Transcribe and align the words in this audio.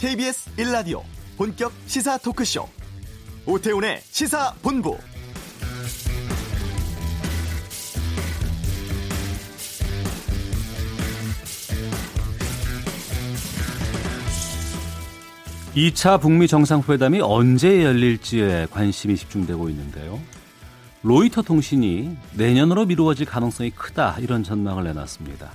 KBS 0.00 0.50
1라디오 0.56 1.02
본격 1.36 1.72
시사 1.86 2.16
토크쇼 2.16 2.66
오태훈의 3.44 4.00
시사본부 4.00 4.96
이 15.74 15.92
차 15.92 16.16
북미 16.16 16.48
정상회담이 16.48 17.20
언제 17.20 17.84
열릴지에 17.84 18.68
관심이 18.70 19.16
집중되고 19.16 19.68
있는데요. 19.68 20.18
로이터 21.02 21.42
통신이 21.42 22.16
내년으로 22.32 22.86
미루어질 22.86 23.26
가능성이 23.26 23.68
크다 23.70 24.16
이런 24.18 24.42
전망을 24.44 24.84
내놨습니다. 24.84 25.50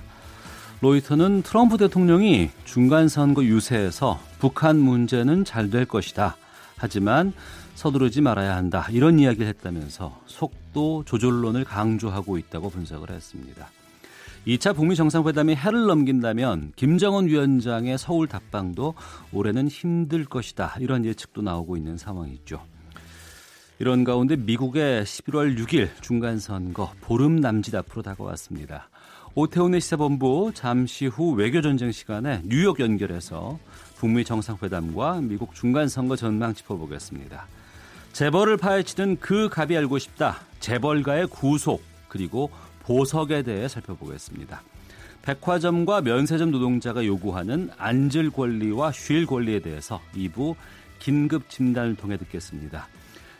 로이터는 0.86 1.42
트럼프 1.42 1.78
대통령이 1.78 2.48
중간선거 2.64 3.42
유세에서 3.42 4.20
북한 4.38 4.78
문제는 4.78 5.44
잘 5.44 5.68
될 5.68 5.84
것이다. 5.84 6.36
하지만 6.76 7.32
서두르지 7.74 8.20
말아야 8.20 8.54
한다. 8.54 8.86
이런 8.92 9.18
이야기를 9.18 9.48
했다면서 9.48 10.20
속도 10.26 11.02
조절론을 11.04 11.64
강조하고 11.64 12.38
있다고 12.38 12.70
분석을 12.70 13.10
했습니다. 13.10 13.68
2차 14.46 14.76
북미 14.76 14.94
정상회담이 14.94 15.56
해를 15.56 15.86
넘긴다면 15.86 16.74
김정은 16.76 17.26
위원장의 17.26 17.98
서울 17.98 18.28
답방도 18.28 18.94
올해는 19.32 19.66
힘들 19.66 20.24
것이다. 20.24 20.76
이런 20.78 21.04
예측도 21.04 21.42
나오고 21.42 21.76
있는 21.76 21.96
상황이죠. 21.96 22.62
이런 23.80 24.04
가운데 24.04 24.36
미국의 24.36 25.02
11월 25.02 25.58
6일 25.58 25.88
중간선거 26.00 26.92
보름 27.00 27.40
남짓 27.40 27.74
앞으로 27.74 28.02
다가왔습니다. 28.02 28.88
오태훈의 29.38 29.82
시사본부 29.82 30.52
잠시 30.54 31.04
후 31.04 31.32
외교전쟁 31.32 31.92
시간에 31.92 32.40
뉴욕 32.46 32.80
연결해서 32.80 33.58
북미 33.96 34.24
정상회담과 34.24 35.20
미국 35.20 35.54
중간선거 35.54 36.16
전망 36.16 36.54
짚어보겠습니다. 36.54 37.46
재벌을 38.14 38.56
파헤치는 38.56 39.18
그 39.20 39.50
갑이 39.50 39.76
알고 39.76 39.98
싶다. 39.98 40.40
재벌가의 40.60 41.26
구속 41.26 41.82
그리고 42.08 42.50
보석에 42.84 43.42
대해 43.42 43.68
살펴보겠습니다. 43.68 44.62
백화점과 45.20 46.00
면세점 46.00 46.50
노동자가 46.50 47.04
요구하는 47.04 47.68
앉을 47.76 48.30
권리와 48.30 48.90
쉴 48.92 49.26
권리에 49.26 49.60
대해서 49.60 50.00
2부 50.14 50.54
긴급 50.98 51.50
진단을 51.50 51.96
통해 51.96 52.16
듣겠습니다. 52.16 52.88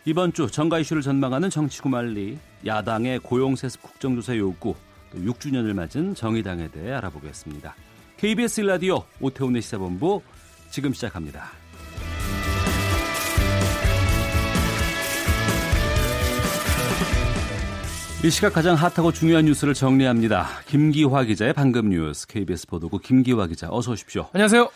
이번 0.05 0.35
주 0.35 0.47
정가 0.47 0.79
이슈를 0.79 1.01
전망하는 1.01 1.49
정치구말리 1.49 2.37
야당의 2.67 3.21
고용세습 3.21 3.81
국정조사 3.81 4.37
요구 4.37 4.75
또 4.75 4.77
6주년을 5.17 5.73
맞은 5.73 6.15
정의당에 6.15 6.69
대해 6.69 6.93
알아보겠습니다. 6.93 7.75
KBS 8.17 8.63
라디오 8.63 9.03
오태훈의 9.21 9.63
시사본부 9.63 10.23
지금 10.71 10.93
시작합니다. 10.93 11.51
이 18.25 18.31
시각 18.31 18.55
가장 18.55 18.75
핫하고 18.75 19.13
중요한 19.13 19.45
뉴스를 19.45 19.75
정리합니다. 19.75 20.49
김기화 20.67 21.25
기자의 21.25 21.53
방금 21.53 21.91
뉴스 21.91 22.27
KBS 22.27 22.67
보도국 22.67 23.03
김기화 23.03 23.47
기자 23.47 23.69
어서 23.71 23.93
오십시오. 23.93 24.29
안녕하세요. 24.33 24.69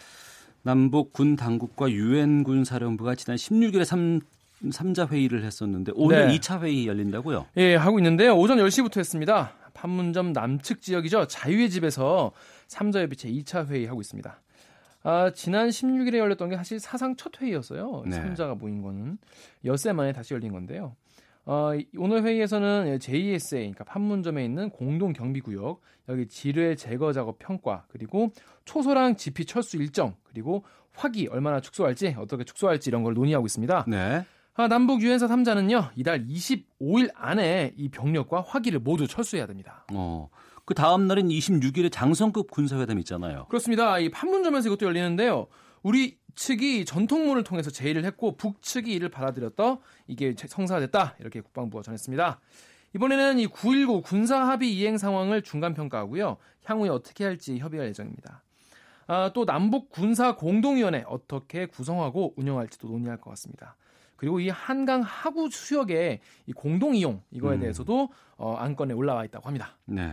남북 0.62 1.12
군 1.12 1.36
당국과 1.36 1.90
유엔 1.90 2.44
군 2.44 2.64
사령부가 2.64 3.14
지난 3.14 3.36
16일에 3.36 3.84
3, 3.84 4.20
3자 4.68 5.10
회의를 5.10 5.42
했었는데 5.42 5.92
오늘 5.94 6.28
네. 6.28 6.38
2차 6.38 6.60
회의 6.60 6.86
열린다고요? 6.86 7.46
예, 7.56 7.74
하고 7.76 7.98
있는데요. 7.98 8.36
오전 8.36 8.58
10시부터 8.58 8.98
했습니다. 8.98 9.52
판문점 9.80 10.34
남측 10.34 10.82
지역이죠. 10.82 11.26
자유의 11.26 11.70
집에서 11.70 12.32
3자 12.68 13.00
협의체 13.02 13.30
2차 13.30 13.66
회의 13.68 13.86
하고 13.86 14.02
있습니다. 14.02 14.42
아, 15.02 15.32
지난 15.34 15.70
16일에 15.70 16.18
열렸던 16.18 16.50
게 16.50 16.56
사실 16.56 16.78
사상 16.78 17.16
첫 17.16 17.40
회의였어요. 17.40 18.04
네. 18.06 18.20
3자가 18.20 18.58
모인 18.58 18.82
거는 18.82 19.16
엿새 19.64 19.94
만에 19.94 20.12
다시 20.12 20.34
열린 20.34 20.52
건데요. 20.52 20.96
어, 21.46 21.70
오늘 21.96 22.22
회의에서는 22.22 22.98
JSA, 23.00 23.72
그러니까 23.72 23.84
판문점에 23.84 24.44
있는 24.44 24.68
공동 24.68 25.14
경비 25.14 25.40
구역, 25.40 25.80
여기 26.10 26.26
지뢰 26.26 26.74
제거 26.74 27.14
작업 27.14 27.38
평가, 27.38 27.86
그리고 27.88 28.30
초소랑 28.66 29.16
지피 29.16 29.46
철수 29.46 29.78
일정, 29.78 30.14
그리고 30.24 30.64
화기 30.92 31.28
얼마나 31.28 31.60
축소할지, 31.60 32.14
어떻게 32.18 32.44
축소할지 32.44 32.90
이런 32.90 33.02
걸 33.02 33.14
논의하고 33.14 33.46
있습니다. 33.46 33.86
네. 33.88 34.26
아, 34.60 34.68
남북 34.68 35.00
유엔사 35.00 35.26
3자는요, 35.26 35.88
이달 35.96 36.26
25일 36.26 37.10
안에 37.14 37.72
이 37.78 37.88
병력과 37.88 38.44
화기를 38.46 38.80
모두 38.80 39.06
철수해야 39.06 39.46
됩니다. 39.46 39.86
어. 39.90 40.28
그 40.66 40.74
다음 40.74 41.06
날인 41.06 41.28
26일에 41.28 41.90
장성급 41.90 42.50
군사회담 42.50 42.98
있잖아요. 42.98 43.46
그렇습니다. 43.48 43.98
이 43.98 44.10
판문점에서 44.10 44.68
이것도 44.68 44.84
열리는데요. 44.84 45.46
우리 45.82 46.18
측이 46.34 46.84
전통문을 46.84 47.42
통해서 47.42 47.70
제의를 47.70 48.04
했고 48.04 48.36
북측이 48.36 48.92
이를 48.92 49.08
받아들였다. 49.08 49.78
이게 50.08 50.34
성사됐다. 50.36 51.16
이렇게 51.20 51.40
국방부가 51.40 51.82
전했습니다. 51.82 52.38
이번에는 52.94 53.38
이 53.38 53.46
9.19 53.46 54.02
군사 54.02 54.46
합의 54.46 54.76
이행 54.76 54.98
상황을 54.98 55.40
중간 55.40 55.72
평가하고요. 55.72 56.36
향후에 56.64 56.90
어떻게 56.90 57.24
할지 57.24 57.58
협의할 57.58 57.88
예정입니다. 57.88 58.42
아, 59.06 59.32
또 59.32 59.46
남북 59.46 59.88
군사 59.88 60.36
공동위원회 60.36 61.04
어떻게 61.08 61.64
구성하고 61.64 62.34
운영할지도 62.36 62.88
논의할 62.88 63.18
것 63.18 63.30
같습니다. 63.30 63.76
그리고 64.20 64.38
이 64.38 64.50
한강 64.50 65.00
하구 65.00 65.48
수역의 65.50 66.20
이 66.44 66.52
공동 66.52 66.94
이용 66.94 67.22
이거에 67.30 67.54
음. 67.54 67.60
대해서도 67.60 68.10
어, 68.36 68.54
안건에 68.54 68.92
올라와 68.92 69.24
있다고 69.24 69.46
합니다. 69.46 69.78
네. 69.86 70.12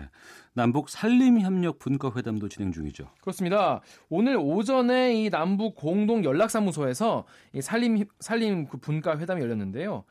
남북 0.53 0.87
산림 0.87 1.41
협력 1.41 1.77
분과 1.77 2.13
회담도 2.15 2.47
진행 2.47 2.71
중이죠. 2.71 3.11
그렇습니다. 3.19 3.81
오늘 4.07 4.37
오전에 4.37 5.13
이 5.13 5.29
남북 5.29 5.75
공동 5.75 6.23
연락사무소에서 6.23 7.25
이 7.51 7.61
산림 7.61 8.05
산림 8.21 8.67
그 8.67 8.77
분과 8.77 9.19
회담이 9.19 9.41
열렸는데요. 9.41 10.05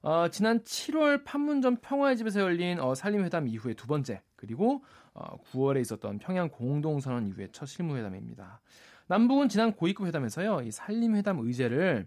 어, 0.00 0.28
지난 0.30 0.60
7월 0.60 1.22
판문점 1.22 1.76
평화의 1.76 2.16
집에서 2.16 2.40
열린 2.40 2.80
어, 2.80 2.94
산림회담 2.94 3.48
이후에 3.48 3.74
두 3.74 3.86
번째 3.86 4.22
그리고 4.34 4.82
어, 5.12 5.36
9월에 5.52 5.82
있었던 5.82 6.20
평양 6.20 6.48
공동선언 6.48 7.26
이후에 7.26 7.48
첫 7.52 7.66
실무회담입니다. 7.66 8.62
남북은 9.08 9.50
지난 9.50 9.72
고위급 9.72 10.06
회담에서요, 10.06 10.62
이 10.62 10.70
산림회담 10.70 11.40
의제를 11.40 12.06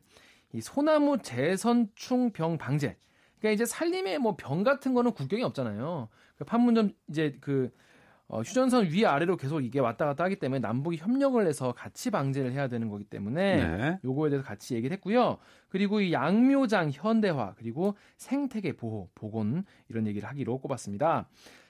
이 0.53 0.61
소나무 0.61 1.17
재선충 1.19 2.31
병 2.31 2.57
방제. 2.57 2.97
그러니까 3.39 3.51
이제 3.51 3.65
살림에 3.65 4.17
뭐 4.17 4.35
병 4.37 4.63
같은 4.63 4.93
거는 4.93 5.11
국경이 5.11 5.43
없잖아요. 5.43 6.09
그 6.37 6.45
판문점 6.45 6.91
이제 7.09 7.37
그 7.41 7.71
어, 8.27 8.41
휴전선 8.41 8.85
위 8.85 9.05
아래로 9.05 9.37
계속 9.37 9.61
이게 9.61 9.79
왔다 9.79 10.05
갔다 10.05 10.23
하기 10.23 10.37
때문에 10.39 10.59
남북이 10.59 10.97
협력을 10.97 11.45
해서 11.45 11.73
같이 11.73 12.09
방제를 12.09 12.53
해야 12.53 12.67
되는 12.67 12.89
거기 12.89 13.03
때문에 13.03 13.77
네. 13.77 13.99
요거에 14.03 14.31
대해서 14.31 14.43
같이 14.47 14.73
얘기를 14.73 14.95
했고요. 14.97 15.37
그리고 15.69 16.01
이 16.01 16.11
양묘장 16.11 16.89
현대화 16.91 17.53
그리고 17.55 17.95
생태계 18.17 18.77
보호 18.77 19.09
복원 19.13 19.63
이런 19.89 20.07
얘기를 20.07 20.27
하기로 20.27 20.57
꼽았습니다. 20.57 21.29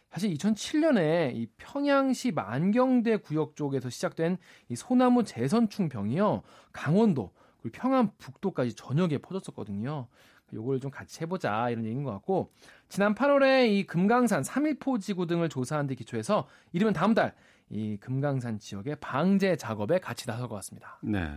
사실 0.10 0.34
2007년에 0.36 1.36
이 1.36 1.48
평양시 1.58 2.32
만경대 2.32 3.18
구역 3.18 3.58
쪽에서 3.58 3.90
시작된 3.90 4.38
이 4.70 4.76
소나무 4.78 5.26
재선충 5.26 5.90
병이요 5.90 6.42
강원도 6.72 7.34
그리고 7.66 7.78
평안 7.82 8.12
북도까지 8.20 8.76
전역에 8.76 9.18
퍼졌었거든요. 9.18 10.08
요걸 10.54 10.80
좀 10.80 10.92
같이 10.92 11.22
해보자 11.22 11.70
이런 11.72 11.86
얘기인 11.86 12.04
것 12.04 12.12
같고 12.12 12.52
지난 12.88 13.16
8월에 13.16 13.68
이 13.68 13.88
금강산 13.88 14.44
3일포 14.44 15.02
지구 15.02 15.26
등을 15.26 15.50
조사한 15.50 15.88
데 15.88 15.96
기초해서 15.96 16.48
이르면 16.72 16.94
다음 16.94 17.14
달 17.14 17.34
이 17.72 17.98
금강산 18.00 18.60
지역의 18.60 18.98
방제 18.98 19.56
작업에 19.56 19.98
같이 19.98 20.28
나설 20.28 20.48
것 20.48 20.54
같습니다. 20.56 21.00
네. 21.02 21.36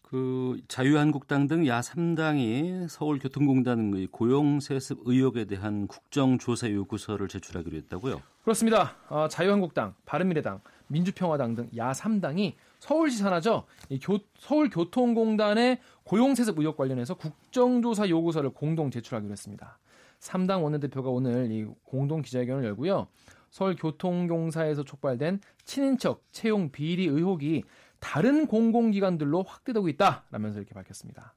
그 0.00 0.60
자유한국당 0.68 1.48
등 1.48 1.66
야 1.66 1.80
3당이 1.80 2.88
서울교통공단 2.88 4.06
고용세습 4.12 5.00
의혹에 5.06 5.46
대한 5.46 5.88
국정조사 5.88 6.70
요구서를 6.70 7.26
제출하기로 7.26 7.76
했다고요? 7.78 8.22
그렇습니다. 8.44 8.94
어, 9.08 9.26
자유한국당, 9.28 9.94
바른미래당, 10.06 10.60
민주평화당 10.86 11.56
등 11.56 11.68
야 11.76 11.90
3당이 11.90 12.54
서울시 12.80 13.18
산하죠. 13.18 13.66
이 13.90 13.98
교, 14.00 14.18
서울교통공단의 14.38 15.78
고용세습 16.02 16.58
의혹 16.58 16.76
관련해서 16.76 17.14
국정조사 17.14 18.08
요구서를 18.08 18.50
공동 18.50 18.90
제출하기로 18.90 19.30
했습니다. 19.30 19.78
3당 20.18 20.64
원내대표가 20.64 21.10
오늘 21.10 21.52
이 21.52 21.66
공동 21.84 22.22
기자회견을 22.22 22.64
열고요. 22.64 23.06
서울교통공사에서 23.50 24.84
촉발된 24.84 25.40
친인척 25.64 26.24
채용 26.32 26.70
비리 26.70 27.06
의혹이 27.06 27.64
다른 28.00 28.46
공공기관들로 28.46 29.42
확대되고 29.42 29.88
있다라면서 29.88 30.58
이렇게 30.58 30.74
밝혔습니다. 30.74 31.34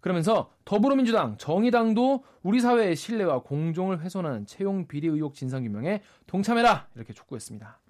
그러면서 0.00 0.50
더불어민주당, 0.64 1.36
정의당도 1.38 2.22
우리 2.42 2.60
사회의 2.60 2.94
신뢰와 2.94 3.42
공정을 3.42 4.00
훼손하는 4.00 4.46
채용 4.46 4.86
비리 4.86 5.08
의혹 5.08 5.34
진상 5.34 5.62
규명에 5.62 6.02
동참해라 6.26 6.88
이렇게 6.94 7.12
촉구했습니다. 7.12 7.80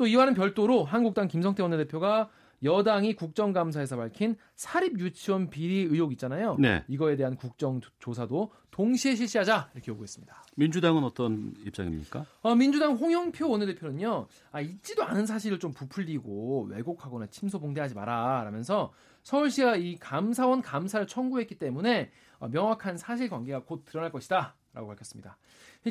또 0.00 0.06
이와는 0.06 0.32
별도로 0.32 0.82
한국당 0.82 1.28
김성태 1.28 1.62
원내대표가 1.62 2.30
여당이 2.64 3.16
국정감사에서 3.16 3.98
밝힌 3.98 4.34
사립 4.56 4.98
유치원 4.98 5.50
비리 5.50 5.82
의혹 5.82 6.12
있잖아요. 6.12 6.56
네. 6.58 6.82
이거에 6.88 7.16
대한 7.16 7.36
국정조사도 7.36 8.50
동시에 8.70 9.14
실시하자 9.14 9.72
이렇게 9.74 9.92
요구했습니다. 9.92 10.34
민주당은 10.56 11.04
어떤 11.04 11.52
입장입니까? 11.66 12.24
어, 12.40 12.54
민주당 12.54 12.92
홍영표 12.94 13.50
원내대표는요, 13.50 14.26
아, 14.52 14.60
있지도 14.62 15.04
않은 15.04 15.26
사실을 15.26 15.58
좀 15.58 15.74
부풀리고 15.74 16.68
왜곡하거나 16.70 17.26
침소봉대하지 17.26 17.94
마라 17.94 18.44
라면서 18.44 18.94
서울시가 19.22 19.76
이 19.76 19.96
감사원 19.98 20.62
감사를 20.62 21.06
청구했기 21.06 21.56
때문에 21.56 22.10
어, 22.38 22.48
명확한 22.48 22.96
사실관계가 22.96 23.64
곧 23.64 23.84
드러날 23.84 24.10
것이다 24.10 24.54
라고 24.72 24.88
밝혔습니다. 24.88 25.36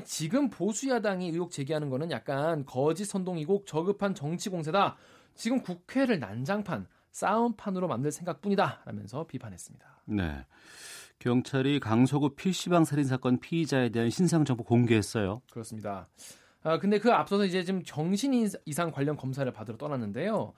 지금 0.05 0.49
보수 0.49 0.89
야당이 0.89 1.29
의혹 1.29 1.51
제기하는 1.51 1.89
거는 1.89 2.11
약간 2.11 2.65
거짓 2.65 3.05
선동이고 3.05 3.63
저급한 3.65 4.15
정치 4.15 4.49
공세다. 4.49 4.95
지금 5.35 5.61
국회를 5.61 6.19
난장판, 6.19 6.87
싸움판으로 7.11 7.87
만들 7.87 8.11
생각뿐이다. 8.11 8.83
라면서 8.85 9.25
비판했습니다. 9.27 10.03
네. 10.05 10.45
경찰이 11.19 11.81
강서구 11.81 12.35
PC방 12.35 12.85
살인 12.85 13.05
사건 13.05 13.39
피의자에 13.39 13.89
대한 13.89 14.09
신상 14.09 14.45
정보 14.45 14.63
공개했어요. 14.63 15.41
그렇습니다. 15.51 16.07
아, 16.63 16.77
근데 16.79 16.99
그 16.99 17.11
앞서서 17.11 17.45
이제 17.45 17.63
지금 17.63 17.83
정신 17.83 18.33
이상 18.65 18.91
관련 18.91 19.17
검사를 19.17 19.51
받으러 19.51 19.77
떠났는데요. 19.77 20.53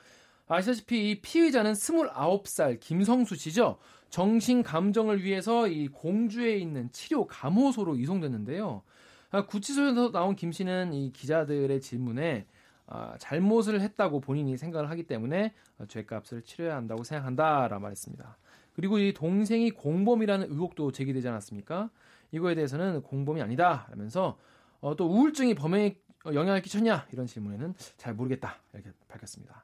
아시다시피 0.55 1.11
이 1.11 1.21
피의자는 1.21 1.73
29살 1.73 2.79
김성수 2.79 3.35
씨죠. 3.35 3.77
정신 4.09 4.63
감정을 4.63 5.23
위해서 5.23 5.67
이 5.67 5.87
공주에 5.87 6.57
있는 6.57 6.91
치료 6.91 7.25
감호소로 7.25 7.95
이송됐는데요. 7.95 8.83
아, 9.31 9.45
구치소에서 9.45 10.11
나온 10.11 10.35
김 10.35 10.51
씨는 10.51 10.93
이 10.93 11.13
기자들의 11.13 11.79
질문에 11.79 12.45
아, 12.87 13.15
잘못을 13.17 13.79
했다고 13.79 14.19
본인이 14.19 14.57
생각을 14.57 14.89
하기 14.89 15.03
때문에 15.03 15.53
죄값을 15.87 16.41
치러야 16.41 16.75
한다고 16.75 17.05
생각한다라 17.05 17.79
말했습니다. 17.79 18.37
그리고 18.73 18.99
이 18.99 19.13
동생이 19.13 19.71
공범이라는 19.71 20.51
의혹도 20.51 20.91
제기되지 20.91 21.29
않았습니까? 21.29 21.89
이거에 22.33 22.55
대해서는 22.55 23.03
공범이 23.03 23.41
아니다 23.41 23.87
라면서 23.89 24.37
어, 24.81 24.97
또 24.97 25.07
우울증이 25.07 25.55
범행에 25.55 25.95
영향을 26.25 26.61
끼쳤냐 26.61 27.07
이런 27.13 27.25
질문에는 27.25 27.73
잘 27.95 28.13
모르겠다 28.13 28.57
이렇게 28.73 28.91
밝혔습니다. 29.07 29.63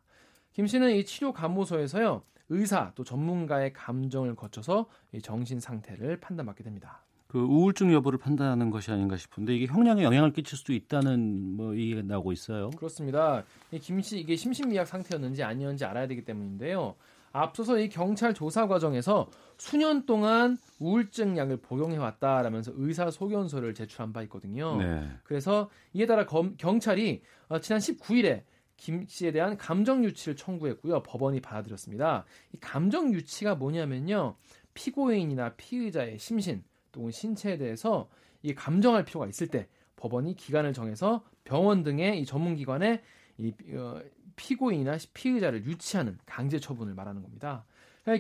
김 0.58 0.66
씨는 0.66 0.96
이 0.96 1.06
치료 1.06 1.34
감호소에서요 1.34 2.24
의사 2.50 2.92
또 2.96 3.04
전문가의 3.04 3.74
감정을 3.74 4.36
거쳐서 4.36 4.88
이 5.12 5.22
정신 5.22 5.60
상태를 5.60 6.20
판단받게 6.20 6.64
됩니다. 6.64 7.04
그 7.28 7.38
우울증 7.38 7.94
여부를 7.94 8.18
판단하는 8.18 8.72
것이 8.72 8.90
아닌가 8.90 9.18
싶은데 9.18 9.56
이게 9.56 9.68
형량에 9.68 10.02
영향을 10.02 10.34
끼칠 10.34 10.58
수도 10.58 10.74
있다는 10.74 11.56
뭐 11.56 11.76
얘기가 11.76 12.02
나오고 12.02 12.32
있어요. 12.32 12.72
그렇습니다. 12.72 13.44
김씨 13.80 14.18
이게 14.18 14.36
심신미약 14.36 14.88
상태였는지 14.88 15.44
아니었는지 15.44 15.86
알아야 15.86 16.08
되기 16.08 16.26
때문인데요. 16.26 16.96
앞서서 17.34 17.78
이 17.78 17.88
경찰 17.88 18.34
조사 18.34 18.68
과정에서 18.68 19.30
수년 19.60 20.08
동안 20.08 20.58
우울증 20.80 21.38
약을 21.38 21.58
복용해 21.58 21.98
왔다라면서 21.98 22.72
의사 22.78 23.12
소견서를 23.12 23.76
제출한 23.76 24.12
바 24.12 24.24
있거든요. 24.24 24.78
네. 24.78 25.08
그래서 25.24 25.70
이에 25.94 26.08
따라 26.08 26.26
검, 26.26 26.56
경찰이 26.58 27.22
어, 27.50 27.60
지난 27.60 27.80
19일에 27.80 28.42
김 28.78 29.06
씨에 29.08 29.32
대한 29.32 29.58
감정 29.58 30.04
유치를 30.06 30.36
청구했고요. 30.36 31.04
법원이 31.04 31.42
받아들였습니다. 31.42 32.26
이 32.54 32.58
감정 32.60 33.14
유치가 33.14 33.56
뭐냐면요. 33.56 34.36
피고인이나 34.74 35.56
피의자의 35.56 36.20
심신 36.20 36.64
또는 36.92 37.12
신체에 37.12 37.58
대해서 37.58 38.08
이 38.44 38.54
감정할 38.54 39.04
필요가 39.04 39.28
있을 39.28 39.48
때 39.48 39.68
법원이 39.96 40.36
기간을 40.36 40.74
정해서 40.74 41.24
병원 41.44 41.84
등의 41.84 42.22
이 42.22 42.26
전문기관에 42.26 43.02
이 43.40 43.54
어, 43.74 44.02
피고인이나 44.36 44.98
피의자를 45.14 45.66
유치하는 45.66 46.18
강제 46.26 46.60
처분을 46.60 46.94
말하는 46.94 47.24
겁니다. 47.24 47.66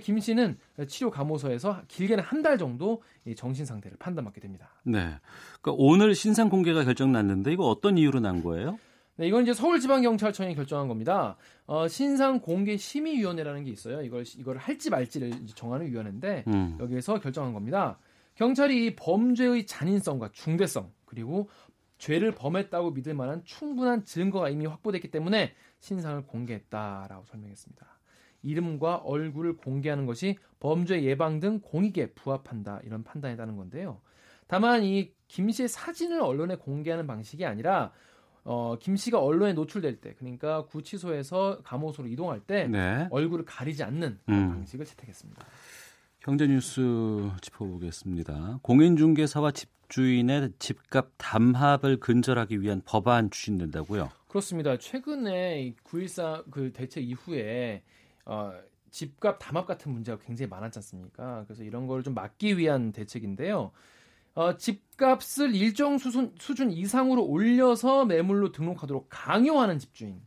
김 0.01 0.19
씨는 0.19 0.57
치료 0.89 1.09
감호소에서 1.12 1.83
길게는 1.88 2.21
한 2.21 2.42
달 2.42 2.57
정도 2.57 3.01
정신 3.38 3.65
상태를 3.65 3.98
판단받게 3.98 4.42
됩니다. 4.42 4.69
네. 4.83 5.15
그러니까 5.62 5.75
오늘 5.77 6.13
신상 6.13 6.50
공개가 6.50 6.83
결정 6.83 7.13
났는데 7.13 7.54
이거 7.54 7.63
어떤 7.68 7.98
이유로 7.98 8.19
난 8.19 8.44
거예요? 8.44 8.77
네, 9.18 9.28
이건 9.28 9.44
이제 9.44 9.54
서울지방경찰청이 9.54 10.56
결정한 10.56 10.88
겁니다. 10.88 11.38
어, 11.66 11.88
신상 11.88 12.40
공개 12.40 12.78
심의위원회라는 12.78 13.64
게 13.64 13.72
있어요. 13.72 14.02
이걸 14.02 14.24
이걸 14.38 14.58
할지 14.58 14.90
말지를 14.90 15.48
정하는 15.56 15.88
위원회인데 15.88 16.44
음. 16.48 16.78
여기에서 16.80 17.19
결정한 17.19 17.54
겁니다. 17.54 17.98
경찰이 18.36 18.96
범죄의 18.96 19.66
잔인성과 19.66 20.30
중대성 20.34 20.92
그리고 21.06 21.50
죄를 21.98 22.31
범했다고 22.31 22.92
믿을 22.92 23.16
만한 23.16 23.44
충분한 23.44 24.06
증거가 24.06 24.50
이미 24.50 24.68
확보됐기 24.68 25.10
때문에 25.10 25.54
신상을 25.80 26.28
공개했다라고 26.28 27.25
설명했습니다. 27.25 27.86
이름과 28.44 28.98
얼굴을 28.98 29.58
공개하는 29.58 30.06
것이 30.06 30.38
범죄 30.60 31.02
예방 31.04 31.40
등 31.40 31.60
공익에 31.60 32.12
부합한다 32.14 32.81
이런 32.84 33.04
판단에 33.04 33.36
따른 33.36 33.58
건데요. 33.58 34.00
다만 34.48 34.84
이 34.84 35.18
김 35.28 35.50
씨의 35.52 35.68
사진을 35.69 36.22
언론에 36.22 36.56
공개하는 36.56 37.06
방식이 37.08 37.46
아니라 37.46 37.92
어, 38.49 38.77
김 38.79 38.95
씨가 38.95 39.19
언론에 39.21 39.51
노출될 39.51 39.99
때, 39.99 40.13
그러니까 40.17 40.65
구치소에서 40.67 41.59
감호소로 41.65 42.07
이동할 42.07 42.39
때 42.39 42.65
네. 42.69 43.05
얼굴을 43.11 43.44
가리지 43.44 43.83
않는 43.83 44.19
음. 44.29 44.49
방식을 44.49 44.85
채택했습니다. 44.85 45.45
경제뉴스 46.21 47.29
짚어보겠습니다. 47.41 48.59
공인중개사와 48.61 49.51
집주인의 49.51 50.53
집값 50.59 51.09
담합을 51.17 51.99
근절하기 51.99 52.61
위한 52.61 52.81
법안 52.85 53.29
추진된다고요? 53.29 54.09
그렇습니다. 54.29 54.77
최근에 54.77 55.73
9.14그 55.83 56.73
대책 56.73 57.03
이후에 57.03 57.83
어, 58.25 58.53
집값 58.91 59.39
담합 59.39 59.65
같은 59.67 59.91
문제가 59.91 60.17
굉장히 60.25 60.49
많았지 60.49 60.79
않습니까? 60.79 61.44
그래서 61.47 61.63
이런 61.63 61.85
걸 61.88 62.01
좀 62.01 62.13
막기 62.13 62.57
위한 62.57 62.94
대책인데요. 62.94 63.71
어, 64.38 64.56
집값을 64.56 65.56
일정 65.56 65.98
수준, 65.98 66.31
수준 66.38 66.69
이상으로 66.69 67.25
올려서 67.25 68.06
매물로 68.06 68.51
등록하도록 68.51 69.07
강요하는 69.10 69.80
집주인. 69.80 70.22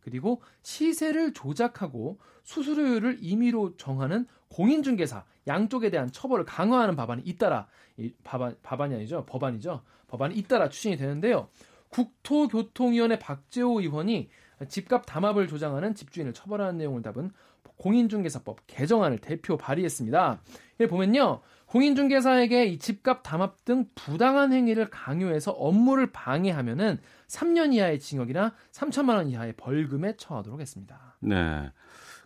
그리고 0.00 0.42
시세를 0.60 1.32
조작하고 1.32 2.18
수수료를 2.42 3.20
임의로 3.22 3.78
정하는 3.78 4.26
공인중개사 4.50 5.24
양쪽에 5.46 5.88
대한 5.88 6.12
처벌을 6.12 6.44
강화하는 6.44 6.94
법안이 6.94 7.22
잇따라 7.24 7.66
이 7.96 8.12
법안 8.22 8.54
법안이 8.62 8.96
아니죠 8.96 9.24
법안이죠 9.24 9.80
법안이 10.08 10.34
잇따라 10.34 10.68
추진이 10.68 10.98
되는데요. 10.98 11.48
국토교통위원회 11.88 13.18
박재호 13.18 13.80
의원이 13.80 14.28
집값 14.68 15.06
담합을 15.06 15.48
조장하는 15.48 15.94
집주인을 15.94 16.34
처벌하는 16.34 16.76
내용을 16.76 17.00
담은 17.00 17.30
공인중개사법 17.78 18.66
개정안을 18.66 19.18
대표 19.18 19.56
발의했습니다. 19.56 20.42
이 20.80 20.86
보면요. 20.86 21.40
공인중개사에게 21.74 22.66
이 22.66 22.78
집값 22.78 23.24
담합 23.24 23.64
등 23.64 23.86
부당한 23.96 24.52
행위를 24.52 24.90
강요해서 24.90 25.50
업무를 25.50 26.12
방해하면은 26.12 27.00
3년 27.26 27.74
이하의 27.74 27.98
징역이나 27.98 28.54
3천만 28.70 29.16
원 29.16 29.28
이하의 29.28 29.54
벌금에 29.56 30.14
처하도록 30.16 30.60
했습니다. 30.60 31.16
네. 31.18 31.72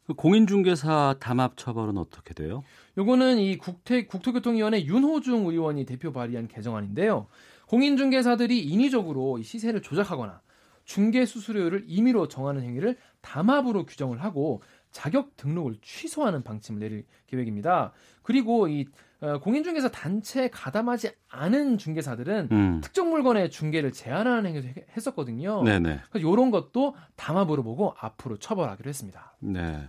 그 0.06 0.12
공인중개사 0.12 1.14
담합 1.18 1.56
처벌은 1.56 1.96
어떻게 1.96 2.34
돼요? 2.34 2.62
요거는 2.98 3.38
이 3.38 3.56
국태, 3.56 4.04
국토교통위원회 4.04 4.84
윤호중 4.84 5.46
의원이 5.46 5.86
대표 5.86 6.12
발의한 6.12 6.46
개정안인데요. 6.46 7.26
공인중개사들이 7.68 8.62
인위적으로 8.64 9.40
시세를 9.40 9.80
조작하거나 9.80 10.42
중개 10.84 11.24
수수료를 11.24 11.84
임의로 11.86 12.28
정하는 12.28 12.62
행위를 12.62 12.98
담합으로 13.22 13.86
규정을 13.86 14.22
하고 14.22 14.60
자격 14.90 15.38
등록을 15.38 15.76
취소하는 15.80 16.42
방침을 16.42 16.80
내릴 16.80 17.06
계획입니다. 17.26 17.92
그리고 18.22 18.68
이 18.68 18.82
어, 18.82 19.06
공인중개사 19.20 19.88
단체에 19.88 20.48
가담하지 20.48 21.10
않은 21.28 21.78
중개사들은 21.78 22.48
음. 22.52 22.80
특정 22.82 23.10
물건의 23.10 23.50
중개를 23.50 23.92
제한하는 23.92 24.46
행위를 24.46 24.74
했었거든요. 24.96 25.62
네네. 25.64 26.00
그래서 26.10 26.32
이런 26.32 26.50
것도 26.50 26.94
담합으로 27.16 27.62
보고 27.62 27.94
앞으로 27.98 28.36
처벌하기로 28.36 28.88
했습니다. 28.88 29.34
네. 29.40 29.88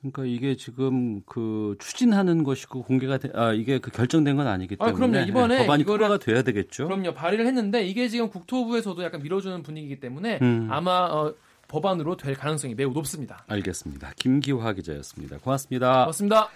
그러니까 0.00 0.24
이게 0.24 0.56
지금 0.56 1.22
그 1.22 1.76
추진하는 1.78 2.42
것이고 2.42 2.82
공개가 2.82 3.18
되, 3.18 3.30
아 3.34 3.52
이게 3.52 3.78
그 3.78 3.90
결정된 3.90 4.36
건 4.36 4.48
아니기 4.48 4.76
때문에 4.76 4.92
아, 4.92 4.94
그럼요. 4.94 5.18
이번에 5.28 5.58
네, 5.58 5.66
법안이 5.66 5.84
통과가 5.84 6.18
돼야 6.18 6.42
되겠죠. 6.42 6.88
그럼요. 6.88 7.14
발의를 7.14 7.46
했는데 7.46 7.86
이게 7.86 8.08
지금 8.08 8.28
국토부에서도 8.28 9.02
약간 9.04 9.22
밀어주는 9.22 9.62
분위기이기 9.62 10.00
때문에 10.00 10.40
음. 10.42 10.66
아마 10.70 11.06
어, 11.06 11.34
법안으로 11.68 12.16
될 12.16 12.34
가능성이 12.34 12.74
매우 12.74 12.90
높습니다. 12.90 13.44
알겠습니다. 13.46 14.12
김기화 14.16 14.72
기자였습니다. 14.72 15.38
고맙습니다. 15.38 15.92
고맙습니다. 16.00 16.48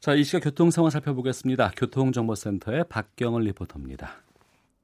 자, 0.00 0.14
이 0.14 0.22
시각 0.22 0.44
교통 0.44 0.70
상황 0.70 0.90
살펴보겠습니다. 0.90 1.72
교통정보센터의 1.76 2.84
박경을 2.88 3.42
리포터입니다. 3.42 4.22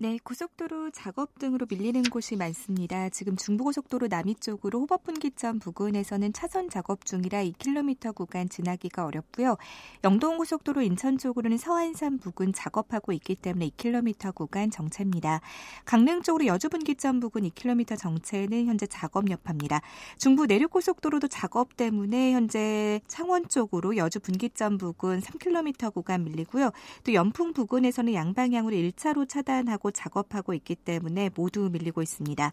네, 0.04 0.18
고속도로 0.23 0.90
작업 0.90 1.38
등으로 1.38 1.64
밀리는 1.66 2.02
곳이 2.02 2.37
많습니다. 2.37 3.08
지금 3.08 3.37
중부고속도로 3.37 4.08
남이 4.08 4.34
쪽으로 4.34 4.80
호법분기점 4.80 5.61
부근에서는 5.61 6.34
차선 6.34 6.68
작업 6.68 7.06
중이라 7.06 7.42
2km 7.44 8.14
구간 8.14 8.50
지나기가 8.50 9.06
어렵고요. 9.06 9.56
영동고속도로 10.04 10.82
인천 10.82 11.16
쪽으로는 11.16 11.56
서안산 11.56 12.18
부근 12.18 12.52
작업하고 12.52 13.12
있기 13.12 13.34
때문에 13.37 13.70
2km 13.70 14.34
구간 14.34 14.70
정체입니다. 14.70 15.40
강릉 15.87 16.20
쪽으로 16.20 16.44
여주분기점 16.49 17.20
부근 17.20 17.49
2km 17.49 17.96
정체는 17.96 18.66
현재 18.66 18.87
작업 18.87 19.30
여파입니다. 19.30 19.80
중부 20.18 20.44
내륙고속도로도 20.44 21.28
작업 21.28 21.78
때문에 21.78 22.32
현재 22.32 23.00
창원 23.08 23.49
쪽으로 23.49 23.96
여주분기점 23.96 24.76
부근 24.76 25.20
3km 25.20 25.94
구간 25.94 26.25
밀리고요. 26.25 26.73
또 27.04 27.14
연풍 27.14 27.54
부근에서는 27.54 28.12
양방향으로 28.12 28.76
1차로 28.76 29.26
차단하고 29.26 29.93
작업하고 29.94 30.52
있기 30.52 30.74
때문에 30.74 31.30
모두 31.34 31.70
밀리고 31.72 32.02
있습니다. 32.02 32.52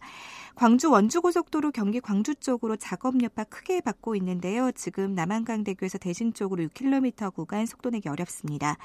광주 0.54 0.90
원주고속도로 0.90 1.72
경기 1.72 2.00
광주 2.00 2.34
쪽으로 2.34 2.76
작업 2.76 3.22
여파 3.22 3.44
크게 3.44 3.80
받고 3.82 4.16
있는데요. 4.16 4.72
지금 4.72 5.14
남한강대교에서 5.14 5.98
대신 5.98 6.32
쪽으로 6.32 6.64
6km 6.64 7.34
구간 7.34 7.66
속도 7.66 7.90
내기 7.90 8.08
어렵습니다. 8.08 8.78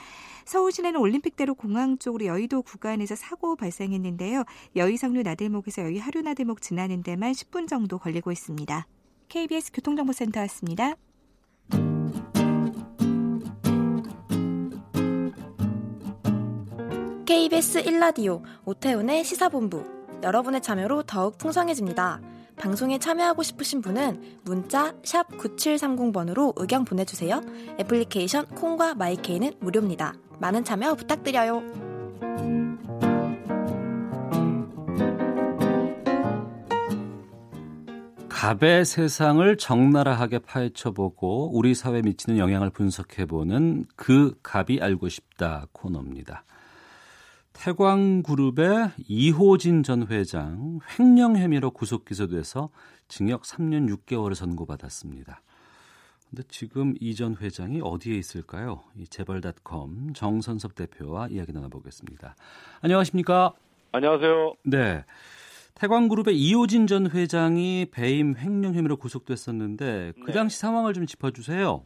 서울 0.46 0.72
시내는 0.72 1.00
올림픽대로 1.00 1.56
공항 1.56 1.98
쪽으로 1.98 2.26
여의도 2.26 2.64
구간에서 2.64 3.16
사고 3.16 3.56
발생했는데요. 3.56 4.44
여의성류 4.76 5.24
나들목에서 5.24 5.84
여의 5.84 6.00
하류 6.00 6.22
나들목 6.22 6.62
지나는 6.62 7.04
데만 7.04 7.32
10분 7.32 7.68
정도 7.68 7.98
걸리고 7.98 8.32
있습니다. 8.32 8.88
KBS 9.30 9.72
교통정보센터였습니다. 9.74 10.96
KBS 17.28 17.84
1라디오 17.84 18.42
오태훈의 18.64 19.26
시사본부 19.26 19.84
여러분의 20.24 20.62
참여로 20.62 21.04
더욱 21.04 21.38
풍성해집니다. 21.38 22.22
방송에 22.56 23.00
참여하고 23.00 23.44
싶으신 23.44 23.82
분은 23.82 24.40
문자 24.46 24.94
9730번으로 25.02 26.54
의견 26.56 26.86
보내주세요. 26.86 27.42
애플리케이션 27.82 28.46
콩과 28.46 28.96
마이케이는 28.96 29.56
무료입니다. 29.60 30.14
많은 30.40 30.64
참여 30.64 30.96
부탁드려요. 30.96 31.64
갑의 38.30 38.86
세상을 38.86 39.58
적나라하게 39.58 40.40
파헤쳐보고 40.40 41.58
우리 41.58 41.76
사회에 41.76 42.04
미치는 42.04 42.38
영향을 42.38 42.70
분석해보는 42.70 43.84
그 43.98 44.34
갑이 44.42 44.80
알고 44.80 45.10
싶다 45.10 45.68
코너입니다. 45.74 46.46
태광그룹의 47.58 48.92
이호진 49.08 49.84
전 49.84 50.08
회장 50.08 50.80
횡령 50.98 51.38
혐의로 51.38 51.72
구속 51.72 52.06
기소돼서 52.06 52.70
징역 53.08 53.44
3년 53.44 53.90
6개월을 53.90 54.36
선고받았습니다. 54.36 55.42
근데 56.30 56.44
지금 56.50 56.94
이 57.00 57.16
전 57.16 57.36
회장이 57.36 57.80
어디에 57.82 58.16
있을까요? 58.16 58.84
이 58.96 59.08
재벌닷컴 59.08 60.14
정선섭 60.14 60.76
대표와 60.76 61.28
이야기 61.30 61.52
나눠보겠습니다. 61.52 62.36
안녕하십니까? 62.82 63.54
안녕하세요. 63.92 64.54
네. 64.66 65.04
태광그룹의 65.76 66.38
이호진 66.38 66.86
전 66.88 67.10
회장이 67.10 67.88
배임 67.92 68.36
횡령 68.38 68.76
혐의로 68.76 68.98
구속됐었는데 68.98 70.14
그 70.22 70.28
네. 70.28 70.34
당시 70.34 70.60
상황을 70.60 70.94
좀 70.94 71.06
짚어주세요. 71.06 71.84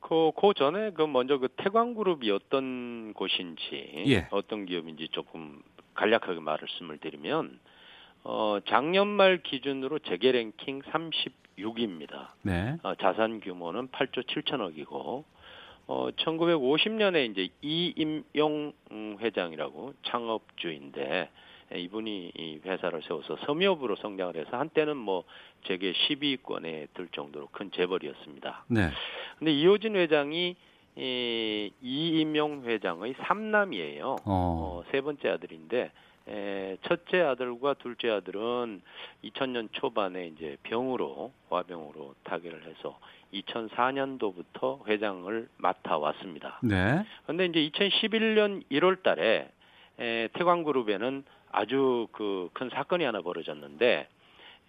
그, 0.00 0.30
그 0.36 0.54
전에 0.54 0.90
그 0.90 1.02
먼저 1.02 1.38
그 1.38 1.48
태광그룹이 1.48 2.30
어떤 2.30 3.12
곳인지 3.14 4.04
예. 4.06 4.28
어떤 4.30 4.66
기업인지 4.66 5.08
조금 5.08 5.62
간략하게 5.94 6.40
말씀을 6.40 6.98
드리면 6.98 7.58
어, 8.24 8.58
작년 8.68 9.08
말 9.08 9.42
기준으로 9.42 10.00
재계 10.00 10.32
랭킹 10.32 10.82
36입니다. 10.82 12.28
네. 12.42 12.76
어, 12.82 12.94
자산 12.96 13.40
규모는 13.40 13.88
8조 13.88 14.26
7천억이고 14.26 15.24
어, 15.88 16.08
1950년에 16.10 17.30
이제 17.30 17.48
이임용 17.62 18.72
음, 18.90 19.16
회장이라고 19.20 19.94
창업주인데 20.04 21.02
에, 21.02 21.28
이분이 21.74 22.32
이 22.36 22.60
회사를 22.64 23.02
세워서 23.02 23.36
섬유업으로 23.46 23.96
성장을 23.96 24.36
해서 24.36 24.56
한때는 24.56 24.96
뭐 24.96 25.24
재계 25.64 25.92
10위권에 25.92 26.88
들 26.94 27.08
정도로 27.08 27.48
큰 27.52 27.70
재벌이었습니다. 27.72 28.64
네. 28.68 28.90
근데 29.38 29.52
이호진 29.52 29.96
회장이 29.96 30.56
이 30.98 31.70
이임용 31.82 32.64
회장의 32.64 33.14
삼남이에요. 33.18 34.06
어. 34.08 34.22
어, 34.24 34.82
세 34.90 35.00
번째 35.00 35.28
아들인데 35.28 35.90
에, 36.28 36.76
첫째 36.82 37.20
아들과 37.20 37.74
둘째 37.74 38.10
아들은 38.10 38.82
2000년 39.24 39.68
초반에 39.72 40.26
이제 40.28 40.56
병으로 40.62 41.32
화병으로 41.50 42.14
타결을 42.24 42.64
해서 42.66 42.98
2004년도부터 43.32 44.86
회장을 44.86 45.48
맡아 45.58 45.98
왔습니다. 45.98 46.58
네. 46.62 47.04
그런데 47.24 47.46
이제 47.46 47.70
2011년 47.70 48.62
1월 48.70 49.02
달에 49.02 49.50
에, 49.98 50.28
태광그룹에는 50.32 51.24
아주 51.56 52.06
그 52.12 52.50
큰 52.52 52.68
사건이 52.68 53.02
하나 53.04 53.22
벌어졌는데 53.22 54.08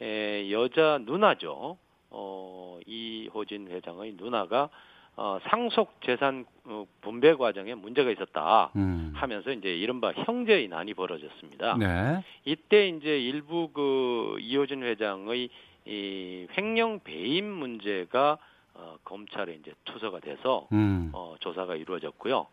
에, 0.02 0.52
여자 0.52 1.00
누나죠. 1.02 1.78
어, 2.10 2.80
이호진 2.86 3.68
회장의 3.68 4.14
누나가 4.18 4.70
어, 5.18 5.40
상속 5.50 6.00
재산 6.02 6.46
어, 6.66 6.86
분배 7.02 7.34
과정에 7.34 7.76
문제가 7.76 8.10
있었다 8.12 8.72
음. 8.78 9.12
하면서 9.16 9.52
이제 9.52 9.76
이른바 9.76 10.14
형제의 10.14 10.70
난이 10.70 10.94
벌어졌습니다. 10.94 11.78
네. 11.78 12.24
이때 12.46 12.88
이제 12.88 13.20
일부 13.20 13.70
그 13.74 14.38
이호진 14.40 14.84
회장의 14.84 15.50
이 15.86 16.48
횡령 16.58 17.02
배임 17.04 17.46
문제가 17.46 18.38
어, 18.76 18.98
검찰에 19.04 19.56
이제 19.56 19.74
투서가 19.86 20.20
돼서 20.22 20.68
음. 20.72 21.10
어, 21.14 21.36
조사가 21.40 21.76
이루어졌고요. 21.76 22.48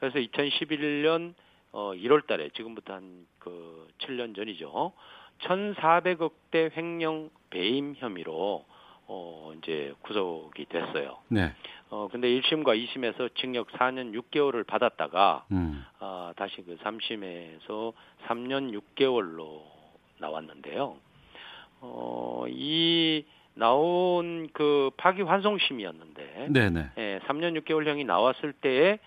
그래서 0.00 0.18
2011년 0.18 1.34
어, 1.72 1.92
1월 1.94 2.26
달에 2.26 2.48
지금부터 2.50 2.94
한 2.94 3.26
그 3.38 3.88
7년 4.00 4.36
전이죠. 4.36 4.92
1,400억 5.40 6.32
대 6.50 6.70
횡령 6.76 7.30
배임 7.50 7.94
혐의로 7.96 8.64
어, 9.06 9.52
이제 9.56 9.94
구속이 10.02 10.66
됐어요. 10.66 11.18
네. 11.28 11.52
어, 11.88 12.08
근데 12.12 12.28
1심과 12.28 12.76
2심에서 12.86 13.34
징역 13.36 13.68
4년 13.68 14.12
6개월을 14.12 14.66
받았다가 14.66 15.46
음. 15.52 15.82
아, 16.00 16.34
다시 16.36 16.56
그 16.62 16.76
3심에서 16.76 17.94
3년 18.26 18.78
6개월로 18.96 19.62
나왔는데요. 20.18 20.96
어, 21.80 22.44
이 22.48 23.24
나온 23.54 24.48
그 24.52 24.90
파기환송심이었는데 24.98 26.48
네네. 26.50 26.90
예, 26.98 27.20
3년 27.26 27.58
6개월형이 27.62 28.04
나왔을 28.04 28.52
때에 28.52 28.98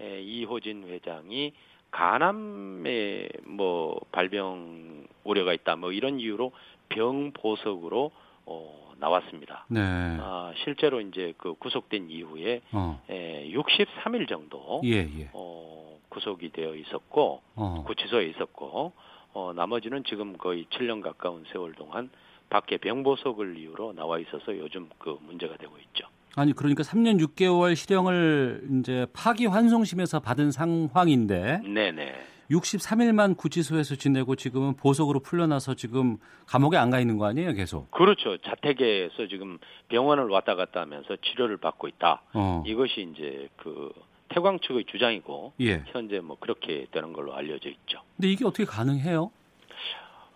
예, 0.00 0.20
이호진 0.22 0.84
회장이 0.88 1.52
간암에 1.90 3.28
뭐 3.44 4.00
발병 4.12 5.06
우려가 5.24 5.52
있다 5.52 5.76
뭐 5.76 5.92
이런 5.92 6.20
이유로 6.20 6.52
병 6.88 7.32
보석으로 7.32 8.10
어, 8.46 8.92
나왔습니다. 8.98 9.64
네. 9.68 9.80
아, 9.80 10.52
실제로 10.64 11.00
이제 11.00 11.34
그 11.38 11.54
구속된 11.54 12.10
이후에 12.10 12.62
어. 12.72 13.00
예, 13.10 13.50
63일 13.52 14.28
정도 14.28 14.80
예, 14.84 14.96
예. 14.96 15.30
어, 15.32 15.98
구속이 16.08 16.50
되어 16.50 16.74
있었고 16.74 17.40
어. 17.54 17.84
구치소에 17.86 18.26
있었고 18.26 18.92
어, 19.32 19.52
나머지는 19.54 20.04
지금 20.04 20.36
거의 20.36 20.66
7년 20.66 21.02
가까운 21.02 21.44
세월 21.52 21.72
동안 21.72 22.10
밖에 22.50 22.78
병보석을 22.78 23.56
이유로 23.56 23.92
나와 23.92 24.18
있어서 24.18 24.56
요즘 24.58 24.88
그 24.98 25.16
문제가 25.22 25.56
되고 25.56 25.76
있죠. 25.78 26.06
아니 26.36 26.52
그러니까 26.52 26.82
3년 26.82 27.20
6개월 27.26 27.74
실형을 27.74 28.62
이제 28.80 29.06
파기 29.12 29.46
환송심에서 29.46 30.20
받은 30.20 30.50
상황인데 30.52 31.62
네네. 31.64 32.14
63일만 32.50 33.36
구치소에서 33.36 33.94
지내고 33.94 34.34
지금은 34.34 34.74
보석으로 34.74 35.20
풀려나서 35.20 35.74
지금 35.74 36.16
감옥에 36.46 36.76
안 36.76 36.90
가 36.90 36.98
있는 36.98 37.16
거 37.16 37.26
아니에요, 37.26 37.52
계속? 37.52 37.88
그렇죠. 37.92 38.38
자택에서 38.38 39.28
지금 39.28 39.58
병원을 39.88 40.24
왔다 40.28 40.56
갔다 40.56 40.80
하면서 40.80 41.14
치료를 41.16 41.58
받고 41.58 41.86
있다. 41.86 42.22
어. 42.34 42.64
이것이 42.66 43.08
이제 43.12 43.48
그 43.56 43.92
태광 44.30 44.58
측의 44.58 44.84
주장이고 44.90 45.52
예. 45.60 45.84
현재 45.86 46.18
뭐 46.18 46.36
그렇게 46.40 46.86
되는 46.90 47.12
걸로 47.12 47.34
알려져 47.34 47.68
있죠. 47.68 48.00
근데 48.16 48.28
이게 48.32 48.44
어떻게 48.44 48.64
가능해요? 48.64 49.30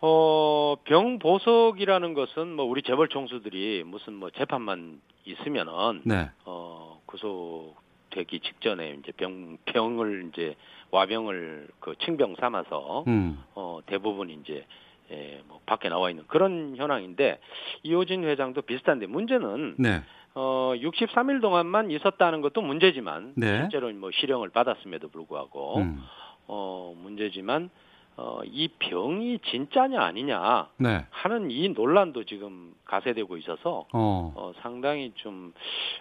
어, 0.00 0.76
병 0.84 1.18
보석이라는 1.18 2.14
것은 2.14 2.54
뭐 2.54 2.64
우리 2.64 2.82
재벌 2.82 3.08
총수들이 3.08 3.82
무슨 3.84 4.14
뭐 4.14 4.30
재판만 4.30 5.00
있으면은 5.24 6.02
네. 6.04 6.30
어, 6.44 7.00
구속되기 7.06 8.40
직전에 8.40 8.98
이제 9.00 9.12
병 9.12 9.58
병을 9.64 10.30
이제 10.32 10.56
와병을 10.90 11.68
그 11.80 11.94
칭병 12.04 12.36
삼아서 12.38 13.04
음. 13.06 13.42
어, 13.54 13.80
대부분 13.86 14.30
이제 14.30 14.66
예, 15.10 15.42
뭐 15.48 15.60
밖에 15.66 15.88
나와 15.88 16.10
있는 16.10 16.24
그런 16.26 16.76
현황인데 16.76 17.38
이호진 17.82 18.24
회장도 18.24 18.62
비슷한데 18.62 19.06
문제는 19.06 19.76
네. 19.78 20.02
어, 20.34 20.72
63일 20.76 21.40
동안만 21.40 21.90
있었다는 21.90 22.40
것도 22.40 22.62
문제지만 22.62 23.34
네. 23.36 23.60
실제로 23.60 23.92
뭐 23.92 24.10
실형을 24.12 24.48
받았음에도 24.50 25.08
불구하고 25.08 25.78
음. 25.78 26.02
어, 26.46 26.94
문제지만 26.96 27.70
어, 28.16 28.40
이 28.44 28.68
병이 28.78 29.40
진짜냐 29.44 30.00
아니냐 30.00 30.68
네. 30.78 31.04
하는 31.10 31.50
이 31.50 31.68
논란도 31.70 32.24
지금 32.24 32.72
가세되고 32.84 33.36
있어서 33.38 33.86
어. 33.92 34.32
어, 34.36 34.52
상당히 34.62 35.12
좀 35.16 35.52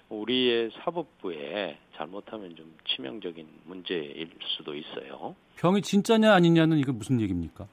우리의 0.10 0.72
사법부에 0.84 1.77
잘못하면 1.96 2.55
좀 2.55 2.75
치명적인 2.86 3.48
문제일 3.65 4.29
수도 4.58 4.75
있어요. 4.75 5.36
병이 5.58 5.82
진짜냐 5.82 6.34
아니냐는 6.34 6.77
이거 6.77 6.91
무슨 6.91 7.20
얘기입니까? 7.20 7.65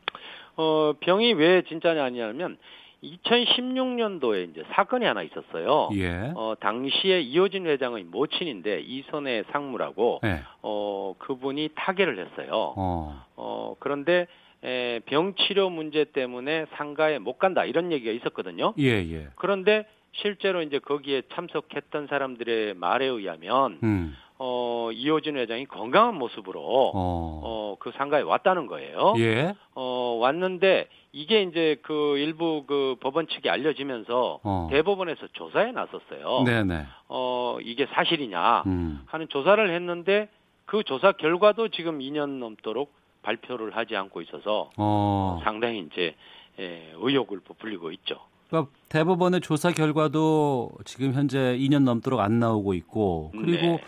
어, 0.56 0.94
병이 1.00 1.34
왜 1.34 1.62
진짜냐 1.62 2.02
아니냐면 2.02 2.56
2016년도에 3.02 4.50
이제 4.50 4.62
사건이 4.72 5.04
하나 5.04 5.22
있었어요. 5.22 5.88
예. 5.94 6.32
어, 6.34 6.54
당시에 6.60 7.20
이호진 7.20 7.66
회장의 7.66 8.04
모친인데 8.04 8.80
이선의 8.80 9.44
상무라고 9.52 10.20
예. 10.24 10.40
어, 10.62 11.14
그분이 11.18 11.70
타계를 11.74 12.18
했어요. 12.18 12.74
어. 12.76 13.24
어, 13.36 13.74
그런데 13.78 14.26
에, 14.62 15.00
병 15.06 15.34
치료 15.34 15.70
문제 15.70 16.04
때문에 16.04 16.66
상가에 16.74 17.18
못 17.18 17.38
간다 17.38 17.64
이런 17.64 17.92
얘기가 17.92 18.12
있었거든요. 18.12 18.74
예, 18.78 18.88
예. 18.88 19.28
그런데 19.36 19.86
실제로 20.12 20.62
이제 20.62 20.78
거기에 20.78 21.22
참석했던 21.32 22.08
사람들의 22.08 22.74
말에 22.74 23.06
의하면 23.06 23.78
음. 23.82 24.16
어, 24.38 24.90
이호진 24.92 25.36
회장이 25.36 25.66
건강한 25.66 26.16
모습으로 26.16 26.60
어, 26.62 26.90
어. 26.94 27.76
그 27.78 27.92
상가에 27.96 28.22
왔다는 28.22 28.66
거예요. 28.66 29.14
예. 29.18 29.54
어, 29.74 30.18
왔는데 30.20 30.88
이게 31.12 31.42
이제 31.42 31.76
그 31.82 32.18
일부 32.18 32.64
그 32.66 32.96
법원 33.00 33.26
측이 33.26 33.50
알려지면서 33.50 34.40
어. 34.42 34.68
대법원에서 34.70 35.28
조사에 35.32 35.72
나섰어요. 35.72 36.44
네, 36.44 36.62
네. 36.62 36.86
어, 37.08 37.58
이게 37.62 37.86
사실이냐 37.86 38.62
음. 38.66 39.02
하는 39.06 39.28
조사를 39.28 39.74
했는데 39.74 40.28
그 40.66 40.84
조사 40.84 41.12
결과도 41.12 41.68
지금 41.68 41.98
2년 41.98 42.38
넘도록 42.38 42.92
발표를 43.22 43.76
하지 43.76 43.96
않고 43.96 44.22
있어서 44.22 44.70
어. 44.76 45.40
상당히 45.42 45.80
이제 45.80 46.14
예, 46.58 46.92
의혹을 46.96 47.40
부풀리고 47.40 47.90
있죠. 47.92 48.16
그러니까 48.48 48.72
대법원의 48.88 49.40
조사 49.40 49.72
결과도 49.72 50.70
지금 50.84 51.12
현재 51.12 51.56
2년 51.58 51.84
넘도록 51.84 52.20
안 52.20 52.38
나오고 52.38 52.74
있고 52.74 53.30
그리고 53.32 53.66
네. 53.66 53.80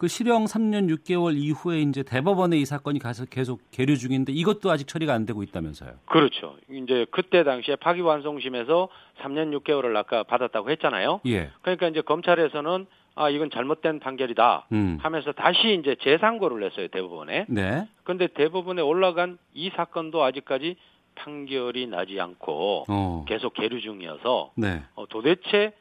그 0.00 0.08
실형 0.08 0.46
3년 0.46 0.88
6개월 0.96 1.36
이후에 1.36 1.82
이제 1.82 2.02
대법원에 2.02 2.56
이 2.56 2.64
사건이 2.64 3.00
가서 3.00 3.26
계속 3.26 3.60
계류 3.70 3.98
중인데 3.98 4.32
이것도 4.32 4.70
아직 4.70 4.88
처리가 4.88 5.12
안 5.12 5.26
되고 5.26 5.42
있다면서요. 5.42 5.90
그렇죠. 6.06 6.56
이제 6.70 7.04
그때 7.10 7.44
당시에 7.44 7.76
파기환송심에서 7.76 8.88
3년 9.20 9.54
6개월을 9.58 9.94
아까 9.94 10.22
받았다고 10.22 10.70
했잖아요. 10.70 11.20
예. 11.26 11.50
그러니까 11.60 11.88
이제 11.88 12.00
검찰에서는 12.00 12.86
아 13.14 13.28
이건 13.28 13.50
잘못된 13.50 14.00
판결이다 14.00 14.68
음. 14.72 14.96
하면서 15.02 15.32
다시 15.32 15.74
이제 15.78 15.94
재상고를 16.00 16.64
했어요 16.64 16.88
대법원에. 16.88 17.44
네. 17.50 17.86
근데 18.02 18.26
대법원에 18.28 18.80
올라간 18.80 19.36
이 19.52 19.70
사건도 19.76 20.24
아직까지 20.24 20.76
판결이 21.16 21.88
나지 21.88 22.18
않고 22.18 22.86
어. 22.88 23.24
계속 23.28 23.52
계류 23.52 23.82
중이어서 23.82 24.52
네. 24.56 24.82
어, 24.94 25.04
도대체 25.10 25.74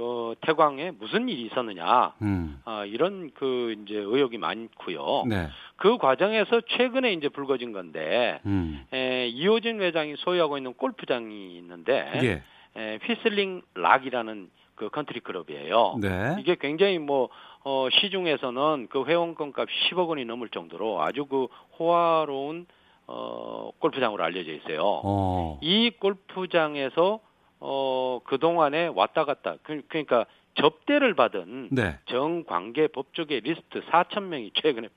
어, 0.00 0.32
태광에 0.40 0.92
무슨 0.92 1.28
일이 1.28 1.42
있었느냐 1.42 2.14
음. 2.22 2.60
아, 2.64 2.84
이런 2.84 3.32
그 3.34 3.74
이제 3.82 3.96
의혹이 3.96 4.38
많고요. 4.38 5.24
네. 5.26 5.48
그 5.76 5.98
과정에서 5.98 6.60
최근에 6.68 7.12
이제 7.12 7.28
불거진 7.28 7.72
건데 7.72 8.40
음. 8.46 8.84
에, 8.92 9.26
이호진 9.26 9.80
회장이 9.80 10.14
소유하고 10.18 10.56
있는 10.56 10.74
골프장이 10.74 11.56
있는데 11.58 12.12
예. 12.22 12.80
에, 12.80 12.98
휘슬링 13.02 13.62
락이라는 13.74 14.50
그 14.76 14.88
컨트리 14.88 15.20
클럽이에요. 15.20 15.98
네. 16.00 16.36
이게 16.38 16.56
굉장히 16.60 17.00
뭐 17.00 17.28
어, 17.64 17.88
시중에서는 17.90 18.86
그 18.90 19.04
회원권 19.04 19.52
값 19.52 19.68
10억 19.68 20.08
원이 20.08 20.24
넘을 20.24 20.48
정도로 20.48 21.02
아주 21.02 21.26
그 21.26 21.48
호화로운 21.78 22.66
어, 23.08 23.70
골프장으로 23.80 24.22
알려져 24.22 24.52
있어요. 24.52 24.80
어. 24.84 25.58
이 25.60 25.90
골프장에서 25.98 27.18
어, 27.60 28.20
그동안에 28.24 28.88
왔다 28.88 29.24
갔다 29.24 29.56
그, 29.62 29.82
그러니까 29.88 30.26
접대를 30.54 31.14
받은 31.14 31.68
네. 31.70 31.98
정관계 32.06 32.88
법조계 32.88 33.40
리스트 33.40 33.80
4천 33.82 34.24
명이 34.24 34.52
최근에 34.54 34.88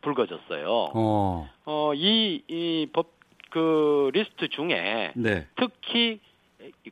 불거졌어요. 0.00 0.66
어. 0.94 1.50
어, 1.66 1.92
이, 1.94 2.42
이 2.48 2.88
법, 2.92 3.12
그 3.50 4.10
리스트 4.14 4.48
중에 4.48 5.12
네. 5.14 5.46
특히 5.56 6.20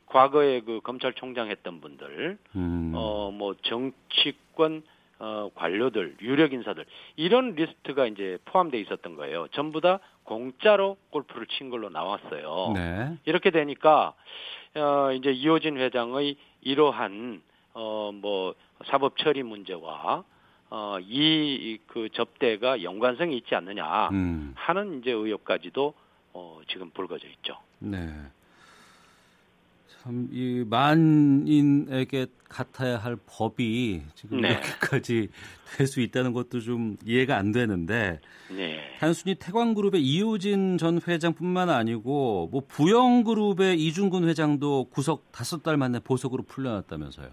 과거에 0.05 0.61
그 0.61 0.81
검찰총장 0.81 1.49
했던 1.49 1.81
분들, 1.81 2.37
음. 2.55 2.93
어, 2.95 3.31
뭐 3.31 3.55
정치권 3.63 4.83
어, 5.19 5.49
관료들, 5.53 6.17
유력 6.21 6.53
인사들 6.53 6.85
이런 7.17 7.55
리스트가 7.55 8.05
이제 8.05 8.37
포함돼 8.45 8.79
있었던 8.79 9.15
거예요. 9.15 9.47
전부 9.51 9.81
다 9.81 9.99
공짜로 10.23 10.97
골프를 11.09 11.45
친 11.47 11.69
걸로 11.69 11.89
나왔어요. 11.89 12.73
네. 12.73 13.17
이렇게 13.25 13.51
되니까 13.51 14.13
어, 14.79 15.11
이제 15.13 15.31
이호진 15.31 15.77
회장의 15.77 16.35
이러한 16.61 17.41
어, 17.73 18.11
뭐 18.13 18.55
사법 18.85 19.17
처리 19.17 19.43
문제와 19.43 20.23
어, 20.71 20.97
이 21.01 21.79
그 21.87 22.09
접대가 22.09 22.81
연관성이 22.83 23.37
있지 23.37 23.55
않느냐 23.55 24.09
음. 24.09 24.53
하는 24.55 24.99
이제 24.99 25.11
의혹까지도 25.11 25.93
어, 26.33 26.61
지금 26.67 26.89
불거져 26.91 27.27
있죠. 27.27 27.57
네. 27.79 27.97
참, 30.01 30.29
이 30.31 30.63
만인에게 30.69 32.27
같아야 32.47 32.97
할 32.97 33.17
법이 33.25 34.01
지금 34.15 34.41
네. 34.41 34.51
이렇게까지 34.51 35.29
될 35.77 35.87
수 35.87 36.01
있다는 36.01 36.33
것도 36.33 36.61
좀 36.61 36.97
이해가 37.05 37.37
안 37.37 37.51
되는데 37.51 38.19
네. 38.49 38.79
단순히 38.99 39.35
태광그룹의 39.35 40.01
이호진 40.01 40.77
전 40.77 40.99
회장뿐만 41.07 41.69
아니고 41.69 42.49
뭐 42.51 42.61
부영그룹의 42.67 43.79
이중근 43.79 44.27
회장도 44.27 44.85
구속 44.85 45.31
다섯 45.31 45.61
달 45.61 45.77
만에 45.77 45.99
보석으로 45.99 46.43
풀려났다면서요. 46.43 47.27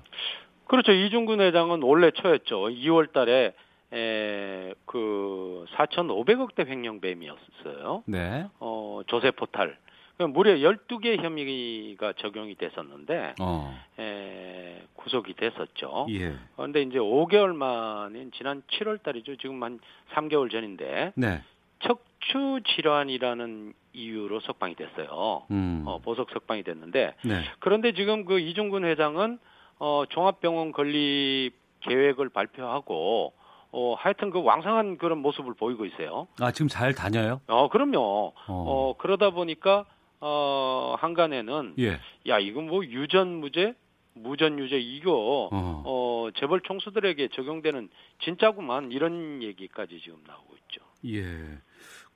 그렇죠. 0.66 0.92
이중근 0.92 1.40
회장은 1.40 1.82
원래 1.82 2.10
초였죠. 2.10 2.68
2월 2.68 3.12
달에 3.12 3.54
에, 3.92 4.74
그 4.84 5.64
4,500억대 5.76 6.66
횡령뱀이었어요. 6.66 8.02
네. 8.06 8.46
어, 8.58 9.00
조세 9.06 9.30
포탈. 9.30 9.78
무려 10.24 10.52
12개 10.54 11.22
혐의가 11.22 12.14
적용이 12.14 12.54
됐었는데 12.54 13.34
어. 13.40 13.78
에, 13.98 14.82
구속이 14.94 15.34
됐었죠. 15.34 16.06
예. 16.10 16.34
그런데 16.56 16.82
이제 16.82 16.98
5개월 16.98 17.54
만인 17.54 18.30
지난 18.36 18.62
7월 18.70 19.02
달이죠. 19.02 19.36
지금 19.36 19.62
한 19.62 19.78
3개월 20.14 20.50
전인데 20.50 21.12
네. 21.16 21.42
척추 21.80 22.60
질환이라는 22.66 23.74
이유로 23.92 24.40
석방이 24.40 24.74
됐어요. 24.74 25.42
음. 25.50 25.84
어, 25.86 25.98
보석 25.98 26.30
석방이 26.30 26.62
됐는데 26.62 27.14
네. 27.24 27.42
그런데 27.58 27.92
지금 27.92 28.24
그 28.24 28.40
이중근 28.40 28.84
회장은 28.84 29.38
어, 29.78 30.04
종합병원 30.08 30.72
건립 30.72 31.52
계획을 31.80 32.30
발표하고 32.30 33.34
어, 33.72 33.94
하여튼 33.98 34.30
그 34.30 34.42
왕성한 34.42 34.96
그런 34.96 35.18
모습을 35.18 35.52
보이고 35.54 35.84
있어요. 35.84 36.26
아, 36.40 36.50
지금 36.50 36.68
잘 36.68 36.94
다녀요? 36.94 37.42
어, 37.46 37.68
그럼요. 37.68 37.98
어. 37.98 38.32
어, 38.48 38.94
그러다 38.96 39.30
보니까 39.30 39.84
어, 40.28 40.96
한간에는 40.98 41.74
예. 41.78 42.00
야, 42.28 42.38
이거 42.40 42.60
뭐 42.60 42.84
유전 42.84 43.38
무죄, 43.40 43.74
무전 44.14 44.58
유죄 44.58 44.78
이거 44.78 45.48
어. 45.52 45.82
어, 45.86 46.28
재벌 46.36 46.60
총수들에게 46.62 47.28
적용되는 47.28 47.88
진짜구만 48.24 48.90
이런 48.90 49.42
얘기까지 49.42 50.00
지금 50.02 50.18
나오고 50.26 50.54
있죠. 50.56 50.82
예. 51.06 51.58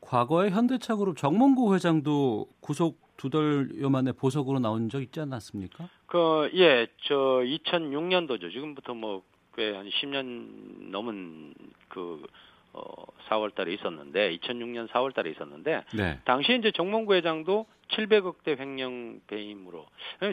과거에 0.00 0.50
현대차그룹 0.50 1.16
정몽구 1.16 1.74
회장도 1.74 2.46
구속 2.60 2.98
두 3.16 3.28
달여 3.28 3.90
만에 3.90 4.12
보석으로 4.12 4.58
나온 4.58 4.88
적 4.88 5.02
있지 5.02 5.20
않았습니까? 5.20 5.88
그, 6.06 6.50
예, 6.54 6.86
저 7.04 7.14
2006년도죠. 7.44 8.50
지금부터 8.50 8.94
뭐 8.94 9.22
꽤 9.54 9.74
한 9.76 9.88
10년 9.88 10.90
넘은 10.90 11.52
그 11.88 12.24
어, 12.72 12.82
4월 13.28 13.52
달에 13.54 13.74
있었는데 13.74 14.36
2006년 14.38 14.88
4월 14.88 15.12
달에 15.12 15.30
있었는데 15.32 15.82
네. 15.92 16.20
당시에 16.24 16.54
이제 16.56 16.70
정몽구 16.70 17.14
회장도 17.14 17.66
700억대 17.90 18.58
횡령 18.58 19.20
배임으로 19.26 19.86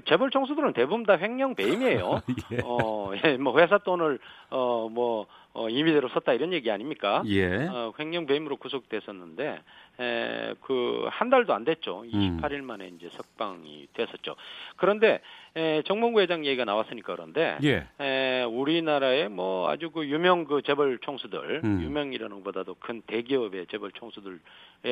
재벌 0.06 0.30
총수들은 0.30 0.74
대부분 0.74 1.06
다 1.06 1.18
횡령 1.18 1.56
배임이에요. 1.56 2.22
예. 2.54 2.60
어, 2.64 3.12
예, 3.26 3.38
뭐 3.38 3.60
회사 3.60 3.78
돈을 3.78 4.20
어, 4.50 4.90
뭐 4.90 5.28
어, 5.54 5.70
임의대로 5.70 6.10
썼다 6.10 6.34
이런 6.34 6.54
얘기 6.54 6.70
아닙니까? 6.70 7.24
예. 7.26 7.68
어, 7.68 7.94
횡령 8.00 8.28
배임으로 8.28 8.58
구속됐었는데 8.58 9.62
에, 10.00 10.54
그 10.62 11.08
한 11.18 11.30
달도 11.30 11.54
안 11.54 11.64
됐죠. 11.64 12.04
음. 12.14 12.40
28일 12.42 12.62
만에 12.62 12.92
이제 12.96 13.10
석방이 13.12 13.88
됐었죠. 13.94 14.36
그런데 14.76 15.22
에, 15.56 15.82
정몽구 15.84 16.22
회장 16.22 16.46
얘기가 16.46 16.66
나왔으니까 16.66 17.16
그런데 17.16 17.58
예. 17.64 17.88
에, 18.00 18.44
우리나라의 18.44 19.30
뭐 19.30 19.70
아주 19.70 19.90
그 19.90 20.08
유명 20.08 20.46
그 20.46 20.62
재벌 20.62 21.00
총수들, 21.00 21.62
음. 21.64 21.82
유명이라는 21.82 22.36
것보다도 22.38 22.76
큰 22.80 23.02
대기업의 23.08 23.68
재벌 23.72 23.92
총수들의 23.94 24.40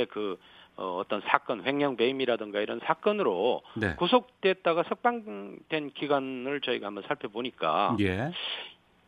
그 0.10 0.39
어, 0.78 0.98
어떤 1.00 1.22
사건, 1.22 1.66
횡령 1.66 1.96
배임이라든가 1.96 2.60
이런 2.60 2.80
사건으로 2.82 3.62
네. 3.76 3.96
구속됐다가 3.96 4.84
석방된 4.84 5.92
기간을 5.94 6.62
저희가 6.62 6.88
한번 6.88 7.04
살펴보니까 7.08 7.96
예. 8.02 8.32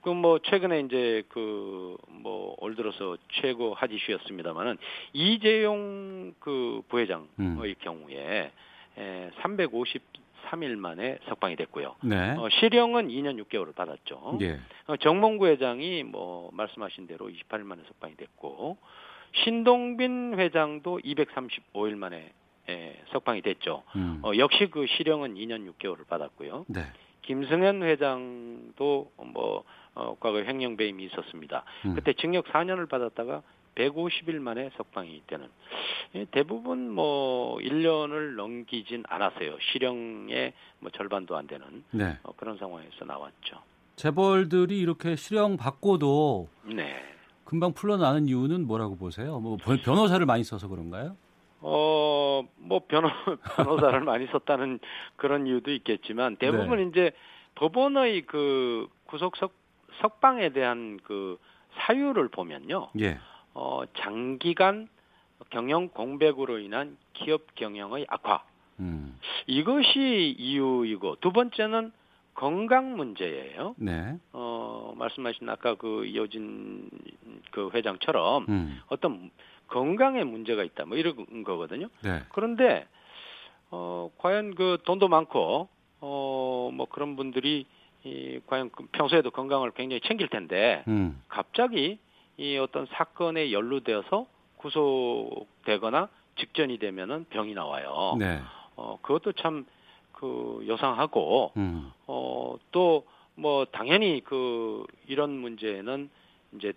그뭐 0.01 0.39
최근에 0.39 0.81
이제 0.81 1.23
그 1.29 1.97
뭐 2.09 2.55
올 2.59 2.75
들어서 2.75 3.17
최고 3.41 3.73
핫 3.73 3.91
이슈였습니다만은 3.91 4.77
이재용 5.13 6.33
그 6.39 6.81
부회장의 6.89 7.27
음. 7.39 7.73
경우에 7.79 8.51
에, 8.97 9.29
353일 9.41 10.75
만에 10.75 11.19
석방이 11.29 11.55
됐고요. 11.55 11.95
네. 12.01 12.31
어, 12.31 12.47
실형은 12.49 13.09
2년 13.09 13.41
6개월을 13.43 13.75
받았죠. 13.75 14.37
예. 14.41 14.59
어, 14.87 14.97
정몽구 14.97 15.47
회장이 15.47 16.03
뭐 16.03 16.49
말씀하신 16.53 17.07
대로 17.07 17.27
28일 17.29 17.63
만에 17.63 17.83
석방이 17.87 18.15
됐고 18.15 18.77
신동빈 19.43 20.35
회장도 20.37 20.99
235일 20.99 21.95
만에 21.95 22.31
에, 22.69 23.01
석방이 23.11 23.41
됐죠. 23.41 23.83
음. 23.95 24.19
어, 24.23 24.31
역시 24.37 24.67
그 24.69 24.85
실형은 24.87 25.35
2년 25.35 25.71
6개월을 25.73 26.07
받았고요. 26.07 26.65
네. 26.67 26.81
김승현 27.23 27.83
회장도 27.83 29.11
뭐 29.17 29.63
어, 29.95 30.15
과거 30.19 30.39
횡령 30.39 30.77
배임이 30.77 31.03
있었습니다. 31.05 31.63
음. 31.85 31.95
그때 31.95 32.13
징역 32.13 32.45
4년을 32.45 32.89
받았다가 32.89 33.41
150일 33.75 34.39
만에 34.39 34.69
석방이 34.75 35.21
되는 35.27 35.47
예, 36.15 36.25
대부분 36.31 36.89
뭐 36.89 37.57
1년을 37.57 38.35
넘기진 38.35 39.03
않았어요. 39.07 39.57
실형의 39.71 40.53
뭐 40.79 40.91
절반도 40.91 41.37
안 41.37 41.47
되는 41.47 41.83
네. 41.91 42.17
어, 42.23 42.31
그런 42.35 42.57
상황에서 42.57 43.05
나왔죠. 43.05 43.61
재벌들이 43.95 44.79
이렇게 44.79 45.15
실형 45.15 45.57
받고도 45.57 46.47
네. 46.63 47.16
금방 47.47 47.71
풀려나는 47.71 48.27
이유는 48.27 48.67
뭐라고 48.67 48.97
보세요? 48.97 49.39
뭐 49.39 49.55
변- 49.55 49.77
변호사를 49.81 50.25
많이 50.25 50.43
써서 50.43 50.67
그런가요? 50.67 51.15
어, 51.61 52.43
뭐 52.57 52.81
변호 52.89 53.07
변호사를 53.55 54.01
많이 54.01 54.27
썼다는 54.27 54.79
그런 55.15 55.47
이유도 55.47 55.71
있겠지만 55.71 56.35
대부분 56.35 56.77
네. 56.79 56.83
이제 56.89 57.11
법원의 57.55 58.23
그 58.25 58.89
구속 59.05 59.37
석, 59.37 59.53
석방에 60.01 60.49
대한 60.49 60.99
그 61.05 61.37
사유를 61.77 62.27
보면요. 62.27 62.89
예. 62.99 63.17
어, 63.53 63.83
장기간 63.97 64.89
경영 65.49 65.87
공백으로 65.87 66.59
인한 66.59 66.97
기업 67.13 67.55
경영의 67.55 68.07
악화. 68.09 68.43
음. 68.81 69.17
이것이 69.47 70.35
이유이고 70.37 71.15
두 71.21 71.31
번째는 71.31 71.93
건강 72.37 72.95
문제예요. 72.95 73.73
네. 73.77 74.15
어, 74.31 74.93
말씀하신 74.95 75.49
아까 75.49 75.73
그 75.73 76.05
이호진 76.05 76.87
그 77.49 77.71
회장처럼 77.73 78.45
음. 78.47 78.79
어떤 78.89 79.31
건강에 79.67 80.23
문제가 80.23 80.63
있다 80.63 80.85
뭐 80.85 80.97
이런 80.97 81.43
거거든요. 81.43 81.87
네. 82.03 82.21
그런데 82.29 82.85
어 83.71 84.11
과연 84.19 84.53
그 84.53 84.77
돈도 84.85 85.07
많고 85.07 85.67
어 85.99 86.69
뭐 86.71 86.85
그런 86.89 87.15
분들이 87.15 87.65
이 88.03 88.39
과연 88.45 88.69
그 88.71 88.85
평소에도 88.91 89.31
건강을 89.31 89.71
굉장히 89.71 89.99
챙길 90.01 90.27
텐데 90.27 90.83
음. 90.87 91.19
갑자기 91.29 91.97
이 92.37 92.57
어떤 92.57 92.85
사건에 92.91 93.51
연루되어서 93.51 94.27
구속되거나 94.57 96.09
직전이 96.37 96.77
되면은 96.77 97.25
병이 97.31 97.55
나와요. 97.55 98.15
네. 98.19 98.39
어 98.75 98.99
그것도 99.01 99.31
참 99.33 99.65
그 100.19 100.63
요상하고 100.67 101.51
음. 101.57 101.91
어또 102.05 103.05
뭐 103.35 103.65
당연히 103.65 104.21
그 104.23 104.85
이런 105.07 105.31
문제는 105.31 106.09
이제 106.55 106.73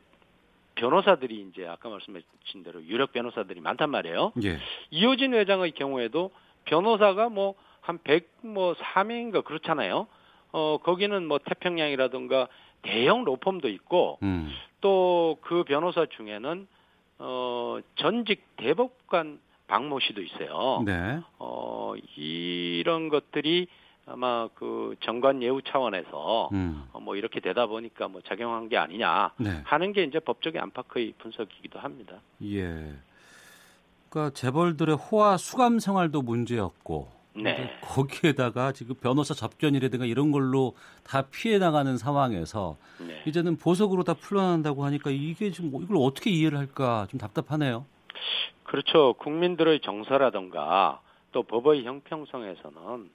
변호사들이 0.74 1.48
이제 1.50 1.66
아까 1.66 1.88
말씀하신 1.88 2.64
대로 2.64 2.82
유력 2.84 3.12
변호사들이 3.12 3.60
많단 3.60 3.90
말이에요. 3.90 4.32
예. 4.44 4.58
이호진 4.90 5.34
회장의 5.34 5.72
경우에도 5.72 6.30
변호사가 6.64 7.28
뭐 7.28 7.54
한 7.80 7.98
100뭐 7.98 8.76
4명인가 8.76 9.44
그렇잖아요. 9.44 10.06
어 10.52 10.78
거기는 10.82 11.26
뭐 11.26 11.38
태평양이라든가 11.38 12.48
대형 12.82 13.24
로펌도 13.24 13.68
있고 13.68 14.18
음. 14.22 14.50
또그 14.80 15.64
변호사 15.64 16.06
중에는 16.06 16.66
어 17.18 17.78
전직 17.96 18.44
대법관 18.56 19.40
박모 19.70 20.00
씨도 20.00 20.20
있어요. 20.20 20.82
네. 20.84 21.20
어 21.38 21.94
이런 22.16 23.08
것들이 23.08 23.68
아마 24.04 24.48
그 24.54 24.96
정관 25.00 25.42
예우 25.42 25.62
차원에서 25.62 26.48
음. 26.52 26.88
어, 26.92 26.98
뭐 26.98 27.14
이렇게 27.14 27.38
되다 27.38 27.66
보니까 27.66 28.08
뭐 28.08 28.20
작용한 28.22 28.68
게 28.68 28.76
아니냐 28.76 29.32
네. 29.38 29.62
하는 29.64 29.92
게 29.92 30.02
이제 30.02 30.18
법적인 30.18 30.60
안팎의 30.60 31.14
분석이기도 31.18 31.78
합니다. 31.78 32.16
예. 32.42 32.94
그러니까 34.08 34.34
재벌들의 34.34 34.96
호화 34.96 35.36
수감 35.36 35.78
생활도 35.78 36.22
문제였고 36.22 37.08
네. 37.36 37.70
거기에다가 37.82 38.72
지금 38.72 38.96
변호사 38.96 39.34
접견이라든가 39.34 40.04
이런 40.04 40.32
걸로 40.32 40.74
다 41.04 41.22
피해 41.30 41.58
나가는 41.58 41.96
상황에서 41.96 42.76
네. 42.98 43.22
이제는 43.24 43.56
보석으로 43.56 44.02
다 44.02 44.14
풀려난다고 44.14 44.84
하니까 44.84 45.10
이게 45.10 45.52
지금 45.52 45.70
뭐 45.70 45.80
이걸 45.80 45.96
어떻게 46.00 46.30
이해를 46.30 46.58
할까 46.58 47.06
좀 47.08 47.20
답답하네요. 47.20 47.86
그렇죠. 48.64 49.14
국민들의 49.14 49.80
정서라든가 49.80 51.00
또 51.32 51.42
법의 51.42 51.84
형평성에서는 51.84 53.10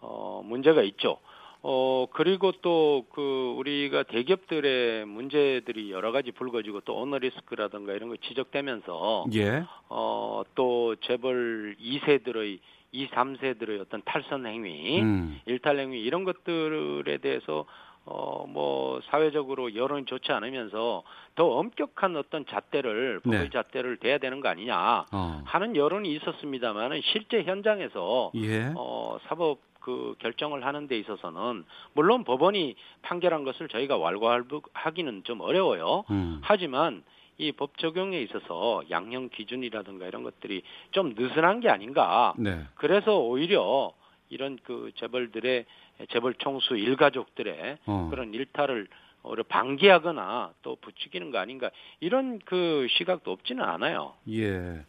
어 0.00 0.42
문제가 0.44 0.82
있죠. 0.82 1.18
어 1.62 2.06
그리고 2.12 2.52
또 2.52 3.06
그 3.14 3.54
우리가 3.56 4.02
대기업들의 4.02 5.06
문제들이 5.06 5.90
여러 5.90 6.12
가지 6.12 6.30
불거지고 6.32 6.80
또 6.80 6.96
오너리스크라든가 7.00 7.92
이런 7.92 8.08
거 8.10 8.16
지적되면서 8.16 9.26
예. 9.34 9.64
어 9.88 10.42
또 10.54 10.96
재벌 10.96 11.76
2세들의 11.80 12.58
2, 12.92 13.08
3세들의 13.08 13.80
어떤 13.80 14.02
탈선 14.04 14.46
행위, 14.46 15.00
음. 15.00 15.40
일탈 15.46 15.78
행위 15.78 16.00
이런 16.00 16.22
것들에 16.24 17.18
대해서 17.18 17.64
어 18.06 18.44
뭐 18.46 19.00
사회적으로 19.06 19.74
여론이 19.74 20.04
좋지 20.04 20.30
않으면서 20.30 21.02
더 21.34 21.44
엄격한 21.46 22.14
어떤 22.16 22.44
잣대를 22.46 23.20
법의 23.20 23.38
네. 23.40 23.50
잣대를 23.50 23.96
대야 23.96 24.18
되는 24.18 24.40
거 24.40 24.48
아니냐 24.48 25.06
어. 25.10 25.42
하는 25.44 25.74
여론이 25.74 26.12
있었습니다만은 26.16 27.00
실제 27.02 27.42
현장에서 27.42 28.30
예. 28.36 28.72
어 28.76 29.18
사법 29.26 29.58
그 29.80 30.14
결정을 30.20 30.64
하는 30.64 30.86
데 30.86 30.96
있어서는 30.98 31.64
물론 31.94 32.24
법원이 32.24 32.76
판결한 33.02 33.44
것을 33.44 33.68
저희가 33.68 33.96
왈가왈부하기는 33.98 35.24
좀 35.24 35.40
어려워요. 35.40 36.04
음. 36.10 36.38
하지만 36.42 37.02
이 37.38 37.50
법 37.52 37.76
적용에 37.78 38.20
있어서 38.20 38.82
양형 38.90 39.30
기준이라든가 39.30 40.06
이런 40.06 40.22
것들이 40.22 40.62
좀 40.92 41.14
느슨한 41.16 41.58
게 41.60 41.68
아닌가. 41.68 42.32
네. 42.38 42.60
그래서 42.76 43.18
오히려 43.18 43.92
이런 44.34 44.58
그 44.64 44.90
재벌들의 44.96 45.64
재벌 46.12 46.34
총수 46.34 46.76
일가족들의 46.76 47.78
어. 47.86 48.08
그런 48.10 48.34
일탈을 48.34 48.88
오히려 49.22 49.42
방기하거나 49.44 50.52
또 50.62 50.76
부추기는 50.82 51.30
거 51.30 51.38
아닌가 51.38 51.70
이런 52.00 52.40
그 52.44 52.86
시각도 52.90 53.30
없지는 53.30 53.64
않아요. 53.64 54.12
예. 54.30 54.84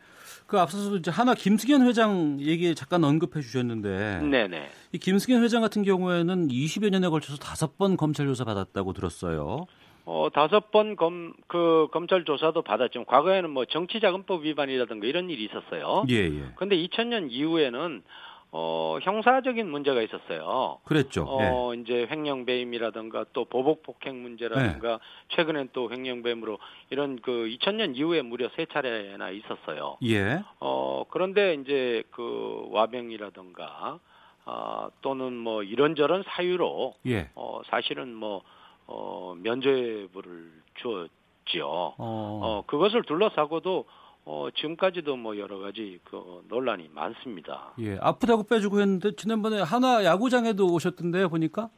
그 0.47 0.59
앞서서도 0.59 0.97
이제 0.97 1.09
하나 1.11 1.33
김승현 1.33 1.87
회장 1.87 2.37
얘기 2.41 2.73
잠깐 2.75 3.03
언급해 3.03 3.39
주셨는데 3.41 4.21
네네. 4.23 4.69
이 4.91 4.97
김승현 4.97 5.41
회장 5.43 5.61
같은 5.61 5.83
경우에는 5.83 6.49
20여 6.49 6.89
년에 6.89 7.07
걸쳐서 7.07 7.37
다섯 7.37 7.77
번 7.77 7.95
검찰 7.95 8.25
조사 8.25 8.43
받았다고 8.43 8.91
들었어요. 8.93 9.67
어 10.07 10.27
다섯 10.33 10.69
번 10.71 10.95
검 10.95 11.33
그 11.47 11.87
검찰 11.91 12.25
조사도 12.25 12.61
받았지만 12.63 13.05
과거에는 13.05 13.49
뭐 13.49 13.65
정치자금법 13.65 14.43
위반이라든가 14.43 15.07
이런 15.07 15.29
일이 15.29 15.45
있었어요. 15.45 16.03
예, 16.09 16.15
예. 16.25 16.43
근데 16.57 16.75
2000년 16.75 17.31
이후에는 17.31 18.03
어 18.51 18.97
형사적인 19.01 19.69
문제가 19.69 20.01
있었어요. 20.01 20.79
그랬죠. 20.85 21.25
어 21.27 21.73
이제 21.73 22.07
횡령 22.09 22.45
배임이라든가 22.45 23.25
또 23.33 23.45
보복 23.45 23.83
폭행 23.83 24.21
문제라든가 24.21 24.89
네. 24.89 24.97
최근엔 25.35 25.69
또 25.73 25.91
횡령 25.91 26.23
배임으로 26.23 26.57
이런 26.89 27.19
그 27.21 27.31
2000년 27.31 27.97
이후에 27.97 28.21
무려 28.21 28.49
세 28.55 28.65
차례나 28.65 29.31
있었어요. 29.31 29.97
예. 30.03 30.15
예. 30.15 30.43
어 30.59 31.03
그런데 31.09 31.55
이제 31.55 32.03
그 32.11 32.67
와병이라든가 32.71 33.99
아 34.45 34.89
또는 35.01 35.33
뭐 35.33 35.63
이런저런 35.63 36.23
사유로 36.27 36.93
예. 37.07 37.29
어 37.35 37.61
사실은 37.69 38.13
뭐 38.13 38.41
어, 38.87 39.35
면죄부를 39.41 40.51
주었지요. 40.75 41.67
어. 41.67 41.95
어, 41.97 42.63
그것을 42.67 43.03
둘러싸고도 43.03 43.85
어, 44.25 44.47
지금까지도 44.55 45.15
뭐 45.17 45.37
여러 45.37 45.59
가지 45.59 45.99
그 46.03 46.43
논란이 46.49 46.89
많습니다. 46.93 47.73
예. 47.79 47.97
아프다고 48.01 48.43
빼주고 48.43 48.81
했는데 48.81 49.15
지난번에 49.15 49.61
하나 49.61 50.03
야구장에도 50.03 50.65
오셨던데요, 50.73 51.29
보니까? 51.29 51.69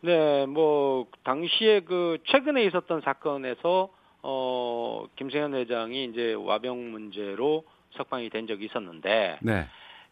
네, 0.00 0.44
뭐 0.46 1.06
당시에 1.22 1.80
그 1.80 2.18
최근에 2.26 2.64
있었던 2.64 3.00
사건에서 3.02 3.88
어, 4.22 5.06
김세현 5.16 5.54
회장이 5.54 6.04
이제 6.06 6.34
와병 6.34 6.90
문제로 6.90 7.64
석방이 7.96 8.28
된 8.30 8.48
적이 8.48 8.66
있었는데 8.66 9.38
네. 9.40 9.66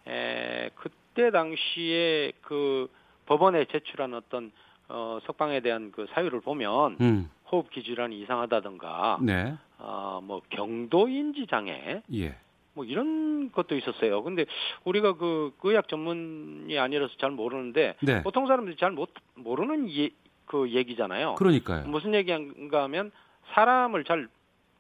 에, 0.07 0.71
그때 0.77 1.33
당시에 1.33 2.33
그 2.43 2.89
법원에 3.27 3.65
제출한 3.67 4.15
어떤 4.15 4.53
어, 4.89 5.19
석방에 5.27 5.61
대한 5.61 5.91
그 5.91 6.07
사유를 6.15 6.43
보면 6.43 6.97
음. 7.01 7.31
호흡기 7.55 7.83
질환이 7.83 8.21
이상하다든가 8.23 9.19
네. 9.23 9.55
아, 9.79 10.21
뭐 10.23 10.43
경도인지 10.51 11.47
장애 11.49 12.03
예. 12.15 12.37
뭐 12.75 12.85
이런 12.85 13.53
것도 13.53 13.77
있었어요. 13.77 14.23
근데 14.23 14.47
우리가 14.85 15.17
그 15.17 15.55
의학 15.63 15.89
전문이 15.89 16.77
아니라서 16.79 17.15
잘 17.21 17.31
모르는데 17.31 17.95
네. 18.03 18.23
보통 18.23 18.47
사람들이 18.47 18.77
잘 18.77 18.91
못 18.91 19.11
모르는 19.37 19.87
이, 19.89 20.11
그 20.47 20.71
얘기잖아요. 20.71 21.37
그러니까요. 21.37 21.87
무슨 21.87 22.15
얘기인가 22.15 22.83
하면 22.85 23.13
사람을 23.55 24.05
잘 24.05 24.29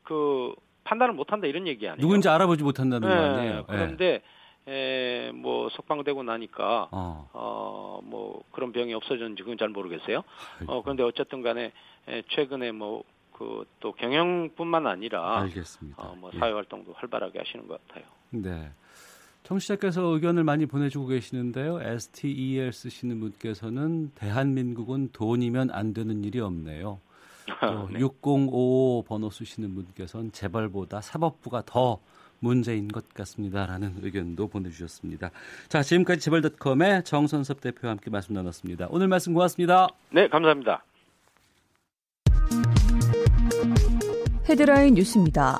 그 0.04 0.54
판단을 0.84 1.14
못 1.14 1.32
한다 1.32 1.46
이런 1.46 1.66
얘기 1.66 1.88
아니에요. 1.88 2.00
누군지 2.00 2.28
알아보지 2.28 2.62
못한다는 2.62 3.08
네, 3.08 3.14
거 3.14 3.22
아니에요? 3.22 3.56
예. 3.56 3.64
그런데 3.66 4.22
에, 4.68 5.30
뭐 5.32 5.68
석방되고 5.70 6.22
나니까 6.22 6.88
어. 6.90 7.28
어, 7.32 8.00
뭐 8.04 8.42
그런 8.52 8.72
병이 8.72 8.92
없어졌는지 8.94 9.42
그건 9.42 9.56
잘 9.58 9.68
모르겠어요. 9.70 10.22
어, 10.66 10.82
그런데 10.82 11.02
어쨌든 11.02 11.40
간에 11.42 11.64
에, 11.64 11.72
최근에 12.06 12.72
뭐 12.72 13.04
그 13.34 13.64
또 13.80 13.92
경영뿐만 13.92 14.86
아니라 14.86 15.40
알겠습니다. 15.40 16.02
어, 16.02 16.14
뭐 16.14 16.30
예. 16.32 16.38
사회 16.38 16.52
활동도 16.52 16.92
활발하게 16.94 17.40
하시는 17.40 17.66
것 17.68 17.86
같아요. 17.86 18.04
네. 18.30 18.70
청취자께서 19.42 20.02
의견을 20.02 20.42
많이 20.42 20.64
보내주고 20.64 21.08
계시는데요. 21.08 21.80
STEL 21.82 22.72
쓰시는 22.72 23.20
분께서는 23.20 24.10
대한민국은 24.14 25.10
돈이면 25.12 25.70
안 25.70 25.92
되는 25.92 26.24
일이 26.24 26.40
없네요. 26.40 27.00
또 27.60 27.90
네. 27.90 28.00
6055 28.00 29.04
번호 29.06 29.28
쓰시는 29.28 29.74
분께서는 29.74 30.32
재벌보다 30.32 31.02
사법부가 31.02 31.62
더 31.66 32.00
문제인 32.40 32.88
것 32.88 33.12
같습니다라는 33.12 33.96
의견도 34.00 34.48
보내주셨습니다. 34.48 35.30
자, 35.68 35.82
지금까지 35.82 36.20
재벌닷컴의 36.20 37.04
정선섭 37.04 37.60
대표와 37.60 37.92
함께 37.92 38.10
말씀 38.10 38.34
나눴습니다. 38.34 38.86
오늘 38.90 39.08
말씀 39.08 39.34
고맙습니다. 39.34 39.88
네, 40.10 40.28
감사합니다. 40.28 40.84
헤드라인 44.48 44.94
뉴스입니다. 44.94 45.58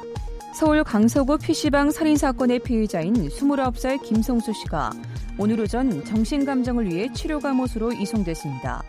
서울 0.54 0.84
강서구 0.84 1.38
PC방 1.38 1.90
살인 1.90 2.16
사건의 2.16 2.58
피의자인 2.58 3.14
29살 3.14 4.02
김성수 4.02 4.52
씨가 4.52 4.90
오늘 5.38 5.58
오전 5.58 6.04
정신감정을 6.04 6.90
위해 6.90 7.10
치료감호소로 7.12 7.92
이송됐습니다. 7.92 8.82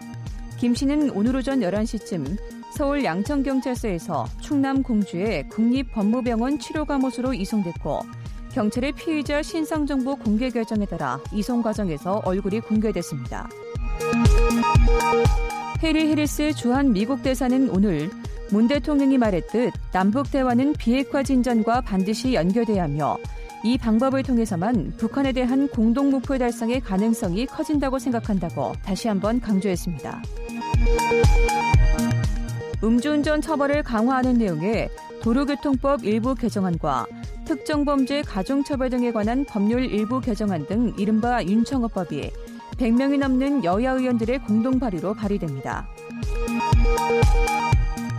김 0.60 0.76
씨는 0.76 1.12
오늘 1.12 1.38
오전 1.38 1.62
11시쯤 1.62 2.38
서울 2.74 3.06
양천경찰서에서 3.06 4.28
충남 4.42 4.84
공주의 4.84 5.48
국립법무병원 5.48 6.60
치료감호소로 6.60 7.34
이송됐고 7.34 8.02
경찰의 8.52 8.92
피의자 8.92 9.42
신상정보 9.42 10.18
공개 10.18 10.50
결정에 10.50 10.86
따라 10.86 11.20
이송 11.32 11.62
과정에서 11.62 12.22
얼굴이 12.26 12.60
공개됐습니다. 12.60 13.50
해리 15.82 16.10
해리스 16.10 16.54
주한 16.54 16.92
미국 16.92 17.24
대사는 17.24 17.70
오늘 17.70 18.10
문 18.52 18.68
대통령이 18.68 19.18
말했듯 19.18 19.74
남북 19.92 20.32
대화는 20.32 20.74
비핵화 20.74 21.24
진전과 21.24 21.82
반드시 21.82 22.34
연결돼야 22.34 22.84
하며 22.84 23.18
이 23.64 23.78
방법을 23.78 24.22
통해서만 24.24 24.94
북한에 24.98 25.32
대한 25.32 25.68
공동 25.68 26.12
목표 26.12 26.38
달성의 26.38 26.82
가능성이 26.82 27.48
커진다고 27.48 27.98
생각한다고 27.98 28.74
다시 28.84 29.08
한번 29.08 29.40
강조했습니다. 29.40 30.22
음주운전 32.84 33.42
처벌을 33.42 33.82
강화하는 33.82 34.36
내용의 34.36 34.90
도로교통법 35.24 36.06
일부 36.06 36.36
개정안과 36.36 37.08
특정범죄 37.46 38.22
가중처벌 38.22 38.92
등에 38.92 39.12
관한 39.12 39.46
법률 39.46 39.86
일부 39.86 40.22
개정안 40.22 40.68
등 40.68 40.94
이른바 40.98 41.44
윤청어법이 41.44 42.30
100명이 42.78 43.18
넘는 43.18 43.64
여야 43.64 43.94
의원들의 43.94 44.44
공동 44.44 44.78
발의로 44.78 45.16
발의됩니다. 45.16 45.88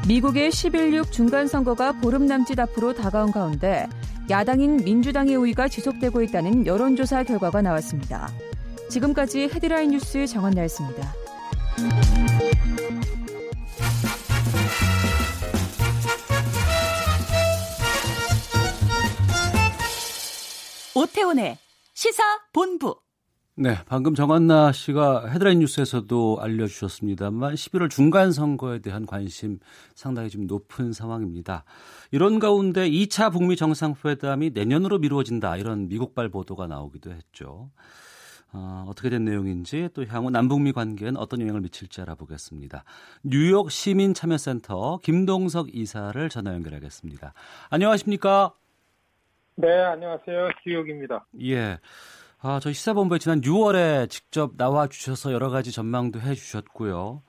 미국의 0.09 0.51
11.6 0.51 1.11
중간선거가 1.11 2.01
보름 2.01 2.27
남짓 2.27 2.61
앞으로 2.61 2.95
다가온 2.95 3.33
가운데 3.33 3.89
야당인 4.31 4.77
민주당의 4.77 5.35
우위가 5.35 5.67
지속되고 5.67 6.23
있다는 6.23 6.65
여론조사 6.65 7.25
결과가 7.25 7.61
나왔습니다. 7.61 8.31
지금까지 8.89 9.51
헤드라인 9.53 9.91
뉴스 9.91 10.25
정원나였습니다. 10.27 11.13
오태훈의 20.95 21.59
시사 21.95 22.23
본부. 22.53 23.06
네, 23.59 23.71
방금 23.87 24.15
정한나 24.15 24.71
씨가 24.71 25.29
헤드라인 25.29 25.61
뉴스에서도 25.61 26.41
알려주셨습니다만 26.43 27.55
11월 27.55 27.89
중간 27.89 28.31
선거에 28.31 28.81
대한 28.81 29.07
관심 29.07 29.61
상당히 29.95 30.29
좀 30.29 30.47
높은 30.47 30.93
상황입니다. 30.93 31.65
이런 32.11 32.39
가운데 32.39 32.87
2차 32.87 33.33
북미 33.33 33.57
정상회담이 33.57 34.51
내년으로 34.51 34.99
미루어진다 34.99 35.57
이런 35.57 35.89
미국발 35.89 36.29
보도가 36.29 36.67
나오기도 36.67 37.11
했죠. 37.13 37.71
어, 38.53 38.85
어떻게 38.89 39.09
된 39.09 39.25
내용인지 39.25 39.89
또 39.95 40.05
향후 40.05 40.29
남북미 40.29 40.73
관계엔 40.73 41.17
어떤 41.17 41.41
영향을 41.41 41.63
미칠지 41.63 42.03
알아보겠습니다. 42.03 42.85
뉴욕 43.23 43.71
시민 43.71 44.13
참여센터 44.13 45.01
김동석 45.03 45.75
이사를 45.75 46.29
전화 46.29 46.53
연결하겠습니다. 46.53 47.33
안녕하십니까? 47.71 48.53
네, 49.55 49.73
안녕하세요. 49.73 50.51
뉴욕입니다. 50.67 51.27
예. 51.41 51.79
아, 52.43 52.61
저희 52.61 52.75
시사본부에 52.75 53.19
지난 53.19 53.41
6월에 53.41 54.11
직접 54.11 54.57
나와 54.57 54.87
주셔서 54.89 55.33
여러 55.33 55.49
가지 55.49 55.73
전망도 55.73 56.21
해 56.21 56.35
주셨고요. 56.35 57.23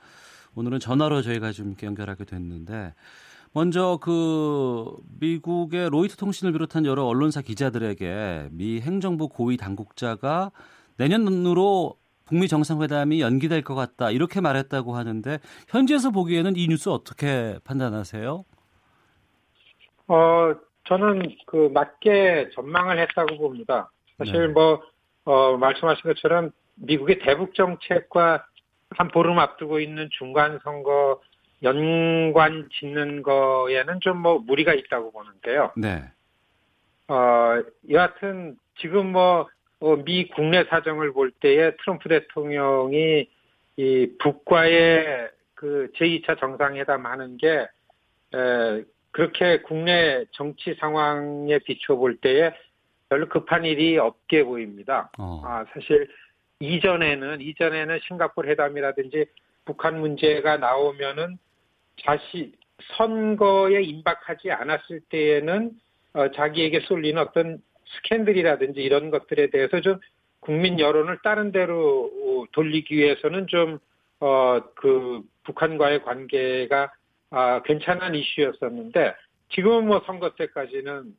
오늘은 0.55 0.79
전화로 0.79 1.21
저희가 1.21 1.51
좀 1.53 1.75
연결하게 1.81 2.25
됐는데 2.25 2.93
먼저 3.53 3.99
그 4.01 4.97
미국의 5.19 5.89
로이터 5.89 6.17
통신을 6.17 6.51
비롯한 6.51 6.85
여러 6.85 7.05
언론사 7.05 7.41
기자들에게 7.41 8.49
미 8.51 8.81
행정부 8.81 9.29
고위 9.29 9.55
당국자가 9.55 10.51
내년으로 10.97 11.95
북미 12.25 12.49
정상회담이 12.49 13.21
연기될 13.21 13.61
것 13.63 13.75
같다 13.75 14.11
이렇게 14.11 14.41
말했다고 14.41 14.95
하는데 14.95 15.39
현지에서 15.69 16.11
보기에는 16.11 16.57
이 16.57 16.67
뉴스 16.67 16.89
어떻게 16.89 17.57
판단하세요? 17.63 18.43
어, 20.09 20.53
저는 20.83 21.35
그 21.45 21.69
맞게 21.73 22.49
전망을 22.53 22.99
했다고 22.99 23.37
봅니다. 23.37 23.89
사실 24.17 24.47
네. 24.47 24.53
뭐, 24.53 24.81
어, 25.27 25.57
말씀하신 25.57 26.03
것처럼 26.03 26.51
미국의 26.75 27.19
대북 27.19 27.53
정책과 27.53 28.45
한 28.91 29.07
보름 29.09 29.39
앞두고 29.39 29.81
있는 29.81 30.07
중간 30.17 30.57
선거 30.63 31.21
연관 31.63 32.69
짓는 32.79 33.23
거에는 33.23 33.99
좀 33.99 34.17
뭐 34.19 34.39
무리가 34.39 34.73
있다고 34.73 35.11
보는데요. 35.11 35.73
네. 35.75 36.01
어, 37.09 37.61
여하튼 37.89 38.55
지금 38.79 39.11
뭐, 39.11 39.49
어, 39.81 39.95
미 39.97 40.29
국내 40.29 40.63
사정을 40.63 41.11
볼 41.11 41.31
때에 41.31 41.75
트럼프 41.83 42.07
대통령이 42.07 43.29
이 43.75 44.11
북과의 44.19 45.29
그 45.55 45.89
제2차 45.97 46.39
정상회담 46.39 47.05
하는 47.05 47.35
게, 47.37 47.67
에, 48.33 48.83
그렇게 49.11 49.61
국내 49.61 50.23
정치 50.31 50.75
상황에 50.75 51.59
비춰볼 51.59 52.17
때에 52.17 52.53
별로 53.09 53.27
급한 53.29 53.65
일이 53.65 53.97
없게 53.97 54.43
보입니다. 54.43 55.09
어. 55.17 55.41
아, 55.45 55.65
사실 55.73 56.07
이전에는, 56.59 57.41
이전에는 57.41 57.99
싱가포르 58.07 58.49
회담이라든지 58.49 59.25
북한 59.65 59.99
문제가 59.99 60.57
나오면은 60.57 61.37
자시, 62.03 62.53
선거에 62.95 63.81
임박하지 63.81 64.51
않았을 64.51 65.01
때에는 65.09 65.71
어, 66.13 66.31
자기에게 66.31 66.81
쏠리는 66.81 67.21
어떤 67.21 67.61
스캔들이라든지 67.85 68.81
이런 68.81 69.09
것들에 69.11 69.49
대해서 69.49 69.81
좀 69.81 69.99
국민 70.39 70.79
여론을 70.79 71.19
다른 71.23 71.51
데로 71.51 72.05
어, 72.05 72.45
돌리기 72.51 72.95
위해서는 72.95 73.47
좀, 73.47 73.79
어, 74.19 74.61
그, 74.75 75.21
북한과의 75.43 76.03
관계가, 76.03 76.91
아, 77.29 77.61
괜찮은 77.63 78.15
이슈였었는데, 78.15 79.15
지금은 79.49 79.87
뭐 79.87 80.01
선거 80.05 80.31
때까지는, 80.35 81.15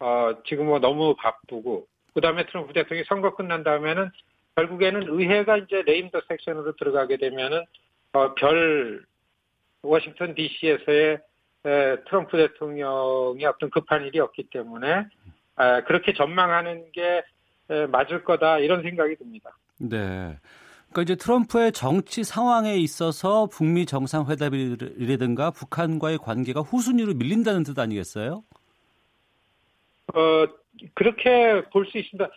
어, 0.00 0.32
지금 0.46 0.66
뭐 0.66 0.78
너무 0.78 1.14
바쁘고, 1.16 1.86
그 2.14 2.20
다음에 2.20 2.46
트럼프 2.46 2.72
대통령이 2.72 3.04
선거 3.08 3.34
끝난 3.34 3.62
다음에는 3.62 4.10
결국에는 4.56 5.08
의회가 5.08 5.58
이제 5.58 5.82
레임더 5.82 6.22
섹션으로 6.28 6.76
들어가게 6.76 7.16
되면은, 7.16 7.64
어, 8.12 8.34
별, 8.34 9.04
워싱턴 9.82 10.34
DC에서의 10.34 11.18
트럼프 12.08 12.36
대통령이 12.36 13.44
어떤 13.44 13.70
급한 13.70 14.04
일이 14.04 14.18
없기 14.20 14.48
때문에 14.50 15.06
아, 15.56 15.82
그렇게 15.84 16.14
전망하는 16.14 16.90
게 16.92 17.22
에, 17.70 17.86
맞을 17.86 18.24
거다 18.24 18.58
이런 18.58 18.82
생각이 18.82 19.16
듭니다. 19.16 19.50
네. 19.78 20.38
그러니까 20.90 21.02
이제 21.02 21.16
트럼프의 21.16 21.72
정치 21.72 22.24
상황에 22.24 22.76
있어서 22.76 23.46
북미 23.46 23.84
정상회담이라든가 23.84 25.50
북한과의 25.50 26.18
관계가 26.18 26.60
후순위로 26.60 27.14
밀린다는 27.14 27.64
뜻 27.64 27.78
아니겠어요? 27.78 28.42
어, 30.14 30.46
그렇게 30.94 31.62
볼 31.72 31.86
수 31.86 31.98
있습니다. 31.98 32.28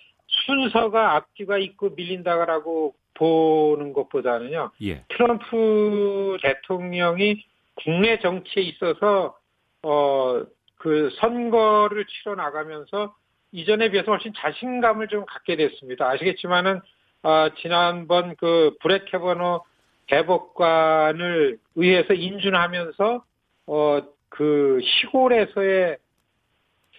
순서가 0.45 1.15
앞뒤가 1.15 1.57
있고 1.57 1.89
밀린다라고 1.89 2.95
보는 3.15 3.93
것보다는요. 3.93 4.71
예. 4.83 5.03
트럼프 5.09 6.37
대통령이 6.41 7.43
국내 7.75 8.19
정치에 8.19 8.63
있어서 8.63 9.37
어, 9.83 10.43
그 10.77 11.09
선거를 11.19 12.05
치러 12.05 12.35
나가면서 12.35 13.13
이전에 13.51 13.89
비해서 13.91 14.11
훨씬 14.11 14.31
자신감을 14.35 15.09
좀 15.09 15.25
갖게 15.25 15.55
됐습니다. 15.57 16.07
아시겠지만은 16.09 16.79
아, 17.23 17.51
지난번 17.61 18.35
그 18.37 18.75
브렉 18.81 19.05
캐버너 19.05 19.63
대법관을 20.07 21.59
의해서 21.75 22.13
인준하면서 22.13 23.23
어 23.67 24.01
그 24.31 24.79
시골에서의 24.81 25.97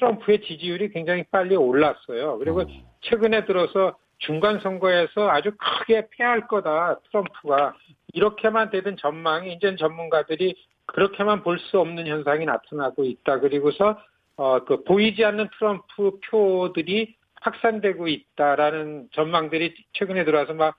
트럼프의 0.03 0.43
지지율이 0.43 0.91
굉장히 0.91 1.23
빨리 1.31 1.55
올랐어요. 1.55 2.39
그리고 2.39 2.63
어. 2.63 2.67
최근에 3.03 3.45
들어서 3.45 3.97
중간 4.19 4.59
선거에서 4.61 5.31
아주 5.31 5.53
크게 5.57 6.09
패할 6.11 6.49
거다 6.49 6.99
트럼프가 7.11 7.75
이렇게만 8.13 8.71
되던 8.71 8.97
전망이 8.97 9.53
이제 9.55 9.77
전문가들이 9.77 10.57
그렇게만 10.87 11.43
볼 11.45 11.59
수 11.59 11.79
없는 11.79 12.07
현상이 12.07 12.45
나타나고 12.45 13.05
있다. 13.05 13.39
그리고서 13.41 13.99
어 14.37 14.61
그 14.65 14.83
보이지 14.83 15.25
않는 15.25 15.49
트럼프 15.59 16.19
표들이 16.29 17.15
확산되고 17.41 18.09
있다라는 18.09 19.09
전망들이 19.13 19.75
최근에 19.93 20.25
들어와서 20.25 20.55
막 20.55 20.77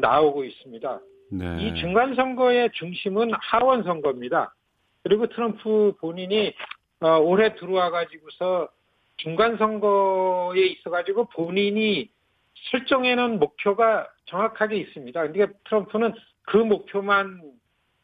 나오고 0.00 0.44
있습니다. 0.44 1.00
네. 1.32 1.56
이 1.60 1.74
중간 1.80 2.14
선거의 2.14 2.70
중심은 2.72 3.30
하원 3.32 3.84
선거입니다. 3.84 4.54
그리고 5.02 5.28
트럼프 5.28 5.92
본인이 6.00 6.52
어, 7.00 7.18
올해 7.18 7.54
들어와 7.54 7.90
가지고서 7.90 8.68
중간 9.18 9.56
선거에 9.56 10.60
있어 10.66 10.90
가지고 10.90 11.26
본인이 11.26 12.10
설정해놓은 12.70 13.38
목표가 13.38 14.08
정확하게 14.26 14.76
있습니다. 14.76 15.28
그러니까 15.28 15.58
트럼프는 15.64 16.14
그 16.42 16.56
목표만 16.56 17.40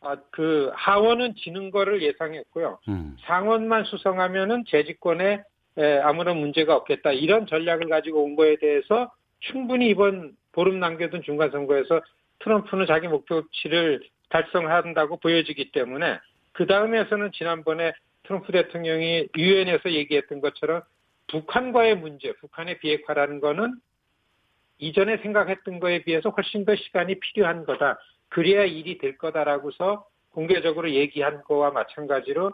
아, 0.05 0.17
그 0.31 0.71
하원은 0.75 1.37
지는 1.37 1.71
거를 1.71 2.03
예상했고요. 2.03 2.81
음. 2.89 3.17
상원만 3.21 3.85
수성하면은 3.85 4.65
재집권에 4.67 5.43
에, 5.79 5.99
아무런 6.01 6.39
문제가 6.39 6.75
없겠다. 6.77 7.13
이런 7.13 7.47
전략을 7.47 7.89
가지고 7.89 8.25
온 8.25 8.35
거에 8.35 8.57
대해서 8.57 9.13
충분히 9.41 9.89
이번 9.91 10.37
보름 10.53 10.81
남겨둔 10.81 11.23
중간 11.23 11.51
선거에서 11.51 12.01
트럼프는 12.41 12.87
자기 12.87 13.07
목표치를 13.09 14.03
달성한다고 14.29 15.19
보여지기 15.19 15.71
때문에 15.71 16.19
그 16.53 16.67
다음에서는 16.67 17.31
지난번에 17.33 17.93
트럼프 18.25 18.53
대통령이 18.53 19.29
유엔에서 19.37 19.93
얘기했던 19.93 20.41
것처럼 20.41 20.83
북한과의 21.29 21.97
문제, 21.97 22.33
북한의 22.35 22.79
비핵화라는 22.79 23.41
거는 23.41 23.75
이전에 24.79 25.19
생각했던 25.19 25.81
거에 25.81 26.03
비해서 26.03 26.31
훨씬 26.31 26.65
더 26.65 26.75
시간이 26.75 27.21
필요한 27.21 27.65
거다. 27.65 27.99
그래야 28.29 28.65
일이 28.65 28.99
될 28.99 29.17
거다라고서 29.17 30.07
공개적으로 30.31 30.91
얘기한 30.91 31.43
거와 31.45 31.71
마찬가지로 31.71 32.53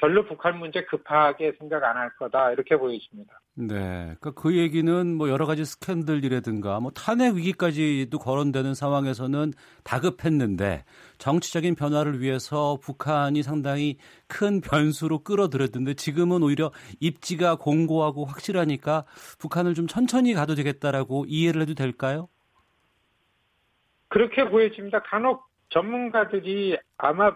별로 0.00 0.24
북한 0.26 0.58
문제 0.58 0.84
급하게 0.84 1.52
생각 1.58 1.82
안 1.84 1.96
할 1.96 2.10
거다 2.16 2.52
이렇게 2.52 2.76
보여집니다. 2.76 3.40
네. 3.54 4.14
그러니까 4.20 4.32
그 4.32 4.56
얘기는 4.56 5.14
뭐 5.14 5.30
여러 5.30 5.46
가지 5.46 5.64
스캔들이라든가 5.64 6.78
뭐 6.80 6.90
탄핵 6.90 7.34
위기까지도 7.34 8.18
거론되는 8.18 8.74
상황에서는 8.74 9.52
다급했는데 9.82 10.84
정치적인 11.18 11.74
변화를 11.74 12.20
위해서 12.20 12.78
북한이 12.82 13.42
상당히 13.42 13.96
큰 14.28 14.60
변수로 14.60 15.20
끌어들였는데 15.20 15.94
지금은 15.94 16.42
오히려 16.42 16.70
입지가 17.00 17.56
공고하고 17.56 18.26
확실하니까 18.26 19.04
북한을 19.40 19.72
좀 19.72 19.86
천천히 19.86 20.34
가도 20.34 20.54
되겠다라고 20.54 21.24
이해를 21.26 21.62
해도 21.62 21.74
될까요? 21.74 22.28
그렇게 24.08 24.48
보여집니다. 24.48 25.00
간혹 25.02 25.46
전문가들이 25.70 26.76
아마 26.98 27.32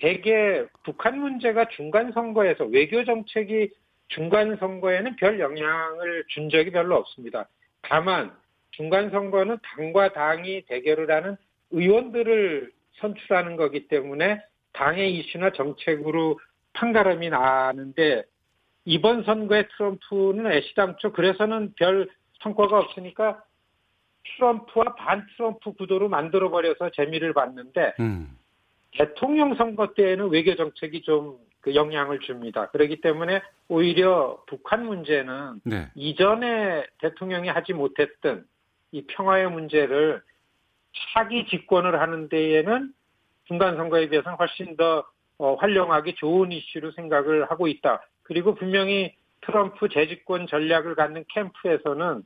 대개 0.00 0.64
북한 0.82 1.18
문제가 1.20 1.68
중간 1.68 2.12
선거에서 2.12 2.64
외교 2.64 3.04
정책이 3.04 3.70
중간 4.08 4.56
선거에는 4.56 5.16
별 5.16 5.38
영향을 5.38 6.24
준 6.28 6.48
적이 6.48 6.70
별로 6.70 6.96
없습니다. 6.96 7.48
다만 7.82 8.32
중간 8.70 9.10
선거는 9.10 9.58
당과 9.62 10.12
당이 10.12 10.62
대결을 10.66 11.10
하는 11.10 11.36
의원들을 11.70 12.72
선출하는 12.94 13.56
거기 13.56 13.88
때문에 13.88 14.42
당의 14.72 15.14
이슈나 15.16 15.52
정책으로 15.52 16.40
판가름이 16.72 17.28
나는데 17.30 18.24
이번 18.86 19.24
선거에 19.24 19.68
트럼프는 19.76 20.50
애시당초 20.50 21.12
그래서는 21.12 21.74
별 21.76 22.08
성과가 22.42 22.78
없으니까 22.78 23.42
트럼프와 24.36 24.94
반 24.94 25.26
트럼프 25.36 25.72
구도로 25.72 26.08
만들어 26.08 26.50
버려서 26.50 26.90
재미를 26.90 27.34
봤는데 27.34 27.94
음. 28.00 28.36
대통령 28.92 29.54
선거 29.54 29.94
때에는 29.94 30.30
외교 30.30 30.54
정책이 30.56 31.02
좀 31.02 31.50
그 31.60 31.74
영향을 31.74 32.20
줍니다. 32.20 32.68
그렇기 32.70 33.00
때문에 33.00 33.42
오히려 33.68 34.42
북한 34.46 34.86
문제는 34.86 35.60
네. 35.64 35.88
이전에 35.94 36.86
대통령이 36.98 37.48
하지 37.48 37.72
못했던 37.72 38.44
이 38.92 39.04
평화의 39.06 39.50
문제를 39.50 40.22
차기 41.12 41.46
집권을 41.46 42.00
하는 42.00 42.28
데에는 42.28 42.92
중간 43.44 43.76
선거에 43.76 44.08
비해서는 44.08 44.38
훨씬 44.38 44.76
더 44.76 45.04
어, 45.38 45.54
활용하기 45.54 46.16
좋은 46.16 46.52
이슈로 46.52 46.92
생각을 46.92 47.50
하고 47.50 47.66
있다. 47.66 48.02
그리고 48.22 48.54
분명히 48.54 49.14
트럼프 49.42 49.88
재집권 49.88 50.46
전략을 50.46 50.94
갖는 50.94 51.24
캠프에서는 51.28 52.22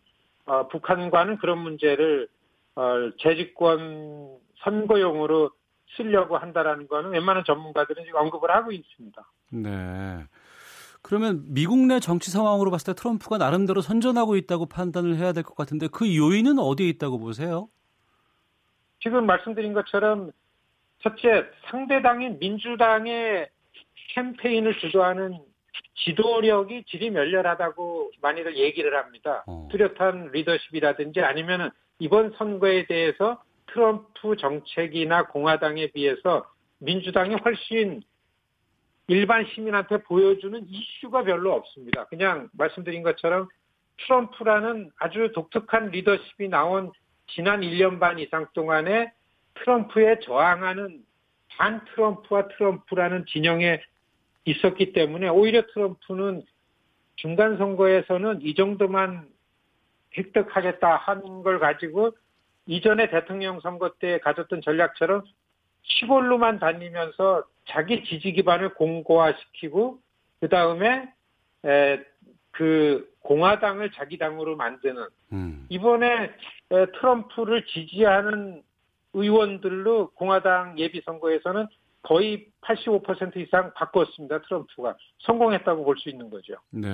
어, 0.47 0.69
북한과는 0.69 1.39
그런 1.39 1.59
문제를 1.59 2.29
어, 2.77 3.11
재집권 3.19 4.39
선거용으로 4.59 5.51
쓰려고 5.97 6.37
한다라는 6.37 6.89
거는 6.89 7.11
웬만한 7.11 7.45
전문가들은 7.45 8.05
지금 8.05 8.21
언급을 8.21 8.51
하고 8.51 8.73
있습니다. 8.73 9.23
네. 9.51 10.25
그러면 11.03 11.45
미국 11.49 11.79
내 11.79 12.01
정치 12.01 12.31
상황으로 12.31 12.71
봤을 12.71 12.95
때 12.95 13.01
트럼프가 13.01 13.37
나름대로 13.39 13.81
선전하고 13.83 14.37
있다고 14.37 14.67
판단을 14.67 15.17
해야 15.17 15.33
될 15.33 15.43
것 15.45 15.55
같은데 15.55 15.87
그 15.89 16.17
요인은 16.17 16.59
어디에 16.59 16.89
있다고 16.89 17.19
보세요? 17.19 17.69
지금 19.01 19.27
말씀드린 19.27 19.75
것처럼 19.75 20.31
첫째 21.03 21.45
상대당인 21.71 22.39
민주당의 22.39 23.49
캠페인을 24.15 24.79
주도하는 24.79 25.39
지도력이 25.97 26.85
질이 26.89 27.11
멸렬하다고 27.11 28.13
많이들 28.23 28.57
얘기를 28.57 28.97
합니다. 28.97 29.45
어. 29.47 29.69
뚜렷한 29.71 30.31
리더십이라든지 30.33 31.21
아니면은 31.21 31.69
이번 31.99 32.33
선거에 32.39 32.87
대해서 32.87 33.43
트럼프 33.75 34.37
정책이나 34.37 35.27
공화당에 35.27 35.89
비해서 35.89 36.49
민주당이 36.79 37.35
훨씬 37.45 38.03
일반 39.09 39.45
시민한테 39.47 40.03
보여주는 40.05 40.65
이슈가 40.67 41.25
별로 41.25 41.53
없습니다. 41.53 42.07
그냥 42.07 42.49
말씀드린 42.53 43.03
것처럼 43.03 43.49
트럼프라는 43.99 44.91
아주 44.97 45.31
독특한 45.35 45.91
리더십이 45.91 46.49
나온 46.49 46.93
지난 47.29 47.61
1년 47.61 48.01
반 48.01 48.19
이상 48.19 48.47
동안에 48.55 49.13
트럼프에 49.55 50.21
저항하는 50.21 51.03
반 51.51 51.85
트럼프와 51.87 52.49
트럼프라는 52.49 53.27
진영에 53.27 53.83
있었기 54.47 54.93
때문에 54.93 55.29
오히려 55.29 55.67
트럼프는 55.67 56.43
중간 57.17 57.57
선거에서는 57.59 58.43
이 58.43 58.55
정도만 58.55 59.29
획득하겠다 60.17 60.97
하는 60.97 61.43
걸 61.43 61.59
가지고 61.59 62.13
이전에 62.67 63.11
대통령 63.11 63.61
선거 63.61 63.91
때 63.99 64.19
가졌던 64.21 64.63
전략처럼 64.63 65.23
시골로만 65.83 66.59
다니면서 66.59 67.45
자기 67.67 68.05
지지 68.05 68.33
기반을 68.33 68.75
공고화시키고 68.75 69.99
그 70.41 70.49
다음에 70.49 71.13
그 72.51 73.09
공화당을 73.21 73.91
자기 73.93 74.17
당으로 74.19 74.57
만드는 74.57 75.07
음. 75.33 75.67
이번에 75.69 76.31
에, 76.71 76.87
트럼프를 76.93 77.67
지지하는 77.67 78.63
의원들로 79.13 80.11
공화당 80.11 80.79
예비 80.79 81.01
선거에서는 81.05 81.67
거의 82.03 82.49
85% 82.61 83.37
이상 83.39 83.73
바꿨습니다. 83.75 84.43
트럼프가 84.43 84.97
성공했다고 85.21 85.85
볼 85.85 85.97
수 85.97 86.11
있는 86.11 86.29
거죠. 86.31 86.55
네. 86.71 86.89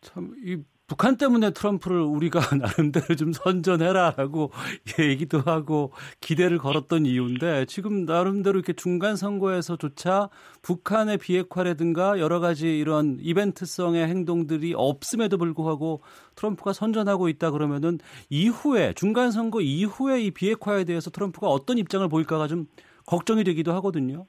참, 0.00 0.34
이 0.44 0.62
북한 0.86 1.16
때문에 1.16 1.50
트럼프를 1.50 2.00
우리가 2.00 2.40
나름대로 2.56 3.14
좀 3.16 3.32
선전해라라고 3.32 4.50
얘기도 4.98 5.40
하고 5.40 5.92
기대를 6.20 6.58
걸었던 6.58 7.06
이유인데 7.06 7.64
지금 7.66 8.04
나름대로 8.04 8.58
이렇게 8.58 8.74
중간 8.74 9.16
선거에서조차 9.16 10.28
북한의 10.60 11.18
비핵화라든가 11.18 12.20
여러 12.20 12.38
가지 12.38 12.78
이런 12.78 13.16
이벤트성의 13.20 14.06
행동들이 14.06 14.74
없음에도 14.76 15.38
불구하고 15.38 16.02
트럼프가 16.34 16.74
선전하고 16.74 17.28
있다 17.30 17.50
그러면은 17.50 17.98
이후에 18.28 18.92
중간 18.92 19.30
선거 19.30 19.62
이후에 19.62 20.20
이 20.20 20.30
비핵화에 20.30 20.84
대해서 20.84 21.10
트럼프가 21.10 21.48
어떤 21.48 21.78
입장을 21.78 22.06
보일까가 22.08 22.46
좀 22.46 22.66
걱정이 23.06 23.44
되기도 23.44 23.72
하거든요. 23.74 24.26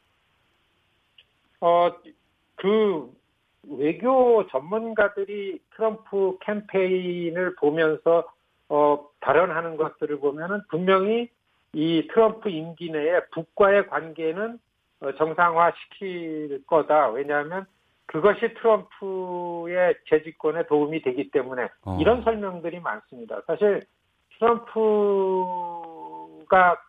어, 1.59 1.91
그 2.55 3.14
외교 3.69 4.47
전문가들이 4.47 5.59
트럼프 5.75 6.37
캠페인을 6.41 7.55
보면서 7.55 8.25
어, 8.69 9.07
발언하는 9.19 9.77
것들을 9.77 10.19
보면은 10.19 10.61
분명히 10.69 11.29
이 11.73 12.07
트럼프 12.11 12.49
임기 12.49 12.91
내에 12.91 13.21
북과의 13.31 13.87
관계는 13.87 14.59
어, 15.01 15.11
정상화 15.13 15.73
시킬 15.73 16.63
거다. 16.65 17.09
왜냐하면 17.09 17.65
그것이 18.07 18.53
트럼프의 18.55 19.95
재집권에 20.09 20.67
도움이 20.67 21.01
되기 21.01 21.31
때문에 21.31 21.69
어. 21.83 21.97
이런 21.99 22.23
설명들이 22.23 22.79
많습니다. 22.79 23.41
사실 23.47 23.85
정부가 24.39 25.15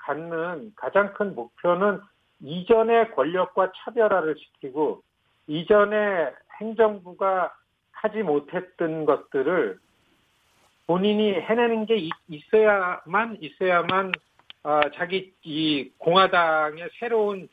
갖는 0.04 0.72
가장 0.76 1.12
큰 1.14 1.34
목표는 1.34 2.00
이전의 2.40 3.12
권력과 3.12 3.72
차별화를 3.76 4.36
시키고 4.36 5.02
이전에 5.46 6.32
행정부가 6.60 7.52
하지 7.92 8.22
못했던 8.22 9.04
것들을 9.04 9.78
본인이 10.86 11.32
해내는 11.32 11.86
게 11.86 12.08
있어야만 12.28 13.38
있어야만 13.40 14.12
어, 14.62 14.80
자기 14.94 15.32
이 15.42 15.90
공화당의 15.98 16.90
새로운 16.98 17.48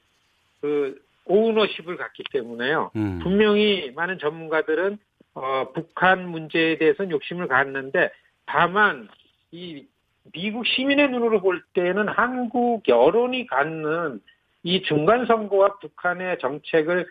그 0.61 1.01
오너십을 1.25 1.97
갖기 1.97 2.23
때문에요. 2.31 2.91
음. 2.95 3.19
분명히 3.23 3.91
많은 3.95 4.19
전문가들은 4.19 4.97
어, 5.35 5.71
북한 5.73 6.29
문제에 6.29 6.77
대해서는 6.77 7.11
욕심을 7.11 7.47
갖는데 7.47 8.11
다만 8.45 9.07
이 9.51 9.85
미국 10.31 10.65
시민의 10.65 11.09
눈으로 11.09 11.41
볼 11.41 11.61
때는 11.73 12.07
한국 12.07 12.87
여론이 12.87 13.47
갖는 13.47 14.21
이 14.63 14.81
중간 14.83 15.25
선거와 15.25 15.79
북한의 15.79 16.39
정책을 16.39 17.07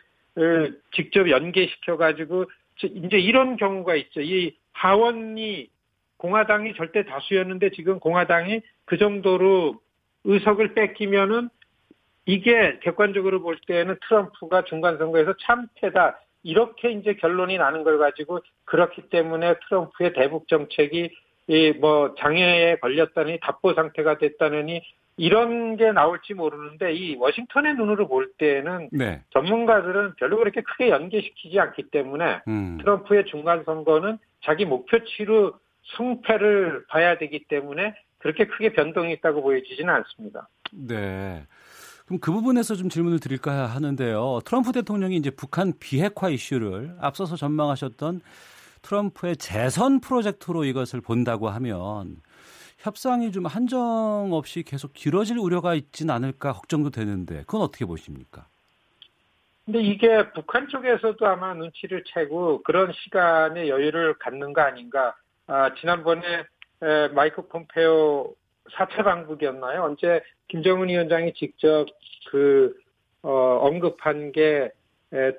직접 0.95 1.29
연계시켜 1.29 1.97
가지고 1.97 2.47
이제 2.83 3.19
이런 3.19 3.57
경우가 3.57 3.95
있죠. 3.97 4.21
이 4.21 4.57
하원이 4.73 5.69
공화당이 6.17 6.75
절대 6.75 7.05
다수였는데 7.05 7.71
지금 7.71 7.99
공화당이 7.99 8.61
그 8.85 8.97
정도로 8.97 9.81
의석을 10.25 10.75
뺏기면은 10.75 11.49
이게 12.27 12.79
객관적으로 12.81 13.43
볼 13.43 13.59
때는 13.67 13.97
트럼프가 14.09 14.65
중간 14.65 14.99
선거에서 14.99 15.35
참패다. 15.43 16.21
이렇게 16.45 16.93
이제 16.93 17.15
결론이 17.15 17.59
나는 17.59 17.83
걸 17.85 17.99
가지고 17.99 18.41
그렇기 18.65 19.11
때문에 19.11 19.55
트럼프의 19.69 20.13
대북 20.13 20.49
정책이 20.49 21.11
뭐 21.81 22.15
장애에 22.19 22.77
걸렸다니 22.77 23.41
답보 23.41 23.75
상태가 23.75 24.19
됐다느니 24.19 24.83
이런 25.17 25.77
게 25.77 25.93
나올지 25.93 26.35
모르는데 26.35 26.95
이 26.95 27.17
워싱턴의 27.17 27.75
눈으로 27.75 28.09
볼 28.09 28.33
때는 28.39 28.89
네. 28.93 29.23
전문가들은 29.31 30.15
별로 30.17 30.39
그렇게 30.39 30.63
크게 30.63 30.89
연계시키지 30.89 31.61
않기 31.61 31.91
때문에 31.91 32.41
음. 32.49 32.79
트럼프의 32.79 33.27
중간 33.27 33.63
선거는 33.65 34.19
자기 34.43 34.65
목표치로 34.65 35.53
승패를 35.97 36.87
봐야 36.89 37.19
되기 37.19 37.45
때문에 37.45 37.95
그렇게 38.19 38.47
크게 38.47 38.73
변동이 38.73 39.13
있다고 39.15 39.43
보여지지는 39.43 39.93
않습니다. 39.93 40.49
네. 40.73 41.45
그럼 42.07 42.19
그 42.21 42.33
부분에서 42.33 42.75
좀 42.75 42.89
질문을 42.89 43.21
드릴까 43.21 43.67
하는데요. 43.67 44.41
트럼프 44.45 44.73
대통령이 44.73 45.17
이제 45.17 45.31
북한 45.31 45.73
비핵화 45.79 46.31
이슈를 46.31 46.97
앞서서 47.01 47.37
전망하셨던 47.37 48.21
트럼프의 48.83 49.37
재선 49.37 50.01
프로젝트로 50.01 50.65
이것을 50.65 51.01
본다고 51.01 51.49
하면 51.49 52.17
협상이 52.83 53.31
좀 53.31 53.47
한정 53.47 54.31
없이 54.33 54.65
계속 54.65 54.93
길어질 54.93 55.39
우려가 55.39 55.75
있진 55.75 56.11
않을까 56.11 56.53
걱정도 56.53 56.91
되는데 56.91 57.43
그건 57.47 57.61
어떻게 57.63 57.85
보십니까? 57.85 58.49
근데 59.65 59.81
이게 59.81 60.29
북한 60.33 60.67
쪽에서도 60.67 61.25
아마 61.25 61.55
눈치를 61.55 62.03
채고 62.05 62.65
그런 62.65 62.93
시간의 62.93 63.69
여유를 63.69 64.15
갖는 64.19 64.53
거 64.53 64.63
아닌가. 64.63 65.15
아, 65.47 65.73
지난번에 65.77 66.45
에, 66.83 67.09
마이크 67.15 67.47
폼페오 67.47 68.35
사차 68.77 69.05
방북이었나요? 69.05 69.85
언제 69.85 70.21
김정은 70.49 70.89
위원장이 70.89 71.35
직접 71.35 71.87
그 72.33 72.77
어, 73.23 73.61
언급한 73.63 74.33
게 74.33 74.43
에, 74.43 74.71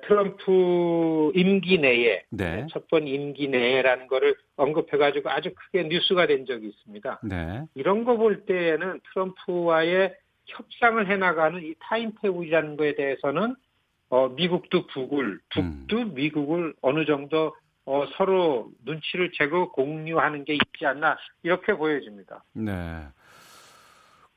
트럼프 0.06 1.32
임기 1.34 1.78
내에 1.78 2.22
네. 2.30 2.66
첫번 2.70 3.08
임기 3.08 3.48
내라는 3.48 4.06
거를 4.06 4.36
언급해가지고 4.56 5.30
아주 5.30 5.52
크게 5.52 5.84
뉴스가 5.88 6.26
된 6.28 6.46
적이 6.46 6.68
있습니다. 6.68 7.20
네. 7.24 7.64
이런 7.74 8.04
거 8.04 8.16
볼 8.16 8.44
때에는 8.46 9.00
트럼프와의 9.12 10.14
협상을 10.46 11.04
해나가는 11.10 11.60
이 11.62 11.74
타임테이블이라는 11.80 12.76
거에 12.76 12.94
대해서는 12.94 13.56
어, 14.10 14.28
미국도 14.28 14.86
북을, 14.86 15.40
북도 15.50 15.98
음. 15.98 16.14
미국을 16.14 16.74
어느 16.80 17.04
정도 17.04 17.56
어, 17.86 18.04
서로 18.16 18.70
눈치를 18.84 19.32
채고 19.32 19.72
공유하는 19.72 20.44
게 20.44 20.54
있지 20.54 20.86
않나 20.86 21.16
이렇게 21.42 21.74
보여집니다. 21.74 22.44
네. 22.52 22.72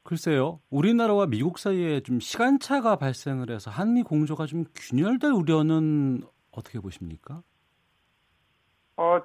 글쎄요, 0.07 0.61
우리나라와 0.69 1.25
미국 1.25 1.59
사이에 1.59 1.99
좀 1.99 2.21
시간차가 2.21 2.95
발생을 2.95 3.49
해서 3.49 3.69
한미 3.69 4.03
공조가 4.03 4.45
좀 4.45 4.63
균열될 4.73 5.31
우려는 5.31 6.21
어떻게 6.49 6.79
보십니까? 6.79 7.43
어, 8.95 9.19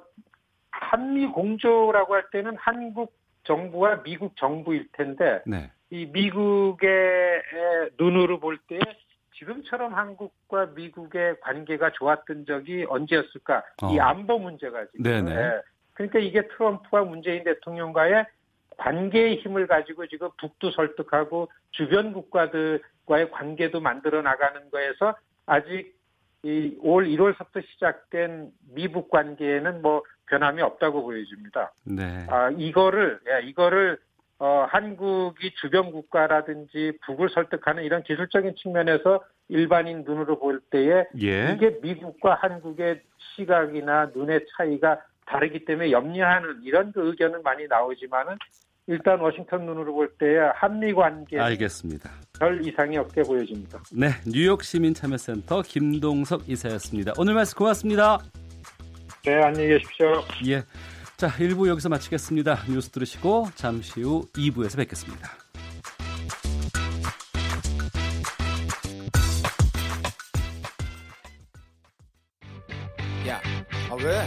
한미 0.73 1.29
공조라고 1.29 2.15
할 2.15 2.25
때는 2.33 2.57
한국 2.57 3.17
정부와 3.45 4.03
미국 4.03 4.35
정부일 4.37 4.89
텐데, 4.91 5.41
네. 5.47 5.71
이 5.91 6.05
미국의 6.07 7.43
눈으로 7.97 8.41
볼 8.41 8.59
때 8.67 8.81
지금처럼 9.39 9.95
한국과 9.95 10.67
미국의 10.75 11.39
관계가 11.43 11.93
좋았던 11.93 12.45
적이 12.47 12.87
언제였을까? 12.89 13.63
어. 13.85 13.95
이 13.95 14.01
안보 14.01 14.37
문제가 14.37 14.85
지금. 14.87 15.05
네네. 15.05 15.33
네. 15.33 15.61
그러니까 15.93 16.19
이게 16.19 16.43
트럼프와 16.49 17.05
문재인 17.05 17.45
대통령과의 17.45 18.27
관계의 18.77 19.37
힘을 19.37 19.67
가지고 19.67 20.07
지금 20.07 20.29
북도 20.39 20.71
설득하고 20.73 21.49
주변 21.71 22.13
국가들과의 22.13 23.31
관계도 23.31 23.81
만들어 23.81 24.23
나가는 24.23 24.71
거에서 24.71 25.17
아직 25.47 25.95
이 26.45 26.77
올 26.81 27.07
1월부터 27.07 27.65
시작된 27.65 28.51
미북 28.75 29.11
관계에는 29.11 29.81
뭐 29.81 30.03
변함이 30.27 30.61
없다고 30.63 31.03
보여집니다. 31.03 31.73
네. 31.85 32.27
아 32.29 32.51
이거를 32.51 33.21
예, 33.29 33.47
이거를 33.47 33.99
어, 34.39 34.67
한국이 34.69 35.55
주변 35.61 35.93
국가라든지 35.93 36.99
북을 37.07 37.29
설득하는 37.31 37.85
이런 37.85 38.03
기술적인 38.03 38.57
측면에서 38.57 39.23
일반인 39.49 40.03
눈으로 40.05 40.41
볼 40.41 40.61
때에 40.71 41.05
예. 41.23 41.53
이게 41.53 41.79
미국과 41.81 42.35
한국의 42.35 43.03
시각이나 43.37 44.11
눈의 44.13 44.47
차이가 44.57 45.01
다르기 45.27 45.65
때문에 45.65 45.91
염려하는 45.91 46.61
이런 46.65 46.93
그 46.93 47.09
의견은 47.09 47.43
많이 47.43 47.67
나오지만은 47.67 48.37
일단 48.89 49.21
워싱턴 49.21 49.65
눈으로 49.65 49.93
볼 49.95 50.09
때 50.19 50.27
한미 50.57 50.93
관계 50.93 51.39
알겠습니다. 51.39 52.11
별 52.39 52.67
이상이 52.67 52.97
없게 52.99 53.23
보여집니다. 53.23 53.81
네, 53.93 54.09
뉴욕 54.27 54.63
시민 54.65 54.93
참여센터 54.93 55.63
김동석 55.63 56.49
이사였습니다. 56.49 57.13
오늘 57.17 57.35
말씀 57.35 57.57
고맙습니다. 57.59 58.19
네, 59.25 59.35
안녕히 59.43 59.69
계십시오. 59.69 60.25
예. 60.49 60.63
자, 61.17 61.29
1부 61.29 61.69
여기서 61.69 61.89
마치겠습니다. 61.89 62.65
뉴스 62.69 62.91
들으시고 62.91 63.47
잠시 63.55 64.03
후 64.03 64.27
2부에서 64.33 64.77
뵙겠습니다. 64.79 65.29
야, 73.29 73.41
아 73.91 73.95
왜? 74.03 74.27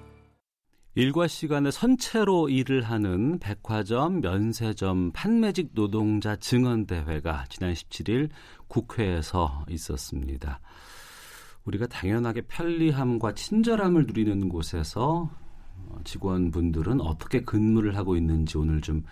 일과 0.93 1.25
시간에 1.25 1.71
선체로 1.71 2.49
일을 2.49 2.81
하는 2.81 3.39
백화점, 3.39 4.19
면세점, 4.19 5.11
판매직 5.13 5.69
노동자 5.73 6.35
증언대회가 6.35 7.45
지난 7.47 7.73
17일 7.73 8.29
국회에서 8.67 9.65
있었습니다. 9.69 10.59
우리가 11.63 11.87
당연하게 11.87 12.41
편리함과 12.41 13.35
친절함을 13.35 14.05
누리는 14.07 14.49
곳에서 14.49 15.29
직원분들은 16.03 16.99
어떻게 16.99 17.41
근무를 17.41 17.95
하고 17.95 18.17
있는지 18.17 18.57
오늘 18.57 18.81
좀 18.81 19.05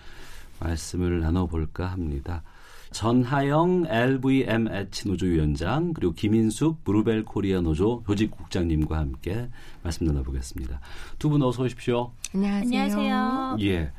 말씀을 0.60 1.22
나눠볼까 1.22 1.86
합니다. 1.88 2.44
전하영 2.92 3.86
LVMH 3.88 5.08
노조위원장 5.08 5.94
그리고 5.94 6.14
김인숙 6.14 6.84
브루벨 6.84 7.24
코리아 7.24 7.62
노조 7.62 8.04
조직국장님과 8.08 8.98
함께 8.98 9.48
말씀 9.84 10.06
나눠보겠습니다. 10.08 10.80
두 11.20 11.30
분 11.30 11.42
어서 11.44 11.64
오십시오. 11.64 12.12
안녕하세요. 12.34 12.82
안녕하세요. 12.82 13.58
예. 13.62 13.92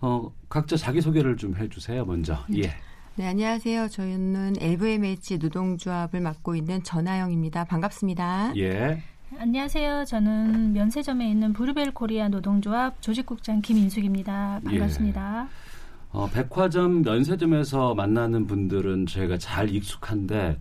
어, 0.00 0.30
각자 0.48 0.76
자기 0.76 1.00
소개를 1.00 1.36
좀 1.36 1.56
해주세요. 1.56 2.04
먼저. 2.04 2.38
예. 2.54 2.70
네, 3.16 3.26
안녕하세요. 3.26 3.88
저희는 3.88 4.56
LVMH 4.60 5.38
노동조합을 5.38 6.20
맡고 6.20 6.54
있는 6.54 6.82
전하영입니다. 6.84 7.64
반갑습니다. 7.64 8.52
예. 8.56 9.02
안녕하세요. 9.38 10.04
저는 10.04 10.72
면세점에 10.72 11.28
있는 11.28 11.52
브루벨 11.52 11.92
코리아 11.92 12.28
노동조합 12.28 13.00
조직국장 13.02 13.60
김인숙입니다. 13.60 14.60
반갑습니다. 14.64 15.48
예. 15.50 15.67
어, 16.10 16.28
백화점 16.30 17.02
면세점에서 17.02 17.94
만나는 17.94 18.46
분들은 18.46 19.06
저희가 19.06 19.38
잘 19.38 19.70
익숙한데 19.74 20.58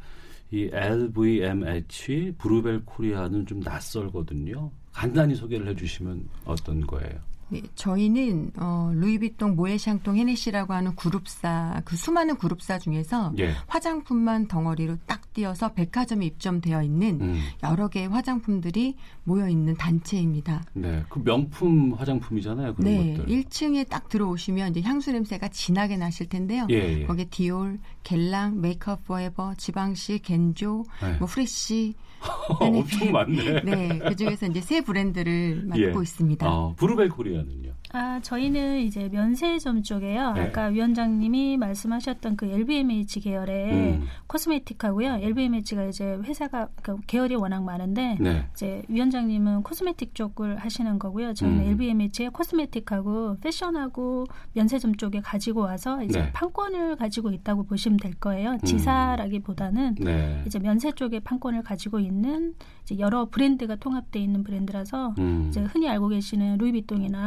이 0.52 0.70
LVMH, 0.72 2.34
브루벨 2.38 2.84
코리아는 2.86 3.46
좀 3.46 3.60
낯설거든요. 3.62 4.72
간단히 4.92 5.36
소개를 5.36 5.68
해주시면 5.68 6.28
어떤 6.46 6.86
거예요? 6.86 7.20
네, 7.50 7.62
저희는 7.76 8.52
어, 8.58 8.92
루이비통, 8.94 9.56
모에샹통, 9.56 10.18
헤네시라고 10.18 10.74
하는 10.74 10.96
그룹사 10.96 11.82
그 11.86 11.96
수많은 11.96 12.38
그룹사 12.38 12.80
중에서 12.80 13.34
예. 13.40 13.54
화장품만 13.68 14.48
덩어리로 14.48 14.98
딱 15.06 15.34
띄어서 15.34 15.74
백화점에 15.74 16.26
입점되어 16.26 16.84
있는 16.84 17.22
음. 17.22 17.40
여러 17.64 17.88
개의 17.88 18.10
화장품들이 18.10 18.96
모여 19.24 19.48
있는 19.48 19.76
단체입니다. 19.76 20.64
네, 20.74 21.04
그 21.10 21.24
명품 21.24 21.94
화장품이잖아요. 21.94 22.76
그런 22.76 22.92
네, 22.92 23.14
것들. 23.16 23.26
1층에 23.28 23.88
딱 23.88 24.10
들어오시면 24.10 24.72
이제 24.72 24.82
향수 24.82 25.12
냄새가 25.12 25.50
진하게 25.50 25.98
나실 25.98 26.28
텐데요. 26.28 26.68
예, 26.70 27.02
예. 27.02 27.06
거기에 27.06 27.26
디올, 27.30 27.80
겔랑, 28.04 28.62
메이크업 28.62 29.06
포에버, 29.06 29.56
지방시, 29.56 30.20
겐조, 30.20 30.86
네. 31.02 31.18
뭐 31.20 31.28
프레쉬 31.28 31.94
엄청 32.60 33.12
많네. 33.12 33.62
네, 33.64 34.00
그 34.00 34.16
중에서 34.16 34.48
이제 34.48 34.62
세 34.62 34.82
브랜드를 34.82 35.64
맡고 35.66 36.00
예. 36.00 36.02
있습니다. 36.02 36.50
어, 36.50 36.74
브루벨 36.76 37.10
코리아 37.10 37.37
는요? 37.44 37.74
아, 37.94 38.20
저희는 38.22 38.80
이제 38.80 39.08
면세점 39.10 39.84
쪽에요. 39.84 40.34
네. 40.34 40.42
아까 40.42 40.66
위원장님이 40.66 41.58
말씀하셨던 41.58 42.36
그 42.36 42.46
LVMH 42.46 43.22
계열의 43.22 43.72
음. 43.72 44.08
cosmetic하고요. 44.28 45.20
LVMH가 45.22 45.86
이제 45.86 46.18
회사가 46.24 46.68
그러니까 46.82 47.06
계열이 47.08 47.36
워낙 47.36 47.64
많은데 47.64 48.18
네. 48.20 48.48
이제 48.52 48.84
위원장님은 48.90 49.64
cosmetic 49.64 50.16
쪽을 50.16 50.58
하시는 50.58 51.00
거고요. 51.00 51.34
저희는 51.34 51.60
음. 51.60 51.68
LVMH의 51.70 52.32
cosmetic하고 52.34 53.38
패션하고 53.40 54.26
면세점 54.54 54.96
쪽에 54.96 55.22
가지고 55.22 55.62
와서 55.62 56.04
이제 56.04 56.20
네. 56.20 56.32
판권을 56.34 56.98
가지고 56.98 57.32
있다고 57.32 57.64
보시면 57.64 57.98
될 57.98 58.14
거예요. 58.16 58.58
지사라기보다는 58.66 59.96
네. 60.00 60.44
이제 60.46 60.60
면세 60.60 60.92
쪽에 60.92 61.22
판권을 61.22 61.64
가지고 61.64 62.00
있는 62.00 62.54
이제 62.84 63.00
여러 63.00 63.26
브랜드가 63.26 63.76
통합되어 63.78 64.22
있는 64.22 64.44
브랜드라서 64.44 65.14
음. 65.20 65.48
이제 65.50 65.62
흔히 65.62 65.90
알고 65.90 66.10
계시는 66.10 66.58
루이비통이나 66.58 67.27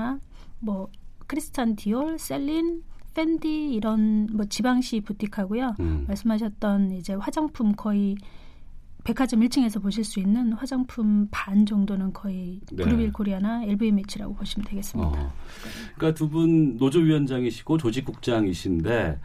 뭐 0.59 0.89
크리스찬 1.27 1.77
디올, 1.77 2.19
셀린, 2.19 2.83
팬디 3.15 3.73
이런 3.75 4.29
뭐 4.33 4.45
지방시 4.47 5.01
부티크하고요. 5.01 5.75
음. 5.81 6.05
말씀하셨던 6.09 6.93
이제 6.93 7.15
화장품 7.15 7.73
거의 7.75 8.17
백화점 9.03 9.41
1층에서 9.41 9.83
보실 9.83 10.05
수 10.05 10.21
있는 10.21 10.53
화장품 10.53 11.27
반 11.31 11.65
정도는 11.65 12.13
거의 12.13 12.61
네. 12.71 12.85
브루빌 12.85 13.13
코리아나 13.13 13.65
LVMH라고 13.65 14.35
보시면 14.35 14.67
되겠습니다. 14.67 15.09
어. 15.11 15.33
그러니까 15.97 16.17
두 16.19 16.29
분 16.29 16.77
노조위원장이시고 16.77 17.79
조직국장이신데 17.79 19.19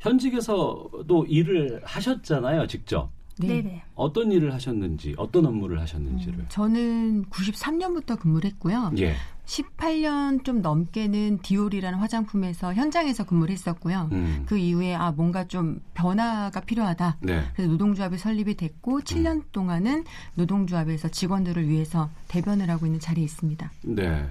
현직에서도 0.00 1.26
일을 1.28 1.80
하셨잖아요, 1.84 2.66
직접. 2.66 3.10
네. 3.48 3.62
네 3.62 3.82
어떤 3.94 4.32
일을 4.32 4.52
하셨는지, 4.54 5.14
어떤 5.16 5.46
업무를 5.46 5.80
하셨는지를. 5.80 6.46
저는 6.48 7.26
93년부터 7.26 8.18
근무를 8.18 8.50
했고요. 8.50 8.92
예. 8.98 9.14
18년 9.44 10.44
좀 10.44 10.62
넘게는 10.62 11.40
디올이라는 11.42 11.98
화장품에서 11.98 12.74
현장에서 12.74 13.24
근무를 13.24 13.52
했었고요. 13.52 14.08
음. 14.12 14.44
그 14.46 14.56
이후에 14.56 14.94
아 14.94 15.12
뭔가 15.12 15.44
좀 15.46 15.80
변화가 15.94 16.60
필요하다. 16.60 17.18
네. 17.20 17.44
그래서 17.54 17.70
노동조합이 17.70 18.18
설립이 18.18 18.54
됐고 18.54 19.00
7년 19.00 19.42
동안은 19.52 20.04
노동조합에서 20.34 21.08
직원들을 21.08 21.68
위해서 21.68 22.08
대변을 22.28 22.70
하고 22.70 22.86
있는 22.86 23.00
자리에 23.00 23.24
있습니다. 23.24 23.70
네. 23.82 24.30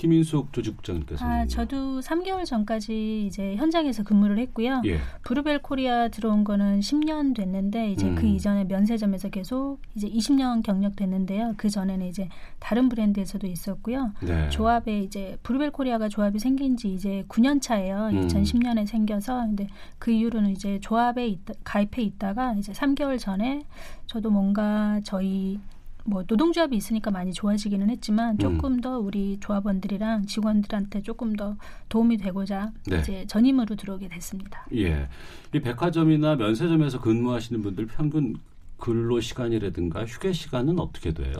김인숙 0.00 0.54
조직국장님께서는. 0.54 1.32
아, 1.32 1.46
저도 1.46 2.00
3개월 2.00 2.46
전까지 2.46 3.26
이제 3.26 3.54
현장에서 3.56 4.02
근무를 4.02 4.38
했고요. 4.38 4.80
예. 4.86 4.98
브루벨 5.24 5.58
코리아 5.60 6.08
들어온 6.08 6.42
거는 6.42 6.80
10년 6.80 7.36
됐는데 7.36 7.92
이제 7.92 8.06
음. 8.08 8.14
그 8.14 8.26
이전에 8.26 8.64
면세점에서 8.64 9.28
계속 9.28 9.76
이제 9.94 10.08
20년 10.08 10.62
경력 10.62 10.96
됐는데요. 10.96 11.52
그 11.58 11.68
전에는 11.68 12.06
이제 12.06 12.30
다른 12.60 12.88
브랜드에서도 12.88 13.46
있었고요. 13.46 14.12
네. 14.22 14.48
조합에 14.48 15.00
이제 15.00 15.36
브루벨 15.42 15.70
코리아가 15.70 16.08
조합이 16.08 16.38
생긴 16.38 16.78
지 16.78 16.94
이제 16.94 17.26
9년 17.28 17.60
차예요. 17.60 18.08
음. 18.10 18.26
2010년에 18.26 18.86
생겨서 18.86 19.40
근데 19.40 19.66
그 19.98 20.10
이후로는 20.10 20.52
이제 20.52 20.78
조합에 20.80 21.26
있다, 21.26 21.52
가입해 21.62 22.00
있다가 22.00 22.54
이제 22.54 22.72
3개월 22.72 23.18
전에 23.18 23.64
저도 24.06 24.30
뭔가 24.30 24.98
저희 25.04 25.60
뭐 26.04 26.24
노동조합이 26.26 26.76
있으니까 26.76 27.10
많이 27.10 27.32
좋아지기는 27.32 27.88
했지만 27.90 28.38
조금 28.38 28.74
음. 28.74 28.80
더 28.80 28.98
우리 28.98 29.38
조합원들이랑 29.40 30.26
직원들한테 30.26 31.02
조금 31.02 31.34
더 31.34 31.56
도움이 31.88 32.16
되고자 32.18 32.72
네. 32.86 33.00
이제 33.00 33.26
전임으로 33.26 33.76
들어오게 33.76 34.08
됐습니다. 34.08 34.66
예. 34.74 35.08
이 35.54 35.60
백화점이나 35.60 36.36
면세점에서 36.36 37.00
근무하시는 37.00 37.62
분들 37.62 37.86
평균 37.86 38.36
근로 38.78 39.20
시간이라든가 39.20 40.06
휴게 40.06 40.32
시간은 40.32 40.78
어떻게 40.78 41.12
돼요? 41.12 41.34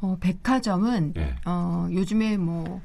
어, 0.00 0.16
백화점은 0.20 1.14
예. 1.16 1.34
어, 1.46 1.88
요즘에 1.90 2.36
뭐 2.36 2.82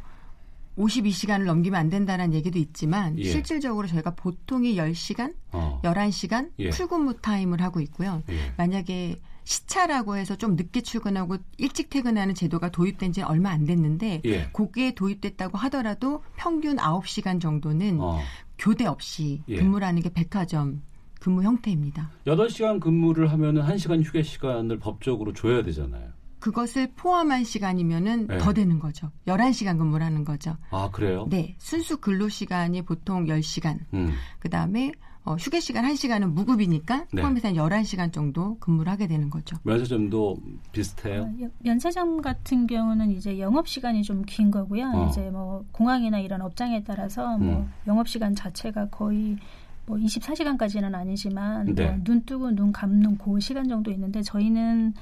52시간을 0.77 1.43
넘기면 1.43 1.79
안 1.79 1.89
된다는 1.89 2.33
얘기도 2.33 2.57
있지만 2.57 3.19
예. 3.19 3.23
실질적으로 3.25 3.87
저희가 3.87 4.15
보통이 4.15 4.75
10시간, 4.75 5.33
어. 5.51 5.81
11시간 5.83 6.51
예. 6.59 6.71
출근무 6.71 7.17
타임을 7.17 7.61
하고 7.61 7.81
있고요. 7.81 8.23
예. 8.29 8.53
만약에 8.57 9.19
시차라고 9.49 10.15
해서 10.15 10.35
좀 10.35 10.55
늦게 10.55 10.81
출근하고 10.81 11.37
일찍 11.57 11.89
퇴근하는 11.89 12.35
제도가 12.35 12.69
도입된 12.69 13.13
지 13.13 13.23
얼마 13.23 13.49
안 13.49 13.65
됐는데 13.65 14.21
예. 14.25 14.49
그게 14.53 14.93
도입됐다고 14.93 15.57
하더라도 15.57 16.23
평균 16.37 16.77
9시간 16.77 17.41
정도는 17.41 17.97
어. 17.99 18.19
교대 18.59 18.85
없이 18.85 19.41
예. 19.47 19.55
근무를 19.55 19.87
하는 19.87 20.03
게 20.03 20.13
백화점 20.13 20.83
근무 21.19 21.41
형태입니다. 21.41 22.11
8시간 22.27 22.79
근무를 22.79 23.31
하면은 23.31 23.63
1시간 23.63 24.03
휴게 24.03 24.21
시간을 24.21 24.77
법적으로 24.77 25.33
줘야 25.33 25.63
되잖아요. 25.63 26.09
그것을 26.37 26.91
포함한 26.95 27.43
시간이면은 27.43 28.27
네. 28.27 28.37
더 28.37 28.53
되는 28.53 28.79
거죠. 28.79 29.11
11시간 29.25 29.79
근무를 29.79 30.05
하는 30.05 30.23
거죠. 30.23 30.57
아, 30.69 30.89
그래요? 30.91 31.25
네. 31.29 31.55
순수 31.57 31.97
근로 31.97 32.29
시간이 32.29 32.83
보통 32.83 33.25
10시간. 33.25 33.79
음. 33.95 34.13
그다음에 34.39 34.91
어, 35.29 35.35
휴게 35.35 35.59
시간 35.59 35.85
1시간은 35.85 36.31
무급이니까 36.33 37.05
네. 37.13 37.21
포함해서 37.21 37.49
한 37.49 37.53
11시간 37.55 38.11
정도 38.11 38.57
근무를 38.59 38.91
하게 38.91 39.05
되는 39.05 39.29
거죠. 39.29 39.57
면세점도 39.61 40.37
비슷해요? 40.71 41.21
어, 41.21 41.33
여- 41.43 41.49
면세점 41.59 42.19
같은 42.21 42.65
경우는 42.65 43.11
이제 43.11 43.37
영업 43.39 43.67
시간이 43.67 44.01
좀 44.01 44.23
긴 44.25 44.49
거고요. 44.49 44.91
어. 44.95 45.07
이제 45.07 45.29
뭐 45.29 45.63
공항이나 45.71 46.17
이런 46.17 46.41
업장에 46.41 46.83
따라서 46.83 47.37
뭐 47.37 47.59
음. 47.59 47.71
영업 47.85 48.07
시간 48.07 48.33
자체가 48.33 48.87
거의 48.89 49.37
뭐 49.85 49.97
24시간까지는 49.97 50.95
아니지만 50.95 51.75
네. 51.75 51.85
뭐 51.91 52.03
눈 52.03 52.23
뜨고 52.25 52.49
눈 52.55 52.71
감는 52.71 53.19
그 53.19 53.39
시간 53.39 53.67
정도 53.67 53.91
있는데 53.91 54.23
저희는 54.23 54.95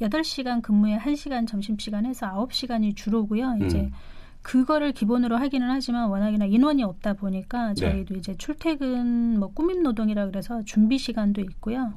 8시간 0.00 0.62
근무에 0.62 0.96
1시간 0.96 1.46
점심시간 1.48 2.06
해서 2.06 2.26
9시간이 2.48 2.94
주로고요. 2.94 3.56
이제 3.66 3.80
음. 3.80 3.92
그거를 4.42 4.92
기본으로 4.92 5.36
하기는 5.36 5.68
하지만 5.70 6.08
워낙이나 6.08 6.44
인원이 6.44 6.82
없다 6.82 7.14
보니까 7.14 7.68
네. 7.68 7.74
저희도 7.74 8.16
이제 8.16 8.36
출퇴근 8.36 9.38
뭐 9.38 9.48
꾸밈 9.52 9.82
노동이라 9.82 10.26
그래서 10.26 10.62
준비 10.64 10.98
시간도 10.98 11.40
있고요. 11.42 11.94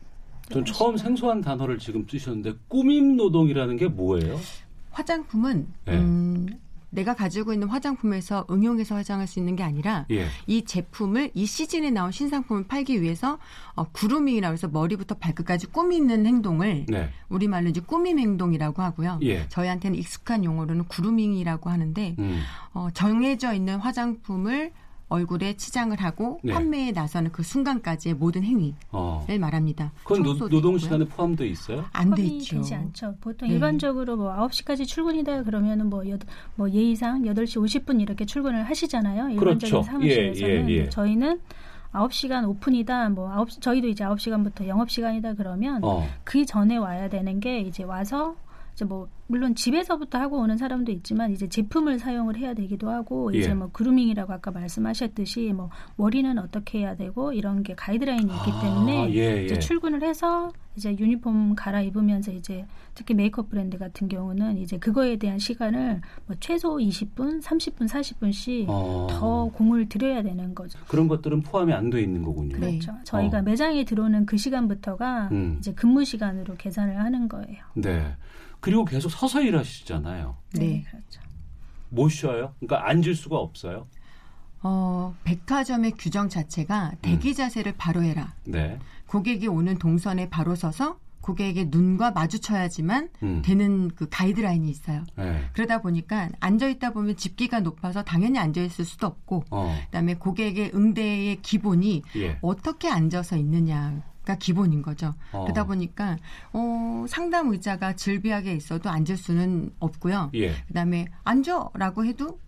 전 0.52 0.64
처음 0.64 0.96
생소한 0.96 1.42
단어를 1.42 1.80
지금 1.80 2.06
쓰셨는데 2.08 2.54
꾸밈 2.68 3.18
노동이라는 3.18 3.78
게 3.78 3.88
뭐예요? 3.88 4.40
화장품은 4.92 5.68
네. 5.86 5.98
음, 5.98 6.48
내가 6.96 7.14
가지고 7.14 7.54
있는 7.54 7.68
화장품에서 7.68 8.46
응용해서 8.50 8.96
화장할 8.96 9.28
수 9.28 9.40
있는 9.40 9.56
게 9.56 9.64
아니라 9.64 10.06
예. 10.12 10.28
이 10.48 10.64
제품을 10.64 11.32
이 11.34 11.46
시즌에 11.46 11.92
나온 11.92 12.12
신상품을 12.12 12.68
팔기 12.68 13.02
위해서 13.02 13.38
어, 13.76 13.84
grooming이라고 13.92 14.54
해서 14.54 14.68
머리부터 14.68 15.16
발끝까지 15.16 15.68
꾸미는 15.68 16.26
행동을 16.26 16.86
네. 16.88 17.10
우리말로 17.30 17.70
이제 17.70 17.82
꾸밈 17.82 18.18
행동이라고 18.18 18.82
하고요. 18.82 19.20
예. 19.24 19.48
저희한테는 19.50 19.98
익숙한 20.00 20.44
용어로는 20.44 20.86
grooming이라고 20.86 21.70
하는데 21.70 22.16
음. 22.18 22.42
어, 22.74 22.88
정해져 22.94 23.54
있는 23.54 23.78
화장품을 23.78 24.72
얼굴에 25.08 25.56
치장을 25.56 25.96
하고 26.02 26.40
네. 26.44 26.54
판매에 26.54 26.92
나서는 26.92 27.32
그 27.32 27.44
순간까지의 27.44 28.16
모든 28.16 28.44
행위를 28.44 28.76
어. 28.92 29.26
말합니다. 29.40 29.92
그건 30.04 30.24
노, 30.24 30.34
있고요. 30.34 30.78
시간에 30.78 31.06
포함되어 31.06 31.48
있어요? 31.48 31.86
안 31.94 32.10
포함이 32.10 32.40
되죠. 32.40 32.58
되지 32.58 32.76
않죠. 32.76 33.16
보통 33.22 33.48
네. 33.48 33.56
일반적으로 33.56 34.18
뭐 34.18 34.34
9시까지 34.34 34.88
출근이다 34.88 35.44
그러면은 35.44 35.90
뭐, 35.90 36.08
여, 36.10 36.18
뭐 36.56 36.70
예의상 36.70 37.24
8시 37.24 37.86
50분 37.86 38.02
이렇게 38.02 38.26
출근을 38.26 38.64
하시잖아요. 38.64 39.30
일반적인 39.30 39.60
그렇죠. 39.60 39.84
사무실에서는 39.84 40.70
예, 40.70 40.74
예, 40.74 40.78
예. 40.82 40.90
저희는 40.90 41.40
9시간 41.94 42.48
오픈이다. 42.50 43.10
뭐 43.10 43.46
9, 43.46 43.60
저희도 43.62 43.88
이제 43.88 44.04
9시간부터 44.04 44.68
영업 44.68 44.90
시간이다 44.90 45.36
그러면 45.36 45.84
어. 45.84 46.08
그 46.24 46.46
전에 46.46 46.78
와야 46.78 47.10
되는 47.10 47.40
게 47.40 47.60
이제 47.60 47.84
와서 47.84 48.36
이제 48.76 48.84
뭐 48.84 49.08
물론 49.28 49.56
집에서부터 49.56 50.20
하고 50.20 50.38
오는 50.40 50.58
사람도 50.58 50.92
있지만 50.92 51.32
이제 51.32 51.48
제품을 51.48 51.98
사용을 51.98 52.38
해야 52.38 52.54
되기도 52.54 52.90
하고 52.90 53.34
예. 53.34 53.40
이제 53.40 53.54
뭐 53.54 53.70
그루밍이라고 53.72 54.32
아까 54.34 54.52
말씀하셨듯이 54.52 55.54
뭐 55.54 55.70
머리는 55.96 56.38
어떻게 56.38 56.80
해야 56.80 56.96
되고 56.96 57.32
이런 57.32 57.64
게 57.64 57.74
가이드라인이 57.74 58.26
있기 58.26 58.52
아, 58.52 58.62
때문에 58.62 59.14
예, 59.16 59.46
이제 59.46 59.56
예. 59.56 59.60
출근을 59.60 60.04
해서 60.04 60.52
이제 60.76 60.96
유니폼 61.00 61.56
갈아입으면서 61.56 62.34
이제 62.34 62.66
특히 62.94 63.14
메이크업 63.14 63.50
브랜드 63.50 63.78
같은 63.78 64.10
경우는 64.10 64.58
이제 64.58 64.78
그거에 64.78 65.16
대한 65.16 65.40
시간을 65.40 66.02
뭐 66.28 66.36
최소 66.42 66.76
20분, 66.76 67.42
30분, 67.42 67.88
40분씩 67.88 68.66
어. 68.68 69.08
더 69.10 69.46
공을 69.54 69.88
들여야 69.88 70.22
되는 70.22 70.54
거죠. 70.54 70.78
그런 70.90 71.08
것들은 71.08 71.44
포함이 71.44 71.72
안 71.72 71.90
돼 71.90 72.02
있는 72.02 72.24
거군요. 72.24 72.58
그렇죠. 72.58 72.92
저희가 73.04 73.40
어. 73.40 73.42
매장에 73.44 73.86
들어오는 73.86 74.26
그 74.26 74.38
시간부터가 74.38 75.30
음. 75.32 75.56
이제 75.60 75.72
근무 75.74 76.04
시간으로 76.04 76.56
계산을 76.56 77.00
하는 77.00 77.30
거예요. 77.30 77.64
네. 77.76 78.16
그리고 78.66 78.84
계속 78.84 79.10
서서 79.10 79.44
일하시잖아요. 79.44 80.38
네. 80.54 80.84
그렇죠. 80.90 81.22
못 81.90 82.10
쉬어요? 82.10 82.56
그러니까 82.60 82.90
앉을 82.90 83.14
수가 83.14 83.38
없어요. 83.38 83.86
어, 84.64 85.16
백화점의 85.24 85.92
규정 85.92 86.30
자체가 86.30 86.94
대기 87.04 87.36
자세를 87.36 87.76
바로 87.78 88.02
해라. 88.02 88.34
네. 88.44 88.80
고객이 89.06 89.48
오는 89.48 89.78
동선에 89.78 90.32
바로 90.32 90.56
서서 90.56 90.98
고객의 91.22 91.68
눈과 91.70 92.10
마주쳐야지만 92.10 93.10
음. 93.22 93.44
되는 93.46 93.90
그 93.90 94.10
가이드라인이 94.10 94.68
있어요. 94.68 95.04
네. 95.16 95.44
그러다 95.54 95.84
보니까 95.84 96.30
앉아 96.40 96.68
있다 96.68 96.90
보면 96.90 97.18
집기가 97.18 97.60
높아서 97.60 98.04
당연히 98.04 98.40
앉아 98.40 98.62
있을 98.62 98.84
수도 98.84 99.06
없고 99.06 99.44
어. 99.52 99.78
그다음에 99.86 100.16
고객의 100.16 100.72
응대의 100.74 101.44
기본이 101.44 102.02
예. 102.16 102.40
어떻게 102.42 102.90
앉아서 102.90 103.38
있느냐 103.38 104.02
가 104.26 104.36
기본인 104.36 104.82
거죠. 104.82 105.14
어. 105.32 105.44
그러다 105.44 105.66
보니까 105.66 106.18
어, 106.52 107.06
상담 107.08 107.52
의자가 107.52 107.94
질비하게 107.94 108.56
있어도 108.56 108.90
앉을 108.90 109.18
수는 109.18 109.72
없고요. 109.80 110.32
예. 110.34 110.56
그다음에 110.68 111.06
앉아라고 111.24 112.06
해도 112.06 112.40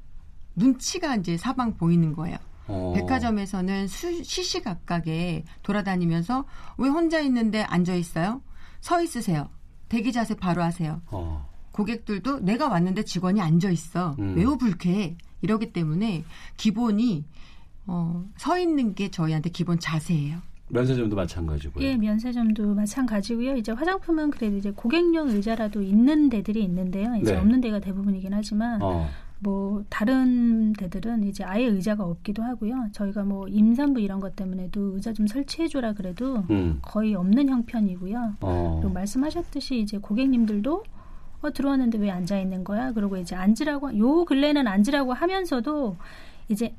눈치가 0.55 1.15
이제 1.15 1.37
사방 1.37 1.75
보이는 1.75 2.13
거예요. 2.13 2.37
어. 2.67 2.93
백화점에서는 2.95 3.87
수, 3.87 4.23
시시각각에 4.23 5.45
돌아다니면서 5.63 6.45
왜 6.79 6.89
혼자 6.89 7.19
있는데 7.21 7.61
앉아 7.61 7.93
있어요? 7.93 8.41
서 8.81 9.01
있으세요. 9.01 9.49
대기 9.87 10.11
자세 10.11 10.33
바로 10.35 10.63
하세요. 10.63 11.01
어. 11.11 11.47
고객들도 11.71 12.39
내가 12.39 12.67
왔는데 12.67 13.03
직원이 13.03 13.39
앉아 13.39 13.69
있어. 13.69 14.15
음. 14.19 14.35
매우 14.35 14.57
불쾌해. 14.57 15.15
이러기 15.41 15.71
때문에 15.71 16.23
기본이 16.57 17.25
어, 17.85 18.25
서 18.35 18.57
있는 18.57 18.95
게 18.95 19.09
저희한테 19.09 19.51
기본 19.51 19.79
자세예요. 19.79 20.39
면세점도 20.69 21.15
마찬가지고요. 21.15 21.83
예, 21.85 21.95
면세점도 21.95 22.75
마찬가지고요. 22.75 23.55
이제 23.55 23.71
화장품은 23.71 24.31
그래도 24.31 24.57
이제 24.57 24.71
고객용 24.71 25.29
의자라도 25.29 25.81
있는 25.81 26.29
데들이 26.29 26.63
있는데요. 26.63 27.15
이제 27.15 27.33
네. 27.33 27.37
없는 27.37 27.61
데가 27.61 27.79
대부분이긴 27.79 28.33
하지만 28.33 28.81
어. 28.81 29.07
뭐 29.39 29.83
다른 29.89 30.73
데들은 30.73 31.23
이제 31.23 31.43
아예 31.43 31.65
의자가 31.65 32.03
없기도 32.03 32.43
하고요. 32.43 32.89
저희가 32.91 33.23
뭐 33.23 33.47
임산부 33.47 34.01
이런 34.01 34.19
것 34.19 34.35
때문에도 34.35 34.95
의자 34.95 35.13
좀 35.13 35.27
설치해 35.27 35.67
줘라 35.67 35.93
그래도 35.93 36.43
음. 36.49 36.79
거의 36.81 37.15
없는 37.15 37.47
형편이고요. 37.47 38.35
어. 38.41 38.79
그리고 38.81 38.93
말씀하셨듯이 38.93 39.79
이제 39.79 39.97
고객님들도 39.99 40.83
어, 41.41 41.51
들어왔는데 41.51 41.99
왜 41.99 42.09
앉아 42.09 42.39
있는 42.39 42.63
거야? 42.63 42.91
그리고 42.93 43.15
이제 43.17 43.35
앉으라고 43.35 43.97
요 43.97 44.25
근래는 44.25 44.67
앉으라고 44.67 45.13
하면서도 45.13 45.95
이제 46.49 46.73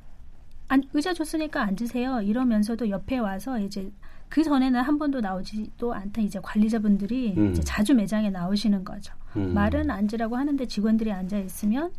안, 0.69 0.83
의자 0.93 1.13
줬으니까 1.15 1.63
앉으세요. 1.63 2.21
이러면서도 2.23 2.91
옆에 2.91 3.19
와서 3.19 3.59
이제 3.59 3.91
그 4.29 4.45
전에는 4.45 4.81
한 4.81 4.99
번도 4.99 5.21
나오지도 5.21 5.95
않던 5.95 6.25
이제 6.25 6.39
관리자분들이 6.43 7.35
음. 7.37 7.51
이제 7.53 7.63
자주 7.63 7.95
매장에 7.95 8.31
나오시는 8.31 8.85
거죠. 8.85 9.15
음. 9.37 9.55
말은 9.55 9.91
앉으라고 9.91 10.37
하는데 10.37 10.67
직원들이 10.67 11.11
앉아 11.13 11.39
있으면 11.39 11.91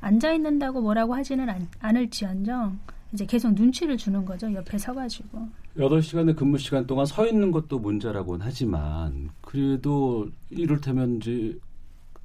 앉아 0.00 0.32
있는다고 0.32 0.80
뭐라고 0.80 1.14
하지는 1.14 1.48
않, 1.48 1.68
않을지언정 1.80 2.78
이제 3.12 3.24
계속 3.24 3.54
눈치를 3.54 3.96
주는 3.96 4.24
거죠. 4.24 4.52
옆에 4.52 4.76
서가지고. 4.78 5.48
8시간의 5.76 6.36
근무 6.36 6.58
시간 6.58 6.86
동안 6.86 7.06
서 7.06 7.26
있는 7.26 7.52
것도 7.52 7.78
문제라고는 7.78 8.44
하지만 8.44 9.30
그래도 9.40 10.28
이를테면 10.50 11.18
이제 11.18 11.56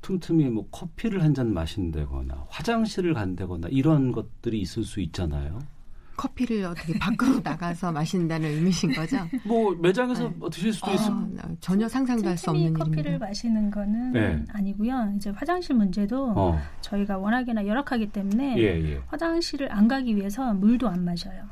틈틈이 0.02 0.50
뭐 0.50 0.68
커피를 0.72 1.24
한 1.24 1.34
잔 1.34 1.54
마신다거나 1.54 2.48
화장실을 2.50 3.14
간다거나 3.14 3.68
이런 3.70 4.12
것들이 4.12 4.60
있을 4.60 4.84
수 4.84 5.00
있잖아요. 5.02 5.60
커피를 6.24 6.64
어떻게 6.66 6.98
밖으로 6.98 7.40
나가서 7.44 7.92
마신다는 7.92 8.50
의미신 8.50 8.94
거죠? 8.94 9.18
뭐 9.46 9.76
매장에서 9.76 10.30
뭐 10.38 10.50
드실 10.50 10.72
수도 10.72 10.92
있을 10.92 11.12
아, 11.12 11.28
전혀 11.60 11.88
상상도 11.88 12.30
할 12.30 12.38
수 12.38 12.50
없는 12.50 12.74
커피를 12.74 13.00
일입니다. 13.06 13.26
마시는 13.28 13.70
거는 13.72 14.12
네. 14.14 14.44
아니고요. 14.54 15.14
이제 15.18 15.30
화장실 15.32 15.76
문제도 15.76 16.34
어. 16.36 16.60
저희가 16.82 17.18
워낙에나 17.18 17.68
열악하기 17.68 18.08
때문에 18.12 18.58
예, 18.58 18.92
예. 18.92 19.02
화장실을 19.08 19.72
안 19.72 19.88
가기 19.88 20.16
위해서 20.16 20.54
물도 20.54 20.88
안 20.88 21.04
마셔요. 21.04 21.44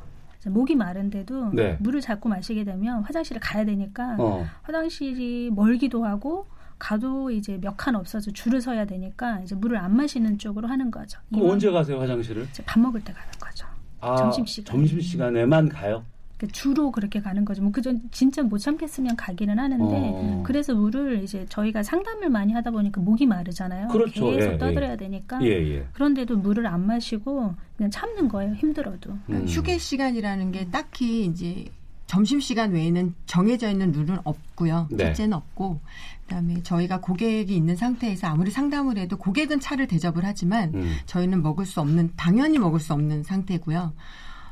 목이 0.47 0.76
마른데도 0.76 1.51
네. 1.53 1.78
물을 1.80 2.01
자꾸 2.01 2.28
마시게 2.30 2.63
되면 2.63 3.03
화장실을 3.03 3.39
가야 3.41 3.63
되니까 3.65 4.15
어. 4.19 4.45
화장실이 4.63 5.51
멀기도 5.53 6.03
하고 6.05 6.47
가도 6.80 7.30
이제 7.30 7.59
몇 7.61 7.78
칸 7.78 7.95
없어서 7.95 8.32
줄을 8.32 8.59
서야 8.59 8.86
되니까 8.86 9.39
이제 9.41 9.53
물을 9.53 9.78
안 9.78 9.95
마시는 9.95 10.38
쪽으로 10.39 10.67
하는 10.67 10.89
거죠. 10.89 11.19
그럼 11.32 11.51
언제 11.51 11.69
가세요 11.69 11.99
화장실을? 11.99 12.43
이제 12.49 12.63
밥 12.65 12.80
먹을 12.80 12.99
때 13.03 13.13
가는 13.13 13.30
거죠. 13.39 13.67
아, 14.01 14.15
점심시간. 14.15 14.75
점심시간에만 14.75 15.69
가요? 15.69 16.03
그 16.37 16.47
주로 16.47 16.91
그렇게 16.91 17.21
가는 17.21 17.45
거죠. 17.45 17.61
뭐 17.61 17.71
그전 17.71 18.01
진짜 18.09 18.41
못 18.41 18.57
참겠으면 18.57 19.15
가기는 19.15 19.59
하는데 19.59 19.83
어. 19.85 20.43
그래서 20.43 20.73
물을 20.73 21.23
이제 21.23 21.45
저희가 21.47 21.83
상담을 21.83 22.29
많이 22.29 22.51
하다 22.53 22.71
보니까 22.71 22.99
목이 22.99 23.27
마르잖아요. 23.27 23.89
그렇죠. 23.89 24.31
계속 24.31 24.53
예, 24.53 24.57
떠들어야 24.57 24.93
예. 24.93 24.97
되니까. 24.97 25.39
예, 25.43 25.49
예. 25.49 25.85
그런데도 25.93 26.37
물을 26.37 26.65
안 26.65 26.87
마시고 26.87 27.53
그냥 27.77 27.91
참는 27.91 28.27
거예요. 28.27 28.55
힘들어도. 28.55 29.11
음. 29.11 29.21
그러니까 29.27 29.51
휴게 29.51 29.77
시간이라는 29.77 30.51
게 30.51 30.67
딱히 30.71 31.25
이제 31.25 31.65
점심 32.07 32.39
시간 32.39 32.71
외에는 32.71 33.13
정해져 33.27 33.69
있는 33.69 33.91
룰은 33.91 34.17
없고요. 34.23 34.87
네. 34.89 35.05
첫째는 35.05 35.33
없고 35.33 35.79
그다음에 36.32 36.63
저희가 36.63 37.01
고객이 37.01 37.53
있는 37.53 37.75
상태에서 37.75 38.27
아무리 38.27 38.51
상담을 38.51 38.97
해도 38.97 39.17
고객은 39.17 39.59
차를 39.59 39.88
대접을 39.88 40.23
하지만 40.23 40.73
음. 40.73 40.95
저희는 41.05 41.41
먹을 41.41 41.65
수 41.65 41.82
없는 41.82 42.13
당연히 42.15 42.57
먹을 42.57 42.79
수 42.79 42.93
없는 42.93 43.23
상태고요. 43.23 43.91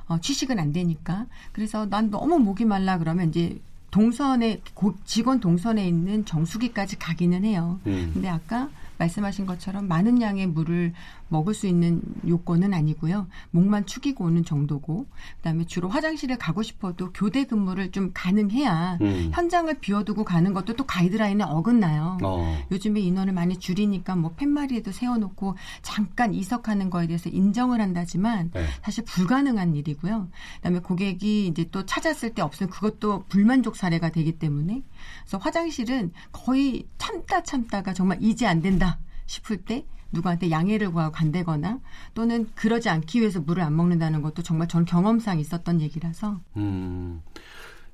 어, 0.07 0.19
취식은 0.19 0.59
안 0.59 0.73
되니까. 0.73 1.25
그래서 1.53 1.86
난 1.86 2.09
너무 2.11 2.38
목이 2.39 2.65
말라 2.65 2.97
그러면 2.97 3.30
이제 3.30 3.59
동선에 3.91 4.61
고- 4.73 4.95
직원 5.05 5.39
동선에 5.39 5.88
있는 5.88 6.25
정수기까지 6.25 6.99
가기는 6.99 7.45
해요. 7.45 7.80
음. 7.88 8.11
근데 8.13 8.27
아까 8.27 8.69
말씀하신 8.97 9.45
것처럼 9.45 9.88
많은 9.88 10.21
양의 10.21 10.47
물을 10.47 10.93
먹을 11.30 11.53
수 11.53 11.67
있는 11.67 12.01
요건은 12.27 12.73
아니고요. 12.73 13.27
목만 13.51 13.86
축이고 13.86 14.25
오는 14.25 14.43
정도고, 14.43 15.07
그다음에 15.38 15.65
주로 15.65 15.89
화장실에 15.89 16.36
가고 16.38 16.61
싶어도 16.61 17.11
교대 17.13 17.45
근무를 17.45 17.91
좀 17.91 18.11
가능해야 18.13 18.97
음. 19.01 19.32
현장을 19.34 19.73
비워두고 19.80 20.23
가는 20.23 20.53
것도 20.53 20.75
또 20.75 20.86
가이드라인에 20.86 21.43
어긋나요. 21.43 22.17
어. 22.23 22.57
요즘에 22.71 22.99
인원을 22.99 23.34
많이 23.34 23.57
줄이니까 23.57 24.15
뭐 24.15 24.34
팻마리에도 24.36 24.91
세워놓고 24.91 25.55
잠깐 25.82 26.34
이석하는 26.34 26.89
거에 26.89 27.07
대해서 27.07 27.30
인정을 27.30 27.82
한다지만 27.82 28.51
네. 28.53 28.65
사실 28.84 29.03
불가능한 29.05 29.75
일이고요. 29.75 30.30
그다음에 30.57 30.80
고객이 30.80 31.47
이제 31.47 31.67
또 31.71 31.86
찾았을 31.86 32.34
때 32.34 32.41
없으면 32.41 32.69
그것도 32.69 33.25
불만족 33.30 33.75
사례가 33.75 34.09
되기 34.09 34.34
때문에 34.34 34.84
그래서 35.21 35.38
화장실은 35.38 36.11
거의 36.32 36.88
참다 36.97 37.43
참다가 37.43 37.93
정말 37.93 38.17
이제 38.21 38.45
안 38.45 38.61
된다 38.61 38.99
싶을 39.25 39.57
때 39.57 39.86
누구한테 40.12 40.49
양해를 40.51 40.91
구하고 40.91 41.12
간다거나 41.12 41.80
또는 42.14 42.49
그러지 42.55 42.89
않기 42.89 43.20
위해서 43.20 43.39
물을 43.39 43.64
안 43.64 43.76
먹는다는 43.76 44.22
것도 44.22 44.43
정말 44.43 44.68
전 44.68 44.86
경험상 44.86 45.39
있었던 45.39 45.82
얘기라서 45.82 46.39
음, 46.57 47.22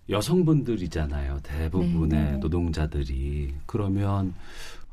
여성분들이잖아요. 0.09 1.39
대부분의 1.43 2.09
네, 2.09 2.25
네, 2.25 2.31
네. 2.33 2.37
노동자들이. 2.37 3.55
그러면, 3.65 4.33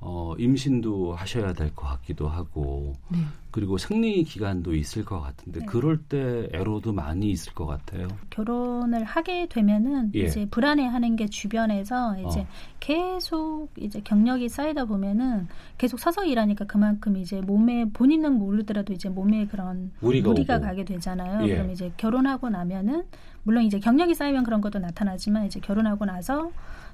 어, 0.05 0.35
임신도 0.37 1.15
하셔야 1.15 1.53
될 1.53 1.73
것 1.77 1.87
같기도 1.87 2.29
하고, 2.29 2.93
네. 3.09 3.19
그리고 3.53 3.79
생리 3.79 4.25
기간도 4.25 4.75
있을 4.75 5.05
것 5.05 5.21
같은데, 5.21 5.61
네. 5.61 5.67
그럴 5.67 5.97
때 5.99 6.49
애로도 6.53 6.93
많이 6.93 7.31
있을 7.31 7.55
것 7.55 7.67
같아요. 7.67 8.09
결혼을 8.31 9.05
하게 9.05 9.47
되면은 9.47 10.11
예. 10.17 10.25
이제 10.25 10.47
불안해하는 10.51 11.15
게 11.17 11.29
주변에서 11.29 12.17
이제 12.19 12.41
어. 12.41 12.47
계속 12.81 13.69
이제 13.79 14.01
경력이 14.03 14.49
쌓이다 14.49 14.87
보면은 14.87 15.47
계속 15.79 16.01
서서 16.01 16.25
일하니까 16.25 16.65
그만큼 16.65 17.17
이제 17.17 17.41
몸에 17.41 17.85
본인은 17.93 18.33
모르더라도 18.39 18.93
이제 18.93 19.09
몸에 19.09 19.47
그런 19.47 19.93
무리가 20.01 20.31
오고. 20.57 20.63
가게 20.63 20.85
되잖아요. 20.85 21.47
예. 21.49 21.55
그럼 21.55 21.71
이제 21.71 21.93
결혼하고 21.97 22.49
나면은 22.49 23.05
물론 23.45 23.63
이제 23.65 23.79
경력이 23.79 24.15
쌓이면 24.15 24.43
그런 24.45 24.61
것도 24.61 24.79
나타나지만 24.81 25.47
이제 25.47 25.61
결혼하고 25.61 26.05
나서 26.07 26.51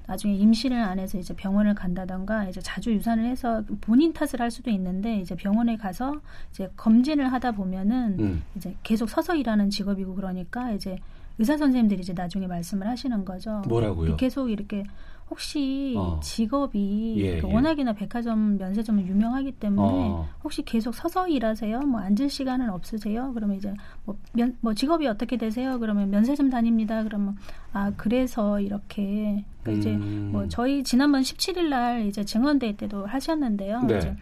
나중에 0.09 0.35
임신을 0.35 0.83
안 0.83 0.99
해서 0.99 1.19
이제 1.19 1.35
병원을 1.37 1.75
간다던가 1.75 2.49
이제 2.49 2.63
자주 2.63 2.91
유산을 2.93 3.27
해서 3.27 3.63
본인 3.83 4.15
탓을 4.15 4.41
할 4.41 4.51
수도 4.51 4.71
있는데 4.71 5.21
이제 5.21 5.35
병원에 5.35 5.77
가서 5.77 6.21
이제 6.51 6.71
검진을 6.77 7.31
하다 7.31 7.53
보면은 7.53 8.17
음. 8.19 8.43
이제 8.57 8.75
계속 8.83 9.11
서서 9.11 9.37
일하는 9.37 9.69
직업이고 9.69 10.15
그러니까 10.15 10.73
이제 10.73 10.99
의사 11.37 11.59
선생님들이 11.59 12.01
이제 12.01 12.15
나중에 12.15 12.47
말씀을 12.47 12.89
하시는 12.89 13.23
거죠. 13.23 13.63
뭐라고요? 13.69 14.17
계속 14.17 14.49
이렇게 14.49 14.83
혹시 15.31 15.95
어. 15.97 16.21
직업이 16.23 17.15
예, 17.19 17.41
그 17.41 17.49
예. 17.49 17.53
워낙이나 17.53 17.93
백화점 17.93 18.57
면세점은 18.57 19.07
유명하기 19.07 19.53
때문에 19.53 20.09
어. 20.09 20.29
혹시 20.43 20.63
계속 20.63 20.95
서서 20.95 21.29
일하세요? 21.29 21.81
뭐 21.81 22.01
앉을 22.01 22.31
시간은 22.31 22.71
없으세요? 22.71 23.33
그러면 23.35 23.57
이제 23.57 23.75
뭐, 24.05 24.17
면, 24.33 24.57
뭐 24.61 24.75
직업이 24.75 25.07
어떻게 25.07 25.37
되세요? 25.37 25.79
그러면 25.79 26.11
면세점 26.11 26.51
다닙니다. 26.51 27.03
그러면 27.03 27.37
아 27.73 27.93
그래서 27.97 28.61
이렇게 28.61 29.45
그러니까 29.63 29.81
이제 29.81 29.95
음. 29.97 30.31
뭐 30.33 30.49
저희 30.49 30.83
지난번 30.83 31.23
17일 31.23 31.69
날 31.69 32.07
이제 32.07 32.25
증언대회 32.25 32.77
때도 32.77 33.07
하셨는데요. 33.07 33.83
네. 33.83 33.99
이제 33.99 34.17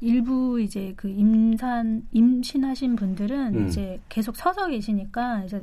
일부 0.00 0.60
이제 0.60 0.92
그 0.96 1.08
임산 1.08 2.06
임신하신 2.12 2.96
분들은 2.96 3.54
음. 3.56 3.66
이제 3.66 4.00
계속 4.08 4.36
서서 4.36 4.68
계시니까 4.68 5.44
이제 5.44 5.62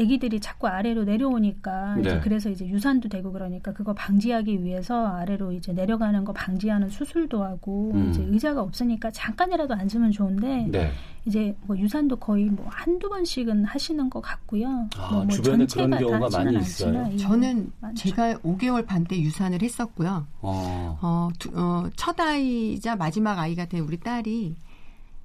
아기들이 0.00 0.40
자꾸 0.40 0.66
아래로 0.68 1.04
내려오니까 1.04 1.96
네. 1.96 2.00
이제 2.02 2.20
그래서 2.20 2.50
이제 2.50 2.66
유산도 2.66 3.08
되고 3.08 3.32
그러니까 3.32 3.72
그거 3.72 3.92
방지하기 3.94 4.62
위해서 4.64 5.06
아래로 5.06 5.52
이제 5.52 5.72
내려가는 5.72 6.24
거 6.24 6.32
방지하는 6.32 6.88
수술도 6.90 7.42
하고 7.44 7.92
음. 7.94 8.10
이제 8.10 8.22
의자가 8.22 8.62
없으니까 8.62 9.10
잠깐이라도 9.10 9.74
앉으면 9.74 10.10
좋은데 10.12 10.66
네. 10.70 10.92
이제 11.24 11.54
뭐 11.66 11.76
유산도 11.78 12.16
거의 12.16 12.46
뭐 12.46 12.66
한두 12.70 13.08
번씩은 13.08 13.64
하시는 13.64 14.08
것 14.08 14.20
같고요. 14.22 14.88
아, 14.96 15.10
뭐, 15.12 15.24
뭐 15.24 15.28
주변에 15.28 15.66
전체가 15.66 15.96
그런 15.98 16.00
경우가 16.10 16.28
다 16.30 16.44
많이 16.44 16.56
있어요? 16.58 17.08
예, 17.12 17.16
저는 17.16 17.72
많죠. 17.80 18.08
제가 18.08 18.34
5개월 18.38 18.86
반 18.86 19.04
때 19.04 19.18
유산을 19.20 19.62
했었고요. 19.62 20.26
어. 20.42 20.98
어, 21.02 21.28
두- 21.38 21.50
어, 21.54 21.88
첫 21.96 22.18
아이자 22.20 22.96
마지막 22.96 23.38
아이가 23.38 23.64
된 23.66 23.80
우리 23.80 23.98
딸이 23.98 24.56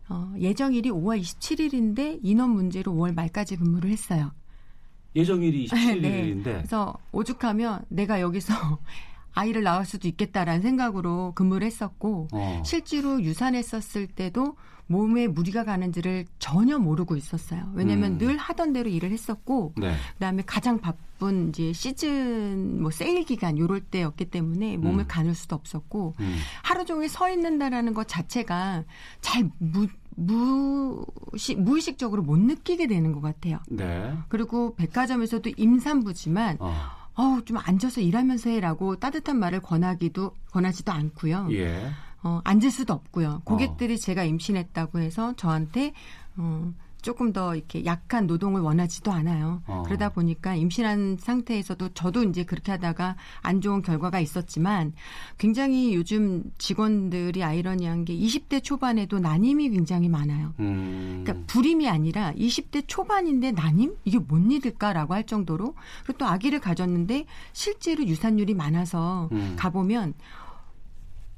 어, 0.10 0.34
예정일이 0.38 0.90
5월 0.92 1.20
27일인데 1.22 2.20
인원 2.24 2.50
문제로 2.52 2.92
5월 2.94 3.14
말까지 3.16 3.56
근무를 3.58 3.90
했어요. 3.90 4.32
예정일이 5.16 5.68
네. 5.72 5.96
27일인데 5.96 6.44
그래서 6.44 6.98
오죽하면 7.12 7.86
내가 7.90 8.22
여기서 8.22 8.54
아이를 9.36 9.64
낳을 9.64 9.86
수도 9.86 10.08
있겠다라는 10.08 10.62
생각으로 10.62 11.34
근무를 11.36 11.66
했었고 11.66 12.28
어. 12.32 12.64
실제로 12.66 13.22
유산했었을 13.22 14.08
때도 14.08 14.56
몸에 14.88 15.28
무리가 15.28 15.64
가는지를 15.64 16.26
전혀 16.40 16.78
모르고 16.78 17.16
있었어요. 17.16 17.72
왜냐하면 17.74 18.14
음. 18.14 18.18
늘 18.18 18.38
하던 18.38 18.74
대로 18.74 18.90
일을 18.90 19.12
했었고 19.12 19.74
네. 19.78 19.96
그다음에 20.14 20.44
가장 20.46 20.80
바쁜 20.80 21.50
이제 21.50 21.72
시즌 21.74 22.82
뭐 22.82 22.92
세일 22.92 23.24
기간 23.24 23.58
요럴 23.58 23.82
때였기 23.82 24.26
때문에 24.26 24.78
몸을 24.78 25.06
음. 25.06 25.08
가눌 25.08 25.36
수도 25.36 25.56
없었고 25.56 26.16
음. 26.20 26.38
하루 26.64 26.86
종일 26.86 27.10
서 27.10 27.30
있는다라는 27.30 27.94
것 27.94 28.08
자체가 28.08 28.84
잘 29.22 29.50
무, 29.58 29.88
무시, 30.16 31.56
무의식적으로 31.56 32.22
못 32.22 32.38
느끼게 32.38 32.88
되는 32.88 33.12
것 33.12 33.22
같아요. 33.22 33.60
네. 33.68 34.18
그리고 34.30 34.76
백화점에서도 34.76 35.52
임산부지만 35.56 36.58
어. 36.60 36.74
어우 37.16 37.46
좀 37.46 37.58
앉아서 37.58 38.02
일하면서 38.02 38.50
해라고 38.50 38.96
따뜻한 38.96 39.38
말을 39.38 39.62
권하기도 39.62 40.32
권하지도 40.52 40.92
않고요. 40.92 41.50
예. 41.52 41.92
어, 42.24 42.42
앉을 42.44 42.72
수도 42.72 42.94
없고요. 42.94 43.42
고객들이 43.44 44.00
제가 44.00 44.24
임신했다고 44.24 45.00
해서 45.00 45.34
저한테 45.36 45.94
어, 46.38 46.74
조금 47.04 47.34
더 47.34 47.56
이렇게 47.56 47.86
약한 47.86 48.26
노동을 48.26 48.62
원하지도 48.62 49.12
않아요. 49.12 49.62
어. 49.68 49.84
그러다 49.86 50.10
보니까 50.10 50.56
임신한 50.56 51.18
상태에서도 51.20 51.90
저도 51.90 52.24
이제 52.24 52.44
그렇게 52.44 52.72
하다가 52.72 53.18
안 53.42 53.62
좋은 53.62 53.82
결과가 53.82 54.20
있었지만 54.20 54.94
굉장히 55.38 55.94
요즘 55.94 56.44
직원들이 56.58 57.44
아이러니한 57.44 58.06
게 58.06 58.18
20대 58.18 58.64
초반에도 58.64 59.20
난임이 59.20 59.70
굉장히 59.70 60.08
많아요. 60.10 60.54
음. 60.60 61.24
그러니까 61.24 61.46
불임이 61.48 61.90
아니라 61.90 62.34
20대 62.34 62.86
초반인데 62.88 63.52
난임? 63.52 63.96
이게 64.06 64.18
뭔 64.18 64.50
일일까라고 64.50 65.14
할 65.14 65.26
정도로 65.26 65.76
그리고 66.06 66.18
또 66.18 66.26
아기를 66.26 66.62
가졌는데 66.62 67.26
실제로 67.52 68.06
유산율이 68.06 68.54
많아서 68.54 69.28
음. 69.34 69.56
가보면 69.60 70.14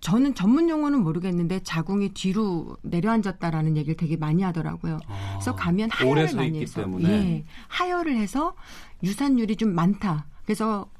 저는 0.05 0.35
전문 0.35 0.69
용어는 0.69 1.01
모르겠는데 1.01 1.61
자궁이 1.63 2.13
뒤로 2.13 2.77
내려앉았다라는 2.83 3.75
얘기를 3.75 3.97
되게 3.97 4.17
많이 4.17 4.43
하더라고요. 4.43 4.99
그래서 5.33 5.55
가면 5.55 5.89
하혈을 5.91 6.27
서 6.27 6.35
많이 6.37 6.61
해서 6.61 6.81
때문에. 6.81 7.09
예, 7.09 7.45
하혈을 7.69 8.15
해서 8.15 8.53
유산율이 9.01 9.55
좀 9.55 9.73
많다. 9.73 10.27
그래서 10.43 10.91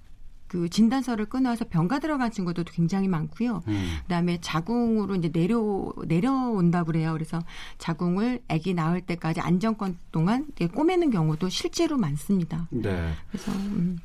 그 0.48 0.70
진단서를 0.70 1.26
끊어서 1.26 1.66
병가 1.66 2.00
들어간 2.00 2.32
친구들도 2.32 2.72
굉장히 2.74 3.08
많고요. 3.08 3.62
음. 3.68 3.98
그다음에 4.04 4.40
자궁으로 4.42 5.14
이제 5.18 5.32
내려 5.32 5.94
내려온다 6.08 6.84
그래요. 6.84 7.14
그래서 7.14 7.44
자궁을 7.78 8.42
아기 8.48 8.74
낳을 8.74 9.02
때까지 9.02 9.40
안정권 9.40 10.00
동안 10.12 10.48
꼬매는 10.74 11.12
경우도 11.12 11.50
실제로 11.50 11.98
많습니다. 11.98 12.68
네. 12.72 13.12
그래서 13.30 13.52
음, 13.52 14.00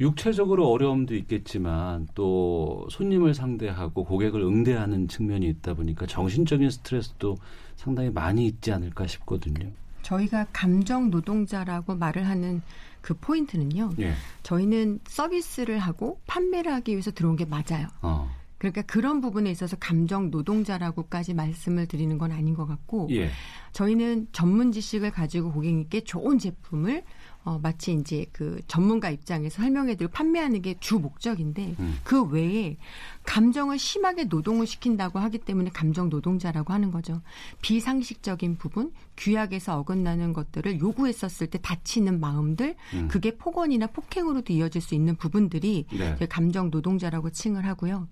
육체적으로 0.00 0.68
어려움도 0.70 1.14
있겠지만 1.14 2.08
또 2.14 2.86
손님을 2.90 3.34
상대하고 3.34 4.04
고객을 4.04 4.40
응대하는 4.40 5.08
측면이 5.08 5.46
있다 5.48 5.74
보니까 5.74 6.06
정신적인 6.06 6.70
스트레스도 6.70 7.36
상당히 7.76 8.10
많이 8.10 8.46
있지 8.46 8.72
않을까 8.72 9.06
싶거든요. 9.06 9.70
저희가 10.02 10.46
감정 10.52 11.10
노동자라고 11.10 11.94
말을 11.94 12.26
하는 12.26 12.60
그 13.00 13.14
포인트는요. 13.14 13.90
예. 14.00 14.14
저희는 14.42 15.00
서비스를 15.06 15.78
하고 15.78 16.20
판매를 16.26 16.72
하기 16.74 16.92
위해서 16.92 17.10
들어온 17.10 17.36
게 17.36 17.44
맞아요. 17.44 17.86
어. 18.02 18.30
그러니까 18.58 18.82
그런 18.82 19.20
부분에 19.20 19.50
있어서 19.50 19.76
감정 19.78 20.30
노동자라고까지 20.30 21.34
말씀을 21.34 21.86
드리는 21.86 22.16
건 22.16 22.32
아닌 22.32 22.54
것 22.54 22.66
같고 22.66 23.08
예. 23.10 23.30
저희는 23.72 24.28
전문 24.32 24.72
지식을 24.72 25.10
가지고 25.10 25.52
고객님께 25.52 26.04
좋은 26.04 26.38
제품을 26.38 27.04
어, 27.44 27.58
마치 27.62 27.92
이제 27.92 28.26
그 28.32 28.60
전문가 28.68 29.10
입장에서 29.10 29.62
설명해드리고 29.62 30.12
판매하는 30.12 30.62
게 30.62 30.74
주 30.80 30.98
목적인데 30.98 31.76
음. 31.78 31.98
그 32.04 32.22
외에 32.24 32.76
감정을 33.24 33.78
심하게 33.78 34.24
노동을 34.24 34.66
시킨다고 34.66 35.18
하기 35.18 35.38
때문에 35.38 35.70
감정 35.70 36.10
노동자라고 36.10 36.72
하는 36.72 36.90
거죠. 36.90 37.22
비상식적인 37.62 38.58
부분, 38.58 38.92
규약에서 39.16 39.78
어긋나는 39.78 40.32
것들을 40.32 40.80
요구했었을 40.80 41.46
때 41.46 41.58
다치는 41.62 42.20
마음들, 42.20 42.74
음. 42.94 43.08
그게 43.08 43.36
폭언이나 43.36 43.86
폭행으로도 43.86 44.52
이어질 44.52 44.82
수 44.82 44.94
있는 44.94 45.16
부분들이 45.16 45.86
네. 45.90 46.16
감정 46.28 46.70
노동자라고 46.70 47.30
칭을 47.30 47.64
하고요. 47.66 48.08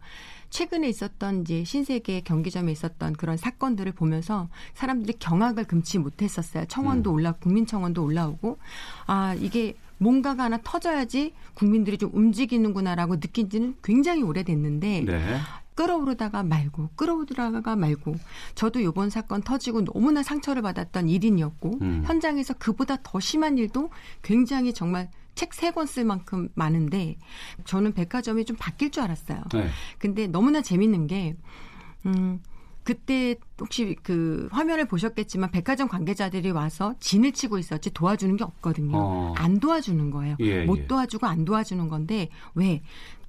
최근에 0.53 0.87
있었던 0.91 1.41
이제 1.41 1.65
신세계 1.65 2.21
경기점에 2.21 2.71
있었던 2.71 3.15
그런 3.15 3.39
사건들을 3.39 3.93
보면서 3.93 4.49
사람들이 4.75 5.15
경악을 5.19 5.65
금치 5.65 5.99
못했었어요. 5.99 6.67
청원도 6.67 7.11
음. 7.11 7.15
올라 7.15 7.33
국민청원도 7.33 8.05
올라오고 8.05 8.59
아 9.07 9.35
이게 9.41 9.75
뭔가가 9.97 10.45
하나 10.45 10.59
터져야지 10.63 11.33
국민들이 11.55 11.97
좀 11.97 12.11
움직이는구나라고 12.13 13.19
느낀 13.19 13.49
지는 13.49 13.75
굉장히 13.83 14.23
오래됐는데 14.23 15.05
네. 15.07 15.39
끌어오르다가 15.75 16.43
말고 16.43 16.91
끌어오르다가 16.97 17.75
말고 17.75 18.17
저도 18.55 18.83
요번 18.83 19.09
사건 19.09 19.41
터지고 19.41 19.87
너무나 19.87 20.23
상처를 20.23 20.61
받았던 20.61 21.09
일인이었고 21.09 21.79
음. 21.81 22.03
현장에서 22.05 22.55
그보다 22.59 22.99
더 23.03 23.21
심한 23.21 23.57
일도 23.57 23.89
굉장히 24.21 24.75
정말 24.75 25.09
책 25.35 25.51
세 25.55 25.73
권 25.73 25.87
쓸 25.87 26.05
만큼 26.05 26.49
많은데 26.55 27.17
저는 27.65 27.93
백화점이 27.95 28.45
좀 28.45 28.57
바뀔 28.59 28.91
줄 28.91 29.03
알았어요. 29.05 29.43
네. 29.53 29.69
근데 29.99 30.27
너무나 30.27 30.61
재밌는 30.63 31.07
게 31.07 31.37
음. 32.07 32.41
그때 32.85 33.37
혹시 33.61 33.97
그 34.03 34.49
화면을 34.51 34.87
보셨겠지만 34.87 35.53
백화점 35.53 35.87
관계자들이 35.89 36.51
와서 36.51 36.95
진을 36.99 37.31
치고 37.31 37.59
있었지 37.59 37.93
도와주는 37.93 38.37
게 38.37 38.43
없거든요. 38.43 38.97
어. 38.97 39.35
안 39.37 39.61
도와주는 39.61 40.11
거예요. 40.11 40.37
예, 40.41 40.65
못 40.65 40.79
예. 40.79 40.87
도와주고 40.89 41.27
안 41.27 41.45
도와주는 41.45 41.87
건데 41.89 42.29
왜? 42.55 42.83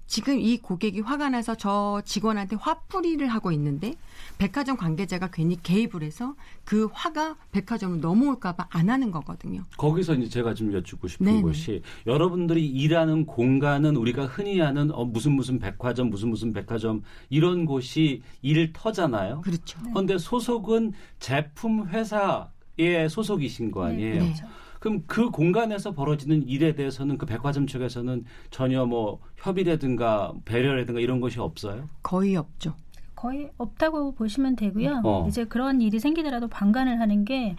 지금 0.05 0.39
이 0.39 0.57
고객이 0.57 0.99
화가 0.99 1.29
나서 1.29 1.55
저 1.55 2.01
직원한테 2.05 2.55
화풀이를 2.57 3.27
하고 3.27 3.51
있는데 3.51 3.95
백화점 4.37 4.77
관계자가 4.77 5.31
괜히 5.31 5.61
개입을 5.61 6.03
해서 6.03 6.35
그 6.65 6.87
화가 6.91 7.35
백화점을 7.51 7.99
넘어올까봐 7.99 8.67
안 8.69 8.89
하는 8.89 9.11
거거든요. 9.11 9.63
거기서 9.77 10.15
이제 10.15 10.29
제가 10.29 10.53
좀 10.53 10.73
여쭙고 10.73 11.07
싶은 11.07 11.25
네네. 11.25 11.41
것이 11.41 11.81
여러분들이 12.05 12.65
일하는 12.65 13.25
공간은 13.25 13.95
우리가 13.95 14.25
흔히 14.25 14.61
아는 14.61 14.91
어, 14.91 15.05
무슨 15.05 15.33
무슨 15.33 15.59
백화점 15.59 16.09
무슨 16.09 16.29
무슨 16.29 16.53
백화점 16.53 17.03
이런 17.29 17.65
곳이 17.65 18.21
일 18.41 18.73
터잖아요. 18.73 19.41
그렇죠. 19.41 19.79
그런데 19.83 20.17
소속은 20.17 20.93
제품 21.19 21.87
회사에 21.87 23.07
소속이신 23.09 23.71
거 23.71 23.85
아니에요. 23.85 24.23
네. 24.23 24.33
그 24.72 24.72
럼 24.83 25.03
그 25.07 25.29
공간에서 25.29 25.93
벌어지는 25.93 26.47
일에 26.47 26.75
대해서는 26.75 27.17
그 27.17 27.25
백화점 27.25 27.67
측에서는 27.67 28.25
전혀 28.51 28.85
뭐 28.85 29.19
협의라든가 29.37 30.33
배려라든가 30.45 30.99
이런 30.99 31.19
것이 31.19 31.39
없어요? 31.39 31.87
거의 32.01 32.35
없죠. 32.35 32.75
거의 33.15 33.49
없다고 33.57 34.15
보시면 34.15 34.55
되고요. 34.57 35.01
어. 35.05 35.25
이제 35.27 35.45
그런 35.45 35.81
일이 35.81 35.99
생기더라도 35.99 36.49
방관을 36.49 36.99
하는 36.99 37.23
게 37.23 37.55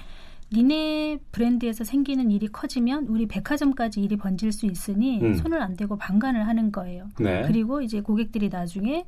니네 0.53 1.19
브랜드에서 1.33 1.85
생기는 1.85 2.31
일이 2.31 2.49
커지면 2.49 3.07
우리 3.09 3.27
백화점까지 3.27 4.03
일이 4.03 4.17
번질 4.17 4.53
수 4.53 4.67
있으니 4.67 5.21
음. 5.23 5.35
손을 5.35 5.61
안 5.63 5.77
대고 5.77 5.97
방관을 5.97 6.47
하는 6.47 6.71
거예요. 6.71 7.09
네. 7.19 7.43
그리고 7.47 7.81
이제 7.81 8.01
고객들이 8.01 8.51
나중에 8.51 9.07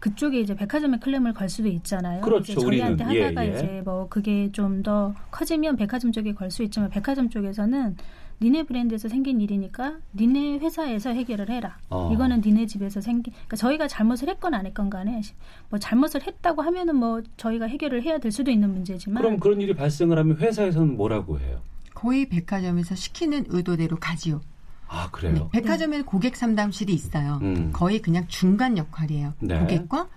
그쪽에 0.00 0.40
이제 0.40 0.54
백화점에 0.54 0.98
클램을 0.98 1.34
걸 1.34 1.48
수도 1.48 1.68
있잖아요. 1.68 2.20
그렇죠, 2.20 2.52
이제 2.52 2.60
저희한테 2.60 3.04
우리는. 3.04 3.20
예, 3.20 3.24
하다가 3.28 3.46
예. 3.46 3.50
이제 3.50 3.82
뭐 3.84 4.08
그게 4.08 4.50
좀 4.52 4.82
더 4.82 5.14
커지면 5.32 5.76
백화점 5.76 6.12
쪽에 6.12 6.32
걸 6.34 6.50
수 6.50 6.62
있지만 6.62 6.88
백화점 6.90 7.28
쪽에서는 7.30 7.96
니네 8.40 8.62
브랜드에서 8.64 9.08
생긴 9.08 9.40
일이니까 9.40 9.96
니네 10.14 10.58
회사에서 10.58 11.10
해결을 11.10 11.50
해라. 11.50 11.78
어. 11.90 12.10
이거는 12.12 12.40
니네 12.40 12.66
집에서 12.66 13.00
생긴. 13.00 13.32
그러니까 13.32 13.56
저희가 13.56 13.88
잘못을 13.88 14.28
했건 14.28 14.54
안 14.54 14.66
했건 14.66 14.88
간에 14.88 15.20
뭐 15.68 15.80
잘못을 15.80 16.24
했다고 16.24 16.62
하면은 16.62 16.94
뭐 16.94 17.20
저희가 17.36 17.66
해결을 17.66 18.04
해야 18.04 18.18
될 18.18 18.30
수도 18.30 18.52
있는 18.52 18.70
문제지만. 18.72 19.20
그럼 19.20 19.40
그런 19.40 19.60
일이 19.60 19.74
발생을 19.74 20.16
하면 20.16 20.36
회사에서는 20.36 20.96
뭐라고 20.96 21.40
해요? 21.40 21.60
거의 21.94 22.28
백화점에서 22.28 22.94
시키는 22.94 23.46
의도대로 23.48 23.96
가지요. 23.98 24.40
아 24.88 25.08
그래요? 25.10 25.34
네, 25.34 25.48
백화점에는 25.60 26.04
고객 26.06 26.36
상담실이 26.36 26.92
있어요. 26.92 27.38
음. 27.42 27.70
거의 27.72 28.00
그냥 28.00 28.26
중간 28.28 28.78
역할이에요. 28.78 29.34
네. 29.40 29.60
고객과 29.60 30.08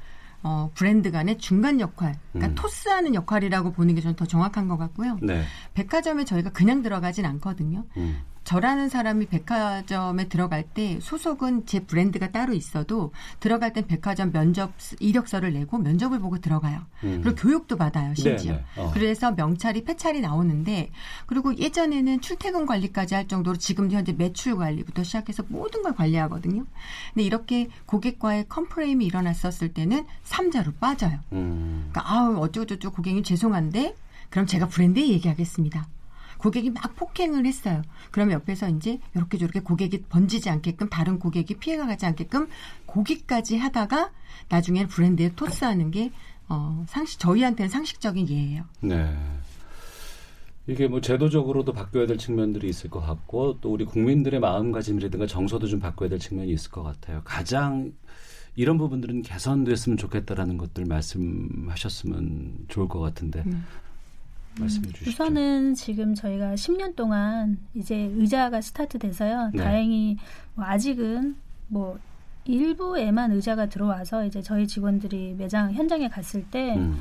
어, 0.43 0.71
브랜드 0.73 1.11
간의 1.11 1.37
중간 1.37 1.79
역할, 1.79 2.17
그러니까 2.31 2.53
음. 2.53 2.55
토스하는 2.55 3.13
역할이라고 3.13 3.73
보는 3.73 3.93
게좀더 3.93 4.25
정확한 4.25 4.67
것 4.67 4.77
같고요. 4.77 5.19
네. 5.21 5.43
백화점에 5.75 6.25
저희가 6.25 6.49
그냥 6.49 6.81
들어가진 6.81 7.25
않거든요. 7.25 7.85
음. 7.97 8.21
저라는 8.43 8.89
사람이 8.89 9.27
백화점에 9.27 10.27
들어갈 10.27 10.63
때 10.63 10.99
소속은 10.99 11.65
제 11.65 11.79
브랜드가 11.79 12.31
따로 12.31 12.53
있어도 12.53 13.11
들어갈 13.39 13.71
땐 13.71 13.85
백화점 13.85 14.31
면접 14.31 14.73
이력서를 14.99 15.53
내고 15.53 15.77
면접을 15.77 16.19
보고 16.19 16.39
들어가요. 16.39 16.81
음. 17.03 17.21
그리고 17.23 17.35
교육도 17.35 17.77
받아요, 17.77 18.13
심지어. 18.15 18.53
네, 18.53 18.57
네. 18.57 18.81
어. 18.81 18.91
그래서 18.93 19.31
명찰이 19.31 19.83
폐찰이 19.83 20.21
나오는데 20.21 20.89
그리고 21.27 21.55
예전에는 21.55 22.21
출퇴근 22.21 22.65
관리까지 22.65 23.15
할 23.15 23.27
정도로 23.27 23.57
지금도 23.57 23.95
현재 23.95 24.11
매출 24.11 24.57
관리부터 24.57 25.03
시작해서 25.03 25.43
모든 25.47 25.83
걸 25.83 25.93
관리하거든요. 25.93 26.65
근데 27.13 27.23
이렇게 27.23 27.69
고객과의 27.85 28.45
컴프레임이 28.49 29.05
일어났었을 29.05 29.73
때는 29.73 30.05
삼자로 30.23 30.73
빠져요. 30.79 31.19
음. 31.31 31.89
그러니까 31.91 32.11
아우 32.11 32.37
어쩌고저쩌고 32.37 32.95
고객님 32.97 33.23
죄송한데 33.23 33.95
그럼 34.29 34.45
제가 34.47 34.67
브랜드에 34.67 35.07
얘기하겠습니다. 35.09 35.87
고객이 36.41 36.71
막 36.71 36.95
폭행을 36.95 37.45
했어요. 37.45 37.83
그러면 38.09 38.33
옆에서 38.35 38.67
이제 38.69 38.99
이렇게 39.15 39.37
저렇게 39.37 39.59
고객이 39.59 40.03
번지지 40.09 40.49
않게끔 40.49 40.89
다른 40.89 41.19
고객이 41.19 41.55
피해가 41.55 41.85
가지 41.85 42.07
않게끔 42.07 42.47
고기까지 42.87 43.57
하다가 43.57 44.11
나중에는 44.49 44.87
브랜드에 44.87 45.33
토스하는 45.35 45.91
게 45.91 46.11
어, 46.49 46.83
상식 46.87 47.19
저희한테는 47.19 47.69
상식적인 47.69 48.27
예예요. 48.27 48.63
네. 48.81 49.15
이게 50.67 50.87
뭐 50.87 50.99
제도적으로도 50.99 51.73
바뀌어야 51.73 52.07
될 52.07 52.17
측면들이 52.17 52.67
있을 52.69 52.89
것 52.89 53.01
같고 53.01 53.59
또 53.61 53.71
우리 53.71 53.85
국민들의 53.85 54.39
마음가짐이라든가 54.39 55.27
정서도 55.27 55.67
좀 55.67 55.79
바꿔야 55.79 56.09
될 56.09 56.17
측면이 56.17 56.51
있을 56.51 56.71
것 56.71 56.81
같아요. 56.81 57.21
가장 57.23 57.93
이런 58.55 58.77
부분들은 58.77 59.21
개선됐으면 59.21 59.97
좋겠다라는 59.97 60.57
것들 60.57 60.85
말씀하셨으면 60.85 62.65
좋을 62.67 62.87
것 62.87 62.99
같은데 62.99 63.43
음. 63.45 63.63
말씀해 64.59 64.87
주시죠. 64.91 65.09
우선은 65.09 65.73
지금 65.75 66.13
저희가 66.15 66.55
10년 66.55 66.95
동안 66.95 67.57
이제 67.73 67.95
의자가 67.95 68.61
스타트돼서요. 68.61 69.51
네. 69.53 69.63
다행히 69.63 70.17
뭐 70.55 70.65
아직은 70.65 71.35
뭐 71.67 71.99
일부에만 72.45 73.31
의자가 73.31 73.67
들어와서 73.67 74.25
이제 74.25 74.41
저희 74.41 74.67
직원들이 74.67 75.35
매장 75.37 75.71
현장에 75.73 76.09
갔을 76.09 76.43
때 76.43 76.75
음. 76.75 76.97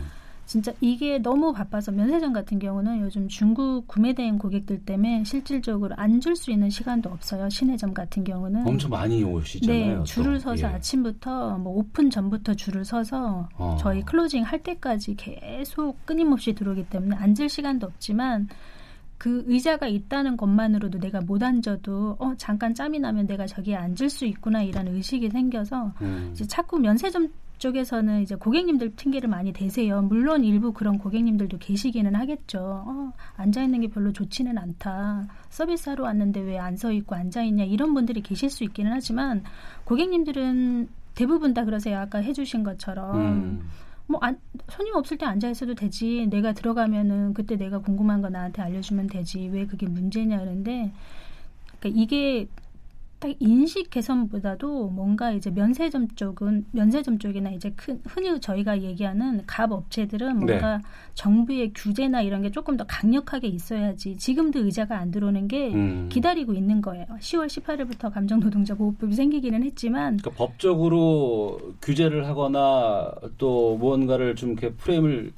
진짜 0.51 0.72
이게 0.80 1.16
너무 1.20 1.53
바빠서 1.53 1.92
면세점 1.92 2.32
같은 2.32 2.59
경우는 2.59 3.03
요즘 3.03 3.28
중국 3.28 3.86
구매대행 3.86 4.36
고객들 4.36 4.80
때문에 4.80 5.22
실질적으로 5.22 5.94
앉을 5.96 6.34
수 6.34 6.51
있는 6.51 6.68
시간도 6.68 7.09
없어요. 7.09 7.48
시내점 7.48 7.94
같은 7.94 8.24
경우는 8.24 8.66
엄청 8.66 8.90
많이 8.90 9.22
오시잖아요. 9.22 9.86
네, 9.86 9.94
또. 9.94 10.03
줄을 10.03 10.40
서서 10.40 10.66
예. 10.68 10.74
아침부터 10.74 11.57
뭐 11.59 11.74
오픈 11.76 12.11
전부터 12.11 12.55
줄을 12.55 12.84
서서 12.84 13.48
어. 13.59 13.76
저희 13.78 14.03
closing 14.03 14.43
할 14.42 14.61
때까지 14.64 15.14
계속 15.14 16.05
끊임없이 16.05 16.53
들어오기 16.53 16.86
때문에 16.86 17.14
앉을 17.14 17.48
시간도 17.48 17.86
없지만 17.86 18.48
그 19.18 19.44
의자가 19.46 19.86
있다는 19.86 20.36
것만으로도 20.36 20.98
내가 20.98 21.20
못 21.20 21.44
앉아도 21.44 22.16
어 22.18 22.34
잠깐 22.38 22.74
짬이 22.74 22.98
나면 22.98 23.28
내가 23.28 23.46
저기에 23.46 23.76
앉을 23.76 24.11
수 24.11 24.24
있구나 24.24 24.64
이런 24.64 24.88
의식이 24.88 25.30
생겨서 25.30 25.92
음. 26.01 26.30
이제 26.32 26.44
자꾸 26.44 26.76
면세점 26.76 27.28
쪽에서는 27.61 28.23
이제 28.23 28.35
고객님들 28.35 28.95
핑계를 28.97 29.29
많이 29.29 29.53
대세요. 29.53 30.03
물론 30.03 30.43
일부 30.45 30.73
그런 30.73 30.99
고객님들도 30.99 31.59
계시기는 31.59 32.15
하겠죠. 32.17 32.85
어, 32.87 33.13
앉아 33.37 33.63
있는 33.63 33.83
게 33.83 33.89
별로 33.89 34.13
좋지는 34.13 34.59
않다. 34.59 35.29
서비스하러 35.51 36.05
왔는데 36.05 36.41
왜 36.41 36.59
안 36.59 36.75
서 36.77 36.91
있고 36.93 37.15
앉아 37.15 37.43
있냐 37.45 37.65
이런 37.65 37.95
분들이 37.95 38.23
계실 38.23 38.51
수 38.51 38.65
있기는 38.65 38.91
하지만 38.93 39.45
고객님들은 39.85 40.89
대부분 41.15 41.53
다 41.55 41.65
그러세요. 41.65 41.99
아까 41.99 42.19
해주신 42.19 42.65
것처럼 42.65 43.17
음. 43.17 43.69
뭐 44.07 44.19
안, 44.23 44.39
손님 44.69 44.95
없을 44.95 45.19
때 45.19 45.27
앉아 45.27 45.51
있어도 45.51 45.75
되지. 45.75 46.27
내가 46.31 46.53
들어가면은 46.53 47.35
그때 47.35 47.57
내가 47.57 47.79
궁금한 47.79 48.23
거 48.23 48.29
나한테 48.31 48.63
알려주면 48.63 49.07
되지. 49.09 49.49
왜 49.53 49.67
그게 49.67 49.87
문제냐 49.87 50.39
그런데 50.41 50.93
그러니까 51.79 52.01
이게 52.03 52.49
딱 53.21 53.35
인식 53.39 53.91
개선보다도 53.91 54.89
뭔가 54.89 55.31
이제 55.31 55.51
면세점 55.51 56.09
쪽은 56.16 56.64
면세점 56.73 57.18
쪽이나 57.18 57.51
이제 57.51 57.71
큰 57.77 58.01
흔히 58.07 58.41
저희가 58.41 58.81
얘기하는 58.81 59.43
갑 59.47 59.71
업체들은 59.71 60.39
뭔가 60.39 60.79
네. 60.79 60.83
정부의 61.14 61.73
규제나 61.75 62.23
이런 62.23 62.41
게 62.41 62.51
조금 62.51 62.79
더 62.79 62.85
강력하게 62.85 63.49
있어야지 63.49 64.16
지금도 64.16 64.64
의자가 64.64 64.97
안 64.99 65.11
들어오는 65.11 65.49
게 65.49 65.68
음. 65.75 66.09
기다리고 66.11 66.55
있는 66.55 66.81
거예요. 66.81 67.05
10월 67.21 67.47
18일부터 67.47 68.11
감정노동자 68.11 68.75
보호법이 68.75 69.12
생기기는 69.12 69.62
했지만 69.64 70.16
그러니까 70.16 70.31
법적으로 70.43 71.61
규제를 71.83 72.27
하거나 72.27 73.12
또 73.37 73.77
무언가를 73.77 74.35
좀 74.35 74.53
이렇게 74.53 74.73
프레임을 74.73 75.33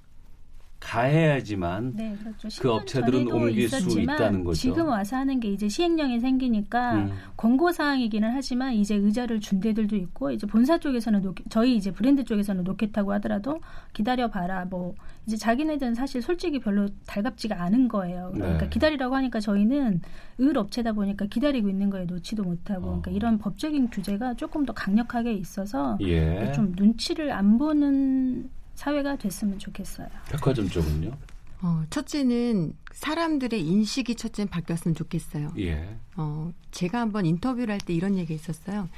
가해야지만 0.83 1.93
네, 1.95 2.17
그렇죠. 2.21 2.49
그 2.61 2.69
10년 2.69 2.81
업체들은 2.81 3.33
옮길 3.33 3.69
수 3.69 3.77
있었지만 3.77 4.17
있다는 4.17 4.45
거죠. 4.45 4.61
지금 4.61 4.89
와서 4.89 5.17
하는 5.17 5.39
게 5.39 5.49
이제 5.49 5.69
시행령이 5.69 6.21
생기니까 6.21 6.95
음. 6.95 7.13
권고 7.37 7.71
사항이기는 7.71 8.29
하지만 8.33 8.75
이제 8.75 8.97
의자를 8.97 9.41
준 9.41 9.61
데들도 9.61 9.95
있고 9.97 10.33
이제 10.33 10.47
본사 10.47 10.79
쪽에서는 10.79 11.23
놓, 11.23 11.35
저희 11.49 11.77
이제 11.77 11.93
브랜드 11.93 12.25
쪽에서는 12.25 12.65
놓겠다고 12.65 13.13
하더라도 13.15 13.61
기다려 13.93 14.29
봐라. 14.29 14.65
뭐 14.65 14.95
이제 15.27 15.37
자기네들은 15.37 15.95
사실 15.95 16.21
솔직히 16.21 16.59
별로 16.59 16.89
달갑지가 17.07 17.63
않은 17.63 17.87
거예요. 17.89 18.33
그러니까 18.35 18.65
네. 18.65 18.69
기다리라고 18.69 19.15
하니까 19.15 19.39
저희는 19.39 20.01
을 20.41 20.59
업체다 20.59 20.93
보니까 20.93 21.27
기다리고 21.27 21.69
있는 21.69 21.91
거에 21.91 22.05
놓지도 22.05 22.43
못하고 22.43 22.87
그러니까 22.87 23.11
어. 23.11 23.15
이런 23.15 23.39
법적인 23.39 23.91
규제가 23.91 24.35
조금 24.35 24.65
더 24.65 24.73
강력하게 24.73 25.33
있어서 25.35 25.97
예. 26.01 26.51
좀 26.53 26.73
눈치를 26.77 27.31
안 27.31 27.59
보는 27.59 28.51
사회가 28.75 29.17
됐으면 29.17 29.59
좋겠어요. 29.59 30.09
백화점 30.31 30.69
쪽은요? 30.69 31.17
어, 31.63 31.85
첫째는 31.91 32.75
사람들의 32.93 33.61
인식이 33.65 34.17
첫째는 34.17 34.49
바뀌었으면 34.51 34.95
좋겠어요. 34.97 35.53
예. 35.59 35.97
어, 36.17 36.53
제가 36.73 37.01
한번 37.01 37.25
인터뷰를 37.27 37.73
할 37.73 37.79
때 37.79 37.95
이런 37.95 38.17
얘기 38.19 38.35
있었어요. 38.35 38.89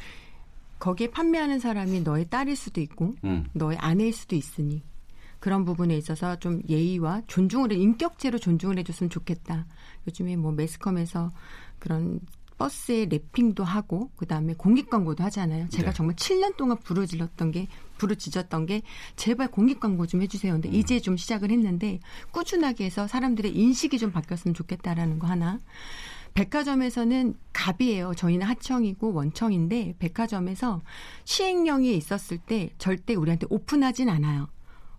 거기에 0.79 1.11
판매하는 1.11 1.61
사람이 1.61 2.01
너의 2.01 2.27
딸일 2.31 2.57
수도 2.57 2.81
있고, 2.81 3.14
음. 3.25 3.47
너의 3.53 3.77
아내일 3.79 4.12
수도 4.12 4.35
있으니, 4.37 4.83
그런 5.41 5.64
부분에 5.66 5.95
있어서 5.97 6.37
좀 6.37 6.62
예의와 6.68 7.22
존중을, 7.27 7.72
해, 7.72 7.77
인격체로 7.77 8.39
존중을 8.39 8.79
해줬으면 8.79 9.11
좋겠다. 9.11 9.66
요즘에 10.07 10.37
뭐 10.37 10.53
매스컴에서 10.53 11.31
그런 11.79 12.20
버스에 12.57 13.07
랩핑도 13.09 13.62
하고, 13.62 14.11
그 14.16 14.27
다음에 14.27 14.55
공익 14.55 14.89
광고도 14.89 15.22
하잖아요. 15.25 15.68
제가 15.68 15.91
네. 15.91 15.97
정말 15.97 16.16
7년 16.16 16.57
동안 16.57 16.79
부르질렀던 16.79 17.51
게, 17.51 17.68
부르짖었던 17.99 18.66
게, 18.66 18.82
제발 19.16 19.51
공익 19.51 19.80
광고 19.80 20.07
좀 20.07 20.22
해주세요. 20.22 20.53
근데 20.55 20.68
음. 20.68 20.74
이제 20.74 21.01
좀 21.01 21.16
시작을 21.16 21.51
했는데, 21.51 22.01
꾸준하게 22.32 22.84
해서 22.84 23.07
사람들의 23.07 23.57
인식이 23.57 23.99
좀 23.99 24.12
바뀌었으면 24.12 24.55
좋겠다라는 24.55 25.18
거 25.18 25.26
하나. 25.26 25.61
백화점에서는 26.34 27.34
갑이에요. 27.53 28.14
저희는 28.16 28.47
하청이고 28.47 29.12
원청인데 29.12 29.95
백화점에서 30.01 30.82
시행령이 31.24 31.97
있었을 31.97 32.38
때 32.38 32.70
절대 32.76 33.14
우리한테 33.14 33.47
오픈하진 33.51 34.09
않아요. 34.09 34.49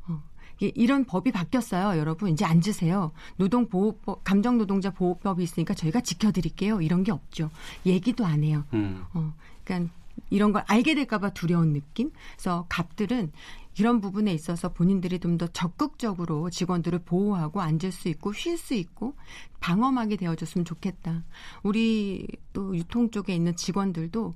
어, 0.08 0.22
이런 0.62 1.04
법이 1.04 1.34
바뀌었어요, 1.34 2.00
여러분. 2.00 2.30
이제 2.30 2.46
앉으세요. 2.46 3.12
노동보호법, 3.36 4.24
감정노동자 4.24 4.92
보호법이 4.92 5.44
있으니까 5.44 5.74
저희가 5.74 6.00
지켜드릴게요. 6.00 6.82
이런 6.82 7.04
게 7.04 7.12
없죠. 7.12 7.52
얘기도 7.86 8.26
안 8.26 8.44
해요. 8.44 8.64
음. 8.74 9.04
어, 9.14 9.34
그러니까 9.66 9.94
이런 10.30 10.52
걸 10.52 10.64
알게 10.68 10.96
될까봐 10.96 11.32
두려운 11.32 11.74
느낌. 11.74 12.12
그래서 12.36 12.66
갑들은 12.70 13.32
이런 13.78 14.00
부분에 14.00 14.34
있어서 14.34 14.70
본인들이 14.70 15.20
좀 15.20 15.38
더 15.38 15.48
적극적으로 15.48 16.50
직원들을 16.50 17.00
보호하고 17.00 17.62
앉을 17.62 17.92
수 17.92 18.08
있고 18.08 18.32
쉴 18.32 18.58
수 18.58 18.74
있고 18.74 19.16
방어막이 19.60 20.16
되어줬으면 20.16 20.64
좋겠다. 20.64 21.26
우리 21.64 22.26
또 22.54 22.76
유통 22.78 23.12
쪽에 23.12 23.36
있는 23.36 23.56
직원들도 23.56 24.34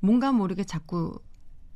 뭔가 0.00 0.32
모르게 0.32 0.64
자꾸 0.64 1.20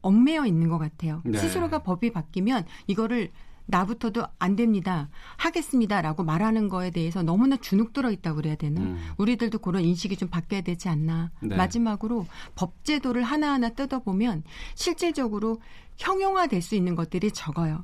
얽매여 0.01 0.47
있는 0.47 0.69
것 0.69 0.79
같아요. 0.79 1.21
네. 1.25 1.39
스스로가 1.39 1.83
법이 1.83 2.13
바뀌면 2.13 2.65
이거를 2.87 3.31
나부터도 3.67 4.27
안 4.39 4.57
됩니다. 4.57 5.09
하겠습니다라고 5.37 6.25
말하는 6.25 6.69
거에 6.69 6.91
대해서 6.91 7.23
너무나 7.23 7.57
주눅 7.57 7.93
들어 7.93 8.11
있다고 8.11 8.37
그래야 8.37 8.55
되나? 8.55 8.81
음. 8.81 8.99
우리들도 9.17 9.59
그런 9.59 9.83
인식이 9.83 10.17
좀 10.17 10.29
바뀌어야 10.29 10.63
되지 10.63 10.89
않나. 10.89 11.31
네. 11.41 11.57
마지막으로 11.57 12.27
법 12.55 12.85
제도를 12.85 13.23
하나하나 13.23 13.71
뜯어보면 13.71 14.43
실질적으로 14.75 15.61
형용화될 15.99 16.63
수 16.63 16.75
있는 16.75 16.95
것들이 16.95 17.31
적어요. 17.33 17.83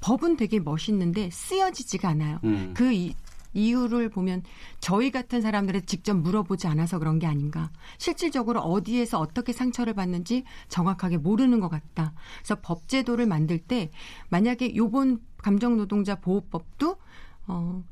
법은 0.00 0.36
되게 0.36 0.58
멋있는데 0.58 1.30
쓰여지지가 1.30 2.08
않아요. 2.10 2.40
음. 2.44 2.72
그 2.74 2.92
이, 2.92 3.14
이유를 3.54 4.08
보면 4.08 4.42
저희 4.80 5.10
같은 5.10 5.40
사람들에 5.40 5.82
직접 5.82 6.14
물어보지 6.14 6.66
않아서 6.66 6.98
그런 6.98 7.18
게 7.18 7.26
아닌가. 7.26 7.70
실질적으로 7.98 8.60
어디에서 8.60 9.18
어떻게 9.18 9.52
상처를 9.52 9.94
받는지 9.94 10.44
정확하게 10.68 11.18
모르는 11.18 11.60
것 11.60 11.68
같다. 11.68 12.12
그래서 12.38 12.56
법제도를 12.60 13.26
만들 13.26 13.58
때 13.58 13.90
만약에 14.30 14.74
요번 14.76 15.20
감정노동자 15.38 16.16
보호법도 16.16 16.96
어 17.48 17.84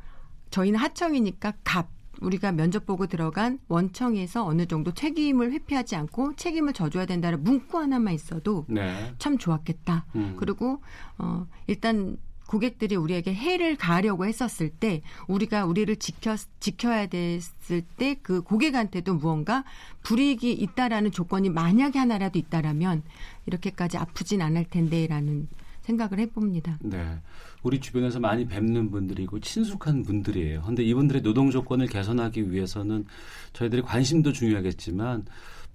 저희는 0.51 0.79
하청이니까 0.79 1.55
갑 1.65 1.89
우리가 2.21 2.53
면접 2.53 2.87
보고 2.87 3.07
들어간 3.07 3.59
원청에서 3.69 4.45
어느 4.45 4.67
정도 4.67 4.93
책임을 4.93 5.53
회피하지 5.53 5.97
않고 5.97 6.37
책임을 6.37 6.73
져줘야 6.73 7.07
된다는 7.07 7.43
문구 7.43 7.79
하나만 7.79 8.15
있어도 8.15 8.67
네. 8.69 9.15
참 9.19 9.39
좋았겠다. 9.39 10.07
음. 10.17 10.37
그리고 10.39 10.83
어 11.19 11.47
일단 11.67 12.19
고객들이 12.51 12.97
우리에게 12.97 13.33
해를 13.33 13.77
가하려고 13.77 14.27
했었을 14.27 14.71
때 14.71 15.03
우리가 15.29 15.67
우리를 15.67 15.95
지켜 15.97 16.37
지켜야 16.59 17.07
됐을 17.07 17.83
때 17.97 18.17
그 18.23 18.43
고객한테도 18.43 19.15
무언가 19.15 19.63
불이익이 20.03 20.53
있다라는 20.53 21.13
조건이 21.13 21.49
만약에 21.49 21.99
하나라도 21.99 22.41
있다라면 22.41 23.05
이렇게까지 23.47 23.99
아프진 23.99 24.43
않을 24.43 24.65
텐데라는 24.65 25.47
생각을 25.83 26.19
해봅니다. 26.19 26.79
네. 26.83 27.19
우리 27.63 27.79
주변에서 27.79 28.19
많이 28.19 28.47
뵙는 28.47 28.91
분들이고 28.91 29.39
친숙한 29.41 30.03
분들이에요. 30.03 30.63
근데 30.63 30.83
이분들의 30.83 31.23
노동 31.23 31.51
조건을 31.51 31.87
개선하기 31.87 32.51
위해서는 32.51 33.05
저희들이 33.53 33.83
관심도 33.83 34.33
중요하겠지만 34.33 35.25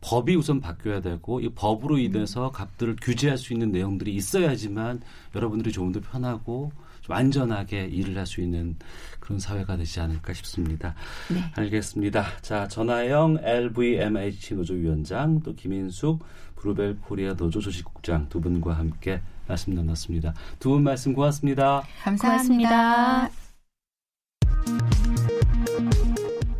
법이 0.02 0.36
우선 0.36 0.60
바뀌어야 0.60 1.02
되고 1.02 1.40
이 1.40 1.50
법으로 1.50 1.98
인해서 1.98 2.52
값들을 2.52 2.98
규제할 3.02 3.38
수 3.38 3.54
있는 3.54 3.72
내용들이 3.72 4.14
있어야지만 4.14 5.02
여러분들이 5.36 5.72
조금 5.72 5.92
더 5.92 6.00
편하고 6.00 6.72
좀 7.02 7.16
안전하게 7.16 7.86
일을 7.86 8.18
할 8.18 8.26
수 8.26 8.42
있는 8.42 8.76
그런 9.20 9.40
사회가 9.40 9.78
되지 9.78 10.00
않을까 10.00 10.34
싶습니다. 10.34 10.96
네. 11.32 11.40
알겠습니다. 11.56 12.26
자, 12.42 12.68
전하영 12.68 13.40
LVMH 13.44 14.56
노조위원장 14.56 15.40
또 15.42 15.54
김인숙 15.56 16.24
브루벨 16.56 16.98
코리아 17.02 17.34
노조 17.36 17.60
조직국장 17.60 18.28
두 18.30 18.42
분과 18.42 18.74
함께 18.74 19.22
말씀 19.48 19.74
나눴습니다. 19.76 20.34
두 20.60 20.70
분 20.72 20.84
말씀 20.84 21.14
고맙습니다. 21.14 21.84
감사합니다. 22.04 23.30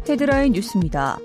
헤드라인 0.08 0.54
뉴스입니다. 0.54 1.18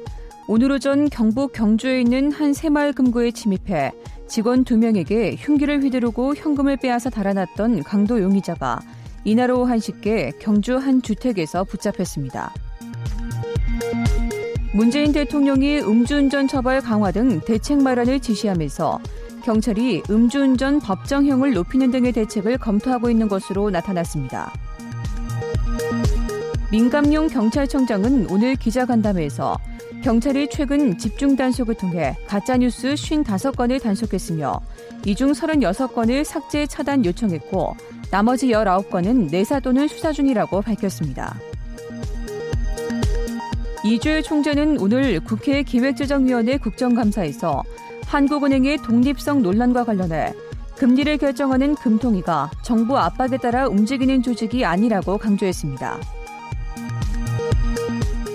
오늘 0.52 0.72
오전 0.72 1.08
경북 1.08 1.52
경주에 1.52 2.00
있는 2.00 2.32
한 2.32 2.52
새마을 2.52 2.92
금고에 2.92 3.30
침입해 3.30 3.92
직원 4.26 4.64
두 4.64 4.76
명에게 4.76 5.36
흉기를 5.38 5.80
휘두르고 5.80 6.34
현금을 6.34 6.76
빼앗아 6.78 7.08
달아났던 7.08 7.84
강도 7.84 8.20
용의자가 8.20 8.80
이날 9.22 9.52
오후 9.52 9.72
1시께 9.72 10.40
경주 10.40 10.76
한 10.76 11.02
주택에서 11.02 11.62
붙잡혔습니다. 11.62 12.52
문재인 14.74 15.12
대통령이 15.12 15.82
음주운전 15.82 16.48
처벌 16.48 16.80
강화 16.80 17.12
등 17.12 17.40
대책 17.42 17.80
마련을 17.80 18.18
지시하면서 18.18 18.98
경찰이 19.44 20.02
음주운전 20.10 20.80
법정형을 20.80 21.52
높이는 21.52 21.92
등의 21.92 22.10
대책을 22.10 22.58
검토하고 22.58 23.08
있는 23.08 23.28
것으로 23.28 23.70
나타났습니다. 23.70 24.52
민감용 26.72 27.28
경찰청장은 27.28 28.26
오늘 28.30 28.56
기자간담회에서 28.56 29.56
경찰이 30.02 30.48
최근 30.50 30.96
집중 30.96 31.36
단속을 31.36 31.74
통해 31.74 32.16
가짜뉴스 32.26 32.94
55건을 32.94 33.82
단속했으며 33.82 34.60
이 35.04 35.14
중 35.14 35.32
36건을 35.32 36.24
삭제 36.24 36.66
차단 36.66 37.04
요청했고 37.04 37.74
나머지 38.10 38.48
19건은 38.48 39.30
내사 39.30 39.60
또는 39.60 39.88
수사 39.88 40.12
중이라고 40.12 40.62
밝혔습니다. 40.62 41.36
이주일 43.84 44.22
총재는 44.22 44.78
오늘 44.78 45.20
국회 45.20 45.62
기획재정위원회 45.62 46.58
국정감사에서 46.58 47.62
한국은행의 48.06 48.78
독립성 48.78 49.42
논란과 49.42 49.84
관련해 49.84 50.34
금리를 50.76 51.16
결정하는 51.18 51.74
금통위가 51.74 52.50
정부 52.62 52.98
압박에 52.98 53.36
따라 53.36 53.68
움직이는 53.68 54.22
조직이 54.22 54.64
아니라고 54.64 55.18
강조했습니다. 55.18 55.98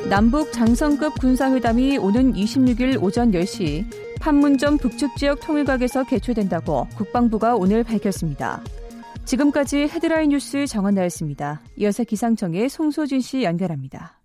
남북 0.10 0.52
장성급 0.54 1.16
군사회담이 1.16 1.98
오는 1.98 2.34
26일 2.34 3.02
오전 3.02 3.32
10시 3.32 3.86
판문점 4.20 4.78
북측 4.78 5.16
지역 5.18 5.40
통일각에서 5.40 6.04
개최된다고 6.04 6.88
국방부가 6.96 7.56
오늘 7.56 7.84
밝혔습니다. 7.84 8.62
지금까지 9.26 9.88
헤드라인 9.88 10.30
뉴스 10.30 10.68
정원나였습니다. 10.68 11.62
이어서 11.78 12.04
기상청의 12.04 12.70
송소진 12.70 13.20
씨 13.20 13.44
연결합니다. 13.44 14.20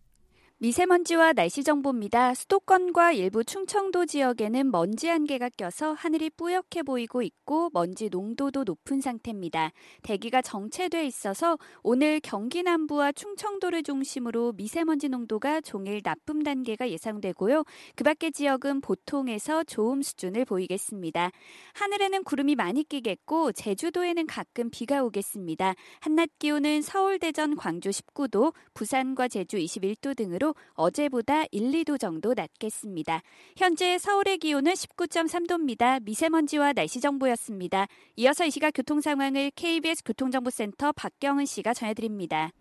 미세먼지와 0.62 1.32
날씨 1.32 1.64
정보입니다. 1.64 2.34
수도권과 2.34 3.12
일부 3.12 3.42
충청도 3.42 4.04
지역에는 4.04 4.70
먼지 4.70 5.08
안개가 5.08 5.48
껴서 5.56 5.94
하늘이 5.94 6.28
뿌옇게 6.28 6.82
보이고 6.82 7.22
있고 7.22 7.70
먼지 7.72 8.10
농도도 8.10 8.64
높은 8.64 9.00
상태입니다. 9.00 9.72
대기가 10.02 10.42
정체돼 10.42 11.06
있어서 11.06 11.56
오늘 11.82 12.20
경기 12.22 12.62
남부와 12.62 13.12
충청도를 13.12 13.82
중심으로 13.84 14.52
미세먼지 14.52 15.08
농도가 15.08 15.62
종일 15.62 16.02
나쁨 16.02 16.42
단계가 16.42 16.90
예상되고요. 16.90 17.64
그 17.96 18.04
밖의 18.04 18.32
지역은 18.32 18.82
보통에서 18.82 19.64
좋음 19.64 20.02
수준을 20.02 20.44
보이겠습니다. 20.44 21.30
하늘에는 21.72 22.22
구름이 22.22 22.54
많이 22.56 22.84
끼겠고 22.84 23.52
제주도에는 23.52 24.26
가끔 24.26 24.68
비가 24.68 25.02
오겠습니다. 25.04 25.72
한낮 26.00 26.28
기온은 26.38 26.82
서울, 26.82 27.18
대전, 27.18 27.56
광주 27.56 27.88
19도, 27.88 28.52
부산과 28.74 29.28
제주 29.28 29.56
21도 29.56 30.14
등으로 30.14 30.49
어제보다 30.74 31.44
1, 31.50 31.70
2도 31.70 31.98
정도 31.98 32.34
낮겠습니다. 32.34 33.22
현재 33.56 33.98
서울의 33.98 34.38
기온은 34.38 34.72
19.3도입니다. 34.72 36.02
미세먼지와 36.02 36.72
날씨 36.72 37.00
정보였습니다. 37.00 37.86
이어서 38.16 38.44
이 38.44 38.50
시각 38.50 38.72
교통 38.72 39.00
상황을 39.00 39.50
KBS 39.54 40.04
교통정보센터 40.04 40.92
박경은 40.92 41.46
씨가 41.46 41.74
전해드립니다. 41.74 42.52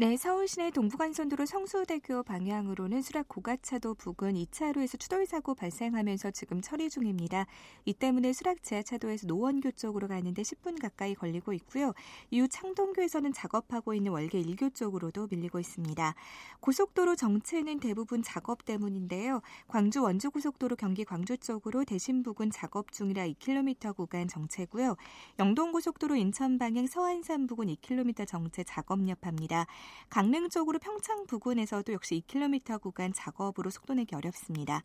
네, 0.00 0.16
서울 0.16 0.46
시내 0.46 0.70
동부간선도로 0.70 1.44
성수대교 1.44 2.22
방향으로는 2.22 3.02
수락 3.02 3.26
고가차도 3.26 3.94
부근 3.94 4.34
2차로에서 4.34 4.96
추돌 4.96 5.26
사고 5.26 5.56
발생하면서 5.56 6.30
지금 6.30 6.60
처리 6.60 6.88
중입니다. 6.88 7.46
이 7.84 7.92
때문에 7.92 8.32
수락 8.32 8.62
지하차도에서 8.62 9.26
노원교 9.26 9.72
쪽으로 9.72 10.06
가는데 10.06 10.42
10분 10.42 10.80
가까이 10.80 11.16
걸리고 11.16 11.52
있고요. 11.54 11.94
이후 12.30 12.46
창동교에서는 12.46 13.32
작업하고 13.32 13.92
있는 13.92 14.12
월계 14.12 14.40
1교 14.40 14.72
쪽으로도 14.72 15.26
밀리고 15.32 15.58
있습니다. 15.58 16.14
고속도로 16.60 17.16
정체는 17.16 17.80
대부분 17.80 18.22
작업 18.22 18.64
때문인데요. 18.64 19.40
광주 19.66 20.04
원주고속도로 20.04 20.76
경기 20.76 21.04
광주 21.04 21.36
쪽으로 21.36 21.84
대신 21.84 22.22
부근 22.22 22.52
작업 22.52 22.92
중이라 22.92 23.26
2km 23.26 23.96
구간 23.96 24.28
정체고요. 24.28 24.94
영동고속도로 25.40 26.14
인천 26.14 26.56
방향 26.56 26.86
서안산 26.86 27.48
부근 27.48 27.66
2km 27.66 28.28
정체 28.28 28.62
작업 28.62 29.08
여파입니다. 29.08 29.66
강릉 30.08 30.48
쪽으로 30.48 30.78
평창 30.78 31.26
부근에서도 31.26 31.92
역시 31.92 32.22
2km 32.26 32.80
구간 32.80 33.12
작업으로 33.12 33.70
속도 33.70 33.94
내기 33.94 34.14
어렵습니다. 34.14 34.82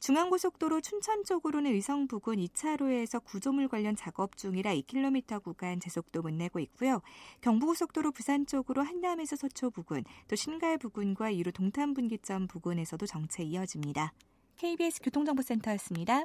중앙고속도로 0.00 0.80
춘천 0.82 1.24
쪽으로는 1.24 1.72
의성 1.72 2.08
부근 2.08 2.36
2차로에서 2.36 3.24
구조물 3.24 3.68
관련 3.68 3.96
작업 3.96 4.36
중이라 4.36 4.74
2km 4.74 5.42
구간 5.42 5.80
제속도 5.80 6.20
못 6.20 6.32
내고 6.32 6.58
있고요. 6.60 7.00
경부고속도로 7.40 8.12
부산 8.12 8.46
쪽으로 8.46 8.82
한남에서 8.82 9.36
서초 9.36 9.70
부근, 9.70 10.04
또 10.28 10.36
신갈 10.36 10.76
부근과 10.78 11.30
이루 11.30 11.52
동탄 11.52 11.94
분기점 11.94 12.48
부근에서도 12.48 13.06
정체 13.06 13.42
이어집니다. 13.44 14.12
KBS 14.56 15.00
교통정보센터였습니다. 15.02 16.24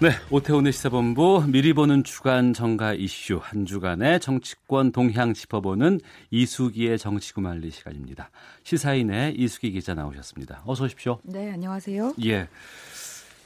네, 0.00 0.10
오태훈의 0.30 0.72
시사본부 0.72 1.46
미리 1.48 1.72
보는 1.72 2.04
주간 2.04 2.52
정가 2.52 2.94
이슈 2.94 3.40
한 3.42 3.66
주간의 3.66 4.20
정치권 4.20 4.92
동향 4.92 5.34
짚어보는 5.34 5.98
이수기의 6.30 6.98
정치구말리 6.98 7.72
시간입니다. 7.72 8.30
시사인의 8.62 9.34
이수기 9.34 9.72
기자 9.72 9.94
나오셨습니다. 9.94 10.62
어서 10.66 10.84
오십시오. 10.84 11.18
네, 11.24 11.50
안녕하세요. 11.50 12.14
예. 12.26 12.46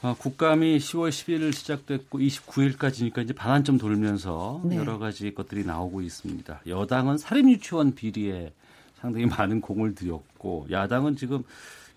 어, 0.03 0.15
국감이 0.15 0.77
10월 0.77 1.09
11일 1.09 1.53
시작됐고 1.53 2.19
29일까지니까 2.19 3.23
이제 3.23 3.33
반환점 3.33 3.79
돌면서 3.79 4.61
네. 4.63 4.75
여러 4.75 4.99
가지 4.99 5.33
것들이 5.33 5.65
나오고 5.65 6.01
있습니다. 6.01 6.61
여당은 6.67 7.17
사립유치원 7.17 7.95
비리에 7.95 8.53
상당히 9.01 9.25
많은 9.25 9.59
공을 9.59 9.95
들였고 9.95 10.67
야당은 10.69 11.15
지금 11.15 11.43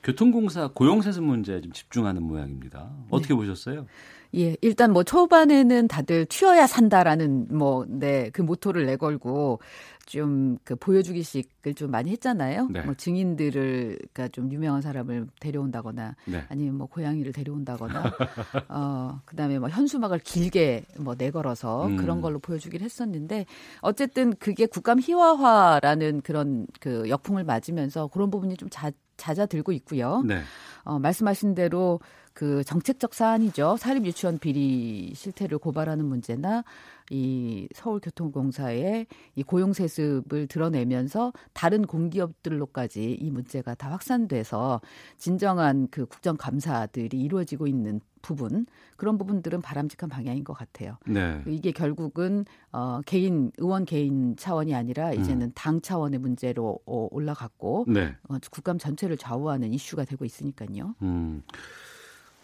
교통공사 0.03 0.69
고용세습 0.69 1.23
문제에 1.23 1.61
좀 1.61 1.73
집중하는 1.73 2.23
모양입니다. 2.23 2.89
어떻게 3.11 3.35
네. 3.35 3.39
보셨어요? 3.41 3.87
예, 4.35 4.57
일단 4.61 4.93
뭐 4.93 5.03
초반에는 5.03 5.89
다들 5.89 6.27
튀어야 6.27 6.67
산다라는 6.67 7.49
뭐, 7.51 7.85
네, 7.89 8.31
그 8.31 8.43
모토를 8.43 8.87
내걸고 8.87 9.61
좀 10.07 10.57
그 10.65 10.77
보여주기식을 10.77 11.75
좀 11.75 11.91
많이 11.91 12.11
했잖아요. 12.11 12.69
네. 12.71 12.83
뭐 12.83 12.95
증인들을, 12.95 13.99
그러니까 14.13 14.29
좀 14.29 14.51
유명한 14.53 14.83
사람을 14.83 15.27
데려온다거나 15.41 16.17
네. 16.27 16.45
아니면 16.49 16.77
뭐 16.77 16.87
고양이를 16.87 17.33
데려온다거나, 17.33 18.03
어, 18.69 19.21
그 19.25 19.37
다음에 19.37 19.59
뭐 19.59 19.69
현수막을 19.69 20.21
길게 20.21 20.85
뭐 20.99 21.15
내걸어서 21.17 21.87
음. 21.87 21.97
그런 21.97 22.21
걸로 22.21 22.39
보여주기를 22.39 22.85
했었는데 22.85 23.47
어쨌든 23.81 24.35
그게 24.37 24.67
국감 24.67 24.99
희화화라는 25.01 26.23
그런 26.23 26.67
그 26.81 27.09
역풍을 27.09 27.45
맞으면서 27.45 28.09
그런 28.09 28.31
부분이 28.31 28.57
좀 28.57 28.69
자, 28.71 28.91
잦아들고 29.17 29.73
있고요. 29.73 30.23
네. 30.27 30.43
어, 30.85 30.99
말씀하신 30.99 31.55
대로 31.55 32.01
그 32.37 32.63
정책적 32.65 33.15
사안이죠. 33.15 33.79
사립 33.79 34.05
유치원 34.05 34.39
비리 34.39 35.11
실태를 35.15 35.57
고발하는 35.57 36.05
문제나 36.05 36.65
이 37.09 37.67
서울교통공사의 37.75 39.07
이 39.37 39.43
고용 39.43 39.73
세습을 39.73 40.47
드러내면서 40.47 41.33
다른 41.55 41.87
공기업들로까지 41.87 43.17
이 43.19 43.31
문제가 43.31 43.75
다 43.75 43.91
확산돼서 43.91 44.83
진정한 45.17 45.89
그 45.91 46.05
국정 46.05 46.37
감사들이 46.37 47.19
이루어지고 47.19 47.69
있는 47.69 48.03
부분 48.21 48.67
그런 48.97 49.17
부분들은 49.17 49.63
바람직한 49.63 50.11
방향인 50.11 50.45
것 50.45 50.53
같아요. 50.53 50.99
네. 51.07 51.43
이게 51.47 51.71
결국은 51.71 52.45
어 52.71 53.01
개인 53.07 53.51
의원 53.57 53.87
개인 53.87 54.37
차원이 54.37 54.75
아니라 54.75 55.13
이제는 55.13 55.47
음. 55.47 55.53
당 55.55 55.81
차원의 55.81 56.19
문제로 56.19 56.81
어, 56.85 57.09
올라갔고 57.11 57.87
네. 57.89 58.15
어, 58.29 58.37
국감 58.51 58.77
전체를 58.77 59.17
좌우하는 59.17 59.73
이슈가 59.73 60.05
되고 60.05 60.25
있으니까요. 60.27 60.97
음. 61.01 61.43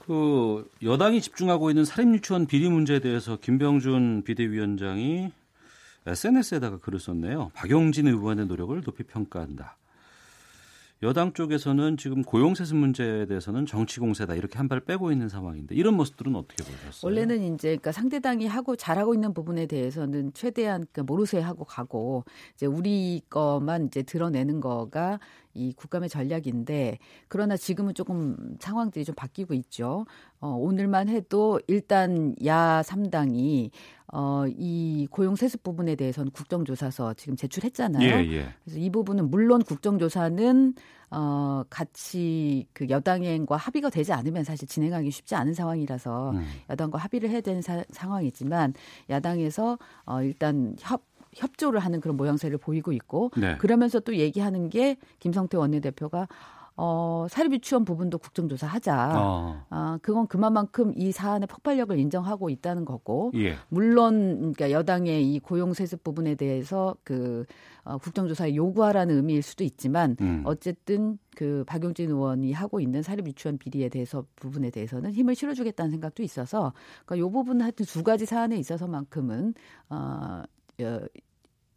그 0.06 0.68
여당이 0.82 1.20
집중하고 1.20 1.70
있는 1.70 1.84
사립유치원 1.84 2.46
비리 2.46 2.68
문제에 2.68 2.98
대해서 2.98 3.36
김병준 3.36 4.22
비대위원장이 4.24 5.30
SNS에다가 6.06 6.78
글을 6.78 6.98
썼네요. 6.98 7.52
박용진 7.54 8.08
의원의 8.08 8.46
노력을 8.46 8.80
높이 8.82 9.04
평가한다. 9.04 9.76
여당 11.04 11.32
쪽에서는 11.32 11.96
지금 11.96 12.22
고용세습 12.22 12.76
문제에 12.76 13.26
대해서는 13.26 13.66
정치 13.66 13.98
공세다 13.98 14.36
이렇게 14.36 14.56
한 14.58 14.68
발 14.68 14.78
빼고 14.78 15.10
있는 15.10 15.28
상황인데 15.28 15.74
이런 15.74 15.94
모습들은 15.94 16.36
어떻게 16.36 16.62
보셨어요? 16.62 17.08
원래는 17.10 17.54
이제 17.54 17.70
그러니까 17.70 17.90
상대당이 17.90 18.46
하고 18.46 18.76
잘하고 18.76 19.12
있는 19.12 19.34
부분에 19.34 19.66
대해서는 19.66 20.32
최대한 20.32 20.86
그러니까 20.92 21.02
모르쇠 21.02 21.40
하고 21.40 21.64
가고 21.64 22.24
이제 22.54 22.66
우리 22.66 23.20
거만 23.30 23.86
이제 23.86 24.04
드러내는 24.04 24.60
거가 24.60 25.18
이 25.54 25.72
국감의 25.72 26.08
전략인데 26.08 26.98
그러나 27.28 27.56
지금은 27.56 27.94
조금 27.94 28.56
상황들이 28.58 29.04
좀 29.04 29.14
바뀌고 29.14 29.54
있죠. 29.54 30.06
어, 30.40 30.48
오늘만 30.48 31.08
해도 31.08 31.60
일단 31.66 32.34
야 32.44 32.82
3당이 32.84 33.70
어, 34.12 34.44
이 34.46 35.06
고용 35.10 35.36
세습 35.36 35.62
부분에 35.62 35.94
대해서는 35.94 36.32
국정조사서 36.32 37.14
지금 37.14 37.34
제출했잖아요. 37.36 38.08
예, 38.08 38.32
예. 38.32 38.48
그래서 38.62 38.78
이 38.78 38.90
부분은 38.90 39.30
물론 39.30 39.62
국정조사는 39.62 40.74
어, 41.10 41.62
같이 41.68 42.66
그 42.72 42.88
여당과 42.88 43.56
합의가 43.56 43.90
되지 43.90 44.12
않으면 44.12 44.44
사실 44.44 44.66
진행하기 44.66 45.10
쉽지 45.10 45.34
않은 45.34 45.52
상황이라서 45.52 46.30
음. 46.30 46.46
여당과 46.70 46.98
합의를 46.98 47.28
해야 47.28 47.42
되는 47.42 47.60
사, 47.60 47.84
상황이지만 47.90 48.72
야당에서 49.10 49.78
어, 50.06 50.22
일단 50.22 50.74
협 50.78 51.02
협조를 51.34 51.80
하는 51.80 52.00
그런 52.00 52.16
모양새를 52.16 52.58
보이고 52.58 52.92
있고 52.92 53.30
네. 53.36 53.56
그러면서 53.58 54.00
또 54.00 54.16
얘기하는 54.16 54.68
게 54.68 54.96
김성태 55.18 55.56
원내대표가 55.56 56.28
어, 56.74 57.26
사립 57.28 57.52
유치원 57.52 57.84
부분도 57.84 58.18
국정조사 58.18 58.66
하자. 58.66 59.12
어. 59.14 59.64
아, 59.68 59.98
그건 60.00 60.26
그만큼 60.26 60.92
이 60.96 61.12
사안의 61.12 61.46
폭발력을 61.46 61.96
인정하고 61.98 62.48
있다는 62.48 62.84
거고. 62.84 63.30
예. 63.34 63.56
물론, 63.68 64.38
그러니까 64.54 64.70
여당의 64.70 65.32
이 65.32 65.38
고용세습 65.38 66.02
부분에 66.02 66.34
대해서 66.34 66.96
그, 67.04 67.44
어, 67.84 67.98
국정조사에 67.98 68.54
요구하라는 68.54 69.16
의미일 69.16 69.42
수도 69.42 69.64
있지만, 69.64 70.16
음. 70.22 70.42
어쨌든 70.46 71.18
그 71.36 71.62
박용진 71.66 72.10
의원이 72.10 72.52
하고 72.52 72.80
있는 72.80 73.02
사립 73.02 73.26
유치원 73.26 73.58
비리에 73.58 73.88
대해서 73.88 74.24
부분에 74.36 74.70
대해서는 74.70 75.12
힘을 75.12 75.34
실어주겠다는 75.34 75.90
생각도 75.90 76.22
있어서, 76.22 76.72
그러니까 77.04 77.18
요 77.18 77.30
부분 77.30 77.60
하여튼 77.60 77.84
두 77.84 78.02
가지 78.02 78.24
사안에 78.24 78.56
있어서만큼은, 78.56 79.54
어, 79.90 79.96
어 79.96 80.42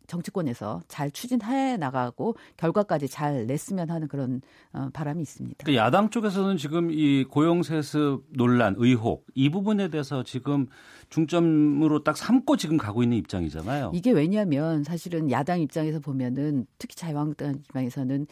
정치권에서 0.07 0.81
잘 0.87 1.11
추진해 1.11 1.77
나가고 1.77 2.35
결과까지 2.57 3.07
잘 3.07 3.47
냈으면 3.47 3.89
하는 3.89 4.07
그런 4.07 4.41
어, 4.73 4.89
바람이 4.93 5.21
있습니다. 5.21 5.65
그 5.65 5.75
야당 5.75 6.09
쪽에서는 6.09 6.57
지금 6.57 6.91
이 6.91 7.23
고용세습 7.23 8.25
논란, 8.29 8.75
의혹 8.77 9.25
이 9.33 9.49
부분에 9.49 9.89
대해서 9.89 10.23
지금 10.23 10.67
중점으로 11.09 12.03
딱 12.03 12.17
삼고 12.17 12.57
지금 12.57 12.77
가고 12.77 13.03
있는 13.03 13.17
입장이잖아요. 13.17 13.91
이게 13.93 14.11
왜냐하면 14.11 14.83
사실은 14.83 15.31
야당 15.31 15.61
입장에서 15.61 15.99
보면은 15.99 16.65
특히 16.77 16.95
자유한국당 16.95 17.55
입장에서는 17.55 18.27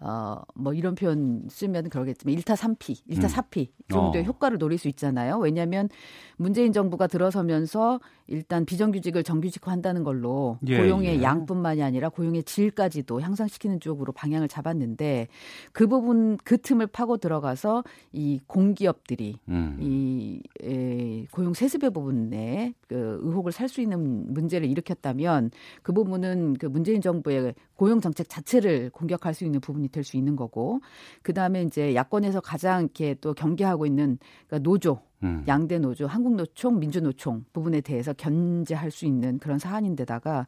어, 0.00 0.42
뭐 0.54 0.74
이런 0.74 0.94
표현 0.94 1.44
쓰면 1.48 1.90
그러겠지만 1.90 2.36
1타 2.36 2.56
3피, 2.56 3.06
1타 3.08 3.24
음. 3.24 3.28
4피 3.28 3.68
정도의 3.88 4.24
어. 4.24 4.26
효과를 4.26 4.58
노릴 4.58 4.78
수 4.78 4.88
있잖아요. 4.88 5.38
왜냐하면 5.38 5.88
문재인 6.36 6.72
정부가 6.72 7.06
들어서면서 7.06 8.00
일단 8.26 8.64
비정규직을 8.66 9.22
정규직화한다는 9.22 10.04
걸로 10.04 10.58
예, 10.66 10.78
고용의 10.78 11.18
예. 11.18 11.22
양뿐만이 11.22 11.82
아니라 11.82 12.10
고용의 12.10 12.44
질까지도 12.44 13.20
향상시키는 13.20 13.80
쪽으로 13.80 14.12
방향을 14.12 14.48
잡았는데 14.48 15.28
그 15.72 15.86
부분 15.86 16.36
그 16.44 16.58
틈을 16.58 16.88
파고 16.88 17.16
들어가서 17.16 17.84
이 18.12 18.38
공기업들이 18.46 19.38
음. 19.48 19.78
이 19.80 20.42
에, 20.62 21.26
고용 21.30 21.54
세습의 21.54 21.90
부분에 21.90 22.74
그 22.86 23.18
의혹을 23.22 23.52
살 23.52 23.68
수 23.68 23.82
있는 23.82 24.32
문제를 24.32 24.68
일으켰다면 24.68 25.50
그 25.82 25.92
부분은 25.92 26.54
그 26.58 26.66
문재인 26.66 27.00
정부의 27.00 27.54
고용 27.74 28.00
정책 28.00 28.28
자체를 28.28 28.90
공격할 28.90 29.34
수 29.34 29.44
있는 29.44 29.60
부분이 29.60 29.87
될 29.90 30.04
수 30.04 30.16
있는 30.16 30.36
거고 30.36 30.80
그 31.22 31.34
다음에 31.34 31.62
이제 31.62 31.94
야권에서 31.94 32.40
가장 32.40 32.82
이렇게 32.84 33.14
또 33.20 33.34
경계하고 33.34 33.86
있는 33.86 34.18
그러니까 34.46 34.68
노조 34.68 35.00
음. 35.22 35.44
양대 35.48 35.78
노조, 35.78 36.06
한국노총, 36.06 36.78
민주노총 36.78 37.44
부분에 37.52 37.80
대해서 37.80 38.12
견제할 38.12 38.90
수 38.90 39.04
있는 39.04 39.38
그런 39.38 39.58
사안인데다가 39.58 40.46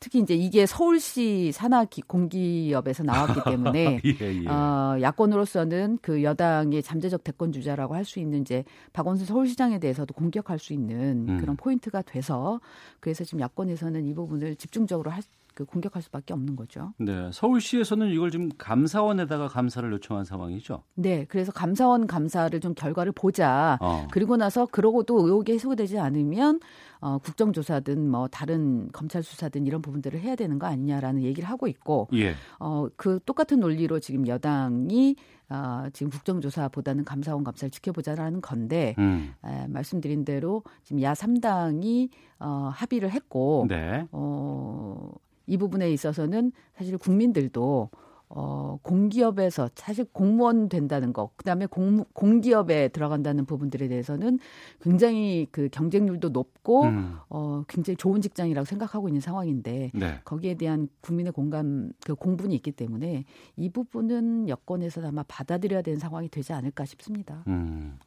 특히 0.00 0.18
이제 0.18 0.34
이게 0.34 0.64
서울시 0.64 1.52
산하 1.52 1.84
공기업에서 2.06 3.04
나왔기 3.04 3.42
때문에 3.44 4.00
예, 4.22 4.42
예. 4.44 4.48
어, 4.48 4.98
야권으로서는 5.00 5.98
그 6.00 6.22
여당의 6.22 6.82
잠재적 6.82 7.22
대권 7.22 7.52
주자라고 7.52 7.94
할 7.94 8.04
수 8.06 8.18
있는 8.18 8.40
이제 8.40 8.64
박원순 8.94 9.26
서울시장에 9.26 9.78
대해서도 9.78 10.14
공격할 10.14 10.58
수 10.58 10.72
있는 10.72 11.28
음. 11.28 11.38
그런 11.38 11.54
포인트가 11.56 12.00
돼서 12.00 12.60
그래서 12.98 13.24
지금 13.24 13.40
야권에서는 13.40 14.06
이 14.06 14.14
부분을 14.14 14.56
집중적으로 14.56 15.10
할, 15.10 15.22
그 15.54 15.64
공격할 15.64 16.02
수밖에 16.02 16.32
없는 16.32 16.56
거죠. 16.56 16.92
네, 16.98 17.30
서울시에서는 17.32 18.10
이걸 18.10 18.30
지금 18.30 18.50
감사원에다가 18.56 19.48
감사를 19.48 19.90
요청한 19.92 20.24
상황이죠. 20.24 20.82
네, 20.94 21.24
그래서 21.28 21.52
감사원 21.52 22.06
감사를 22.06 22.58
좀 22.60 22.74
결과를 22.74 23.12
보자. 23.12 23.78
어. 23.80 24.06
그리고 24.10 24.36
나서 24.36 24.66
그러고도 24.66 25.26
의혹이 25.26 25.52
해소되지 25.52 25.98
않으면 25.98 26.60
어, 27.00 27.18
국정조사든 27.18 28.10
뭐 28.10 28.28
다른 28.28 28.90
검찰 28.92 29.22
수사든 29.22 29.66
이런 29.66 29.80
부분들을 29.80 30.20
해야 30.20 30.36
되는 30.36 30.58
거 30.58 30.66
아니냐라는 30.66 31.22
얘기를 31.22 31.48
하고 31.48 31.66
있고, 31.66 32.08
예. 32.12 32.34
어, 32.58 32.88
그 32.96 33.20
똑같은 33.24 33.60
논리로 33.60 34.00
지금 34.00 34.26
여당이 34.26 35.16
어, 35.50 35.88
지금 35.92 36.10
국정조사보다는 36.10 37.04
감사원 37.04 37.42
감사를 37.42 37.70
지켜보자라는 37.70 38.40
건데 38.40 38.94
음. 38.98 39.34
에, 39.44 39.66
말씀드린 39.66 40.24
대로 40.24 40.62
지금 40.84 41.02
야 41.02 41.12
3당이 41.12 42.08
어, 42.38 42.70
합의를 42.72 43.10
했고 43.10 43.66
네. 43.68 44.06
어, 44.12 45.10
이 45.50 45.56
부분에 45.56 45.90
있어서는 45.90 46.52
사실 46.76 46.96
국민들도 46.96 47.90
어, 48.32 48.78
공기업에서 48.82 49.68
사실 49.74 50.04
공무원 50.04 50.68
된다는 50.68 51.12
거, 51.12 51.32
그 51.34 51.44
다음에 51.44 51.66
공, 51.66 52.04
공기업에 52.12 52.86
들어간다는 52.88 53.44
부분들에 53.44 53.88
대해서는 53.88 54.38
굉장히 54.80 55.48
그 55.50 55.68
경쟁률도 55.72 56.28
높고, 56.28 56.84
음. 56.84 57.16
어, 57.28 57.64
굉장히 57.66 57.96
좋은 57.96 58.20
직장이라고 58.20 58.64
생각하고 58.64 59.08
있는 59.08 59.20
상황인데, 59.20 59.90
네. 59.92 60.20
거기에 60.24 60.54
대한 60.54 60.88
국민의 61.00 61.32
공감, 61.32 61.90
그 62.06 62.14
공분이 62.14 62.54
있기 62.54 62.70
때문에 62.70 63.24
이 63.56 63.68
부분은 63.68 64.48
여권에서 64.48 65.04
아마 65.04 65.24
받아들여야 65.24 65.82
되는 65.82 65.98
상황이 65.98 66.28
되지 66.28 66.52
않을까 66.52 66.84
싶습니다. 66.84 67.42
음. 67.48 67.98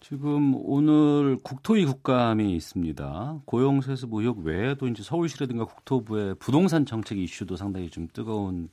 지금 0.00 0.54
오늘 0.54 1.36
국토위 1.42 1.84
국감이 1.84 2.54
있습니다. 2.54 3.40
고용세습 3.44 4.12
의혹 4.12 4.38
외에도 4.38 4.86
이제 4.88 5.02
서울시라든가 5.02 5.64
국토부의 5.64 6.36
부동산 6.38 6.86
정책 6.86 7.18
이슈도 7.18 7.56
상당히 7.56 7.90
좀 7.90 8.06
뜨거운 8.12 8.68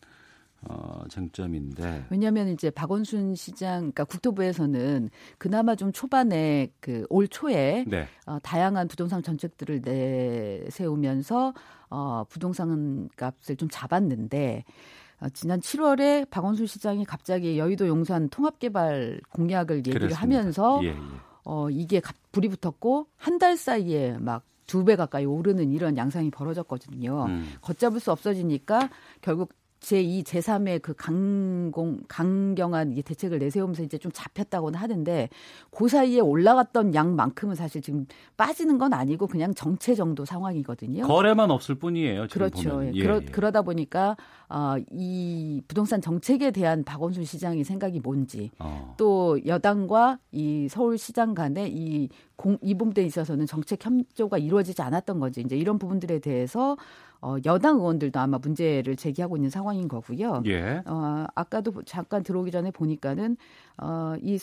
어, 0.68 1.04
쟁점인데. 1.10 2.06
왜냐하면 2.10 2.48
이제 2.48 2.70
박원순 2.72 3.36
시장, 3.36 3.80
그러니까 3.80 4.04
국토부에서는 4.06 5.10
그나마 5.38 5.76
좀 5.76 5.91
초반에 5.91 6.70
그 6.80 7.06
올 7.10 7.28
초에 7.28 7.86
네. 7.88 8.08
어, 8.26 8.40
다양한 8.40 8.88
부동산 8.88 9.22
정책들을 9.22 9.82
내세우면서 9.84 11.54
어, 11.90 12.24
부동산 12.30 13.10
값을 13.16 13.58
좀 13.58 13.68
잡았는데 13.70 14.64
어, 14.68 15.05
지난 15.34 15.60
7월에 15.60 16.30
박원순 16.30 16.68
시장이 16.68 17.06
갑자기 17.06 17.57
여의도 17.57 17.88
용산 17.88 18.30
통합개발 18.30 19.22
공약을 19.31 19.77
얘기를 19.77 19.99
그렇습니다. 20.07 20.22
하면서 20.22 20.80
예, 20.84 20.88
예. 20.89 20.95
어, 21.43 21.69
이게 21.69 21.99
갑- 21.99 22.15
불이 22.31 22.47
붙었고 22.49 23.07
한 23.18 23.38
달 23.39 23.57
사이에 23.57 24.18
막 24.19 24.43
두 24.68 24.84
배 24.84 24.95
가까이 24.95 25.26
오르는 25.26 25.72
이런 25.72 25.95
양상이 25.95 26.31
벌어졌거든요. 26.31 27.26
음. 27.27 27.53
걷잡을 27.61 27.99
수 27.99 28.11
없어지니까 28.11 28.89
결국 29.22 29.53
제2, 29.80 30.23
제3의 30.23 30.81
그 30.81 30.93
강공, 30.95 31.99
강경한 32.07 32.93
이 32.93 33.03
대책을 33.03 33.39
내세우면서 33.39 33.84
이제 33.84 33.97
좀 33.97 34.11
잡혔다고는 34.11 34.80
하는데 34.80 35.30
그 35.69 35.88
사이에 35.88 36.19
올라갔던 36.19 36.95
양만큼은 36.95 37.56
사실 37.56 37.81
지금 37.81 38.07
빠지는 38.35 38.77
건 38.77 38.93
아니고 38.93 39.27
그냥 39.27 39.53
정체 39.53 39.93
정도 39.93 40.26
상황이거든요. 40.26 41.06
거래만 41.07 41.52
없을 41.52 41.76
뿐이에요. 41.76 42.27
지금 42.27 42.49
그렇죠. 42.49 42.84
예, 42.84 42.91
예, 42.93 43.02
그러, 43.02 43.18
예. 43.18 43.26
그러다 43.26 43.61
보니까 43.61 44.18
어, 44.49 44.76
이 44.91 45.61
부동산 45.68 46.02
정책에 46.02 46.52
대한 46.52 46.84
박원순 46.84 47.23
시장의 47.23 47.64
생각이 47.64 47.99
뭔지 47.99 48.52
어. 48.60 48.95
또 48.97 49.39
여당과 49.45 50.19
이 50.31 50.68
서울시장 50.69 51.34
간의 51.34 51.72
이, 51.72 52.10
공, 52.35 52.57
이 52.61 52.73
부분에 52.76 53.06
있어서는 53.06 53.45
정책 53.45 53.85
협조가 53.85 54.38
이루어지지 54.38 54.81
않았던 54.81 55.19
건지 55.19 55.41
이제 55.41 55.56
이런 55.56 55.80
부분들에 55.80 56.19
대해서 56.19 56.77
어, 57.26 57.38
여당 57.43 57.77
의원들도 57.77 58.19
아마 58.19 58.38
문제를 58.38 58.95
제기하고 58.95 59.35
있는 59.35 59.49
상황인 59.49 59.88
거고요. 59.88 60.43
예. 60.45 60.84
어, 60.85 61.26
아까도 61.34 61.81
잠깐 61.84 62.22
들어오기 62.22 62.52
전에 62.52 62.69
보니까는 62.69 63.35
어, 63.81 64.14
이 64.22 64.38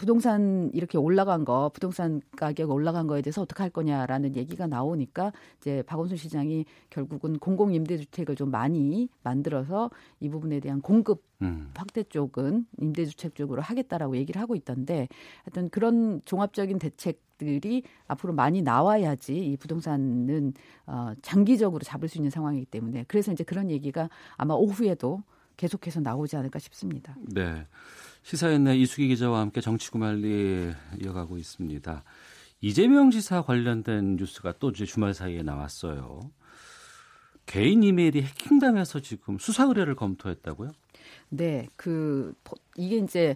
부동산 0.00 0.70
이렇게 0.72 0.96
올라간 0.96 1.44
거, 1.44 1.70
부동산 1.74 2.22
가격 2.34 2.70
올라간 2.70 3.06
거에 3.06 3.20
대해서 3.20 3.42
어떻게 3.42 3.62
할 3.62 3.68
거냐라는 3.68 4.34
얘기가 4.34 4.66
나오니까 4.66 5.30
이제 5.58 5.82
박원순 5.82 6.16
시장이 6.16 6.64
결국은 6.88 7.38
공공 7.38 7.74
임대주택을 7.74 8.34
좀 8.34 8.50
많이 8.50 9.10
만들어서 9.22 9.90
이 10.20 10.30
부분에 10.30 10.60
대한 10.60 10.80
공급 10.80 11.22
음. 11.42 11.70
확대 11.76 12.02
쪽은 12.02 12.64
임대주택 12.78 13.34
쪽으로 13.34 13.60
하겠다라고 13.60 14.16
얘기를 14.16 14.40
하고 14.40 14.56
있던데 14.56 15.06
하여튼 15.44 15.68
그런 15.68 16.22
종합적인 16.24 16.78
대책 16.78 17.20
들이 17.36 17.82
앞으로 18.06 18.32
많이 18.32 18.62
나와야지 18.62 19.36
이 19.36 19.56
부동산은 19.58 20.54
어, 20.86 21.12
장기적으로 21.20 21.82
잡을 21.82 22.08
수 22.08 22.16
있는 22.16 22.30
상황이기 22.30 22.64
때문에 22.64 23.04
그래서 23.06 23.32
이제 23.32 23.44
그런 23.44 23.70
얘기가 23.70 24.08
아마 24.38 24.54
오후에도 24.54 25.22
계속해서 25.58 26.00
나오지 26.00 26.36
않을까 26.36 26.58
싶습니다. 26.58 27.14
네. 27.20 27.66
시사인의 28.22 28.80
이수기 28.80 29.08
기자와 29.08 29.40
함께 29.40 29.60
정치구말리 29.60 30.72
이어가고 31.02 31.38
있습니다. 31.38 32.04
이재명 32.60 33.10
지사 33.10 33.42
관련된 33.42 34.16
뉴스가 34.16 34.54
또 34.58 34.70
이제 34.70 34.84
주말 34.84 35.14
사이에 35.14 35.42
나왔어요. 35.42 36.20
개인 37.46 37.82
이메일이 37.82 38.22
해킹당해서 38.22 39.00
지금 39.00 39.38
수사 39.38 39.64
의뢰를 39.64 39.96
검토했다고요? 39.96 40.70
네, 41.30 41.66
그 41.76 42.34
포- 42.44 42.56
이게 42.76 42.96
이제 42.98 43.34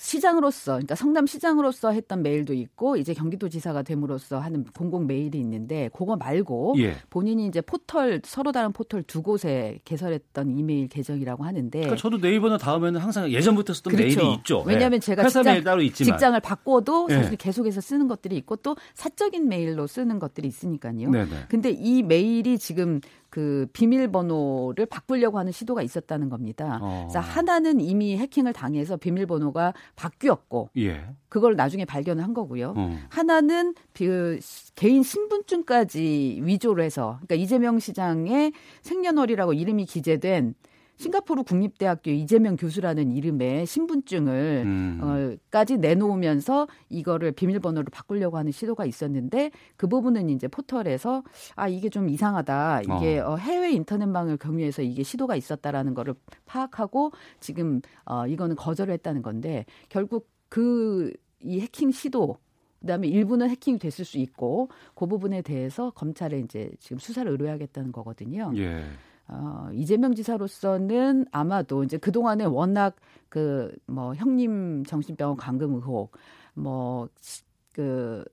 시장으로서, 0.00 0.72
그러니까 0.72 0.94
성남 0.94 1.26
시장으로서 1.26 1.90
했던 1.92 2.22
메일도 2.22 2.54
있고 2.54 2.96
이제 2.96 3.12
경기도지사가 3.12 3.82
됨으로써 3.82 4.38
하는 4.38 4.64
공공 4.76 5.06
메일이 5.06 5.38
있는데 5.38 5.90
그거 5.92 6.16
말고 6.16 6.76
예. 6.78 6.96
본인이 7.10 7.46
이제 7.46 7.60
포털 7.60 8.22
서로 8.24 8.50
다른 8.50 8.72
포털 8.72 9.02
두 9.02 9.22
곳에 9.22 9.78
개설했던 9.84 10.58
이메일 10.58 10.88
계정이라고 10.88 11.44
하는데 11.44 11.78
그러니까 11.78 12.00
저도 12.00 12.16
네이버나 12.16 12.56
다음에는 12.56 12.98
항상 12.98 13.30
예전부터 13.30 13.74
쓰던 13.74 13.94
그렇죠. 13.94 14.20
메일이 14.20 14.34
있죠. 14.36 14.64
왜냐하면 14.66 14.96
예. 14.96 15.00
제가 15.00 15.28
직장, 15.28 15.62
직장을 15.92 16.40
바꿔도 16.40 17.08
예. 17.10 17.14
사실 17.16 17.36
계속해서 17.36 17.82
쓰는 17.82 18.08
것들이 18.08 18.36
있고 18.38 18.56
또 18.56 18.76
사적인 18.94 19.48
메일로 19.48 19.86
쓰는 19.86 20.18
것들이 20.18 20.48
있으니까요. 20.48 21.10
네네. 21.10 21.30
근데 21.50 21.70
이 21.70 22.02
메일이 22.02 22.58
지금 22.58 23.02
그 23.30 23.66
비밀번호를 23.72 24.86
바꾸려고 24.86 25.38
하는 25.38 25.52
시도가 25.52 25.82
있었다는 25.82 26.28
겁니다. 26.28 26.78
어. 26.82 27.06
그래서 27.08 27.20
하나는 27.20 27.80
이미 27.80 28.16
해킹을 28.18 28.52
당해서 28.52 28.96
비밀번호가 28.96 29.72
바뀌었고 29.96 30.70
예. 30.78 31.04
그걸 31.28 31.54
나중에 31.56 31.84
발견을 31.84 32.22
한 32.24 32.34
거고요. 32.34 32.74
어. 32.76 32.98
하나는 33.08 33.74
그 33.94 34.38
시- 34.42 34.74
개인 34.74 35.02
신분증까지 35.04 36.40
위조를 36.42 36.84
해서 36.84 37.18
그러니까 37.22 37.36
이재명 37.36 37.78
시장의 37.78 38.52
생년월일하고 38.82 39.52
이름이 39.52 39.84
기재된 39.86 40.54
싱가포르 41.00 41.42
국립대학교 41.44 42.10
이재명 42.10 42.56
교수라는 42.56 43.10
이름의 43.10 43.66
신분증을 43.66 44.62
음. 44.66 45.00
어, 45.02 45.36
까지 45.50 45.78
내놓으면서 45.78 46.68
이거를 46.88 47.32
비밀번호로 47.32 47.86
바꾸려고 47.90 48.36
하는 48.36 48.52
시도가 48.52 48.84
있었는데 48.84 49.50
그 49.76 49.86
부분은 49.86 50.30
이제 50.30 50.46
포털에서 50.48 51.22
아 51.56 51.68
이게 51.68 51.88
좀 51.88 52.08
이상하다 52.08 52.82
이게 52.82 53.18
어. 53.20 53.32
어, 53.32 53.36
해외 53.36 53.72
인터넷망을 53.72 54.36
경유해서 54.36 54.82
이게 54.82 55.02
시도가 55.02 55.36
있었다라는 55.36 55.94
거를 55.94 56.14
파악하고 56.46 57.12
지금 57.40 57.80
어, 58.04 58.26
이거는 58.26 58.56
거절을 58.56 58.92
했다는 58.94 59.22
건데 59.22 59.64
결국 59.88 60.28
그 60.48 61.12
이 61.42 61.60
해킹 61.60 61.90
시도 61.90 62.36
그다음에 62.80 63.08
일부는 63.08 63.50
해킹이 63.50 63.78
됐을 63.78 64.04
수 64.04 64.18
있고 64.18 64.68
그 64.94 65.06
부분에 65.06 65.42
대해서 65.42 65.90
검찰에 65.90 66.38
이제 66.40 66.70
지금 66.78 66.98
수사를 66.98 67.30
의뢰하겠다는 67.30 67.92
거거든요. 67.92 68.52
예. 68.56 68.84
어, 69.32 69.68
이재명 69.72 70.14
지사로서는 70.14 71.26
아마도 71.32 71.84
이제 71.84 71.96
그동안에 71.98 72.44
워낙 72.44 72.96
그 73.28 73.72
뭐 73.86 74.14
형님 74.14 74.84
정신병원 74.84 75.36
감금 75.36 75.74
의혹 75.74 76.12
뭐그 76.54 78.24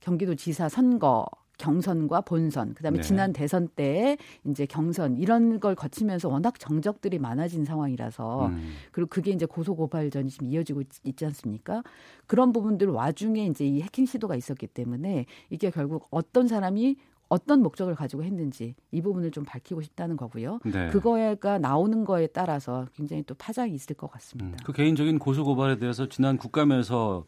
경기도 0.00 0.34
지사 0.34 0.68
선거 0.68 1.26
경선과 1.58 2.22
본선 2.22 2.74
그다음에 2.74 2.96
네. 2.96 3.02
지난 3.02 3.32
대선 3.32 3.68
때 3.68 4.16
이제 4.44 4.66
경선 4.66 5.16
이런 5.16 5.60
걸 5.60 5.76
거치면서 5.76 6.28
워낙 6.28 6.58
정적들이 6.58 7.18
많아진 7.20 7.64
상황이라서 7.64 8.46
음. 8.46 8.72
그리고 8.90 9.08
그게 9.08 9.30
이제 9.30 9.46
고소 9.46 9.76
고발전이 9.76 10.28
지금 10.30 10.48
이어지고 10.48 10.80
있, 10.80 10.88
있지 11.04 11.24
않습니까? 11.26 11.84
그런 12.26 12.52
부분들 12.52 12.88
와중에 12.88 13.46
이제 13.46 13.64
이 13.64 13.80
해킹 13.80 14.06
시도가 14.06 14.34
있었기 14.34 14.66
때문에 14.68 15.26
이게 15.50 15.70
결국 15.70 16.08
어떤 16.10 16.48
사람이 16.48 16.96
어떤 17.32 17.62
목적을 17.62 17.94
가지고 17.94 18.24
했는지 18.24 18.74
이 18.90 19.00
부분을 19.00 19.30
좀 19.30 19.42
밝히고 19.46 19.80
싶다는 19.80 20.18
거고요. 20.18 20.60
네. 20.66 20.90
그거가 20.90 21.58
나오는 21.58 22.04
거에 22.04 22.26
따라서 22.26 22.86
굉장히 22.94 23.22
또 23.22 23.34
파장이 23.34 23.72
있을 23.72 23.96
것 23.96 24.06
음, 24.06 24.12
같습니다. 24.12 24.64
그 24.66 24.74
개인적인 24.74 25.18
고소 25.18 25.42
고발에 25.42 25.78
대해서 25.78 26.06
지난 26.10 26.36
국감에서 26.36 27.24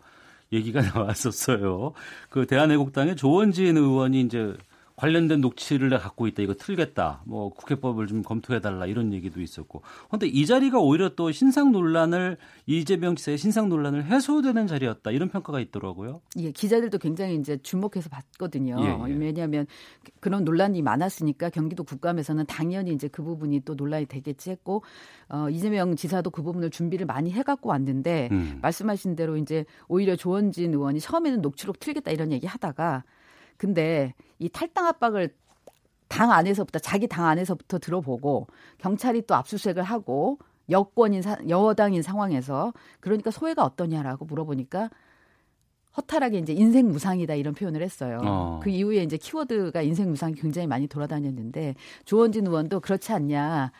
얘기가 0.52 0.82
나왔었어요. 0.94 1.94
그 2.28 2.46
대한애국당의 2.46 3.16
조원진 3.16 3.78
의원이 3.78 4.20
이제 4.20 4.54
관련된 4.96 5.40
녹취를 5.40 5.88
내가 5.88 6.02
갖고 6.02 6.26
있다. 6.28 6.42
이거 6.42 6.54
틀겠다. 6.54 7.22
뭐 7.24 7.50
국회법을 7.50 8.06
좀 8.06 8.22
검토해 8.22 8.60
달라 8.60 8.86
이런 8.86 9.12
얘기도 9.12 9.40
있었고. 9.40 9.82
그런데 10.08 10.26
이 10.28 10.46
자리가 10.46 10.78
오히려 10.78 11.10
또 11.16 11.32
신상 11.32 11.72
논란을 11.72 12.36
이재명 12.66 13.16
지사의 13.16 13.38
신상 13.38 13.68
논란을 13.68 14.04
해소되는 14.04 14.68
자리였다. 14.68 15.10
이런 15.10 15.28
평가가 15.28 15.58
있더라고요. 15.60 16.20
예, 16.38 16.52
기자들도 16.52 16.98
굉장히 16.98 17.34
이제 17.34 17.56
주목해서 17.56 18.08
봤거든요. 18.08 18.76
예, 18.80 19.10
예. 19.10 19.14
왜냐하면 19.16 19.66
그런 20.20 20.44
논란이 20.44 20.80
많았으니까 20.82 21.50
경기도 21.50 21.82
국감에서는 21.82 22.46
당연히 22.46 22.92
이제 22.92 23.08
그 23.08 23.22
부분이 23.22 23.60
또 23.64 23.74
논란이 23.74 24.06
되겠지 24.06 24.50
했고 24.50 24.84
어, 25.28 25.48
이재명 25.50 25.96
지사도 25.96 26.30
그 26.30 26.42
부분을 26.42 26.70
준비를 26.70 27.06
많이 27.06 27.32
해갖고 27.32 27.68
왔는데 27.70 28.28
음. 28.30 28.58
말씀하신 28.62 29.16
대로 29.16 29.36
이제 29.36 29.64
오히려 29.88 30.14
조원진 30.14 30.72
의원이 30.72 31.00
처음에는 31.00 31.40
녹취록 31.40 31.80
틀겠다 31.80 32.12
이런 32.12 32.30
얘기 32.30 32.46
하다가 32.46 33.02
근데 33.56 34.14
이 34.38 34.48
탈당 34.48 34.86
압박을 34.86 35.34
당 36.08 36.30
안에서부터 36.32 36.78
자기 36.78 37.06
당 37.08 37.26
안에서부터 37.26 37.78
들어보고 37.78 38.46
경찰이 38.78 39.22
또 39.26 39.34
압수수색을 39.34 39.82
하고 39.82 40.38
여권인 40.70 41.22
사- 41.22 41.38
여당인 41.48 42.02
상황에서 42.02 42.72
그러니까 43.00 43.30
소회가 43.30 43.64
어떠냐라고 43.64 44.24
물어보니까 44.24 44.90
허탈하게 45.96 46.38
이제 46.38 46.52
인생 46.52 46.88
무상이다 46.88 47.34
이런 47.34 47.54
표현을 47.54 47.80
했어요. 47.82 48.18
어. 48.24 48.60
그 48.62 48.68
이후에 48.70 49.02
이제 49.04 49.16
키워드가 49.16 49.82
인생 49.82 50.10
무상이 50.10 50.34
굉장히 50.34 50.66
많이 50.66 50.88
돌아다녔는데 50.88 51.76
조원진 52.04 52.46
의원도 52.46 52.80
그렇지 52.80 53.12
않냐. 53.12 53.70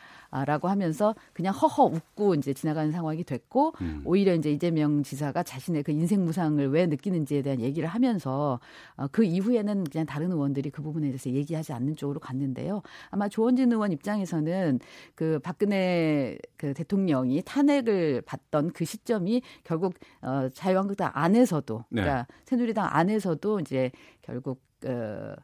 라고 0.43 0.69
하면서 0.69 1.15
그냥 1.32 1.55
허허 1.55 1.85
웃고 1.85 2.35
이제 2.35 2.52
지나가는 2.52 2.90
상황이 2.90 3.23
됐고 3.23 3.74
음. 3.81 4.02
오히려 4.05 4.35
이제 4.35 4.51
이재명 4.51 5.05
지사가 5.05 5.44
자신의 5.44 5.85
그 5.85 5.93
인생 5.93 6.24
무상을 6.24 6.66
왜 6.70 6.86
느끼는지에 6.86 7.43
대한 7.43 7.61
얘기를 7.61 7.89
하면서 7.89 8.59
어, 8.97 9.06
그 9.12 9.23
이후에는 9.23 9.85
그냥 9.85 10.06
다른 10.06 10.32
의원들이 10.32 10.70
그 10.70 10.82
부분에 10.82 11.06
대해서 11.06 11.31
얘기하지 11.31 11.73
않는 11.73 11.94
쪽으로 11.94 12.19
갔는데요. 12.19 12.82
아마 13.11 13.28
조원진 13.28 13.70
의원 13.70 13.93
입장에서는 13.93 14.81
그 15.15 15.39
박근혜 15.39 16.36
그 16.56 16.74
대통령이 16.74 17.43
탄핵을 17.44 18.23
받던 18.23 18.73
그 18.73 18.85
시점이 18.85 19.43
결국 19.62 19.94
어, 20.23 20.48
자유한국당 20.52 21.12
안에서도 21.15 21.85
네. 21.90 22.02
그러니까 22.02 22.27
새누리당 22.44 22.89
안에서도 22.90 23.61
이제 23.61 23.93
결국 24.23 24.61
어, 24.86 25.35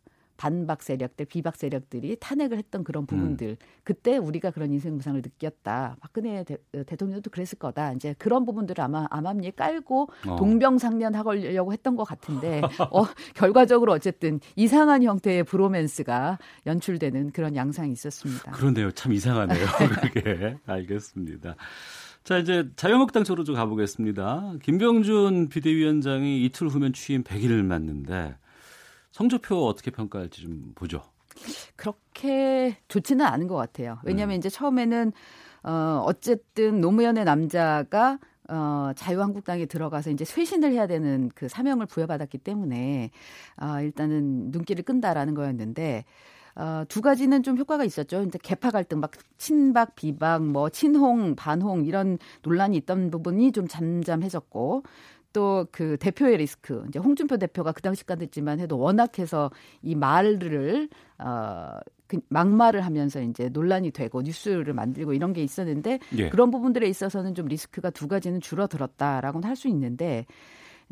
반박 0.40 0.82
세력들, 0.82 1.26
비박 1.26 1.54
세력들이 1.56 2.16
탄핵을 2.18 2.56
했던 2.56 2.82
그런 2.82 3.04
부분들. 3.04 3.46
음. 3.46 3.56
그때 3.84 4.16
우리가 4.16 4.50
그런 4.52 4.72
인생 4.72 4.96
무상을 4.96 5.20
느꼈다. 5.20 5.96
박근혜 6.00 6.44
대, 6.44 6.56
통령도 6.96 7.28
그랬을 7.28 7.58
거다. 7.58 7.92
이제 7.92 8.14
그런 8.18 8.46
부분들을 8.46 8.82
아마 8.82 9.06
암암리에 9.10 9.50
깔고 9.50 10.08
어. 10.28 10.36
동병상련하려고 10.36 11.74
했던 11.74 11.94
것 11.94 12.04
같은데 12.04 12.62
어, 12.90 13.04
결과적으로 13.34 13.92
어쨌든 13.92 14.40
이상한 14.56 15.02
형태의 15.02 15.44
브로맨스가 15.44 16.38
연출되는 16.64 17.32
그런 17.32 17.54
양상이 17.54 17.92
있었습니다. 17.92 18.52
그런데요. 18.52 18.92
참 18.92 19.12
이상하네요. 19.12 19.66
그게 20.00 20.56
알겠습니다. 20.64 21.56
자, 22.24 22.38
이제 22.38 22.66
자유한국당 22.76 23.24
쪽으로 23.24 23.44
좀 23.44 23.56
가보겠습니다. 23.56 24.54
김병준 24.62 25.50
비대위원장이 25.50 26.42
이틀 26.46 26.68
후면 26.68 26.94
취임 26.94 27.24
100일을 27.24 27.62
맞는데 27.62 28.36
성적표 29.20 29.66
어떻게 29.66 29.90
평가할지 29.90 30.40
좀 30.40 30.72
보죠. 30.74 31.02
그렇게 31.76 32.78
좋지는 32.88 33.26
않은 33.26 33.48
것 33.48 33.54
같아요. 33.56 33.98
왜냐하면 34.02 34.36
음. 34.36 34.38
이제 34.38 34.48
처음에는 34.48 35.12
어 35.62 36.02
어쨌든 36.06 36.80
노무현의 36.80 37.26
남자가 37.26 38.18
어, 38.48 38.92
자유한국당에 38.96 39.66
들어가서 39.66 40.10
이제 40.10 40.24
쇄신을 40.24 40.72
해야 40.72 40.86
되는 40.86 41.30
그 41.34 41.48
사명을 41.48 41.86
부여받았기 41.86 42.38
때문에 42.38 43.10
어, 43.60 43.80
일단은 43.80 44.50
눈길을 44.50 44.82
끈다라는 44.84 45.34
거였는데 45.34 46.04
어, 46.56 46.84
두 46.88 47.00
가지는 47.00 47.42
좀 47.42 47.58
효과가 47.58 47.84
있었죠. 47.84 48.22
이제 48.22 48.38
개파 48.42 48.70
갈등, 48.70 49.00
막 49.00 49.12
친박, 49.38 49.94
비박, 49.94 50.42
뭐 50.44 50.68
친홍, 50.70 51.36
반홍 51.36 51.84
이런 51.84 52.18
논란이 52.42 52.76
있던 52.78 53.10
부분이 53.10 53.52
좀 53.52 53.68
잠잠해졌고 53.68 54.82
또 55.32 55.66
그 55.70 55.96
대표의 55.98 56.38
리스크 56.38 56.84
이제 56.88 56.98
홍준표 56.98 57.36
대표가 57.36 57.72
그 57.72 57.82
당시까지 57.82 58.24
했지만 58.24 58.60
해도 58.60 58.78
워낙해서 58.78 59.50
이 59.82 59.94
말을 59.94 60.88
어 61.18 61.80
그 62.10 62.18
막말을 62.28 62.80
하면서 62.80 63.22
이제 63.22 63.48
논란이 63.50 63.92
되고 63.92 64.20
뉴스를 64.20 64.74
만들고 64.74 65.12
이런 65.12 65.32
게 65.32 65.44
있었는데 65.44 66.00
예. 66.16 66.28
그런 66.28 66.50
부분들에 66.50 66.88
있어서는 66.88 67.36
좀 67.36 67.46
리스크가 67.46 67.90
두 67.90 68.08
가지는 68.08 68.40
줄어들었다라고는 68.40 69.48
할 69.48 69.54
수 69.54 69.68
있는데 69.68 70.26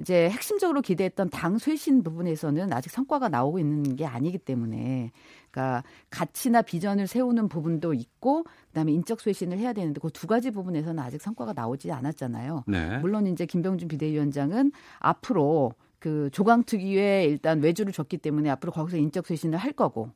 이제 0.00 0.30
핵심적으로 0.30 0.80
기대했던 0.80 1.30
당 1.30 1.58
쇄신 1.58 2.02
부분에서는 2.04 2.72
아직 2.72 2.90
성과가 2.90 3.28
나오고 3.28 3.58
있는 3.58 3.96
게 3.96 4.06
아니기 4.06 4.38
때문에 4.38 5.10
그러니까 5.50 5.82
가치나 6.10 6.62
비전을 6.62 7.06
세우는 7.06 7.48
부분도 7.48 7.94
있고 7.94 8.44
그다음에 8.68 8.92
인적 8.92 9.20
쇄신을 9.20 9.58
해야 9.58 9.72
되는데 9.72 10.00
그 10.00 10.08
두 10.18 10.26
가지 10.26 10.50
부분에서는 10.50 11.00
아직 11.02 11.20
성과가 11.22 11.52
나오지 11.52 11.92
않았잖아요. 11.92 12.64
네. 12.66 12.98
물론 12.98 13.26
이제 13.28 13.46
김병준 13.46 13.88
비대위원장은 13.88 14.72
앞으로 14.98 15.74
그 16.00 16.28
조강특위에 16.32 17.24
일단 17.24 17.60
외주를 17.60 17.92
줬기 17.92 18.18
때문에 18.18 18.50
앞으로 18.50 18.72
거기서 18.72 18.96
인적 18.96 19.26
쇄신을 19.26 19.58
할 19.58 19.72
거고 19.72 20.10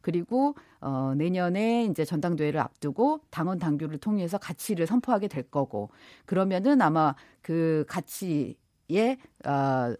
그리고 0.00 0.54
어 0.80 1.14
내년에 1.16 1.86
이제 1.86 2.04
전당대회를 2.04 2.60
앞두고 2.60 3.20
당원 3.30 3.58
당규를 3.58 3.98
통해서 3.98 4.38
가치를 4.38 4.86
선포하게 4.86 5.26
될 5.26 5.42
거고 5.42 5.90
그러면은 6.24 6.80
아마 6.82 7.14
그 7.42 7.84
가치에 7.88 8.54
어, 9.44 9.94